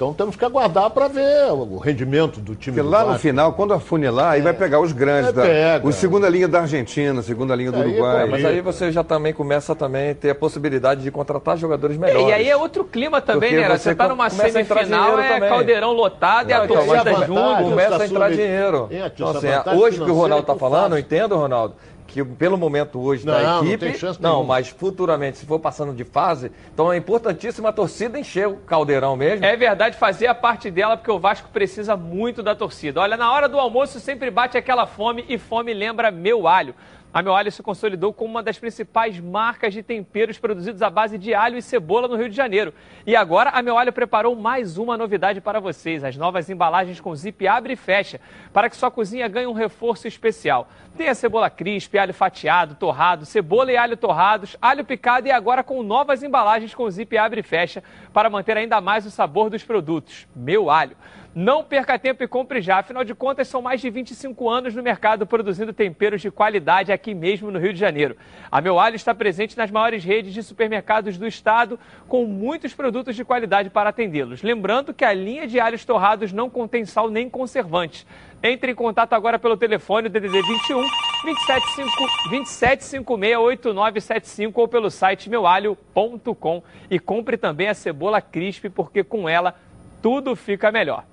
Então 0.00 0.14
temos 0.14 0.34
que 0.34 0.42
aguardar 0.46 0.88
para 0.88 1.08
ver 1.08 1.52
o 1.52 1.76
rendimento 1.76 2.40
do 2.40 2.54
time 2.54 2.74
Porque 2.74 2.88
do 2.88 2.90
lá 2.90 3.00
no 3.00 3.06
Vasco. 3.08 3.20
final, 3.20 3.52
quando 3.52 3.74
afunilar, 3.74 4.32
aí 4.32 4.40
vai 4.40 4.54
pegar 4.54 4.80
os 4.80 4.92
grandes, 4.92 5.28
É, 5.28 5.32
da, 5.34 5.42
pega. 5.42 5.86
os 5.86 5.94
segunda 5.94 6.26
linha 6.26 6.48
da 6.48 6.60
Argentina, 6.62 7.20
segunda 7.20 7.54
linha 7.54 7.70
do 7.70 7.82
Aí, 7.82 7.86
Uruguai. 7.90 8.24
pô, 8.24 8.30
Mas 8.30 8.44
aí 8.46 8.62
você 8.62 8.90
já 8.90 9.04
também 9.04 9.34
começa 9.34 9.74
também 9.76 10.12
a 10.12 10.14
ter 10.14 10.30
a 10.30 10.34
possibilidade 10.34 11.02
de 11.02 11.10
contratar 11.10 11.58
jogadores 11.58 11.98
melhores. 11.98 12.28
E 12.28 12.32
aí 12.32 12.48
é 12.48 12.56
outro 12.56 12.82
clima 12.82 13.20
também, 13.20 13.50
Porque 13.50 13.68
né? 13.68 13.76
você 13.76 13.90
Você 13.90 13.94
tá 13.94 14.08
numa 14.08 14.24
a 14.24 14.30
semifinal, 14.30 15.20
é 15.20 15.34
também. 15.34 15.50
caldeirão 15.50 15.92
lotado 15.92 16.48
e 16.48 16.52
a 16.54 16.58
Não, 16.60 16.64
então, 16.64 16.76
torcida 16.78 17.10
a 17.10 17.26
junto. 17.26 17.62
começa 17.64 18.02
a 18.02 18.06
entrar 18.06 18.30
dinheiro. 18.30 18.88
A 18.90 19.06
Então, 19.06 19.28
assim, 19.28 19.48
hoje 19.78 19.96
que 20.02 20.10
o 20.10 20.14
Ronaldo 20.14 20.16
financeira 20.16 20.40
está 20.40 20.54
falando, 20.54 20.92
eu 20.94 20.98
entendo, 20.98 21.36
Ronaldo, 21.36 21.74
que 22.10 22.24
pelo 22.24 22.58
momento 22.58 23.00
hoje 23.00 23.24
Não, 23.24 23.32
da 23.32 23.42
não 23.42 23.58
equipe. 23.64 23.78
tem 23.86 23.94
chance 23.94 24.20
não, 24.20 24.30
nenhuma. 24.36 24.54
mas 24.54 24.68
futuramente, 24.68 25.38
se 25.38 25.46
for 25.46 25.60
passando 25.60 25.94
de 25.94 26.02
fase, 26.04 26.50
então 26.74 26.92
é 26.92 26.96
importantíssimo 26.96 27.68
a 27.68 27.72
torcida 27.72 28.18
encher 28.18 28.48
o 28.48 28.56
caldeirão 28.56 29.16
mesmo. 29.16 29.44
É 29.44 29.56
verdade, 29.56 29.96
fazer 29.96 30.26
a 30.26 30.34
parte 30.34 30.70
dela, 30.70 30.96
porque 30.96 31.10
o 31.10 31.18
Vasco 31.18 31.48
precisa 31.52 31.96
muito 31.96 32.42
da 32.42 32.54
torcida. 32.54 33.00
Olha, 33.00 33.16
na 33.16 33.32
hora 33.32 33.48
do 33.48 33.58
almoço 33.58 34.00
sempre 34.00 34.30
bate 34.30 34.58
aquela 34.58 34.86
fome 34.86 35.24
e 35.28 35.38
fome 35.38 35.72
lembra 35.72 36.10
meu 36.10 36.48
alho. 36.48 36.74
A 37.12 37.22
Meu 37.22 37.34
Alho 37.34 37.50
se 37.50 37.60
consolidou 37.60 38.12
como 38.12 38.30
uma 38.30 38.42
das 38.42 38.56
principais 38.56 39.18
marcas 39.18 39.74
de 39.74 39.82
temperos 39.82 40.38
produzidos 40.38 40.80
à 40.80 40.88
base 40.88 41.18
de 41.18 41.34
alho 41.34 41.58
e 41.58 41.62
cebola 41.62 42.06
no 42.06 42.14
Rio 42.14 42.28
de 42.28 42.36
Janeiro. 42.36 42.72
E 43.04 43.16
agora 43.16 43.50
a 43.50 43.60
Meu 43.60 43.76
Alho 43.76 43.92
preparou 43.92 44.36
mais 44.36 44.78
uma 44.78 44.96
novidade 44.96 45.40
para 45.40 45.58
vocês: 45.58 46.04
as 46.04 46.16
novas 46.16 46.48
embalagens 46.48 47.00
com 47.00 47.12
zip 47.16 47.48
abre 47.48 47.72
e 47.72 47.76
fecha, 47.76 48.20
para 48.52 48.70
que 48.70 48.76
sua 48.76 48.92
cozinha 48.92 49.26
ganhe 49.26 49.48
um 49.48 49.52
reforço 49.52 50.06
especial. 50.06 50.68
Tem 50.96 51.08
a 51.08 51.14
cebola 51.14 51.50
crisp, 51.50 51.98
alho 51.98 52.14
fatiado, 52.14 52.76
torrado, 52.76 53.26
cebola 53.26 53.72
e 53.72 53.76
alho 53.76 53.96
torrados, 53.96 54.56
alho 54.62 54.84
picado 54.84 55.26
e 55.26 55.32
agora 55.32 55.64
com 55.64 55.82
novas 55.82 56.22
embalagens 56.22 56.76
com 56.76 56.88
zip 56.88 57.18
abre 57.18 57.40
e 57.40 57.42
fecha, 57.42 57.82
para 58.12 58.30
manter 58.30 58.56
ainda 58.56 58.80
mais 58.80 59.04
o 59.04 59.10
sabor 59.10 59.50
dos 59.50 59.64
produtos. 59.64 60.28
Meu 60.36 60.70
Alho. 60.70 60.96
Não 61.32 61.62
perca 61.62 61.96
tempo 61.96 62.24
e 62.24 62.28
compre 62.28 62.60
já, 62.60 62.80
afinal 62.80 63.04
de 63.04 63.14
contas 63.14 63.46
são 63.46 63.62
mais 63.62 63.80
de 63.80 63.88
25 63.88 64.50
anos 64.50 64.74
no 64.74 64.82
mercado 64.82 65.24
produzindo 65.24 65.72
temperos 65.72 66.20
de 66.20 66.28
qualidade 66.28 66.90
aqui 66.90 67.14
mesmo 67.14 67.52
no 67.52 67.58
Rio 67.60 67.72
de 67.72 67.78
Janeiro. 67.78 68.16
A 68.50 68.60
Meu 68.60 68.80
Alho 68.80 68.96
está 68.96 69.14
presente 69.14 69.56
nas 69.56 69.70
maiores 69.70 70.02
redes 70.02 70.34
de 70.34 70.42
supermercados 70.42 71.16
do 71.16 71.28
estado, 71.28 71.78
com 72.08 72.26
muitos 72.26 72.74
produtos 72.74 73.14
de 73.14 73.24
qualidade 73.24 73.70
para 73.70 73.90
atendê-los. 73.90 74.42
Lembrando 74.42 74.92
que 74.92 75.04
a 75.04 75.12
linha 75.12 75.46
de 75.46 75.60
alhos 75.60 75.84
torrados 75.84 76.32
não 76.32 76.50
contém 76.50 76.84
sal 76.84 77.08
nem 77.08 77.30
conservantes. 77.30 78.04
Entre 78.42 78.72
em 78.72 78.74
contato 78.74 79.12
agora 79.12 79.38
pelo 79.38 79.56
telefone 79.56 80.08
DDD 80.08 80.42
21 80.42 80.84
275 81.22 82.08
27568975 82.30 84.52
ou 84.56 84.66
pelo 84.66 84.90
site 84.90 85.30
meualho.com 85.30 86.60
e 86.90 86.98
compre 86.98 87.36
também 87.36 87.68
a 87.68 87.74
cebola 87.74 88.20
crisp 88.20 88.68
porque 88.70 89.04
com 89.04 89.28
ela 89.28 89.54
tudo 90.02 90.34
fica 90.34 90.70
melhor. 90.70 91.04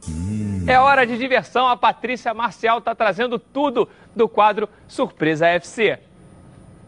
É 0.68 0.80
hora 0.80 1.06
de 1.06 1.18
diversão, 1.18 1.68
a 1.68 1.78
Patrícia 1.78 2.34
Marcial 2.34 2.80
está 2.80 2.94
trazendo 2.94 3.40
tudo 3.40 3.88
do 4.16 4.28
quadro 4.28 4.68
Surpresa 4.88 5.48
FC. 5.48 6.00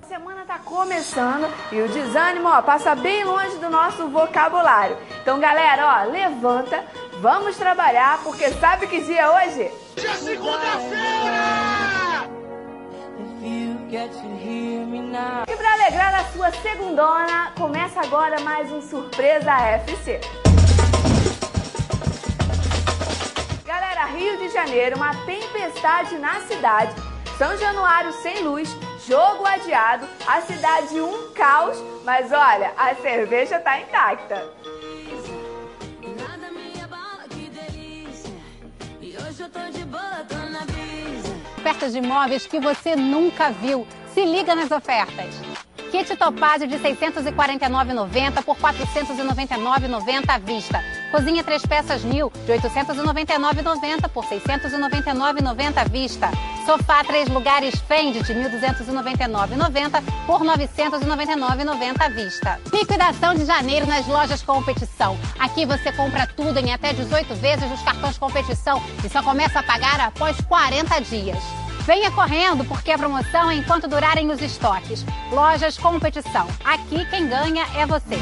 A 0.02 0.06
semana 0.06 0.44
tá 0.46 0.60
começando 0.60 1.48
e 1.72 1.82
o 1.82 1.88
desânimo 1.88 2.50
ó, 2.50 2.62
passa 2.62 2.94
bem 2.96 3.24
longe 3.24 3.58
do 3.58 3.70
nosso 3.70 4.10
vocabulário. 4.10 4.98
Então, 5.22 5.40
galera, 5.40 6.04
ó, 6.04 6.12
levanta, 6.12 6.84
vamos 7.22 7.56
trabalhar, 7.56 8.22
porque 8.24 8.50
sabe 8.52 8.88
que 8.88 9.02
dia 9.02 9.22
é 9.22 9.30
hoje? 9.30 9.72
E 15.48 15.56
pra 15.56 15.74
alegrar 15.74 16.16
a 16.16 16.24
sua 16.26 16.52
segundona, 16.52 17.52
começa 17.58 18.02
agora 18.02 18.42
mais 18.42 18.72
um 18.72 18.82
Surpresa 18.82 19.54
FC. 19.54 20.20
Galera, 23.80 24.08
Rio 24.08 24.38
de 24.38 24.50
Janeiro, 24.50 24.98
uma 24.98 25.16
tempestade 25.26 26.18
na 26.18 26.42
cidade. 26.42 26.94
São 27.38 27.58
Januário 27.58 28.12
sem 28.12 28.44
luz, 28.44 28.70
jogo 29.08 29.46
adiado, 29.46 30.06
a 30.28 30.42
cidade 30.42 31.00
um 31.00 31.32
caos, 31.32 31.78
mas 32.04 32.30
olha, 32.34 32.74
a 32.76 32.94
cerveja 32.96 33.58
tá 33.58 33.80
intacta. 33.80 34.54
Ofertas 41.58 41.94
de 41.94 42.00
imóveis 42.00 42.46
que 42.46 42.60
você 42.60 42.98
nunca 42.98 43.50
viu. 43.50 43.88
Se 44.14 44.26
liga 44.26 44.56
nas 44.56 44.72
ofertas. 44.72 45.36
Kit 45.90 46.18
Topázio 46.18 46.68
de 46.68 46.76
R$ 46.76 46.96
649,90 46.96 48.44
por 48.44 48.58
R$ 48.58 48.62
499,90 48.62 50.30
à 50.30 50.38
vista. 50.38 50.99
Cozinha 51.12 51.44
três 51.44 51.66
peças 51.66 52.04
New 52.04 52.32
de 52.46 52.52
R$ 52.52 52.60
899,90 52.60 54.10
por 54.10 54.24
R$ 54.26 54.40
699,90 54.40 55.78
à 55.78 55.84
vista. 55.86 56.30
Sofá 56.66 57.04
três 57.04 57.28
lugares 57.28 57.74
Fendi 57.88 58.22
de 58.22 58.32
R$ 58.32 58.50
1.299,90 58.50 60.04
por 60.28 60.42
R$ 60.42 60.48
999,90 60.50 62.02
à 62.02 62.10
vista. 62.10 62.60
Liquidação 62.72 63.34
de 63.34 63.44
janeiro 63.46 63.88
nas 63.88 64.06
lojas 64.06 64.44
competição. 64.44 65.18
Aqui 65.40 65.66
você 65.66 65.92
compra 65.92 66.28
tudo 66.28 66.60
em 66.60 66.72
até 66.72 66.94
18 66.94 67.34
vezes 67.36 67.70
nos 67.70 67.82
cartões 67.82 68.18
competição 68.18 68.82
e 69.04 69.10
só 69.10 69.24
começa 69.24 69.60
a 69.60 69.64
pagar 69.64 70.00
após 70.00 70.40
40 70.42 71.00
dias. 71.02 71.40
Venha 71.88 72.12
correndo, 72.12 72.64
porque 72.66 72.92
a 72.92 72.98
promoção 73.00 73.50
é 73.50 73.56
enquanto 73.56 73.88
durarem 73.88 74.30
os 74.30 74.42
estoques. 74.44 75.04
Lojas 75.32 75.76
Competição. 75.76 76.48
Aqui 76.64 77.04
quem 77.06 77.28
ganha 77.28 77.66
é 77.76 77.84
você. 77.88 78.20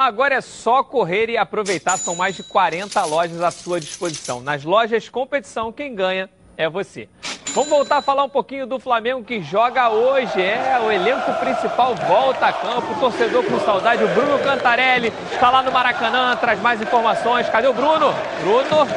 Agora 0.00 0.36
é 0.36 0.40
só 0.40 0.82
correr 0.82 1.28
e 1.28 1.36
aproveitar, 1.36 1.98
são 1.98 2.16
mais 2.16 2.34
de 2.34 2.42
40 2.42 3.04
lojas 3.04 3.42
à 3.42 3.50
sua 3.50 3.78
disposição. 3.78 4.40
Nas 4.40 4.64
lojas 4.64 5.10
competição, 5.10 5.70
quem 5.70 5.94
ganha 5.94 6.30
é 6.56 6.66
você. 6.70 7.06
Vamos 7.52 7.68
voltar 7.68 7.98
a 7.98 8.02
falar 8.02 8.24
um 8.24 8.28
pouquinho 8.30 8.66
do 8.66 8.80
Flamengo 8.80 9.22
que 9.22 9.42
joga 9.42 9.90
hoje. 9.90 10.40
É, 10.40 10.80
o 10.82 10.90
elenco 10.90 11.30
principal 11.34 11.94
volta 11.94 12.46
a 12.46 12.52
campo. 12.52 12.98
Torcedor 12.98 13.44
com 13.44 13.60
saudade, 13.60 14.02
o 14.02 14.08
Bruno 14.14 14.38
Cantarelli 14.38 15.12
está 15.34 15.50
lá 15.50 15.62
no 15.62 15.70
Maracanã, 15.70 16.34
traz 16.34 16.58
mais 16.62 16.80
informações. 16.80 17.46
Cadê 17.50 17.68
o 17.68 17.74
Bruno? 17.74 18.14
Bruno, 18.40 18.88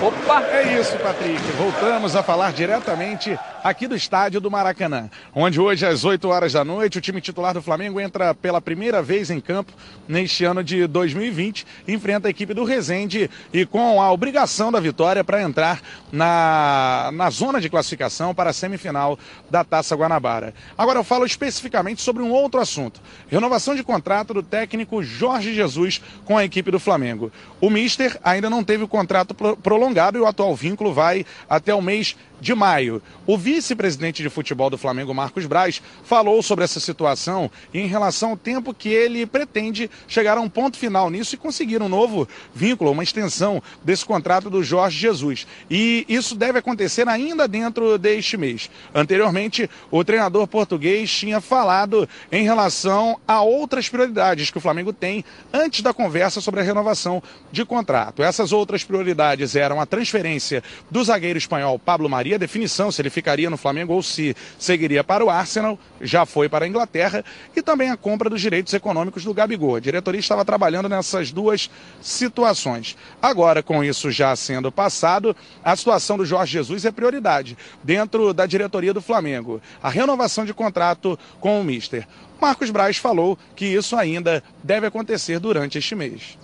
opa! 0.00 0.44
É 0.52 0.78
isso, 0.78 0.96
Patrick. 0.98 1.42
Voltamos 1.58 2.14
a 2.14 2.22
falar 2.22 2.52
diretamente 2.52 3.36
aqui 3.68 3.88
do 3.88 3.96
estádio 3.96 4.40
do 4.40 4.48
Maracanã, 4.50 5.10
onde 5.34 5.60
hoje 5.60 5.84
às 5.84 6.04
8 6.04 6.28
horas 6.28 6.52
da 6.52 6.64
noite 6.64 6.98
o 6.98 7.00
time 7.00 7.20
titular 7.20 7.52
do 7.52 7.60
Flamengo 7.60 8.00
entra 8.00 8.32
pela 8.32 8.60
primeira 8.60 9.02
vez 9.02 9.28
em 9.28 9.40
campo 9.40 9.72
neste 10.06 10.44
ano 10.44 10.62
de 10.62 10.86
2020, 10.86 11.66
enfrenta 11.88 12.28
a 12.28 12.30
equipe 12.30 12.54
do 12.54 12.62
Resende 12.62 13.28
e 13.52 13.66
com 13.66 14.00
a 14.00 14.12
obrigação 14.12 14.70
da 14.70 14.78
vitória 14.78 15.24
para 15.24 15.42
entrar 15.42 15.80
na, 16.12 17.10
na 17.12 17.28
zona 17.30 17.60
de 17.60 17.68
classificação 17.68 18.32
para 18.34 18.50
a 18.50 18.52
semifinal 18.52 19.18
da 19.50 19.64
Taça 19.64 19.96
Guanabara. 19.96 20.54
Agora 20.78 21.00
eu 21.00 21.04
falo 21.04 21.26
especificamente 21.26 22.02
sobre 22.02 22.22
um 22.22 22.30
outro 22.30 22.60
assunto: 22.60 23.00
renovação 23.28 23.74
de 23.74 23.82
contrato 23.82 24.32
do 24.32 24.42
técnico 24.42 25.02
Jorge 25.02 25.52
Jesus 25.54 26.00
com 26.24 26.38
a 26.38 26.44
equipe 26.44 26.70
do 26.70 26.78
Flamengo. 26.78 27.32
O 27.60 27.68
Mister 27.68 28.16
ainda 28.22 28.48
não 28.48 28.62
teve 28.62 28.84
o 28.84 28.88
contrato 28.88 29.34
pro- 29.34 29.56
prolongado 29.56 30.16
e 30.18 30.20
o 30.20 30.26
atual 30.26 30.54
vínculo 30.54 30.92
vai 30.92 31.26
até 31.48 31.74
o 31.74 31.82
mês 31.82 32.16
de 32.40 32.54
maio. 32.54 33.02
O 33.26 33.36
vice-presidente 33.36 34.22
de 34.22 34.30
futebol 34.30 34.70
do 34.70 34.78
Flamengo, 34.78 35.14
Marcos 35.14 35.46
Braz, 35.46 35.82
falou 36.04 36.42
sobre 36.42 36.64
essa 36.64 36.80
situação 36.80 37.50
e 37.72 37.80
em 37.80 37.86
relação 37.86 38.30
ao 38.30 38.36
tempo 38.36 38.74
que 38.74 38.88
ele 38.88 39.26
pretende 39.26 39.90
chegar 40.06 40.38
a 40.38 40.40
um 40.40 40.48
ponto 40.48 40.76
final 40.76 41.10
nisso 41.10 41.34
e 41.34 41.38
conseguir 41.38 41.82
um 41.82 41.88
novo 41.88 42.28
vínculo, 42.54 42.90
uma 42.90 43.02
extensão 43.02 43.62
desse 43.82 44.04
contrato 44.04 44.50
do 44.50 44.62
Jorge 44.62 44.98
Jesus. 44.98 45.46
E 45.70 46.04
isso 46.08 46.34
deve 46.34 46.58
acontecer 46.58 47.08
ainda 47.08 47.48
dentro 47.48 47.98
deste 47.98 48.36
mês. 48.36 48.70
Anteriormente, 48.94 49.68
o 49.90 50.04
treinador 50.04 50.46
português 50.46 51.10
tinha 51.10 51.40
falado 51.40 52.08
em 52.30 52.44
relação 52.44 53.18
a 53.26 53.42
outras 53.42 53.88
prioridades 53.88 54.50
que 54.50 54.58
o 54.58 54.60
Flamengo 54.60 54.92
tem 54.92 55.24
antes 55.52 55.82
da 55.82 55.92
conversa 55.92 56.40
sobre 56.40 56.60
a 56.60 56.62
renovação 56.62 57.22
de 57.50 57.64
contrato. 57.64 58.22
Essas 58.22 58.52
outras 58.52 58.84
prioridades 58.84 59.56
eram 59.56 59.80
a 59.80 59.86
transferência 59.86 60.62
do 60.90 61.02
zagueiro 61.02 61.38
espanhol 61.38 61.78
Pablo 61.78 62.08
Maria, 62.08 62.25
definição 62.38 62.90
se 62.90 63.00
ele 63.00 63.10
ficaria 63.10 63.48
no 63.48 63.56
Flamengo 63.56 63.92
ou 63.92 64.02
se 64.02 64.34
seguiria 64.58 65.04
para 65.04 65.24
o 65.24 65.30
Arsenal, 65.30 65.78
já 66.00 66.26
foi 66.26 66.48
para 66.48 66.64
a 66.64 66.68
Inglaterra, 66.68 67.24
e 67.54 67.62
também 67.62 67.90
a 67.90 67.96
compra 67.96 68.28
dos 68.28 68.40
direitos 68.40 68.74
econômicos 68.74 69.22
do 69.22 69.32
Gabigol. 69.32 69.76
A 69.76 69.80
diretoria 69.80 70.18
estava 70.18 70.44
trabalhando 70.44 70.88
nessas 70.88 71.30
duas 71.30 71.70
situações. 72.00 72.96
Agora, 73.22 73.62
com 73.62 73.84
isso 73.84 74.10
já 74.10 74.34
sendo 74.34 74.72
passado, 74.72 75.36
a 75.62 75.76
situação 75.76 76.16
do 76.16 76.26
Jorge 76.26 76.52
Jesus 76.52 76.84
é 76.84 76.90
prioridade 76.90 77.56
dentro 77.84 78.34
da 78.34 78.46
diretoria 78.46 78.92
do 78.92 79.00
Flamengo. 79.00 79.60
A 79.82 79.88
renovação 79.88 80.44
de 80.44 80.52
contrato 80.52 81.18
com 81.40 81.60
o 81.60 81.64
Mister. 81.64 82.06
Marcos 82.40 82.70
Braz 82.70 82.96
falou 82.96 83.38
que 83.54 83.64
isso 83.64 83.96
ainda 83.96 84.42
deve 84.62 84.86
acontecer 84.86 85.38
durante 85.38 85.78
este 85.78 85.94
mês. 85.94 86.38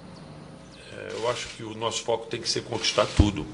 É, 0.93 1.12
Eu 1.12 1.30
acho 1.30 1.49
que 1.49 1.62
o 1.62 1.74
nosso 1.74 2.03
foco 2.03 2.26
tem 2.26 2.41
que 2.41 2.49
ser 2.49 2.62
conquistar 2.62 3.07
tudo. 3.16 3.47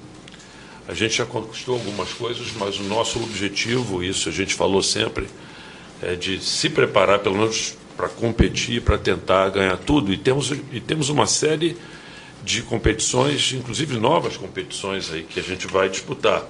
A 0.89 0.95
gente 0.95 1.19
já 1.19 1.27
conquistou 1.27 1.75
algumas 1.75 2.15
coisas, 2.15 2.51
mas 2.59 2.81
o 2.81 2.83
nosso 2.85 3.23
objetivo, 3.23 4.03
isso 4.03 4.31
a 4.31 4.33
gente 4.33 4.55
falou 4.55 4.83
sempre, 4.83 5.27
é 6.01 6.17
de 6.17 6.43
se 6.43 6.71
preparar 6.71 7.19
pelo 7.19 7.37
menos 7.37 7.77
para 7.95 8.09
competir, 8.09 8.81
para 8.81 8.97
tentar 8.97 9.51
ganhar 9.51 9.77
tudo. 9.77 10.11
E 10.11 10.17
temos, 10.17 10.51
e 10.73 10.81
temos 10.81 11.11
uma 11.11 11.27
série 11.27 11.77
de 12.43 12.63
competições, 12.63 13.53
inclusive 13.53 13.99
novas 13.99 14.39
competições 14.39 15.13
aí 15.13 15.25
que 15.25 15.39
a 15.39 15.43
gente 15.43 15.67
vai 15.67 15.91
disputar. 15.91 16.43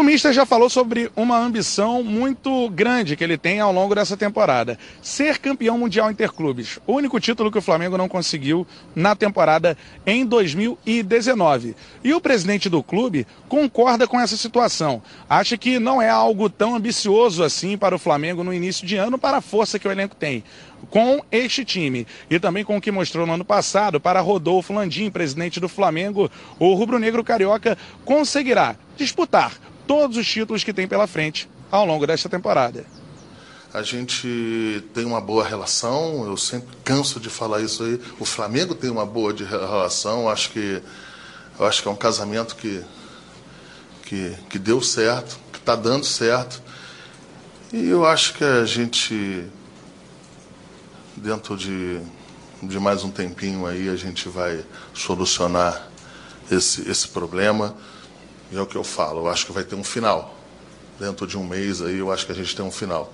O 0.00 0.02
Mister 0.02 0.32
já 0.32 0.46
falou 0.46 0.70
sobre 0.70 1.12
uma 1.14 1.36
ambição 1.36 2.02
muito 2.02 2.70
grande 2.70 3.14
que 3.14 3.22
ele 3.22 3.36
tem 3.36 3.60
ao 3.60 3.70
longo 3.70 3.94
dessa 3.94 4.16
temporada: 4.16 4.78
ser 5.02 5.36
campeão 5.36 5.76
mundial 5.76 6.10
interclubes. 6.10 6.78
O 6.86 6.94
único 6.94 7.20
título 7.20 7.52
que 7.52 7.58
o 7.58 7.62
Flamengo 7.62 7.98
não 7.98 8.08
conseguiu 8.08 8.66
na 8.96 9.14
temporada 9.14 9.76
em 10.06 10.24
2019. 10.24 11.76
E 12.02 12.14
o 12.14 12.20
presidente 12.20 12.70
do 12.70 12.82
clube 12.82 13.26
concorda 13.46 14.08
com 14.08 14.18
essa 14.18 14.38
situação. 14.38 15.02
Acha 15.28 15.58
que 15.58 15.78
não 15.78 16.00
é 16.00 16.08
algo 16.08 16.48
tão 16.48 16.74
ambicioso 16.74 17.44
assim 17.44 17.76
para 17.76 17.94
o 17.94 17.98
Flamengo 17.98 18.42
no 18.42 18.54
início 18.54 18.86
de 18.86 18.96
ano, 18.96 19.18
para 19.18 19.36
a 19.36 19.42
força 19.42 19.78
que 19.78 19.86
o 19.86 19.92
elenco 19.92 20.16
tem. 20.16 20.42
Com 20.88 21.22
este 21.30 21.64
time 21.64 22.06
e 22.30 22.38
também 22.40 22.64
com 22.64 22.76
o 22.76 22.80
que 22.80 22.90
mostrou 22.90 23.26
no 23.26 23.34
ano 23.34 23.44
passado 23.44 24.00
para 24.00 24.20
Rodolfo 24.20 24.72
Landim, 24.72 25.10
presidente 25.10 25.60
do 25.60 25.68
Flamengo, 25.68 26.30
o 26.58 26.74
rubro-negro 26.74 27.22
carioca 27.22 27.76
conseguirá 28.04 28.76
disputar 28.96 29.52
todos 29.86 30.16
os 30.16 30.26
títulos 30.26 30.64
que 30.64 30.72
tem 30.72 30.88
pela 30.88 31.06
frente 31.06 31.48
ao 31.70 31.84
longo 31.84 32.06
desta 32.06 32.28
temporada. 32.28 32.84
A 33.72 33.82
gente 33.82 34.82
tem 34.92 35.04
uma 35.04 35.20
boa 35.20 35.44
relação, 35.44 36.24
eu 36.24 36.36
sempre 36.36 36.76
canso 36.82 37.20
de 37.20 37.30
falar 37.30 37.60
isso 37.60 37.84
aí. 37.84 38.00
O 38.18 38.24
Flamengo 38.24 38.74
tem 38.74 38.90
uma 38.90 39.06
boa 39.06 39.32
relação, 39.32 40.28
acho 40.28 40.50
que 40.50 40.82
eu 41.58 41.66
acho 41.66 41.82
que 41.82 41.88
é 41.88 41.90
um 41.90 41.96
casamento 41.96 42.56
que 42.56 42.82
que, 44.10 44.34
que 44.48 44.58
deu 44.58 44.82
certo, 44.82 45.38
que 45.52 45.58
está 45.58 45.76
dando 45.76 46.04
certo. 46.04 46.60
E 47.72 47.88
eu 47.88 48.04
acho 48.04 48.34
que 48.34 48.42
a 48.42 48.64
gente 48.64 49.44
dentro 51.20 51.56
de, 51.56 52.00
de 52.62 52.80
mais 52.80 53.04
um 53.04 53.10
tempinho 53.10 53.66
aí 53.66 53.88
a 53.88 53.96
gente 53.96 54.28
vai 54.28 54.64
solucionar 54.94 55.88
esse, 56.50 56.88
esse 56.90 57.08
problema. 57.08 57.76
E 58.50 58.56
é 58.56 58.60
o 58.60 58.66
que 58.66 58.76
eu 58.76 58.82
falo, 58.82 59.20
eu 59.20 59.28
acho 59.28 59.46
que 59.46 59.52
vai 59.52 59.62
ter 59.62 59.74
um 59.74 59.84
final. 59.84 60.36
Dentro 60.98 61.26
de 61.26 61.38
um 61.38 61.44
mês 61.44 61.80
aí 61.80 61.98
eu 61.98 62.10
acho 62.10 62.26
que 62.26 62.32
a 62.32 62.34
gente 62.34 62.54
tem 62.56 62.64
um 62.64 62.70
final. 62.70 63.12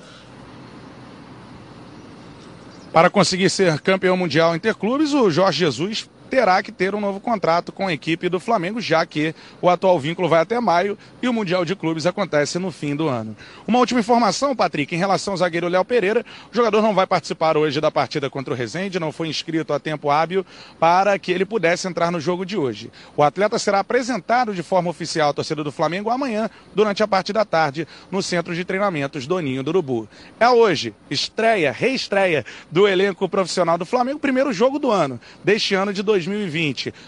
Para 2.92 3.10
conseguir 3.10 3.50
ser 3.50 3.78
campeão 3.80 4.16
mundial 4.16 4.56
interclubes, 4.56 5.12
o 5.12 5.30
Jorge 5.30 5.58
Jesus 5.58 6.08
terá 6.30 6.62
que 6.62 6.72
ter 6.72 6.94
um 6.94 7.00
novo 7.00 7.20
contrato 7.20 7.72
com 7.72 7.86
a 7.86 7.92
equipe 7.92 8.28
do 8.28 8.40
Flamengo, 8.40 8.80
já 8.80 9.04
que 9.06 9.34
o 9.60 9.68
atual 9.68 9.98
vínculo 9.98 10.28
vai 10.28 10.40
até 10.40 10.60
maio 10.60 10.98
e 11.22 11.28
o 11.28 11.32
Mundial 11.32 11.64
de 11.64 11.74
Clubes 11.74 12.06
acontece 12.06 12.58
no 12.58 12.70
fim 12.70 12.94
do 12.94 13.08
ano. 13.08 13.36
Uma 13.66 13.78
última 13.78 14.00
informação, 14.00 14.54
Patrick, 14.54 14.94
em 14.94 14.98
relação 14.98 15.32
ao 15.32 15.38
zagueiro 15.38 15.68
Léo 15.68 15.84
Pereira, 15.84 16.24
o 16.52 16.54
jogador 16.54 16.82
não 16.82 16.94
vai 16.94 17.06
participar 17.06 17.56
hoje 17.56 17.80
da 17.80 17.90
partida 17.90 18.28
contra 18.28 18.52
o 18.52 18.56
Resende, 18.56 19.00
não 19.00 19.12
foi 19.12 19.28
inscrito 19.28 19.72
a 19.72 19.80
tempo 19.80 20.10
hábil 20.10 20.44
para 20.78 21.18
que 21.18 21.32
ele 21.32 21.44
pudesse 21.44 21.86
entrar 21.88 22.10
no 22.10 22.20
jogo 22.20 22.44
de 22.44 22.56
hoje. 22.56 22.90
O 23.16 23.22
atleta 23.22 23.58
será 23.58 23.80
apresentado 23.80 24.54
de 24.54 24.62
forma 24.62 24.90
oficial 24.90 25.30
à 25.30 25.32
torcida 25.32 25.62
do 25.62 25.72
Flamengo 25.72 26.10
amanhã, 26.10 26.50
durante 26.74 27.02
a 27.02 27.08
parte 27.08 27.32
da 27.32 27.44
tarde, 27.44 27.86
no 28.10 28.22
Centro 28.22 28.54
de 28.54 28.64
Treinamentos 28.64 29.26
Doninho 29.26 29.62
do 29.62 29.68
Urubu. 29.68 30.08
É 30.38 30.48
hoje, 30.48 30.94
estreia, 31.10 31.72
reestreia 31.72 32.44
do 32.70 32.86
elenco 32.86 33.28
profissional 33.28 33.78
do 33.78 33.86
Flamengo, 33.86 34.18
primeiro 34.18 34.52
jogo 34.52 34.78
do 34.78 34.90
ano, 34.90 35.20
deste 35.44 35.74
ano 35.74 35.92
de 35.92 36.02
2020. 36.02 36.15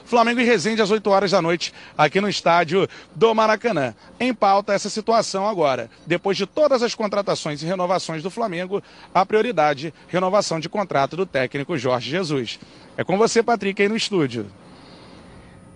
Flamengo 0.05 0.41
e 0.41 0.45
Resende 0.45 0.83
às 0.83 0.91
8 0.91 1.09
horas 1.11 1.31
da 1.31 1.41
noite, 1.41 1.73
aqui 1.97 2.21
no 2.21 2.29
estádio 2.29 2.89
do 3.15 3.35
Maracanã. 3.35 3.95
Em 4.19 4.35
pauta 4.35 4.73
essa 4.73 4.91
situação 4.91 5.47
agora. 5.49 5.91
Depois 6.07 6.37
de 6.37 6.47
todas 6.47 6.83
as 6.83 6.95
contratações 6.95 7.63
e 7.63 7.67
renovações 7.67 8.23
do 8.23 8.31
Flamengo, 8.31 8.83
a 9.15 9.25
prioridade, 9.25 9.93
renovação 10.09 10.61
de 10.61 10.69
contrato 10.69 11.17
do 11.17 11.27
técnico 11.27 11.79
Jorge 11.79 12.11
Jesus. 12.11 12.59
É 12.97 13.05
com 13.05 13.17
você, 13.17 13.43
Patrick, 13.43 13.81
aí 13.81 13.89
no 13.89 13.97
estúdio. 13.97 14.47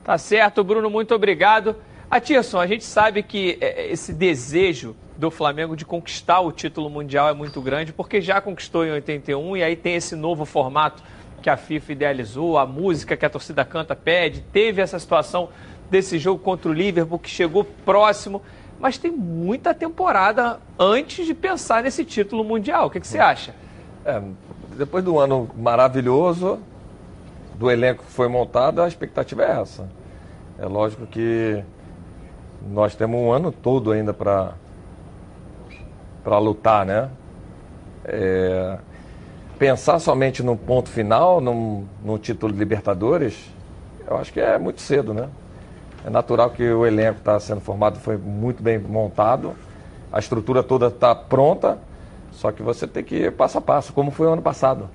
Tá 0.04 0.18
certo, 0.18 0.64
Bruno, 0.64 0.90
muito 0.90 1.14
obrigado. 1.14 1.76
Atirson, 2.10 2.60
a 2.60 2.66
gente 2.66 2.84
sabe 2.84 3.22
que 3.22 3.56
é, 3.60 3.90
esse 3.90 4.12
desejo 4.12 4.94
do 5.16 5.30
Flamengo 5.30 5.76
de 5.76 5.84
conquistar 5.84 6.40
o 6.40 6.50
título 6.50 6.90
mundial 6.90 7.28
é 7.28 7.32
muito 7.32 7.60
grande, 7.60 7.92
porque 7.92 8.20
já 8.20 8.40
conquistou 8.40 8.84
em 8.84 8.90
81 8.90 9.56
e 9.56 9.62
aí 9.62 9.76
tem 9.76 9.94
esse 9.94 10.16
novo 10.16 10.44
formato 10.44 11.02
que 11.42 11.50
a 11.50 11.56
FIFA 11.56 11.92
idealizou, 11.92 12.56
a 12.56 12.64
música 12.64 13.16
que 13.16 13.26
a 13.26 13.30
torcida 13.30 13.64
canta 13.64 13.94
pede, 13.94 14.40
teve 14.52 14.80
essa 14.80 14.98
situação 14.98 15.50
desse 15.90 16.18
jogo 16.18 16.38
contra 16.42 16.70
o 16.70 16.72
Liverpool 16.72 17.18
que 17.18 17.28
chegou 17.28 17.64
próximo, 17.64 18.40
mas 18.80 18.96
tem 18.96 19.10
muita 19.10 19.74
temporada 19.74 20.58
antes 20.78 21.26
de 21.26 21.34
pensar 21.34 21.82
nesse 21.82 22.04
título 22.04 22.42
mundial. 22.42 22.86
O 22.86 22.90
que, 22.90 23.00
que 23.00 23.06
você 23.06 23.18
acha? 23.18 23.54
É, 24.04 24.22
depois 24.76 25.04
do 25.04 25.18
ano 25.18 25.50
maravilhoso, 25.56 26.60
do 27.56 27.70
elenco 27.70 28.04
que 28.04 28.10
foi 28.10 28.28
montado, 28.28 28.80
a 28.80 28.88
expectativa 28.88 29.44
é 29.44 29.60
essa. 29.60 29.88
É 30.58 30.66
lógico 30.66 31.06
que 31.06 31.62
nós 32.70 32.94
temos 32.94 33.20
um 33.20 33.32
ano 33.32 33.52
todo 33.52 33.92
ainda 33.92 34.14
para 34.14 34.54
para 36.22 36.38
lutar, 36.38 36.86
né? 36.86 37.10
É, 38.04 38.78
pensar 39.62 40.00
somente 40.00 40.42
no 40.42 40.56
ponto 40.56 40.88
final, 40.88 41.40
num, 41.40 41.86
título 42.20 42.52
de 42.52 42.58
Libertadores, 42.58 43.48
eu 44.04 44.16
acho 44.16 44.32
que 44.32 44.40
é 44.40 44.58
muito 44.58 44.80
cedo, 44.80 45.14
né? 45.14 45.28
É 46.04 46.10
natural 46.10 46.50
que 46.50 46.68
o 46.68 46.84
elenco 46.84 47.20
está 47.20 47.38
sendo 47.38 47.60
formado, 47.60 48.00
foi 48.00 48.16
muito 48.16 48.60
bem 48.60 48.76
montado, 48.76 49.54
a 50.12 50.18
estrutura 50.18 50.64
toda 50.64 50.88
está 50.88 51.14
pronta, 51.14 51.78
só 52.32 52.50
que 52.50 52.60
você 52.60 52.88
tem 52.88 53.04
que 53.04 53.14
ir 53.14 53.30
passo 53.30 53.56
a 53.58 53.60
passo, 53.60 53.92
como 53.92 54.10
foi 54.10 54.26
o 54.26 54.32
ano 54.32 54.42
passado. 54.42 54.90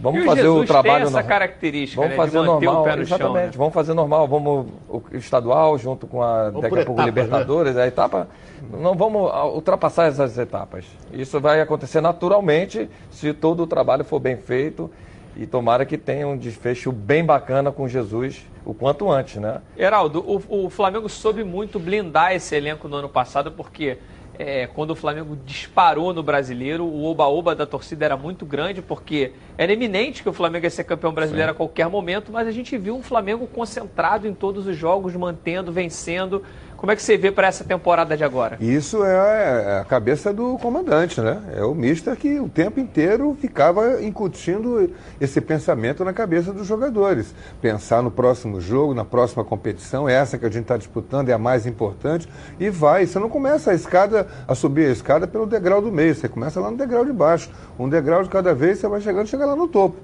Vamos 0.00 0.20
E 0.20 0.22
o 0.22 0.26
fazer 0.26 0.42
Jesus 0.42 0.62
o 0.62 0.66
trabalho 0.66 0.96
tem 0.96 1.06
essa 1.06 1.22
no- 1.22 1.28
característica 1.28 2.02
Vamos 2.02 2.16
né, 2.16 2.22
fazer 2.24 2.40
normal, 2.42 2.80
o 2.80 2.84
pé 2.84 2.96
no 2.96 3.02
exatamente. 3.02 3.32
chão. 3.32 3.32
né? 3.46 3.50
Vamos 3.56 3.74
fazer 3.74 3.94
normal, 3.94 4.28
vamos 4.28 4.66
o 4.88 5.02
estadual 5.12 5.78
junto 5.78 6.06
com 6.06 6.22
a 6.22 6.44
Vamos 6.50 6.62
daqui 6.62 6.74
a 6.80 6.84
pouco 6.84 7.00
etapas, 7.00 7.06
Libertadores, 7.06 7.76
a 7.76 7.86
etapa. 7.86 8.28
Não 8.72 8.94
vamos 8.94 9.30
ultrapassar 9.54 10.06
essas 10.08 10.36
etapas. 10.36 10.84
Isso 11.12 11.40
vai 11.40 11.60
acontecer 11.60 12.00
naturalmente 12.00 12.88
se 13.10 13.32
todo 13.32 13.62
o 13.62 13.66
trabalho 13.66 14.04
for 14.04 14.18
bem 14.20 14.36
feito 14.36 14.90
E 15.38 15.46
tomara 15.46 15.84
que 15.84 15.98
tenha 15.98 16.26
um 16.26 16.36
desfecho 16.36 16.90
bem 16.90 17.22
bacana 17.24 17.70
com 17.70 17.86
Jesus 17.86 18.44
o 18.64 18.72
quanto 18.74 19.10
antes, 19.10 19.36
né? 19.36 19.60
Heraldo, 19.76 20.20
o, 20.48 20.64
o 20.66 20.70
Flamengo 20.70 21.08
soube 21.08 21.44
muito 21.44 21.78
blindar 21.78 22.34
esse 22.34 22.54
elenco 22.56 22.88
no 22.88 22.96
ano 22.96 23.08
passado, 23.08 23.52
porque 23.52 23.98
é, 24.38 24.66
quando 24.66 24.90
o 24.90 24.94
Flamengo 24.94 25.36
disparou 25.44 26.12
no 26.12 26.22
brasileiro, 26.22 26.84
o 26.84 27.04
oba-oba 27.04 27.54
da 27.54 27.66
torcida 27.66 28.04
era 28.04 28.16
muito 28.16 28.44
grande, 28.44 28.82
porque 28.82 29.32
era 29.56 29.72
eminente 29.72 30.22
que 30.22 30.28
o 30.28 30.32
Flamengo 30.32 30.66
ia 30.66 30.70
ser 30.70 30.84
campeão 30.84 31.12
brasileiro 31.12 31.48
Sim. 31.48 31.54
a 31.54 31.56
qualquer 31.56 31.88
momento, 31.88 32.30
mas 32.32 32.46
a 32.46 32.50
gente 32.50 32.76
viu 32.76 32.96
um 32.96 33.02
Flamengo 33.02 33.46
concentrado 33.46 34.26
em 34.28 34.34
todos 34.34 34.66
os 34.66 34.76
jogos, 34.76 35.14
mantendo, 35.14 35.72
vencendo. 35.72 36.42
Como 36.76 36.92
é 36.92 36.96
que 36.96 37.02
você 37.02 37.16
vê 37.16 37.32
para 37.32 37.48
essa 37.48 37.64
temporada 37.64 38.16
de 38.16 38.22
agora? 38.22 38.58
Isso 38.60 39.02
é 39.02 39.80
a 39.80 39.84
cabeça 39.84 40.30
do 40.32 40.58
comandante, 40.58 41.20
né? 41.22 41.42
É 41.56 41.64
o 41.64 41.74
mister 41.74 42.14
que 42.14 42.38
o 42.38 42.50
tempo 42.50 42.78
inteiro 42.78 43.34
ficava 43.40 44.02
incutindo 44.02 44.90
esse 45.18 45.40
pensamento 45.40 46.04
na 46.04 46.12
cabeça 46.12 46.52
dos 46.52 46.66
jogadores. 46.66 47.34
Pensar 47.62 48.02
no 48.02 48.10
próximo 48.10 48.60
jogo, 48.60 48.92
na 48.92 49.06
próxima 49.06 49.42
competição, 49.42 50.06
essa 50.06 50.36
que 50.36 50.44
a 50.44 50.50
gente 50.50 50.62
está 50.62 50.76
disputando 50.76 51.30
é 51.30 51.32
a 51.32 51.38
mais 51.38 51.66
importante 51.66 52.28
e 52.60 52.68
vai. 52.68 53.06
Você 53.06 53.18
não 53.18 53.30
começa 53.30 53.70
a 53.70 53.74
escada, 53.74 54.26
a 54.46 54.54
subir 54.54 54.86
a 54.88 54.92
escada 54.92 55.26
pelo 55.26 55.46
degrau 55.46 55.80
do 55.80 55.90
meio, 55.90 56.14
você 56.14 56.28
começa 56.28 56.60
lá 56.60 56.70
no 56.70 56.76
degrau 56.76 57.06
de 57.06 57.12
baixo. 57.12 57.50
Um 57.78 57.88
degrau 57.88 58.22
de 58.22 58.28
cada 58.28 58.54
vez, 58.54 58.78
você 58.78 58.86
vai 58.86 59.00
chegando, 59.00 59.26
chega 59.26 59.46
lá 59.46 59.56
no 59.56 59.66
topo. 59.66 59.96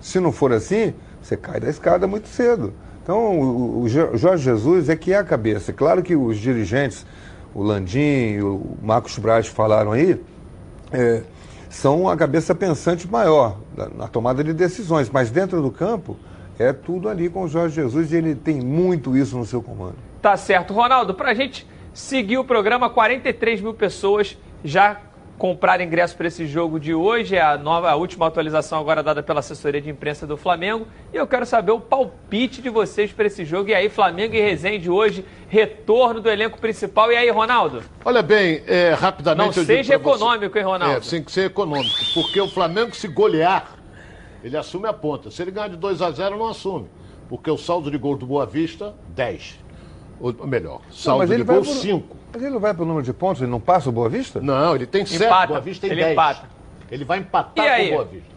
Se 0.00 0.20
não 0.20 0.30
for 0.30 0.52
assim, 0.52 0.94
você 1.20 1.36
cai 1.36 1.58
da 1.58 1.68
escada 1.68 2.06
muito 2.06 2.28
cedo. 2.28 2.72
Então, 3.04 3.38
o, 3.82 3.86
Jorge 3.86 4.44
Jesus 4.44 4.88
é 4.88 4.96
que 4.96 5.12
é 5.12 5.18
a 5.18 5.24
cabeça. 5.24 5.74
Claro 5.74 6.02
que 6.02 6.16
os 6.16 6.38
dirigentes, 6.38 7.04
o 7.54 7.62
Landim, 7.62 8.38
o 8.40 8.78
Marcos 8.82 9.18
Braz 9.18 9.46
falaram 9.46 9.92
aí, 9.92 10.18
é, 10.90 11.22
são 11.68 12.08
a 12.08 12.16
cabeça 12.16 12.54
pensante 12.54 13.06
maior 13.06 13.58
na, 13.94 14.08
tomada 14.08 14.42
de 14.42 14.54
decisões, 14.54 15.10
mas 15.10 15.30
dentro 15.30 15.60
do 15.60 15.70
campo 15.70 16.16
é 16.58 16.72
tudo 16.72 17.10
ali 17.10 17.28
com 17.28 17.42
o 17.42 17.48
Jorge 17.48 17.74
Jesus 17.74 18.10
e 18.10 18.16
ele 18.16 18.34
tem 18.34 18.58
muito 18.62 19.14
isso 19.14 19.36
no 19.36 19.44
seu 19.44 19.60
comando. 19.62 19.96
Tá 20.22 20.34
certo. 20.38 20.72
Ronaldo, 20.72 21.12
para 21.12 21.32
a 21.32 21.34
gente 21.34 21.68
seguir 21.92 22.38
o 22.38 22.44
programa, 22.44 22.88
43 22.88 23.60
mil 23.60 23.74
pessoas 23.74 24.38
já 24.64 24.98
comprar 25.38 25.80
ingresso 25.80 26.16
para 26.16 26.28
esse 26.28 26.46
jogo 26.46 26.78
de 26.78 26.94
hoje. 26.94 27.36
É 27.36 27.42
a, 27.42 27.58
nova, 27.58 27.90
a 27.90 27.96
última 27.96 28.26
atualização 28.26 28.78
agora 28.80 29.02
dada 29.02 29.22
pela 29.22 29.40
assessoria 29.40 29.80
de 29.80 29.90
imprensa 29.90 30.26
do 30.26 30.36
Flamengo. 30.36 30.86
E 31.12 31.16
eu 31.16 31.26
quero 31.26 31.44
saber 31.44 31.72
o 31.72 31.80
palpite 31.80 32.62
de 32.62 32.70
vocês 32.70 33.12
para 33.12 33.26
esse 33.26 33.44
jogo. 33.44 33.70
E 33.70 33.74
aí, 33.74 33.88
Flamengo 33.88 34.34
e 34.34 34.40
Resende 34.40 34.88
hoje, 34.88 35.24
retorno 35.48 36.20
do 36.20 36.30
elenco 36.30 36.58
principal. 36.58 37.10
E 37.12 37.16
aí, 37.16 37.30
Ronaldo? 37.30 37.82
Olha 38.04 38.22
bem, 38.22 38.62
é, 38.66 38.92
rapidamente. 38.92 39.58
Não 39.58 39.64
seja 39.64 39.94
econômico, 39.94 40.52
você... 40.52 40.58
hein, 40.60 40.64
Ronaldo? 40.64 40.96
É, 40.96 41.00
tem 41.00 41.22
que 41.22 41.32
ser 41.32 41.46
econômico. 41.46 41.94
Porque 42.14 42.40
o 42.40 42.48
Flamengo, 42.48 42.94
se 42.94 43.08
golear, 43.08 43.72
ele 44.42 44.56
assume 44.56 44.86
a 44.86 44.92
ponta. 44.92 45.30
Se 45.30 45.42
ele 45.42 45.50
ganhar 45.50 45.68
de 45.68 45.76
2 45.76 46.02
a 46.02 46.10
0 46.10 46.38
não 46.38 46.48
assume. 46.48 46.88
Porque 47.28 47.50
o 47.50 47.56
saldo 47.56 47.90
de 47.90 47.96
gol 47.96 48.16
do 48.16 48.26
Boa 48.26 48.44
Vista, 48.44 48.94
10. 49.08 49.63
Ou 50.20 50.46
melhor, 50.46 50.80
saldo 50.90 51.26
não, 51.26 51.36
de 51.36 51.42
gol, 51.42 51.64
5. 51.64 52.16
Mas 52.32 52.42
ele 52.42 52.52
não 52.52 52.60
vai 52.60 52.74
para 52.74 52.82
o 52.82 52.86
número 52.86 53.04
de 53.04 53.12
pontos, 53.12 53.42
ele 53.42 53.50
não 53.50 53.60
passa 53.60 53.88
o 53.88 53.92
Boa 53.92 54.08
Vista? 54.08 54.40
Não, 54.40 54.74
ele 54.74 54.86
tem 54.86 55.04
7, 55.04 55.46
Boa 55.46 55.60
Vista 55.60 55.86
tem 55.86 55.92
ele 55.92 56.02
10. 56.02 56.12
Empata. 56.12 56.48
Ele 56.90 57.04
vai 57.04 57.18
empatar 57.18 57.76
com 57.76 57.84
o 57.84 57.90
Boa 57.90 58.04
Vista. 58.04 58.34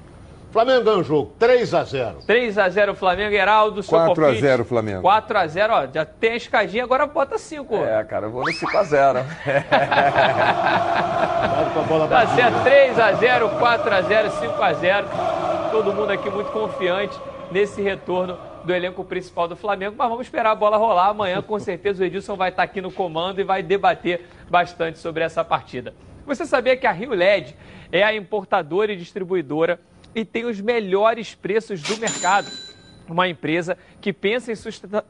Flamengo 0.51 0.83
ganha 0.85 0.97
o 0.97 1.03
jogo, 1.03 1.33
3 1.37 1.73
x 1.73 1.89
0 1.89 2.17
3 2.25 2.57
x 2.57 2.73
0 2.73 2.95
Flamengo, 2.95 3.35
Heraldo, 3.35 3.83
4 3.83 4.25
x 4.25 4.39
0 4.39 4.65
Flamengo. 4.65 5.01
4 5.01 5.37
x 5.39 5.51
0 5.51 5.73
ó, 5.73 5.87
já 5.93 6.05
tem 6.05 6.31
a 6.31 6.35
escadinha, 6.35 6.83
agora 6.83 7.05
bota 7.05 7.37
5. 7.37 7.75
É, 7.75 8.03
cara, 8.03 8.27
eu 8.27 8.31
vou 8.31 8.43
no 8.43 8.51
5 8.51 8.71
x 8.77 8.87
0 8.87 9.19
tá 12.09 12.27
certo, 12.35 12.63
3 12.63 12.97
x 12.97 13.19
0 13.19 13.49
4 13.49 13.93
x 13.93 14.07
0 14.07 14.31
5 14.31 14.63
x 14.63 14.77
0 14.79 15.07
Todo 15.71 15.93
mundo 15.93 16.11
aqui 16.11 16.29
muito 16.29 16.49
confiante 16.51 17.19
nesse 17.51 17.81
retorno 17.81 18.37
do 18.67 18.75
elenco 18.75 19.03
principal 19.03 19.47
do 19.47 19.55
Flamengo, 19.55 19.95
mas 19.97 20.09
vamos 20.09 20.27
esperar 20.27 20.51
a 20.51 20.55
bola 20.55 20.77
rolar. 20.77 21.07
Amanhã, 21.07 21.41
com 21.41 21.57
certeza, 21.57 22.03
o 22.03 22.05
Edilson 22.05 22.35
vai 22.35 22.49
estar 22.49 22.63
aqui 22.63 22.81
no 22.81 22.91
comando 22.91 23.39
e 23.39 23.43
vai 23.43 23.63
debater 23.63 24.25
bastante 24.49 24.99
sobre 24.99 25.23
essa 25.23 25.43
partida. 25.43 25.95
Você 26.25 26.45
sabia 26.45 26.75
que 26.75 26.85
a 26.85 26.91
Rio 26.91 27.13
LED 27.13 27.55
é 27.91 28.03
a 28.03 28.13
importadora 28.13 28.91
e 28.91 28.97
distribuidora 28.97 29.79
e 30.13 30.25
tem 30.25 30.45
os 30.45 30.59
melhores 30.59 31.33
preços 31.33 31.81
do 31.81 31.97
mercado? 31.97 32.51
Uma 33.07 33.29
empresa 33.29 33.77
que 34.01 34.11
pensa 34.11 34.51
em 34.51 34.55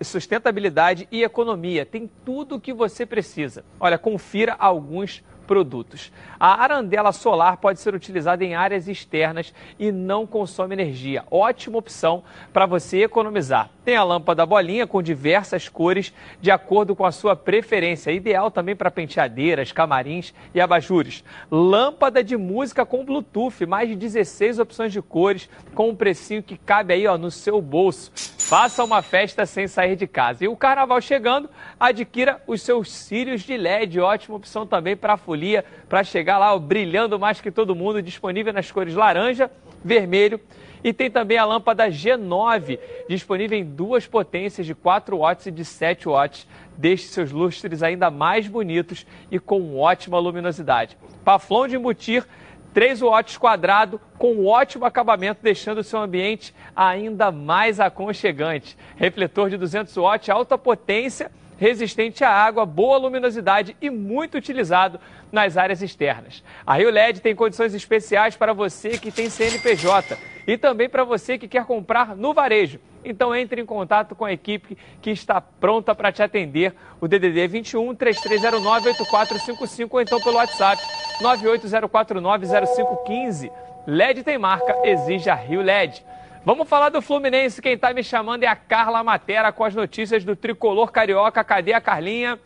sustentabilidade 0.04 1.08
e 1.12 1.24
economia. 1.24 1.84
Tem 1.84 2.08
tudo 2.24 2.56
o 2.56 2.62
que 2.62 2.72
você 2.72 3.08
precisa. 3.08 3.66
Olha, 3.80 3.98
confira 3.98 4.56
alguns 4.60 5.24
produtos. 5.48 6.12
A 6.40 6.62
arandela 6.62 7.12
solar 7.12 7.58
pode 7.58 7.80
ser 7.80 7.96
utilizada 7.96 8.44
em 8.44 8.54
áreas 8.54 8.88
externas 8.88 9.54
e 9.80 9.92
não 9.92 10.28
consome 10.28 10.76
energia. 10.76 11.24
Ótima 11.32 11.80
opção 11.80 12.24
para 12.54 12.68
você 12.68 13.04
economizar. 13.04 13.72
Tem 13.88 13.96
a 13.96 14.04
lâmpada 14.04 14.46
bolinha 14.46 14.86
com 14.86 15.02
diversas 15.02 15.70
cores 15.70 16.12
de 16.42 16.52
acordo 16.52 16.94
com 16.94 17.06
a 17.06 17.12
sua 17.14 17.38
preferência. 17.38 18.12
Ideal 18.12 18.52
também 18.52 18.76
para 18.76 18.92
penteadeiras, 18.92 19.72
camarins 19.72 20.34
e 20.54 20.60
abajures. 20.60 21.24
Lâmpada 21.50 22.22
de 22.22 22.36
música 22.36 22.86
com 22.86 23.06
Bluetooth, 23.06 23.66
mais 23.66 23.88
de 23.88 23.96
16 23.96 24.60
opções 24.60 24.92
de 24.92 25.02
cores 25.02 25.50
com 25.74 25.88
um 25.88 25.96
precinho 25.96 26.44
que 26.44 26.58
cabe 26.58 26.96
aí 26.96 27.08
ó, 27.08 27.18
no 27.18 27.32
seu 27.32 27.62
bolso. 27.62 28.12
Faça 28.38 28.84
uma 28.84 29.02
festa 29.02 29.46
sem 29.46 29.70
sair 29.70 29.96
de 29.96 30.06
casa. 30.06 30.44
E 30.44 30.50
o 30.50 30.58
carnaval 30.58 31.00
chegando, 31.00 31.50
adquira 31.80 32.42
os 32.46 32.62
seus 32.62 32.92
cílios 32.92 33.44
de 33.44 33.56
LED. 33.56 34.02
Ótima 34.02 34.36
opção 34.36 34.68
também 34.68 34.98
para 34.98 35.14
a 35.14 35.18
folia, 35.18 35.64
para 35.88 36.04
chegar 36.04 36.38
lá 36.38 36.54
ó, 36.54 36.60
brilhando 36.60 37.18
mais 37.18 37.40
que 37.40 37.52
todo 37.52 37.74
mundo. 37.74 38.02
Disponível 38.02 38.52
nas 38.52 38.70
cores 38.70 38.96
laranja, 38.96 39.50
vermelho 39.82 40.42
e 40.88 40.94
tem 40.94 41.12
também 41.12 41.38
a 41.38 41.44
lâmpada 41.44 41.90
G9, 41.90 42.80
disponível 43.10 43.60
em 43.60 43.66
duas 43.66 44.08
potências 44.08 44.66
de 44.66 44.74
4 44.74 45.18
watts 45.18 45.46
e 45.46 45.52
de 45.52 45.66
7 45.66 46.08
watts. 46.08 46.48
Deixe 46.78 47.08
seus 47.08 47.30
lustres 47.30 47.84
ainda 47.84 48.10
mais 48.10 48.48
bonitos 48.48 49.06
e 49.30 49.38
com 49.38 49.78
ótima 49.78 50.18
luminosidade. 50.18 50.98
Paflon 51.26 51.68
de 51.68 51.76
embutir 51.76 52.26
3 52.74 53.02
watts 53.02 53.38
quadrado 53.38 54.00
com 54.18 54.46
ótimo 54.46 54.86
acabamento, 54.86 55.42
deixando 55.44 55.80
o 55.80 55.84
seu 55.84 56.00
ambiente 56.00 56.56
ainda 56.74 57.34
mais 57.34 57.82
aconchegante. 57.82 58.78
Refletor 58.96 59.50
de 59.50 59.58
200 59.58 59.94
watts, 59.94 60.30
alta 60.30 60.58
potência, 60.58 61.30
resistente 61.58 62.24
à 62.24 62.30
água, 62.30 62.66
boa 62.66 62.98
luminosidade 62.98 63.76
e 63.82 63.90
muito 63.90 64.38
utilizado 64.38 65.02
nas 65.34 65.58
áreas 65.58 65.82
externas. 65.82 66.42
A 66.66 66.76
Rio 66.76 66.90
LED 66.90 67.20
tem 67.20 67.36
condições 67.36 67.74
especiais 67.74 68.38
para 68.38 68.54
você 68.54 68.92
que 68.92 69.12
tem 69.12 69.30
CNPJ 69.30 70.37
e 70.48 70.58
também 70.58 70.88
para 70.88 71.04
você 71.04 71.38
que 71.38 71.48
quer 71.48 71.66
comprar 71.66 72.16
no 72.16 72.34
varejo. 72.34 72.80
Então 73.04 73.36
entre 73.36 73.62
em 73.62 73.66
contato 73.66 74.16
com 74.16 74.24
a 74.24 74.32
equipe 74.32 74.78
que 75.02 75.12
está 75.12 75.42
pronta 75.42 75.94
para 75.94 76.10
te 76.12 76.24
atender. 76.24 76.74
O 77.02 77.08
DDD 77.08 77.48
21 77.48 77.94
3309 77.94 78.90
8455 78.90 79.96
ou 79.96 80.02
então 80.02 80.20
pelo 80.22 80.38
WhatsApp 80.38 80.82
980490515. 81.22 83.52
LED 83.86 84.24
tem 84.24 84.38
marca, 84.38 84.78
exige 84.84 85.30
a 85.30 85.36
Rio 85.36 85.62
LED. 85.62 86.06
Vamos 86.46 86.70
falar 86.70 86.90
do 86.90 87.02
Fluminense. 87.02 87.62
Quem 87.62 87.74
está 87.74 87.94
me 87.94 88.02
chamando 88.02 88.44
é 88.44 88.48
a 88.48 88.56
Carla 88.56 89.04
Matera 89.04 89.52
com 89.52 89.66
as 89.66 89.76
notícias 89.76 90.24
do 90.24 90.34
tricolor 90.34 90.94
carioca. 90.94 91.44
Cadê 91.44 91.74
a 91.74 91.82
Carlinha? 91.82 92.40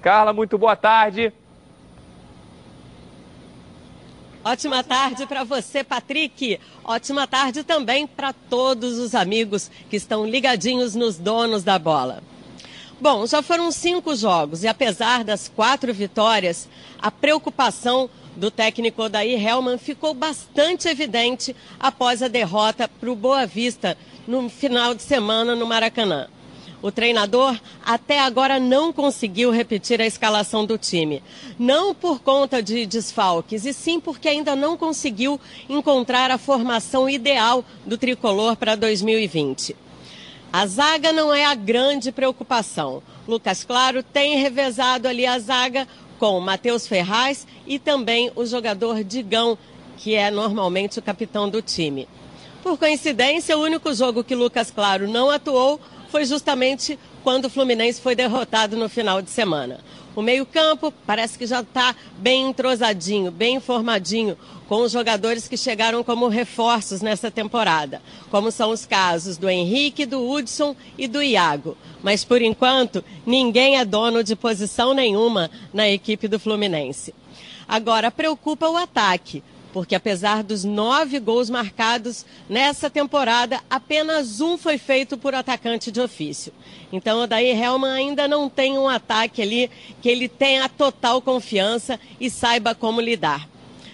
Carla, 0.00 0.32
muito 0.32 0.56
boa 0.56 0.74
tarde. 0.74 1.30
Ótima 4.42 4.82
tarde 4.82 5.26
para 5.26 5.44
você, 5.44 5.84
Patrick. 5.84 6.58
Ótima 6.82 7.26
tarde 7.26 7.62
também 7.62 8.06
para 8.06 8.32
todos 8.32 8.98
os 8.98 9.14
amigos 9.14 9.70
que 9.90 9.96
estão 9.96 10.26
ligadinhos 10.26 10.94
nos 10.94 11.18
donos 11.18 11.62
da 11.62 11.78
bola. 11.78 12.22
Bom, 12.98 13.26
já 13.26 13.42
foram 13.42 13.70
cinco 13.70 14.16
jogos 14.16 14.62
e 14.62 14.68
apesar 14.68 15.24
das 15.24 15.46
quatro 15.48 15.92
vitórias, 15.92 16.68
a 17.00 17.10
preocupação 17.10 18.08
do 18.34 18.50
técnico 18.50 19.02
Odair 19.02 19.46
Helman 19.46 19.76
ficou 19.76 20.14
bastante 20.14 20.88
evidente 20.88 21.54
após 21.78 22.22
a 22.22 22.28
derrota 22.28 22.88
para 22.88 23.10
o 23.10 23.16
Boa 23.16 23.46
Vista 23.46 23.96
no 24.26 24.48
final 24.48 24.94
de 24.94 25.02
semana 25.02 25.54
no 25.54 25.66
Maracanã. 25.66 26.28
O 26.82 26.90
treinador 26.90 27.58
até 27.84 28.20
agora 28.20 28.58
não 28.58 28.92
conseguiu 28.92 29.50
repetir 29.50 30.00
a 30.00 30.06
escalação 30.06 30.64
do 30.64 30.78
time. 30.78 31.22
Não 31.58 31.94
por 31.94 32.20
conta 32.20 32.62
de 32.62 32.86
desfalques, 32.86 33.66
e 33.66 33.72
sim 33.74 34.00
porque 34.00 34.28
ainda 34.28 34.56
não 34.56 34.76
conseguiu 34.76 35.38
encontrar 35.68 36.30
a 36.30 36.38
formação 36.38 37.08
ideal 37.08 37.64
do 37.84 37.98
tricolor 37.98 38.56
para 38.56 38.76
2020. 38.76 39.76
A 40.52 40.66
zaga 40.66 41.12
não 41.12 41.32
é 41.32 41.44
a 41.44 41.54
grande 41.54 42.10
preocupação. 42.10 43.02
Lucas 43.28 43.62
Claro 43.62 44.02
tem 44.02 44.38
revezado 44.38 45.06
ali 45.06 45.26
a 45.26 45.38
zaga 45.38 45.86
com 46.18 46.40
Matheus 46.40 46.86
Ferraz 46.86 47.46
e 47.66 47.78
também 47.78 48.32
o 48.34 48.44
jogador 48.44 49.04
Digão, 49.04 49.56
que 49.96 50.14
é 50.14 50.30
normalmente 50.30 50.98
o 50.98 51.02
capitão 51.02 51.48
do 51.48 51.62
time. 51.62 52.08
Por 52.62 52.78
coincidência, 52.78 53.56
o 53.56 53.62
único 53.62 53.94
jogo 53.94 54.24
que 54.24 54.34
Lucas 54.34 54.70
Claro 54.70 55.08
não 55.08 55.30
atuou 55.30 55.80
foi 56.10 56.24
justamente 56.24 56.98
quando 57.22 57.46
o 57.46 57.50
Fluminense 57.50 58.00
foi 58.00 58.14
derrotado 58.14 58.76
no 58.76 58.88
final 58.88 59.22
de 59.22 59.30
semana. 59.30 59.80
O 60.14 60.22
meio-campo 60.22 60.92
parece 61.06 61.38
que 61.38 61.46
já 61.46 61.60
está 61.60 61.94
bem 62.18 62.48
entrosadinho, 62.48 63.30
bem 63.30 63.56
informadinho 63.56 64.36
com 64.68 64.82
os 64.82 64.92
jogadores 64.92 65.46
que 65.46 65.56
chegaram 65.56 66.02
como 66.02 66.28
reforços 66.28 67.00
nessa 67.00 67.30
temporada, 67.30 68.02
como 68.30 68.50
são 68.50 68.70
os 68.70 68.84
casos 68.84 69.36
do 69.36 69.48
Henrique, 69.48 70.06
do 70.06 70.28
Hudson 70.28 70.74
e 70.98 71.06
do 71.06 71.22
Iago. 71.22 71.76
Mas 72.02 72.24
por 72.24 72.42
enquanto, 72.42 73.04
ninguém 73.24 73.78
é 73.78 73.84
dono 73.84 74.24
de 74.24 74.34
posição 74.34 74.92
nenhuma 74.92 75.50
na 75.72 75.88
equipe 75.88 76.26
do 76.26 76.40
Fluminense. 76.40 77.14
Agora, 77.68 78.10
preocupa 78.10 78.68
o 78.68 78.76
ataque 78.76 79.44
porque 79.72 79.94
apesar 79.94 80.42
dos 80.42 80.64
nove 80.64 81.18
gols 81.18 81.48
marcados 81.48 82.24
nessa 82.48 82.90
temporada, 82.90 83.60
apenas 83.68 84.40
um 84.40 84.58
foi 84.58 84.78
feito 84.78 85.16
por 85.16 85.34
atacante 85.34 85.90
de 85.90 86.00
ofício. 86.00 86.52
Então 86.92 87.22
o 87.22 87.26
Daí 87.26 87.50
Helman 87.50 87.92
ainda 87.92 88.26
não 88.26 88.48
tem 88.48 88.78
um 88.78 88.88
ataque 88.88 89.42
ali 89.42 89.70
que 90.00 90.08
ele 90.08 90.28
tenha 90.28 90.68
total 90.68 91.22
confiança 91.22 91.98
e 92.20 92.28
saiba 92.28 92.74
como 92.74 93.00
lidar. 93.00 93.48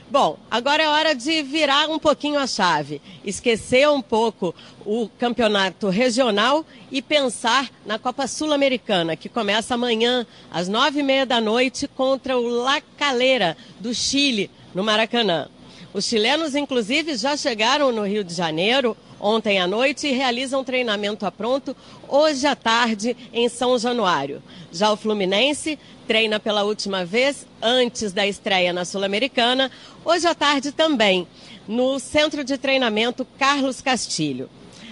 Bom, 0.09 0.39
agora 0.49 0.85
é 0.85 0.89
hora 0.89 1.15
de 1.17 1.43
virar 1.43 1.91
um 1.91 1.99
pouquinho 1.99 2.39
a 2.39 2.47
chave, 2.47 3.03
esquecer 3.25 3.89
um 3.89 4.01
pouco 4.01 4.55
o 4.85 5.09
campeonato 5.19 5.89
regional 5.89 6.65
e 6.93 7.03
pensar 7.03 7.69
na 7.85 7.99
Copa 7.99 8.29
Sul-Americana, 8.29 9.17
que 9.17 9.29
começa 9.29 9.75
amanhã 9.75 10.25
às 10.49 10.69
nove 10.69 11.01
e 11.01 11.03
meia 11.03 11.27
da 11.27 11.41
noite 11.41 11.89
contra 11.89 12.39
o 12.39 12.49
La 12.49 12.81
Calera, 12.97 13.57
do 13.81 13.93
Chile, 13.93 14.49
no 14.73 14.85
Maracanã. 14.85 15.49
Os 15.97 16.05
chilenos, 16.05 16.55
inclusive, 16.55 17.17
já 17.17 17.39
chegaram 17.39 17.91
no 17.91 18.07
Rio 18.07 18.23
de 18.23 18.35
Janeiro 18.35 18.95
ontem 19.19 19.59
à 19.59 19.67
noite 19.67 20.07
e 20.07 20.13
realizam 20.13 20.63
treinamento 20.63 21.25
a 21.25 21.33
pronto 21.33 21.75
hoje 22.07 22.47
à 22.47 22.55
tarde 22.55 23.17
em 23.33 23.49
São 23.49 23.79
Januário. 23.79 24.43
Já 24.71 24.93
o 24.93 24.97
Fluminense 24.99 25.79
treina 26.07 26.39
pela 26.39 26.65
última 26.65 27.03
vez 27.03 27.47
antes 27.63 28.13
da 28.13 28.27
estreia 28.27 28.75
na 28.75 28.85
Sul-Americana, 28.85 29.71
hoje 30.05 30.27
à 30.27 30.35
tarde 30.35 30.71
também, 30.71 31.27
no 31.67 31.99
Centro 31.99 32.45
de 32.45 32.59
Treinamento 32.59 33.27
Carlos 33.39 33.81
Castilho. 33.81 34.51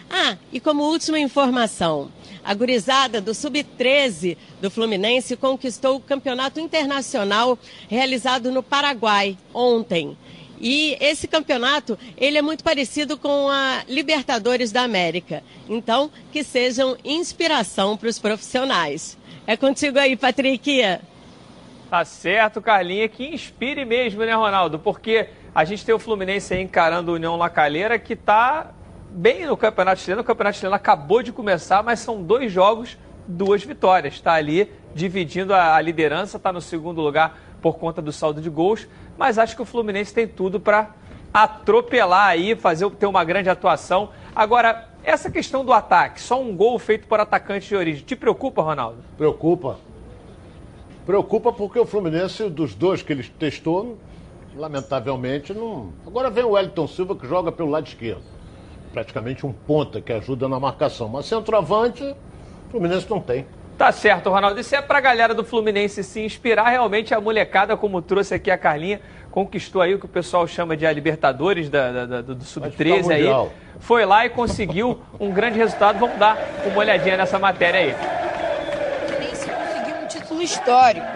Ah, 0.08 0.38
e 0.50 0.58
como 0.58 0.84
última 0.84 1.18
informação, 1.18 2.10
a 2.42 2.54
gurizada 2.54 3.20
do 3.20 3.34
Sub-13 3.34 4.38
do 4.58 4.70
Fluminense 4.70 5.36
conquistou 5.36 5.96
o 5.96 6.00
campeonato 6.00 6.60
internacional 6.60 7.58
realizado 7.88 8.50
no 8.50 8.62
Paraguai 8.62 9.36
ontem. 9.52 10.16
E 10.66 10.96
esse 10.98 11.28
campeonato, 11.28 11.98
ele 12.16 12.38
é 12.38 12.42
muito 12.42 12.64
parecido 12.64 13.18
com 13.18 13.50
a 13.50 13.82
Libertadores 13.86 14.72
da 14.72 14.80
América. 14.80 15.42
Então, 15.68 16.10
que 16.32 16.42
sejam 16.42 16.96
inspiração 17.04 17.98
para 17.98 18.08
os 18.08 18.18
profissionais. 18.18 19.18
É 19.46 19.58
contigo 19.58 19.98
aí, 19.98 20.16
Patrick. 20.16 20.98
Tá 21.90 22.02
certo, 22.06 22.62
Carlinha, 22.62 23.06
que 23.08 23.26
inspire 23.26 23.84
mesmo, 23.84 24.24
né, 24.24 24.32
Ronaldo? 24.32 24.78
Porque 24.78 25.28
a 25.54 25.66
gente 25.66 25.84
tem 25.84 25.94
o 25.94 25.98
Fluminense 25.98 26.54
aí 26.54 26.62
encarando 26.62 27.12
o 27.12 27.16
União 27.16 27.36
Lacalheira, 27.36 27.98
que 27.98 28.14
está 28.14 28.70
bem 29.10 29.44
no 29.44 29.58
Campeonato 29.58 30.00
Chileno. 30.00 30.22
O 30.22 30.24
Campeonato 30.24 30.56
Chileno 30.56 30.76
acabou 30.76 31.22
de 31.22 31.30
começar, 31.30 31.82
mas 31.82 32.00
são 32.00 32.22
dois 32.22 32.50
jogos, 32.50 32.96
duas 33.28 33.62
vitórias. 33.62 34.14
Está 34.14 34.32
ali 34.32 34.72
dividindo 34.94 35.52
a 35.52 35.78
liderança, 35.82 36.38
está 36.38 36.50
no 36.50 36.62
segundo 36.62 37.02
lugar 37.02 37.38
por 37.60 37.78
conta 37.78 38.02
do 38.02 38.12
saldo 38.12 38.40
de 38.40 38.50
gols 38.50 38.86
mas 39.16 39.38
acho 39.38 39.54
que 39.56 39.62
o 39.62 39.64
Fluminense 39.64 40.12
tem 40.12 40.26
tudo 40.26 40.58
para 40.60 40.90
atropelar 41.32 42.28
aí, 42.28 42.54
fazer 42.54 42.88
ter 42.92 43.06
uma 43.06 43.24
grande 43.24 43.48
atuação. 43.48 44.10
Agora, 44.34 44.88
essa 45.02 45.30
questão 45.30 45.64
do 45.64 45.72
ataque, 45.72 46.20
só 46.20 46.40
um 46.40 46.56
gol 46.56 46.78
feito 46.78 47.06
por 47.06 47.20
atacante 47.20 47.68
de 47.68 47.76
origem, 47.76 48.04
te 48.04 48.16
preocupa, 48.16 48.62
Ronaldo? 48.62 48.98
Preocupa. 49.16 49.78
Preocupa 51.04 51.52
porque 51.52 51.78
o 51.78 51.84
Fluminense, 51.84 52.48
dos 52.48 52.74
dois 52.74 53.02
que 53.02 53.12
ele 53.12 53.22
testou, 53.22 53.98
lamentavelmente 54.56 55.52
não. 55.52 55.92
Agora 56.06 56.30
vem 56.30 56.44
o 56.44 56.50
Wellington 56.50 56.86
Silva 56.86 57.14
que 57.14 57.26
joga 57.26 57.52
pelo 57.52 57.68
lado 57.68 57.86
esquerdo. 57.86 58.22
Praticamente 58.92 59.44
um 59.44 59.52
ponta 59.52 60.00
que 60.00 60.12
ajuda 60.12 60.48
na 60.48 60.58
marcação. 60.58 61.08
Mas 61.08 61.26
centroavante, 61.26 62.02
o 62.04 62.70
Fluminense 62.70 63.10
não 63.10 63.20
tem. 63.20 63.44
Tá 63.76 63.90
certo, 63.90 64.30
Ronaldo. 64.30 64.60
Isso 64.60 64.74
é 64.74 64.80
pra 64.80 65.00
galera 65.00 65.34
do 65.34 65.44
Fluminense 65.44 66.04
se 66.04 66.20
inspirar. 66.20 66.68
Realmente 66.68 67.12
a 67.12 67.20
molecada, 67.20 67.76
como 67.76 68.00
trouxe 68.00 68.34
aqui 68.34 68.50
a 68.50 68.56
Carlinha, 68.56 69.00
conquistou 69.30 69.82
aí 69.82 69.94
o 69.94 69.98
que 69.98 70.04
o 70.04 70.08
pessoal 70.08 70.46
chama 70.46 70.76
de 70.76 70.86
a 70.86 70.92
Libertadores 70.92 71.68
da, 71.68 72.06
da, 72.06 72.22
do 72.22 72.44
Sub-13 72.44 73.10
aí. 73.10 73.50
Foi 73.80 74.04
lá 74.04 74.24
e 74.24 74.30
conseguiu 74.30 75.00
um 75.18 75.32
grande 75.32 75.58
resultado. 75.58 75.98
Vamos 75.98 76.16
dar 76.18 76.38
uma 76.66 76.78
olhadinha 76.78 77.16
nessa 77.16 77.38
matéria 77.38 77.80
aí. 77.80 77.90
O 77.90 79.08
Fluminense 79.08 79.50
conseguiu 79.50 79.96
um 79.96 80.06
título 80.06 80.42
histórico. 80.42 81.06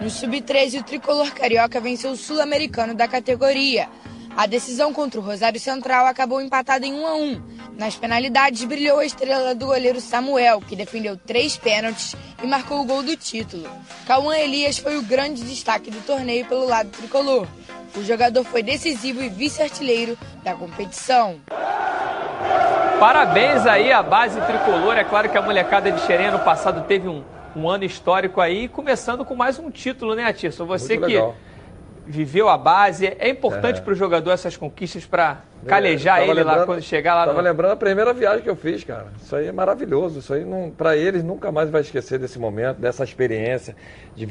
No 0.00 0.10
Sub-13, 0.10 0.80
o 0.80 0.84
tricolor 0.84 1.32
carioca 1.32 1.80
venceu 1.80 2.10
o 2.10 2.16
sul-americano 2.16 2.94
da 2.94 3.06
categoria. 3.06 3.88
A 4.38 4.46
decisão 4.46 4.92
contra 4.92 5.18
o 5.18 5.22
Rosário 5.24 5.58
Central 5.58 6.06
acabou 6.06 6.40
empatada 6.40 6.86
em 6.86 6.94
1 6.94 7.06
a 7.08 7.14
1. 7.16 7.42
Nas 7.76 7.96
penalidades, 7.96 8.62
brilhou 8.62 9.00
a 9.00 9.04
estrela 9.04 9.52
do 9.52 9.66
goleiro 9.66 10.00
Samuel, 10.00 10.60
que 10.60 10.76
defendeu 10.76 11.16
três 11.16 11.56
pênaltis 11.56 12.14
e 12.40 12.46
marcou 12.46 12.80
o 12.80 12.84
gol 12.84 13.02
do 13.02 13.16
título. 13.16 13.68
Cauã 14.06 14.36
Elias 14.36 14.78
foi 14.78 14.96
o 14.96 15.02
grande 15.02 15.42
destaque 15.42 15.90
do 15.90 16.00
torneio 16.06 16.46
pelo 16.46 16.68
lado 16.68 16.88
tricolor. 16.90 17.48
O 17.96 18.04
jogador 18.04 18.44
foi 18.44 18.62
decisivo 18.62 19.20
e 19.20 19.28
vice-artilheiro 19.28 20.16
da 20.44 20.54
competição. 20.54 21.40
Parabéns 23.00 23.66
aí 23.66 23.90
à 23.90 24.04
base 24.04 24.40
tricolor. 24.42 24.96
É 24.96 25.02
claro 25.02 25.28
que 25.28 25.36
a 25.36 25.42
molecada 25.42 25.90
de 25.90 26.00
Xerém 26.02 26.30
no 26.30 26.38
passado 26.38 26.86
teve 26.86 27.08
um, 27.08 27.24
um 27.56 27.68
ano 27.68 27.82
histórico 27.82 28.40
aí, 28.40 28.68
começando 28.68 29.24
com 29.24 29.34
mais 29.34 29.58
um 29.58 29.68
título, 29.68 30.14
né, 30.14 30.22
Atirson? 30.26 30.64
Você 30.64 30.94
Muito 30.94 31.06
que 31.08 31.14
legal 31.14 31.34
viveu 32.08 32.48
a 32.48 32.56
base. 32.56 33.06
É 33.18 33.28
importante 33.28 33.78
é. 33.78 33.82
para 33.82 33.92
o 33.92 33.96
jogador 33.96 34.30
essas 34.30 34.56
conquistas 34.56 35.04
para 35.04 35.42
calejar 35.66 36.22
ele 36.22 36.42
lá 36.42 36.64
quando 36.64 36.82
chegar 36.82 37.14
lá. 37.14 37.26
Tava 37.26 37.38
no... 37.38 37.48
lembrando 37.48 37.72
a 37.72 37.76
primeira 37.76 38.12
viagem 38.12 38.42
que 38.42 38.50
eu 38.50 38.56
fiz, 38.56 38.84
cara. 38.84 39.08
Isso 39.20 39.34
aí 39.34 39.46
é 39.46 39.52
maravilhoso. 39.52 40.20
Isso 40.20 40.32
aí 40.32 40.44
para 40.76 40.96
eles 40.96 41.24
nunca 41.24 41.50
mais 41.50 41.70
vai 41.70 41.80
esquecer 41.80 42.18
desse 42.18 42.38
momento, 42.38 42.78
dessa 42.78 43.02
experiência 43.02 43.74
de 44.14 44.26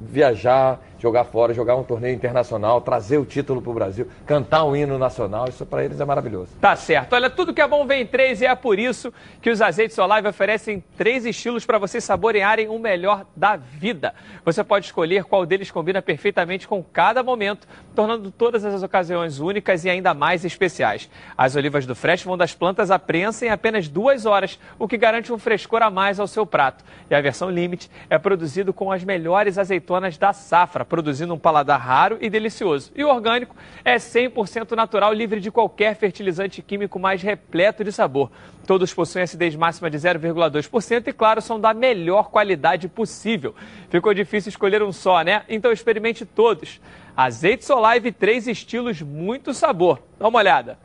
viajar, 0.00 0.80
jogar 0.98 1.24
fora, 1.24 1.54
jogar 1.54 1.76
um 1.76 1.84
torneio 1.84 2.14
internacional, 2.14 2.80
trazer 2.80 3.18
o 3.18 3.24
título 3.24 3.60
para 3.62 3.70
o 3.70 3.74
Brasil, 3.74 4.08
cantar 4.26 4.64
um 4.64 4.74
hino 4.74 4.98
nacional. 4.98 5.48
Isso 5.48 5.66
para 5.66 5.84
eles 5.84 6.00
é 6.00 6.04
maravilhoso. 6.04 6.52
Tá 6.60 6.74
certo. 6.76 7.12
Olha, 7.12 7.30
tudo 7.30 7.54
que 7.54 7.60
é 7.60 7.68
bom 7.68 7.86
vem 7.86 8.02
em 8.02 8.06
três 8.06 8.40
e 8.40 8.46
é 8.46 8.54
por 8.54 8.78
isso 8.78 9.12
que 9.40 9.50
os 9.50 9.60
azeites 9.60 9.98
Olive 9.98 10.28
oferecem 10.28 10.82
três 10.96 11.24
estilos 11.24 11.64
para 11.64 11.78
vocês 11.78 12.04
saborearem 12.04 12.68
o 12.68 12.78
melhor 12.78 13.24
da 13.34 13.56
vida. 13.56 14.14
Você 14.44 14.62
pode 14.62 14.86
escolher 14.86 15.24
qual 15.24 15.46
deles 15.46 15.70
combina 15.70 16.02
perfeitamente 16.02 16.66
com 16.66 16.82
cada 16.82 17.22
momento, 17.22 17.66
tornando 17.94 18.30
todas 18.30 18.64
as 18.64 18.82
ocasiões 18.82 19.40
únicas 19.40 19.84
e 19.84 19.90
ainda 19.90 20.14
mais 20.14 20.44
especiais. 20.44 20.67
As 21.36 21.56
olivas 21.56 21.86
do 21.86 21.94
Fresh 21.94 22.22
vão 22.22 22.36
das 22.36 22.54
plantas 22.54 22.90
à 22.90 22.98
prensa 22.98 23.46
em 23.46 23.48
apenas 23.48 23.88
duas 23.88 24.26
horas, 24.26 24.58
o 24.78 24.86
que 24.86 24.96
garante 24.96 25.32
um 25.32 25.38
frescor 25.38 25.82
a 25.82 25.90
mais 25.90 26.20
ao 26.20 26.26
seu 26.26 26.44
prato. 26.44 26.84
E 27.10 27.14
a 27.14 27.20
versão 27.20 27.50
Limite 27.50 27.90
é 28.10 28.18
produzido 28.18 28.72
com 28.72 28.92
as 28.92 29.04
melhores 29.04 29.58
azeitonas 29.58 30.18
da 30.18 30.32
safra, 30.32 30.84
produzindo 30.84 31.32
um 31.32 31.38
paladar 31.38 31.80
raro 31.80 32.18
e 32.20 32.28
delicioso. 32.28 32.92
E 32.94 33.04
o 33.04 33.08
orgânico 33.08 33.56
é 33.84 33.96
100% 33.96 34.72
natural, 34.72 35.12
livre 35.12 35.40
de 35.40 35.50
qualquer 35.50 35.94
fertilizante 35.96 36.62
químico 36.62 36.98
mais 36.98 37.22
repleto 37.22 37.82
de 37.82 37.92
sabor. 37.92 38.30
Todos 38.66 38.92
possuem 38.92 39.22
acidez 39.22 39.56
máxima 39.56 39.88
de 39.88 39.96
0,2% 39.96 41.06
e, 41.06 41.12
claro, 41.12 41.40
são 41.40 41.58
da 41.58 41.72
melhor 41.72 42.28
qualidade 42.28 42.86
possível. 42.86 43.54
Ficou 43.88 44.12
difícil 44.12 44.50
escolher 44.50 44.82
um 44.82 44.92
só, 44.92 45.22
né? 45.22 45.42
Então 45.48 45.72
experimente 45.72 46.26
todos. 46.26 46.78
Azeite 47.18 47.64
Solive, 47.64 48.12
três 48.12 48.46
estilos, 48.46 49.02
muito 49.02 49.52
sabor. 49.52 50.00
Dá 50.20 50.28
uma 50.28 50.38
olhada. 50.38 50.78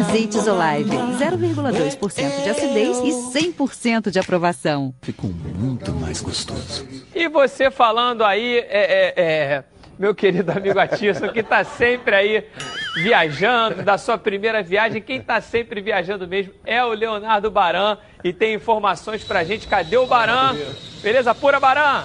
Azeites 0.00 0.46
Olive, 0.46 0.96
0,2% 0.96 2.44
de 2.44 2.50
acidez 2.50 2.98
e 2.98 3.10
100% 3.36 4.12
de 4.12 4.20
aprovação. 4.20 4.94
Ficou 5.02 5.30
muito 5.30 5.92
mais 5.94 6.20
gostoso. 6.20 6.86
E 7.12 7.28
você 7.28 7.68
falando 7.68 8.22
aí, 8.22 8.58
é, 8.58 8.68
é, 8.68 9.14
é, 9.16 9.64
meu 9.98 10.14
querido 10.14 10.52
amigo 10.52 10.78
Atisson, 10.78 11.28
que 11.28 11.40
está 11.40 11.64
sempre 11.64 12.14
aí 12.14 12.44
viajando, 12.94 13.82
da 13.82 13.98
sua 13.98 14.16
primeira 14.16 14.62
viagem. 14.62 15.02
Quem 15.02 15.18
está 15.18 15.40
sempre 15.40 15.80
viajando 15.80 16.26
mesmo 16.28 16.52
é 16.64 16.82
o 16.84 16.92
Leonardo 16.92 17.50
Baran 17.50 17.98
e 18.22 18.32
tem 18.32 18.54
informações 18.54 19.24
pra 19.24 19.42
gente. 19.42 19.66
Cadê 19.66 19.96
o 19.96 20.06
Baran? 20.06 20.56
Beleza 21.02 21.34
pura, 21.34 21.58
Baran? 21.58 22.04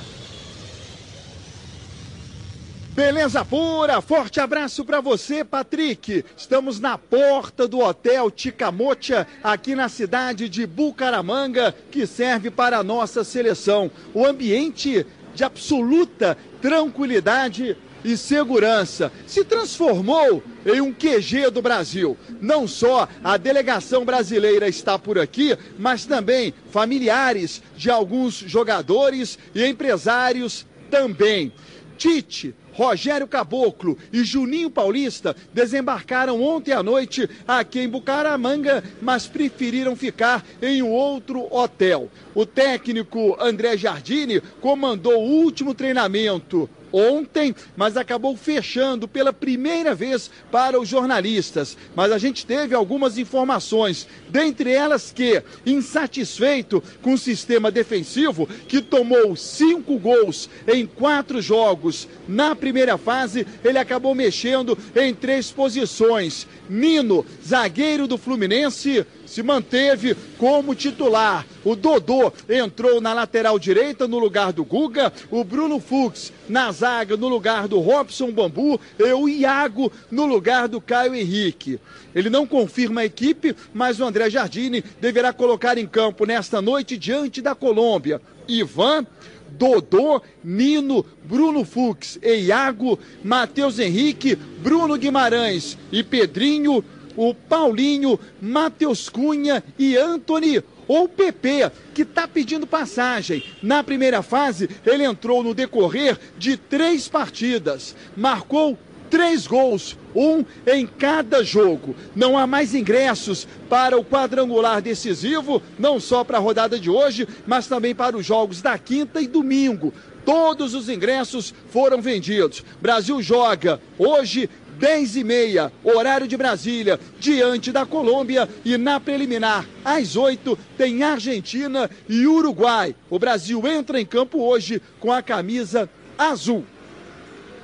Beleza 2.95 3.43
pura, 3.43 4.01
forte 4.01 4.39
abraço 4.39 4.85
para 4.85 5.01
você, 5.01 5.43
Patrick. 5.43 6.23
Estamos 6.37 6.79
na 6.79 6.95
porta 6.95 7.67
do 7.67 7.79
Hotel 7.79 8.29
Ticamocha, 8.29 9.25
aqui 9.43 9.73
na 9.73 9.89
cidade 9.89 10.47
de 10.47 10.67
Bucaramanga, 10.67 11.73
que 11.91 12.05
serve 12.05 12.51
para 12.51 12.77
a 12.77 12.83
nossa 12.83 13.23
seleção. 13.23 13.89
O 14.13 14.23
ambiente 14.23 15.07
de 15.33 15.43
absoluta 15.43 16.37
tranquilidade 16.64 17.76
e 18.06 18.15
segurança. 18.15 19.11
Se 19.27 19.44
transformou 19.44 20.41
em 20.65 20.80
um 20.80 20.94
QG 20.94 21.49
do 21.52 21.61
Brasil. 21.61 22.18
Não 22.40 22.65
só 22.65 23.06
a 23.22 23.35
delegação 23.35 24.06
brasileira 24.06 24.69
está 24.69 24.98
por 24.98 25.19
aqui, 25.19 25.57
mas 25.77 26.06
também 26.06 26.53
familiares 26.72 27.61
de 27.76 27.91
alguns 27.91 28.35
jogadores 28.35 29.38
e 29.53 29.65
empresários 29.65 30.65
também. 30.90 31.52
Tite 31.98 32.56
Rogério 32.73 33.27
Caboclo 33.27 33.97
e 34.11 34.23
Juninho 34.23 34.69
Paulista 34.69 35.35
desembarcaram 35.53 36.41
ontem 36.41 36.71
à 36.71 36.81
noite 36.81 37.29
aqui 37.47 37.79
em 37.79 37.87
Bucaramanga, 37.87 38.83
mas 39.01 39.27
preferiram 39.27 39.95
ficar 39.95 40.43
em 40.61 40.81
um 40.81 40.89
outro 40.89 41.47
hotel. 41.53 42.09
O 42.33 42.45
técnico 42.45 43.37
André 43.39 43.77
Jardini 43.77 44.41
comandou 44.59 45.21
o 45.21 45.43
último 45.43 45.73
treinamento 45.73 46.69
ontem, 46.93 47.55
mas 47.75 47.97
acabou 47.97 48.37
fechando 48.37 49.07
pela 49.07 49.33
primeira 49.33 49.95
vez 49.95 50.29
para 50.51 50.79
os 50.79 50.87
jornalistas. 50.87 51.75
Mas 51.95 52.11
a 52.11 52.19
gente 52.19 52.45
teve 52.45 52.75
algumas 52.75 53.17
informações, 53.17 54.07
dentre 54.29 54.71
elas 54.71 55.11
que, 55.11 55.41
insatisfeito 55.65 56.81
com 57.01 57.13
o 57.13 57.17
sistema 57.17 57.71
defensivo, 57.71 58.47
que 58.67 58.81
tomou 58.81 59.35
cinco 59.35 59.97
gols 59.97 60.49
em 60.67 60.85
quatro 60.85 61.41
jogos 61.41 62.07
na 62.27 62.55
primeira 62.55 62.97
fase, 62.97 63.47
ele 63.63 63.79
acabou 63.79 64.13
mexendo 64.13 64.77
em 64.95 65.13
três 65.13 65.51
posições. 65.51 66.47
Nino, 66.69 67.25
zagueiro 67.45 68.07
do 68.07 68.17
Fluminense, 68.17 69.05
se 69.34 69.41
manteve 69.41 70.15
como 70.38 70.76
titular. 70.76 71.43
O 71.65 71.76
Dodô 71.76 72.31
entrou 72.47 73.01
na 73.01 73.14
lateral 73.14 73.57
direita 73.57 74.07
no 74.07 74.19
lugar 74.19 74.53
do 74.53 74.64
Guga, 74.64 75.11
o 75.31 75.43
Bruno 75.43 75.80
Fux 75.80 76.31
na 76.47 76.72
zaga 76.72 77.18
no 77.18 77.27
lugar 77.27 77.68
do 77.68 77.80
Robson 77.80 78.31
Bambu 78.31 78.80
e 78.99 79.03
o 79.11 79.27
Iago 79.27 79.91
no 80.11 80.27
lugar 80.27 80.68
do 80.68 80.80
Caio 80.80 81.15
Henrique. 81.15 81.80
Ele 82.14 82.30
não 82.30 82.45
confirma 82.45 83.01
a 83.01 83.05
equipe, 83.05 83.55
mas 83.73 83.99
o 83.99 84.05
André 84.05 84.30
Jardine 84.30 84.84
deverá 85.01 85.34
colocar 85.34 85.80
em 85.80 85.88
campo 85.88 86.27
nesta 86.27 86.61
noite 86.61 86.95
diante 86.95 87.41
da 87.41 87.55
Colômbia. 87.55 88.22
Ivan, 88.47 89.07
Dodô, 89.49 90.22
Nino, 90.43 91.03
Bruno 91.23 91.65
Fux 91.65 92.19
Iago, 92.22 92.99
Matheus 93.23 93.80
Henrique, 93.80 94.35
Bruno 94.35 94.95
Guimarães 94.95 95.76
e 95.91 96.03
Pedrinho, 96.03 96.84
o 97.15 97.34
Paulinho, 97.34 98.19
Matheus 98.41 99.10
Cunha 99.10 99.64
e 99.77 99.98
Anthony 99.98 100.64
ou 100.88 101.07
PP, 101.07 101.72
que 101.94 102.02
está 102.02 102.27
pedindo 102.27 102.68
passagem. 102.68 103.44
Na 103.61 103.84
primeira 103.84 104.22
fase, 104.22 104.69
ele 104.85 105.03
entrou 105.03 105.44
no 105.44 105.53
decorrer 105.53 106.19
de 106.38 106.57
três 106.57 107.07
partidas, 107.07 107.95
marcou 108.15 108.77
três 109.10 109.45
gols, 109.45 109.95
um 110.15 110.44
em 110.65 110.88
cada 110.88 111.44
jogo. 111.44 111.95
Não 112.15 112.35
há 112.35 112.48
mais 112.48 112.73
ingressos 112.73 113.48
para 113.69 113.95
o 113.95 114.03
quadrangular 114.03 114.81
decisivo, 114.81 115.61
não 115.77 115.99
só 115.99 116.23
para 116.23 116.38
a 116.38 116.41
rodada 116.41 116.80
de 116.80 116.90
hoje, 116.90 117.27
mas 117.45 117.68
também 117.68 117.94
para 117.94 118.18
os 118.18 118.26
jogos 118.26 118.60
da 118.60 118.76
quinta 118.76 119.22
e 119.22 119.27
domingo. 119.27 119.94
Todos 120.26 120.73
os 120.73 120.90
ingressos 120.90 121.53
foram 121.69 122.02
vendidos. 122.02 122.64
Brasil 122.81 123.22
joga 123.22 123.80
hoje 123.99 124.49
10 124.77 125.17
e 125.17 125.23
meia, 125.23 125.71
horário 125.83 126.27
de 126.27 126.37
Brasília, 126.37 126.99
diante 127.19 127.71
da 127.71 127.85
Colômbia 127.85 128.47
e 128.65 128.77
na 128.77 128.99
preliminar, 128.99 129.65
às 129.83 130.15
8, 130.15 130.57
tem 130.77 131.03
Argentina 131.03 131.89
e 132.07 132.25
Uruguai. 132.27 132.95
O 133.09 133.17
Brasil 133.17 133.65
entra 133.67 133.99
em 133.99 134.05
campo 134.05 134.39
hoje 134.39 134.81
com 134.99 135.11
a 135.11 135.21
camisa 135.21 135.89
azul. 136.17 136.65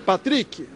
Patrick. 0.05 0.67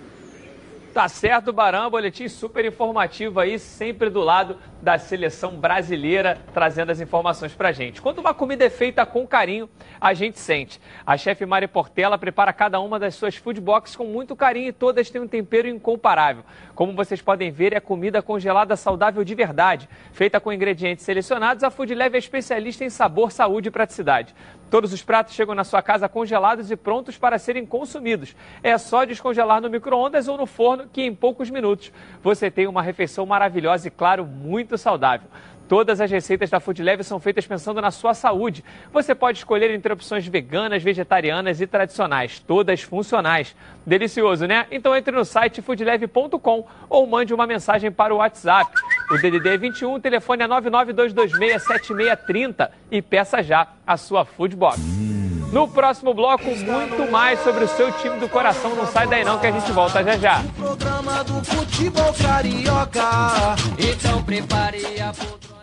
Tá 0.93 1.07
certo, 1.07 1.51
Barão, 1.51 1.89
boletim 1.89 2.27
super 2.27 2.63
informativo 2.65 3.39
aí, 3.39 3.57
sempre 3.57 4.11
do 4.11 4.21
lado 4.21 4.57
da 4.83 4.97
seleção 4.97 5.51
brasileira, 5.51 6.37
trazendo 6.53 6.91
as 6.91 6.99
informações 6.99 7.53
pra 7.53 7.71
gente. 7.71 8.01
Quando 8.01 8.19
uma 8.19 8.33
comida 8.33 8.65
é 8.65 8.69
feita 8.69 9.05
com 9.05 9.25
carinho, 9.25 9.69
a 9.99 10.13
gente 10.13 10.37
sente. 10.37 10.79
A 11.05 11.15
chefe 11.15 11.45
Mari 11.45 11.69
Portela 11.69 12.17
prepara 12.17 12.51
cada 12.51 12.81
uma 12.81 12.99
das 12.99 13.15
suas 13.15 13.37
food 13.37 13.61
boxes 13.61 13.95
com 13.95 14.03
muito 14.03 14.35
carinho 14.35 14.67
e 14.67 14.73
todas 14.73 15.09
têm 15.09 15.21
um 15.21 15.27
tempero 15.27 15.69
incomparável. 15.69 16.43
Como 16.75 16.93
vocês 16.93 17.21
podem 17.21 17.49
ver, 17.49 17.71
é 17.71 17.79
comida 17.79 18.21
congelada 18.21 18.75
saudável 18.75 19.23
de 19.23 19.33
verdade. 19.33 19.87
Feita 20.11 20.37
com 20.37 20.51
ingredientes 20.51 21.05
selecionados, 21.05 21.63
a 21.63 21.71
Food 21.71 21.95
Leve 21.95 22.17
é 22.17 22.19
especialista 22.19 22.83
em 22.83 22.89
sabor, 22.89 23.31
saúde 23.31 23.69
e 23.69 23.71
praticidade. 23.71 24.35
Todos 24.69 24.91
os 24.91 25.03
pratos 25.03 25.35
chegam 25.35 25.53
na 25.53 25.63
sua 25.63 25.83
casa 25.83 26.09
congelados 26.09 26.71
e 26.71 26.75
prontos 26.75 27.15
para 27.15 27.37
serem 27.37 27.63
consumidos. 27.63 28.35
É 28.63 28.75
só 28.77 29.05
descongelar 29.05 29.61
no 29.61 29.69
micro-ondas 29.69 30.27
ou 30.27 30.35
no 30.35 30.47
forno 30.47 30.89
que 30.91 31.03
em 31.03 31.13
poucos 31.13 31.51
minutos 31.51 31.91
você 32.23 32.49
tem 32.49 32.65
uma 32.65 32.81
refeição 32.81 33.23
maravilhosa 33.23 33.87
e, 33.87 33.91
claro, 33.91 34.25
muito 34.25 34.72
saudável. 34.77 35.27
Todas 35.67 35.99
as 36.01 36.11
receitas 36.11 36.49
da 36.49 36.59
Food 36.59 36.83
Leve 36.83 37.03
são 37.03 37.19
feitas 37.19 37.47
pensando 37.47 37.81
na 37.81 37.89
sua 37.89 38.13
saúde. 38.13 38.63
Você 38.91 39.15
pode 39.15 39.39
escolher 39.39 39.71
entre 39.71 39.93
opções 39.93 40.27
veganas, 40.27 40.83
vegetarianas 40.83 41.61
e 41.61 41.67
tradicionais, 41.67 42.37
todas 42.39 42.81
funcionais. 42.81 43.55
Delicioso, 43.85 44.45
né? 44.45 44.67
Então 44.69 44.93
entre 44.95 45.15
no 45.15 45.23
site 45.23 45.61
foodleve.com 45.61 46.67
ou 46.89 47.07
mande 47.07 47.33
uma 47.33 47.47
mensagem 47.47 47.89
para 47.91 48.13
o 48.13 48.17
WhatsApp. 48.17 48.69
O 49.09 49.17
DDD 49.17 49.49
é 49.49 49.57
21, 49.57 49.93
o 49.93 49.99
telefone 49.99 50.43
é 50.43 50.47
992267630 50.47 52.69
e 52.91 53.01
peça 53.01 53.41
já 53.41 53.67
a 53.87 53.97
sua 53.97 54.25
Food 54.25 54.55
Box. 54.55 55.12
No 55.53 55.67
próximo 55.67 56.15
bloco, 56.15 56.45
muito 56.45 57.11
mais 57.11 57.39
sobre 57.43 57.65
o 57.65 57.67
seu 57.67 57.91
time 57.99 58.19
do 58.19 58.27
coração. 58.27 58.75
Não 58.75 58.87
sai 58.87 59.05
daí 59.05 59.23
não 59.23 59.37
que 59.37 59.45
a 59.45 59.51
gente 59.51 59.71
volta 59.71 60.03
já 60.03 60.17
já. 60.17 60.43
Programa 60.57 61.23
do 61.23 61.45
futebol 61.45 62.11
carioca. 62.11 63.55
Então 63.77 64.23
prepare 64.23 64.99
a 64.99 65.13
poltrona. 65.13 65.53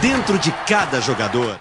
Dentro 0.00 0.38
de 0.38 0.50
cada 0.66 1.02
jogador. 1.02 1.60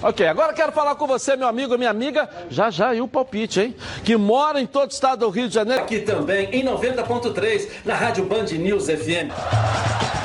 Ok, 0.00 0.24
agora 0.24 0.52
quero 0.52 0.70
falar 0.70 0.94
com 0.94 1.08
você, 1.08 1.34
meu 1.34 1.48
amigo, 1.48 1.76
minha 1.76 1.90
amiga, 1.90 2.30
já 2.48 2.70
já 2.70 2.94
e 2.94 3.00
o 3.00 3.08
palpite, 3.08 3.60
hein? 3.60 3.76
Que 4.04 4.16
mora 4.16 4.60
em 4.60 4.66
todo 4.66 4.88
o 4.88 4.92
estado 4.92 5.26
do 5.26 5.30
Rio 5.30 5.48
de 5.48 5.54
Janeiro. 5.54 5.82
Aqui 5.82 6.00
também 6.00 6.48
em 6.52 6.64
90.3 6.64 7.70
na 7.84 7.94
Rádio 7.96 8.24
Band 8.24 8.44
News 8.52 8.86
FM. 8.86 10.19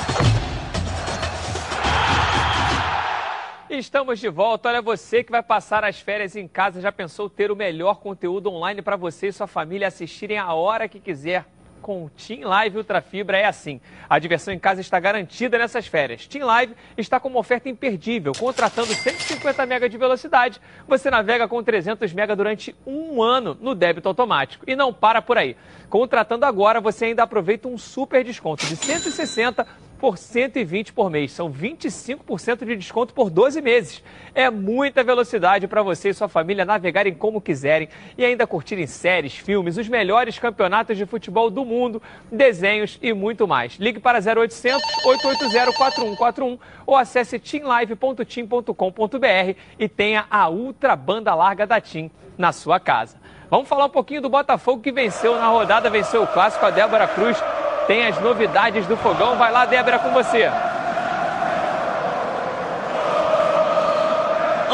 Estamos 3.69 4.19
de 4.19 4.29
volta. 4.29 4.69
Olha, 4.69 4.81
você 4.81 5.23
que 5.23 5.31
vai 5.31 5.41
passar 5.41 5.83
as 5.83 5.99
férias 5.99 6.35
em 6.35 6.47
casa 6.47 6.79
já 6.79 6.91
pensou 6.91 7.27
ter 7.27 7.49
o 7.49 7.55
melhor 7.55 7.95
conteúdo 7.95 8.51
online 8.51 8.79
para 8.79 8.95
você 8.95 9.27
e 9.27 9.33
sua 9.33 9.47
família 9.47 9.87
assistirem 9.87 10.37
a 10.37 10.53
hora 10.53 10.87
que 10.87 10.99
quiser. 10.99 11.45
Com 11.81 12.05
o 12.05 12.09
Team 12.09 12.47
Live 12.47 12.77
Ultra 12.77 13.01
Fibra 13.01 13.37
é 13.37 13.45
assim. 13.45 13.81
A 14.07 14.17
diversão 14.19 14.53
em 14.53 14.59
casa 14.59 14.81
está 14.81 14.99
garantida 14.99 15.57
nessas 15.57 15.87
férias. 15.87 16.27
Team 16.27 16.45
Live 16.45 16.75
está 16.95 17.19
com 17.19 17.27
uma 17.27 17.39
oferta 17.39 17.67
imperdível. 17.67 18.33
Contratando 18.37 18.93
150 18.93 19.65
MB 19.65 19.89
de 19.89 19.97
velocidade, 19.97 20.61
você 20.87 21.09
navega 21.09 21.47
com 21.47 21.63
300 21.63 22.11
MB 22.11 22.35
durante 22.35 22.75
um 22.85 23.21
ano 23.21 23.57
no 23.59 23.73
débito 23.75 24.07
automático. 24.07 24.63
E 24.67 24.75
não 24.75 24.93
para 24.93 25.21
por 25.21 25.37
aí. 25.37 25.55
Contratando 25.89 26.45
agora, 26.45 26.81
você 26.81 27.05
ainda 27.05 27.23
aproveita 27.23 27.67
um 27.67 27.77
super 27.77 28.23
desconto 28.23 28.65
de 28.65 28.75
160 28.75 29.65
por 30.05 30.19
120 30.19 30.93
por 30.93 31.09
mês. 31.09 31.31
São 31.31 31.51
25% 31.51 32.63
de 32.63 32.75
desconto 32.75 33.11
por 33.11 33.31
12 33.31 33.59
meses. 33.59 34.03
É 34.35 34.51
muita 34.51 35.03
velocidade 35.03 35.67
para 35.67 35.81
você 35.81 36.09
e 36.09 36.13
sua 36.13 36.27
família 36.27 36.63
navegarem 36.63 37.11
como 37.11 37.41
quiserem 37.41 37.89
e 38.15 38.23
ainda 38.23 38.45
curtirem 38.45 38.85
séries, 38.85 39.35
filmes, 39.35 39.77
os 39.77 39.89
melhores 39.89 40.37
campeonatos 40.37 40.95
de 40.95 41.07
futebol 41.07 41.49
do 41.49 41.65
mundo, 41.65 41.99
desenhos 42.31 42.99
e 43.01 43.13
muito 43.13 43.47
mais. 43.47 43.77
Ligue 43.79 43.99
para 43.99 44.19
0800 44.19 44.79
880 45.05 45.73
4141 45.75 46.59
ou 46.85 46.95
acesse 46.95 47.39
teamlive.team.com.br 47.39 49.59
e 49.79 49.89
tenha 49.89 50.27
a 50.29 50.47
ultra 50.49 50.95
banda 50.95 51.33
larga 51.33 51.65
da 51.65 51.81
TIM 51.81 52.11
na 52.37 52.51
sua 52.51 52.79
casa. 52.79 53.24
Vamos 53.49 53.69
falar 53.69 53.85
um 53.85 53.89
pouquinho 53.89 54.21
do 54.21 54.29
Botafogo 54.29 54.81
que 54.81 54.91
venceu 54.91 55.35
na 55.39 55.47
rodada, 55.47 55.89
venceu 55.89 56.23
o 56.23 56.27
clássico, 56.27 56.65
a 56.65 56.71
Débora 56.71 57.07
Cruz 57.07 57.37
tem 57.85 58.07
as 58.07 58.19
novidades 58.19 58.87
do 58.87 58.97
fogão. 58.97 59.35
Vai 59.37 59.51
lá, 59.51 59.65
Débora, 59.65 59.99
com 59.99 60.09
você. 60.11 60.49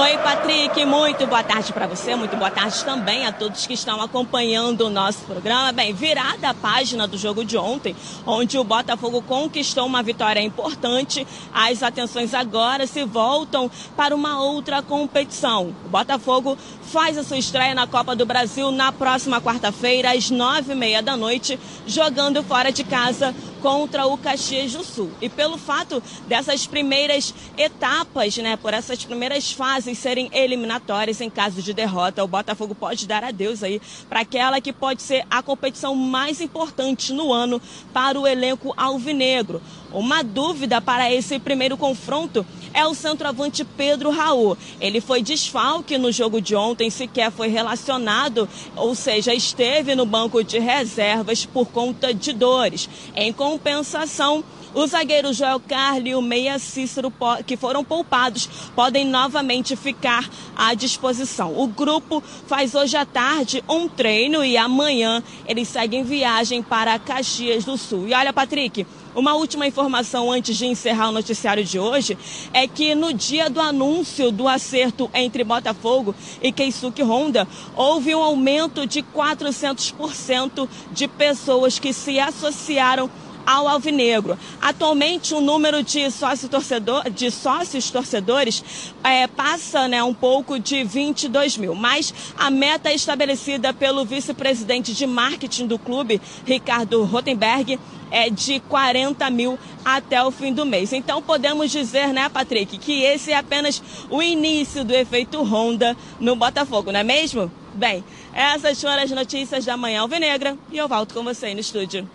Oi, 0.01 0.17
Patrick, 0.17 0.83
muito 0.85 1.27
boa 1.27 1.43
tarde 1.43 1.71
para 1.73 1.85
você, 1.85 2.15
muito 2.15 2.35
boa 2.35 2.49
tarde 2.49 2.83
também 2.83 3.27
a 3.27 3.31
todos 3.31 3.67
que 3.67 3.73
estão 3.73 4.01
acompanhando 4.01 4.87
o 4.87 4.89
nosso 4.89 5.19
programa. 5.25 5.71
Bem, 5.73 5.93
virada 5.93 6.49
a 6.49 6.53
página 6.53 7.05
do 7.05 7.17
jogo 7.17 7.45
de 7.45 7.57
ontem, 7.57 7.95
onde 8.25 8.57
o 8.57 8.63
Botafogo 8.63 9.21
conquistou 9.21 9.85
uma 9.85 10.01
vitória 10.01 10.39
importante, 10.39 11.27
as 11.53 11.83
atenções 11.83 12.33
agora 12.33 12.87
se 12.87 13.03
voltam 13.03 13.69
para 13.95 14.15
uma 14.15 14.41
outra 14.41 14.81
competição. 14.81 15.75
O 15.85 15.89
Botafogo 15.89 16.57
faz 16.91 17.17
a 17.17 17.23
sua 17.23 17.37
estreia 17.37 17.73
na 17.73 17.87
Copa 17.87 18.13
do 18.13 18.25
Brasil 18.25 18.69
na 18.69 18.91
próxima 18.91 19.39
quarta-feira, 19.39 20.11
às 20.11 20.29
nove 20.29 20.73
e 20.73 20.75
meia 20.75 21.01
da 21.01 21.15
noite, 21.15 21.57
jogando 21.87 22.43
fora 22.43 22.69
de 22.69 22.83
casa 22.83 23.33
contra 23.61 24.05
o 24.05 24.17
Caxias 24.17 24.73
do 24.73 24.83
Sul. 24.83 25.09
E 25.21 25.29
pelo 25.29 25.57
fato 25.57 26.03
dessas 26.27 26.67
primeiras 26.67 27.33
etapas, 27.57 28.35
né, 28.37 28.57
por 28.57 28.73
essas 28.73 29.05
primeiras 29.05 29.53
fases 29.53 29.97
serem 29.99 30.29
eliminatórias 30.33 31.21
em 31.21 31.29
caso 31.29 31.61
de 31.61 31.73
derrota, 31.73 32.25
o 32.25 32.27
Botafogo 32.27 32.75
pode 32.75 33.07
dar 33.07 33.23
adeus 33.23 33.63
aí 33.63 33.81
para 34.09 34.19
aquela 34.19 34.59
que 34.59 34.73
pode 34.73 35.01
ser 35.01 35.23
a 35.31 35.41
competição 35.41 35.95
mais 35.95 36.41
importante 36.41 37.13
no 37.13 37.31
ano 37.31 37.61
para 37.93 38.19
o 38.19 38.27
elenco 38.27 38.73
alvinegro. 38.75 39.61
Uma 39.93 40.23
dúvida 40.23 40.79
para 40.79 41.11
esse 41.11 41.37
primeiro 41.39 41.75
confronto 41.75 42.45
é 42.73 42.85
o 42.85 42.93
centroavante 42.93 43.65
Pedro 43.65 44.09
Raul. 44.09 44.57
Ele 44.79 45.01
foi 45.01 45.21
desfalque 45.21 45.97
no 45.97 46.11
jogo 46.11 46.41
de 46.41 46.55
ontem, 46.55 46.89
sequer 46.89 47.31
foi 47.31 47.49
relacionado, 47.49 48.47
ou 48.75 48.95
seja, 48.95 49.33
esteve 49.33 49.93
no 49.95 50.05
banco 50.05 50.43
de 50.43 50.59
reservas 50.59 51.45
por 51.45 51.67
conta 51.67 52.13
de 52.13 52.31
dores. 52.31 52.89
Em 53.15 53.33
compensação, 53.33 54.43
o 54.73 54.87
zagueiro 54.87 55.33
Joel 55.33 55.59
Carli 55.59 56.11
e 56.11 56.15
o 56.15 56.21
meia 56.21 56.57
Cícero, 56.57 57.11
que 57.45 57.57
foram 57.57 57.83
poupados, 57.83 58.47
podem 58.73 59.05
novamente 59.05 59.75
ficar 59.75 60.29
à 60.55 60.73
disposição. 60.73 61.59
O 61.59 61.67
grupo 61.67 62.23
faz 62.47 62.73
hoje 62.73 62.95
à 62.95 63.05
tarde 63.05 63.61
um 63.67 63.89
treino 63.89 64.45
e 64.45 64.55
amanhã 64.55 65.21
eles 65.45 65.67
seguem 65.67 66.03
viagem 66.03 66.63
para 66.63 66.97
Caxias 66.97 67.65
do 67.65 67.77
Sul. 67.77 68.07
E 68.07 68.13
olha, 68.13 68.31
Patrick, 68.31 68.85
uma 69.15 69.33
última 69.35 69.67
informação 69.67 70.31
antes 70.31 70.57
de 70.57 70.65
encerrar 70.65 71.09
o 71.09 71.11
noticiário 71.11 71.63
de 71.63 71.79
hoje 71.79 72.17
é 72.53 72.67
que 72.67 72.95
no 72.95 73.13
dia 73.13 73.49
do 73.49 73.59
anúncio 73.59 74.31
do 74.31 74.47
acerto 74.47 75.09
entre 75.13 75.43
Botafogo 75.43 76.15
e 76.41 76.51
Keisuke 76.51 77.03
Honda, 77.03 77.47
houve 77.75 78.15
um 78.15 78.21
aumento 78.21 78.87
de 78.87 79.03
400% 79.03 80.67
de 80.91 81.07
pessoas 81.07 81.77
que 81.77 81.93
se 81.93 82.19
associaram 82.19 83.09
ao 83.45 83.67
Alvinegro. 83.67 84.37
Atualmente, 84.61 85.33
o 85.33 85.41
número 85.41 85.83
de, 85.83 86.09
sócio 86.11 86.49
-torcedor, 86.49 87.09
de 87.09 87.31
sócios 87.31 87.89
torcedores 87.89 88.63
é, 89.03 89.27
passa 89.27 89.87
né, 89.87 90.03
um 90.03 90.13
pouco 90.13 90.59
de 90.59 90.83
22 90.83 91.57
mil, 91.57 91.75
mas 91.75 92.13
a 92.37 92.49
meta 92.49 92.91
estabelecida 92.91 93.73
pelo 93.73 94.05
vice-presidente 94.05 94.93
de 94.93 95.05
marketing 95.05 95.67
do 95.67 95.79
clube, 95.79 96.21
Ricardo 96.45 97.03
Rotenberg, 97.03 97.79
é 98.11 98.29
de 98.29 98.59
40 98.61 99.29
mil 99.29 99.57
até 99.83 100.21
o 100.23 100.29
fim 100.29 100.53
do 100.53 100.65
mês. 100.65 100.91
Então 100.93 101.21
podemos 101.21 101.71
dizer, 101.71 102.13
né, 102.13 102.29
Patrick, 102.29 102.77
que 102.77 103.01
esse 103.03 103.31
é 103.31 103.37
apenas 103.37 103.81
o 104.09 104.21
início 104.21 104.83
do 104.83 104.93
efeito 104.93 105.41
Honda 105.41 105.95
no 106.19 106.35
Botafogo, 106.35 106.91
não 106.91 106.99
é 106.99 107.03
mesmo? 107.03 107.51
Bem, 107.73 108.03
essas 108.33 108.81
foram 108.81 109.01
as 109.01 109.11
notícias 109.11 109.63
da 109.63 109.77
Manhã 109.77 110.01
Alvinegra 110.01 110.57
e 110.71 110.77
eu 110.77 110.87
volto 110.87 111.13
com 111.13 111.23
você 111.23 111.47
aí 111.47 111.53
no 111.53 111.61
estúdio. 111.61 112.07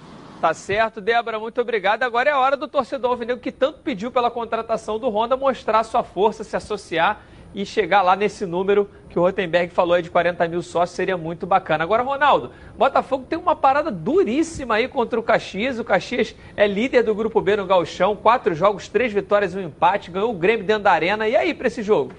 Tá 0.47 0.55
certo, 0.55 1.01
Débora, 1.01 1.41
muito 1.41 1.61
obrigado. 1.61 2.05
Agora 2.05 2.31
é 2.31 2.33
a 2.33 2.39
hora 2.39 2.57
do 2.57 2.69
torcedor 2.69 3.11
alvinegro 3.11 3.43
que 3.43 3.51
tanto 3.51 3.81
pediu 3.81 4.13
pela 4.13 4.31
contratação 4.31 4.97
do 4.97 5.09
Honda 5.09 5.37
mostrar 5.37 5.83
sua 5.83 6.05
força, 6.05 6.45
se 6.45 6.55
associar 6.55 7.21
e 7.53 7.67
chegar 7.67 8.01
lá 8.01 8.15
nesse 8.15 8.47
número 8.47 8.89
que 9.11 9.19
o 9.19 9.23
Rotenberg 9.23 9.75
falou 9.75 9.95
aí 9.95 10.03
de 10.03 10.09
40 10.09 10.47
mil 10.47 10.63
sócios, 10.63 10.95
seria 10.95 11.17
muito 11.17 11.49
bacana. 11.49 11.83
Agora, 11.83 12.05
Ronaldo, 12.05 12.53
Botafogo 12.79 13.27
tem 13.29 13.37
uma 13.37 13.57
parada 13.57 13.91
duríssima 13.91 14.77
aí 14.77 14.87
contra 14.87 15.19
o 15.19 15.23
Caxias. 15.25 15.81
O 15.81 15.85
Caxias 15.85 16.33
é 16.57 16.65
líder 16.65 17.03
do 17.03 17.13
Grupo 17.13 17.41
B 17.41 17.57
no 17.57 17.67
Galchão, 17.67 18.15
quatro 18.15 18.55
jogos, 18.55 18.87
três 18.87 19.13
vitórias 19.13 19.53
e 19.53 19.59
um 19.59 19.63
empate, 19.63 20.13
ganhou 20.13 20.31
o 20.31 20.39
Grêmio 20.39 20.65
dentro 20.65 20.85
da 20.85 20.93
arena. 20.93 21.27
E 21.27 21.35
aí 21.35 21.55
para 21.55 21.67
esse 21.67 21.83
jogo? 21.83 22.13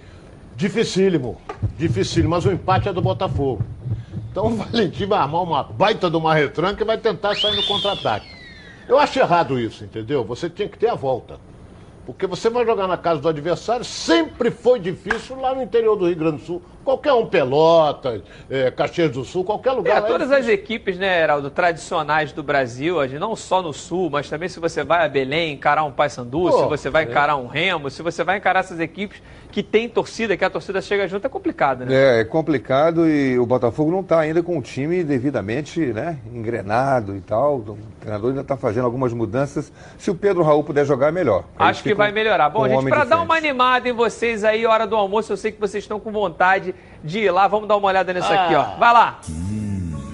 Dificílimo, 0.54 1.40
dificílimo, 1.78 2.32
mas 2.32 2.46
o 2.46 2.52
empate 2.52 2.90
é 2.90 2.92
do 2.92 3.02
Botafogo. 3.02 3.64
Então 4.38 4.46
o 4.46 4.50
Valentim 4.56 5.08
vai 5.08 5.18
armar 5.18 5.42
uma 5.42 5.64
baita 5.64 6.12
de 6.12 6.16
uma 6.16 6.32
retranca 6.32 6.84
e 6.84 6.86
vai 6.86 7.00
tentar 7.00 7.34
sair 7.34 7.56
no 7.56 7.64
contra-ataque. 7.64 8.28
Eu 8.88 9.00
acho 9.00 9.18
errado 9.18 9.60
isso, 9.60 9.84
entendeu? 9.84 10.24
Você 10.24 10.48
tinha 10.48 10.70
que 10.70 10.78
ter 10.78 10.90
a 10.90 10.94
volta. 10.94 11.40
Porque 12.06 12.28
você 12.28 12.48
vai 12.48 12.64
jogar 12.64 12.88
na 12.88 12.98
casa 12.98 13.20
do 13.20 13.28
adversário, 13.28 13.84
sempre 13.84 14.52
foi 14.52 14.80
difícil 14.80 15.42
lá 15.42 15.56
no 15.56 15.64
interior 15.64 15.96
do 15.96 16.06
Rio 16.06 16.16
Grande 16.16 16.38
do 16.38 16.44
Sul. 16.44 16.62
Qualquer 16.88 17.12
um, 17.12 17.26
Pelotas, 17.26 18.22
é, 18.50 18.72
Caxias 18.72 19.12
do 19.12 19.26
Sul, 19.26 19.44
qualquer 19.44 19.74
lugar. 19.74 19.98
É, 19.98 20.02
todas 20.08 20.32
as 20.32 20.48
equipes, 20.48 20.98
né, 20.98 21.22
Heraldo, 21.22 21.50
tradicionais 21.50 22.32
do 22.32 22.42
Brasil, 22.42 22.96
não 23.20 23.36
só 23.36 23.62
no 23.62 23.74
Sul, 23.74 24.10
mas 24.10 24.30
também 24.30 24.48
se 24.48 24.58
você 24.58 24.86
vai 24.86 25.06
a 25.06 25.10
Belém 25.10 25.52
encarar 25.52 25.84
um 25.84 25.92
Paysandu, 25.92 26.50
se 26.50 26.64
você 26.64 26.90
vai 26.90 27.04
encarar 27.04 27.36
um 27.36 27.46
Remo, 27.46 27.90
se 27.90 28.02
você 28.02 28.24
vai 28.24 28.38
encarar 28.38 28.62
essas 28.62 28.80
equipes 28.80 29.22
que 29.52 29.64
tem 29.64 29.90
torcida, 29.90 30.38
que 30.38 30.46
a 30.46 30.50
torcida 30.50 30.82
chega 30.82 31.08
junto, 31.08 31.26
é 31.26 31.30
complicado, 31.30 31.86
né? 31.86 31.94
É, 31.94 32.22
é 32.22 32.24
complicado 32.24 33.06
e 33.10 33.38
o 33.40 33.46
Botafogo 33.46 33.92
não 33.92 34.02
está 34.02 34.20
ainda 34.20 34.44
com 34.44 34.58
o 34.58 34.62
time 34.62 35.04
devidamente 35.04 35.80
né, 35.88 36.20
engrenado 36.32 37.16
e 37.16 37.22
tal. 37.22 37.58
O 37.58 37.78
treinador 38.00 38.30
ainda 38.30 38.42
está 38.42 38.56
fazendo 38.56 38.86
algumas 38.86 39.12
mudanças. 39.14 39.72
Se 39.98 40.12
o 40.12 40.16
Pedro 40.16 40.44
Raul 40.44 40.64
puder 40.64 40.86
jogar, 40.86 41.08
é 41.08 41.12
melhor. 41.12 41.44
Acho 41.58 41.84
que 41.84 41.94
vai 41.94 42.12
melhorar. 42.12 42.50
Bom, 42.50 42.68
gente, 42.68 42.88
para 42.88 43.04
dar 43.04 43.22
uma 43.22 43.36
animada 43.36 43.90
em 43.90 43.94
vocês 43.94 44.44
aí, 44.44 44.66
hora 44.66 44.86
do 44.86 44.96
almoço, 44.96 45.34
eu 45.34 45.38
sei 45.38 45.52
que 45.52 45.60
vocês 45.60 45.84
estão 45.84 46.00
com 46.00 46.12
vontade 46.12 46.76
de 47.04 47.20
ir 47.20 47.32
lá. 47.32 47.48
Vamos 47.48 47.68
dar 47.68 47.78
uma 47.78 47.88
olhada 47.88 48.14
nisso 48.14 48.32
ah. 48.32 48.46
aqui, 48.46 48.56
ó. 48.56 48.76
Vai 48.78 48.94
lá. 48.94 49.22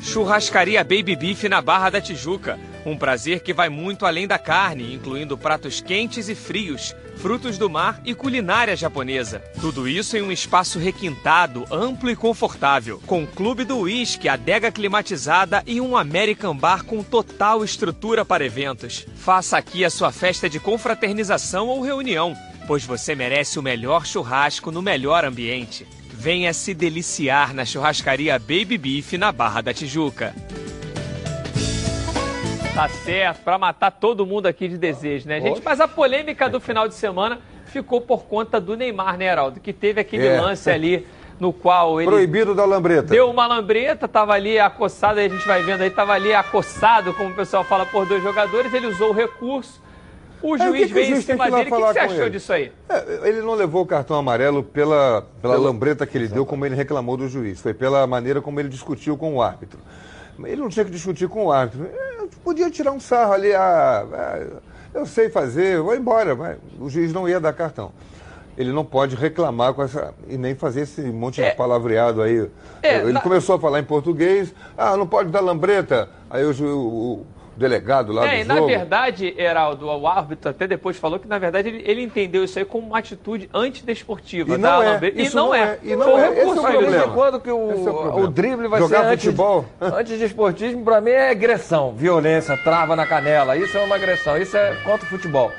Churrascaria 0.04 0.84
Baby 0.84 1.16
Beef 1.16 1.44
na 1.46 1.62
Barra 1.62 1.90
da 1.90 2.02
Tijuca. 2.02 2.60
Um 2.86 2.98
prazer 2.98 3.40
que 3.40 3.54
vai 3.54 3.70
muito 3.70 4.06
além 4.06 4.28
da 4.28 4.38
carne, 4.38 4.94
incluindo 4.94 5.38
pratos 5.38 5.80
quentes 5.80 6.28
e 6.28 6.36
frios, 6.36 6.94
frutos 7.16 7.58
do 7.58 7.70
mar 7.70 8.02
e 8.04 8.14
culinária 8.14 8.76
japonesa. 8.76 9.40
Tudo 9.62 9.88
isso 9.88 10.18
em 10.18 10.22
um 10.22 10.32
espaço 10.32 10.78
requintado, 10.78 11.66
amplo 11.72 12.10
e 12.10 12.16
confortável, 12.18 13.02
com 13.08 13.26
clube 13.26 13.64
do 13.64 13.78
uísque, 13.80 14.28
adega 14.28 14.70
climatizada 14.70 15.64
e 15.66 15.80
um 15.80 15.96
American 15.96 16.56
Bar 16.56 16.84
com 16.84 17.02
total 17.02 17.64
estrutura 17.64 18.26
para 18.26 18.46
eventos. 18.46 19.08
Faça 19.16 19.58
aqui 19.58 19.86
a 19.86 19.90
sua 19.90 20.12
festa 20.12 20.50
de 20.50 20.60
confraternização 20.60 21.70
ou 21.70 21.82
reunião, 21.82 22.36
pois 22.68 22.84
você 22.84 23.16
merece 23.16 23.58
o 23.58 23.64
melhor 23.64 24.06
churrasco 24.06 24.70
no 24.70 24.82
melhor 24.82 25.24
ambiente. 25.24 25.88
Venha 26.24 26.54
se 26.54 26.74
deliciar 26.74 27.54
na 27.54 27.66
churrascaria 27.66 28.40
Baby 28.40 28.78
Beef 28.78 29.18
na 29.18 29.30
Barra 29.30 29.60
da 29.60 29.74
Tijuca. 29.74 30.34
Tá 32.74 32.88
certo, 32.88 33.44
para 33.44 33.58
matar 33.58 33.92
todo 33.92 34.26
mundo 34.26 34.46
aqui 34.46 34.70
de 34.70 34.78
desejo, 34.78 35.28
né, 35.28 35.42
gente? 35.42 35.62
Mas 35.62 35.82
a 35.82 35.88
polêmica 35.88 36.48
do 36.48 36.62
final 36.62 36.88
de 36.88 36.94
semana 36.94 37.42
ficou 37.66 38.00
por 38.00 38.24
conta 38.24 38.62
do 38.62 38.78
Neymar, 38.78 39.18
né, 39.18 39.26
Heraldo? 39.26 39.60
Que 39.60 39.74
teve 39.74 40.00
aquele 40.00 40.28
é. 40.28 40.40
lance 40.40 40.70
ali 40.70 41.06
no 41.38 41.52
qual 41.52 42.00
ele. 42.00 42.10
Proibido 42.10 42.56
da 42.56 42.64
lambreta. 42.64 43.10
Deu 43.10 43.30
uma 43.30 43.46
lambreta, 43.46 44.08
tava 44.08 44.32
ali 44.32 44.58
acossado, 44.58 45.20
aí 45.20 45.26
a 45.26 45.30
gente 45.30 45.46
vai 45.46 45.62
vendo 45.62 45.82
aí, 45.82 45.90
tava 45.90 46.14
ali 46.14 46.34
acossado, 46.34 47.14
como 47.16 47.32
o 47.32 47.36
pessoal 47.36 47.66
fala, 47.66 47.86
por 47.86 48.06
dois 48.06 48.24
jogadores. 48.24 48.74
Ele 48.74 48.88
usou 48.88 49.10
o 49.10 49.14
recurso 49.14 49.82
o 50.44 50.58
juiz 50.58 50.84
é, 50.84 50.88
que 50.88 50.94
veio 50.94 51.16
em 51.16 51.22
cima 51.22 51.46
dele. 51.46 51.56
O 51.56 51.66
que, 51.66 51.72
que 51.72 51.78
você 51.78 52.00
achou 52.00 52.22
ele? 52.22 52.30
disso 52.30 52.54
aí? 52.54 52.72
É, 52.90 53.30
ele 53.30 53.42
não 53.42 53.54
levou 53.54 53.82
o 53.82 53.86
cartão 53.86 54.18
amarelo 54.18 54.62
pela, 54.62 55.26
pela 55.42 55.54
Pelo... 55.54 55.66
lambreta 55.66 56.06
que 56.06 56.18
ele 56.18 56.26
Exato. 56.26 56.36
deu, 56.36 56.46
como 56.46 56.66
ele 56.66 56.76
reclamou 56.76 57.16
do 57.16 57.28
juiz. 57.30 57.62
Foi 57.62 57.74
pela 57.74 58.06
maneira 58.06 58.42
como 58.42 58.60
ele 58.60 58.70
discutiu 58.70 59.18
com 59.18 59.36
o 59.36 59.42
árbitro. 59.42 59.80
Ele 60.44 60.62
não 60.62 60.70
tinha 60.70 60.84
que 60.84 60.92
discutir 60.92 61.30
com 61.30 61.46
o 61.46 61.52
árbitro. 61.52 61.86
Eu 61.86 62.26
é, 62.26 62.28
podia 62.44 62.70
tirar 62.70 62.92
um 62.92 63.00
sarro 63.00 63.34
ali. 63.34 63.54
Ah, 63.54 64.06
ah, 64.12 64.46
eu 64.94 65.06
sei 65.06 65.30
fazer, 65.30 65.80
vou 65.80 65.96
embora. 65.96 66.36
Mas 66.36 66.58
o 66.80 66.90
juiz 66.90 67.14
não 67.14 67.28
ia 67.28 67.40
dar 67.40 67.54
cartão 67.54 67.92
ele 68.58 68.72
não 68.72 68.86
pode 68.86 69.16
reclamar 69.16 69.74
com 69.74 69.84
essa 69.84 70.14
e 70.28 70.38
nem 70.38 70.56
fazer 70.56 70.82
esse 70.82 71.02
monte 71.02 71.42
é. 71.42 71.50
de 71.50 71.56
palavreado 71.56 72.22
aí. 72.22 72.50
É, 72.82 73.00
ele 73.00 73.14
na... 73.14 73.22
começou 73.22 73.56
a 73.56 73.60
falar 73.60 73.80
em 73.80 73.84
português, 73.84 74.54
ah, 74.78 74.96
não 74.96 75.08
pode 75.08 75.30
dar 75.30 75.40
lambreta. 75.40 76.10
Aí 76.30 76.44
o, 76.46 76.52
o, 76.66 77.26
delegado 77.56 78.12
lá 78.12 78.26
é, 78.26 78.44
do 78.44 78.48
jogo. 78.48 78.62
na 78.62 78.66
verdade, 78.66 79.34
Heraldo, 79.38 79.88
o 79.88 80.08
árbitro 80.08 80.50
até 80.50 80.68
depois 80.68 80.98
falou 80.98 81.20
que, 81.20 81.28
na 81.28 81.38
verdade, 81.38 81.70
ele, 81.70 81.84
ele 81.86 82.02
entendeu 82.02 82.44
isso 82.44 82.58
aí 82.58 82.66
como 82.66 82.88
uma 82.88 83.00
atitude 83.00 83.50
antidesportiva. 83.54 84.56
E 84.56 84.58
não 84.58 84.82
é. 84.82 85.00
Isso 85.16 85.34
e 85.34 85.36
não, 85.36 85.46
não 85.48 85.56
é. 85.56 85.62
é. 85.62 85.80
E 85.84 85.96
não 85.96 86.12
Foi 86.12 86.22
é. 86.22 86.30
Recurso, 86.30 86.50
Esse 86.50 86.58
é 86.58 86.70
o 86.70 86.80
problema. 86.80 87.14
quando 87.14 87.40
que 87.40 87.52
o, 87.52 87.72
é 87.72 87.92
o, 87.92 88.20
o 88.24 88.28
drible 88.28 88.68
vai 88.68 88.80
Jogar 88.80 89.10
ser 89.10 89.18
futebol? 89.18 89.66
Antidesportismo, 89.80 90.84
para 90.84 91.02
mim, 91.02 91.12
é 91.12 91.30
agressão, 91.30 91.94
violência, 91.94 92.58
trava 92.58 92.96
na 92.96 93.06
canela. 93.06 93.56
Isso 93.56 93.78
é 93.78 93.84
uma 93.84 93.96
agressão. 93.96 94.38
Isso 94.38 94.58
é 94.58 94.76
contra 94.84 95.06
o 95.06 95.10
futebol 95.10 95.52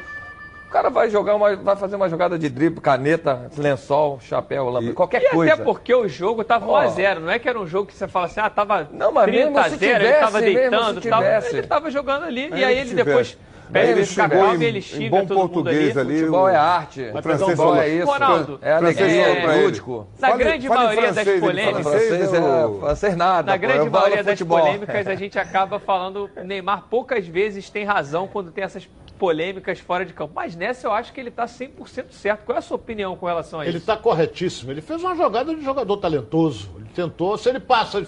cara 0.75 0.91
vai 0.91 1.09
jogar 1.09 1.37
uma, 1.37 1.55
vai 1.55 1.77
fazer 1.77 1.95
uma 1.95 2.09
jogada 2.09 2.37
de 2.37 2.49
drible, 2.49 2.81
caneta, 2.81 3.49
lençol, 3.57 4.19
chapéu, 4.21 4.69
lambre, 4.69 4.93
qualquer 4.93 5.23
e 5.23 5.29
coisa. 5.29 5.55
até 5.55 5.63
porque 5.63 5.95
o 5.95 6.09
jogo 6.09 6.43
tava 6.43 6.67
1x0, 6.67 7.21
não 7.21 7.31
é 7.31 7.39
que 7.39 7.49
era 7.49 7.61
um 7.61 7.67
jogo 7.67 7.87
que 7.87 7.95
você 7.95 8.09
fala 8.09 8.27
assim, 8.27 8.41
ah, 8.41 8.51
tava 8.51 8.89
não, 8.93 9.13
mas 9.13 9.27
30 9.27 9.61
a 9.61 9.69
0, 9.69 10.05
ele 10.05 10.13
tava 10.15 10.41
deitando, 10.41 11.01
tava, 11.01 11.47
ele 11.49 11.63
tava 11.63 11.91
jogando 11.93 12.25
ali, 12.25 12.51
e 12.53 12.65
aí 12.65 12.77
ele 12.77 12.93
depois 12.93 13.39
Pede 13.73 13.93
ele 13.93 14.05
xingou 14.05 14.55
em, 14.55 14.63
ele 14.63 14.83
xinga 14.83 15.05
em 15.05 15.11
bom 15.11 15.27
português 15.27 15.97
ali. 15.97 16.11
ali. 16.11 16.19
Futebol 16.21 16.49
é 16.49 16.57
arte. 16.57 17.11
O 17.13 17.23
francês 17.23 17.57
falou, 17.57 17.77
é 17.77 17.89
isso. 17.89 18.07
Ronaldo, 18.07 18.59
é 18.61 18.73
alegria, 18.73 19.27
é 19.27 19.63
lúdico. 19.63 20.07
Na 20.21 20.29
fale, 20.29 20.45
grande 20.45 20.69
fale 20.69 20.81
maioria 20.81 21.13
francês, 21.15 21.27
das 21.27 21.41
polêmicas... 21.41 21.83
Francês, 21.83 22.35
é, 22.35 22.81
francês 22.81 23.17
nada. 23.17 23.53
Na 23.53 23.57
grande 23.57 23.91
maioria 23.91 24.23
das 24.23 24.43
polêmicas, 24.43 25.07
a 25.07 25.15
gente 25.15 25.39
acaba 25.39 25.79
falando... 25.79 26.31
Neymar 26.45 26.85
poucas 26.91 27.27
vezes 27.27 27.71
tem 27.71 27.85
razão 27.85 28.29
quando 28.29 28.53
tem 28.53 28.65
essas 28.65 28.87
polêmicas 29.25 29.81
fora 29.81 30.05
de 30.05 30.13
campo. 30.13 30.35
Mas 30.35 30.55
nessa 30.55 30.87
eu 30.87 30.93
acho 30.93 31.11
que 31.11 31.19
ele 31.19 31.31
está 31.31 31.47
100% 31.47 32.11
certo. 32.11 32.45
Qual 32.45 32.55
é 32.55 32.59
a 32.59 32.63
sua 32.63 32.77
opinião 32.77 33.17
com 33.17 33.25
relação 33.25 33.61
a 33.61 33.65
isso? 33.65 33.71
Ele 33.71 33.79
está 33.79 33.97
corretíssimo. 33.97 34.71
Ele 34.71 34.83
fez 34.83 35.03
uma 35.03 35.17
jogada 35.17 35.55
de 35.55 35.65
jogador 35.65 35.97
talentoso. 35.97 36.71
Ele 36.77 36.91
tentou, 36.95 37.39
se 37.39 37.49
ele 37.49 37.59
passa 37.59 38.07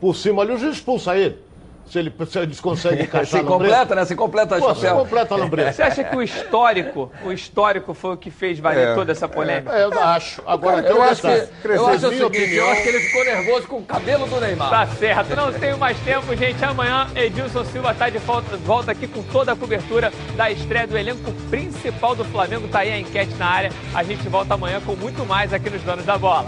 por 0.00 0.16
cima 0.16 0.42
ali, 0.42 0.52
o 0.52 0.58
juiz 0.58 0.74
expulsa 0.74 1.16
ele. 1.16 1.38
Se, 1.86 1.98
ele, 1.98 2.12
se 2.28 2.38
eles 2.38 2.60
conseguem 2.60 3.04
encaixar 3.06 3.40
Se 3.40 3.46
a 3.46 3.48
lambreta. 3.48 3.74
completa, 3.74 3.94
né? 3.94 4.04
Se 4.04 4.16
completa 4.16 4.56
a 4.56 4.58
Pô, 4.58 4.74
se 4.74 4.88
completa 4.88 5.34
a 5.34 5.38
lambreta. 5.38 5.72
Você 5.72 5.82
acha 5.82 6.04
que 6.04 6.16
o 6.16 6.22
histórico, 6.22 7.10
o 7.24 7.32
histórico 7.32 7.94
foi 7.94 8.14
o 8.14 8.16
que 8.16 8.30
fez 8.30 8.58
valer 8.58 8.88
É, 8.88 8.94
toda 8.94 9.12
essa 9.12 9.28
polêmica? 9.28 9.72
É, 9.76 9.84
eu 9.84 9.92
acho. 10.02 10.42
Agora, 10.46 10.86
eu 10.86 10.98
um 10.98 11.02
acho 11.02 11.22
que, 11.22 11.28
eu 11.28 11.86
acho 11.86 12.06
eu 12.06 12.68
acho 12.70 12.82
que 12.82 12.88
ele 12.88 13.00
ficou 13.00 13.24
nervoso 13.24 13.66
com 13.68 13.76
o 13.78 13.82
cabelo 13.82 14.26
do 14.26 14.40
Neymar. 14.40 14.70
Tá 14.70 14.86
certo, 14.86 15.36
não 15.36 15.52
tenho 15.52 15.78
mais 15.78 15.96
tempo, 16.00 16.34
gente. 16.36 16.64
Amanhã, 16.64 17.06
Edilson 17.14 17.64
Silva 17.64 17.94
tá 17.94 18.10
de 18.10 18.18
volta, 18.18 18.56
volta 18.58 18.92
aqui 18.92 19.06
com 19.06 19.22
toda 19.22 19.52
a 19.52 19.56
cobertura 19.56 20.12
da 20.36 20.50
estreia 20.50 20.86
do 20.86 20.96
elenco 20.98 21.32
principal 21.50 22.14
do 22.14 22.24
Flamengo. 22.24 22.68
Tá 22.68 22.80
aí 22.80 22.92
a 22.92 22.98
enquete 22.98 23.34
na 23.34 23.46
área. 23.46 23.72
A 23.94 24.02
gente 24.02 24.28
volta 24.28 24.54
amanhã 24.54 24.80
com 24.84 24.94
muito 24.96 25.24
mais 25.24 25.52
aqui 25.52 25.70
nos 25.70 25.82
Donos 25.82 26.04
da 26.04 26.18
Bola. 26.18 26.46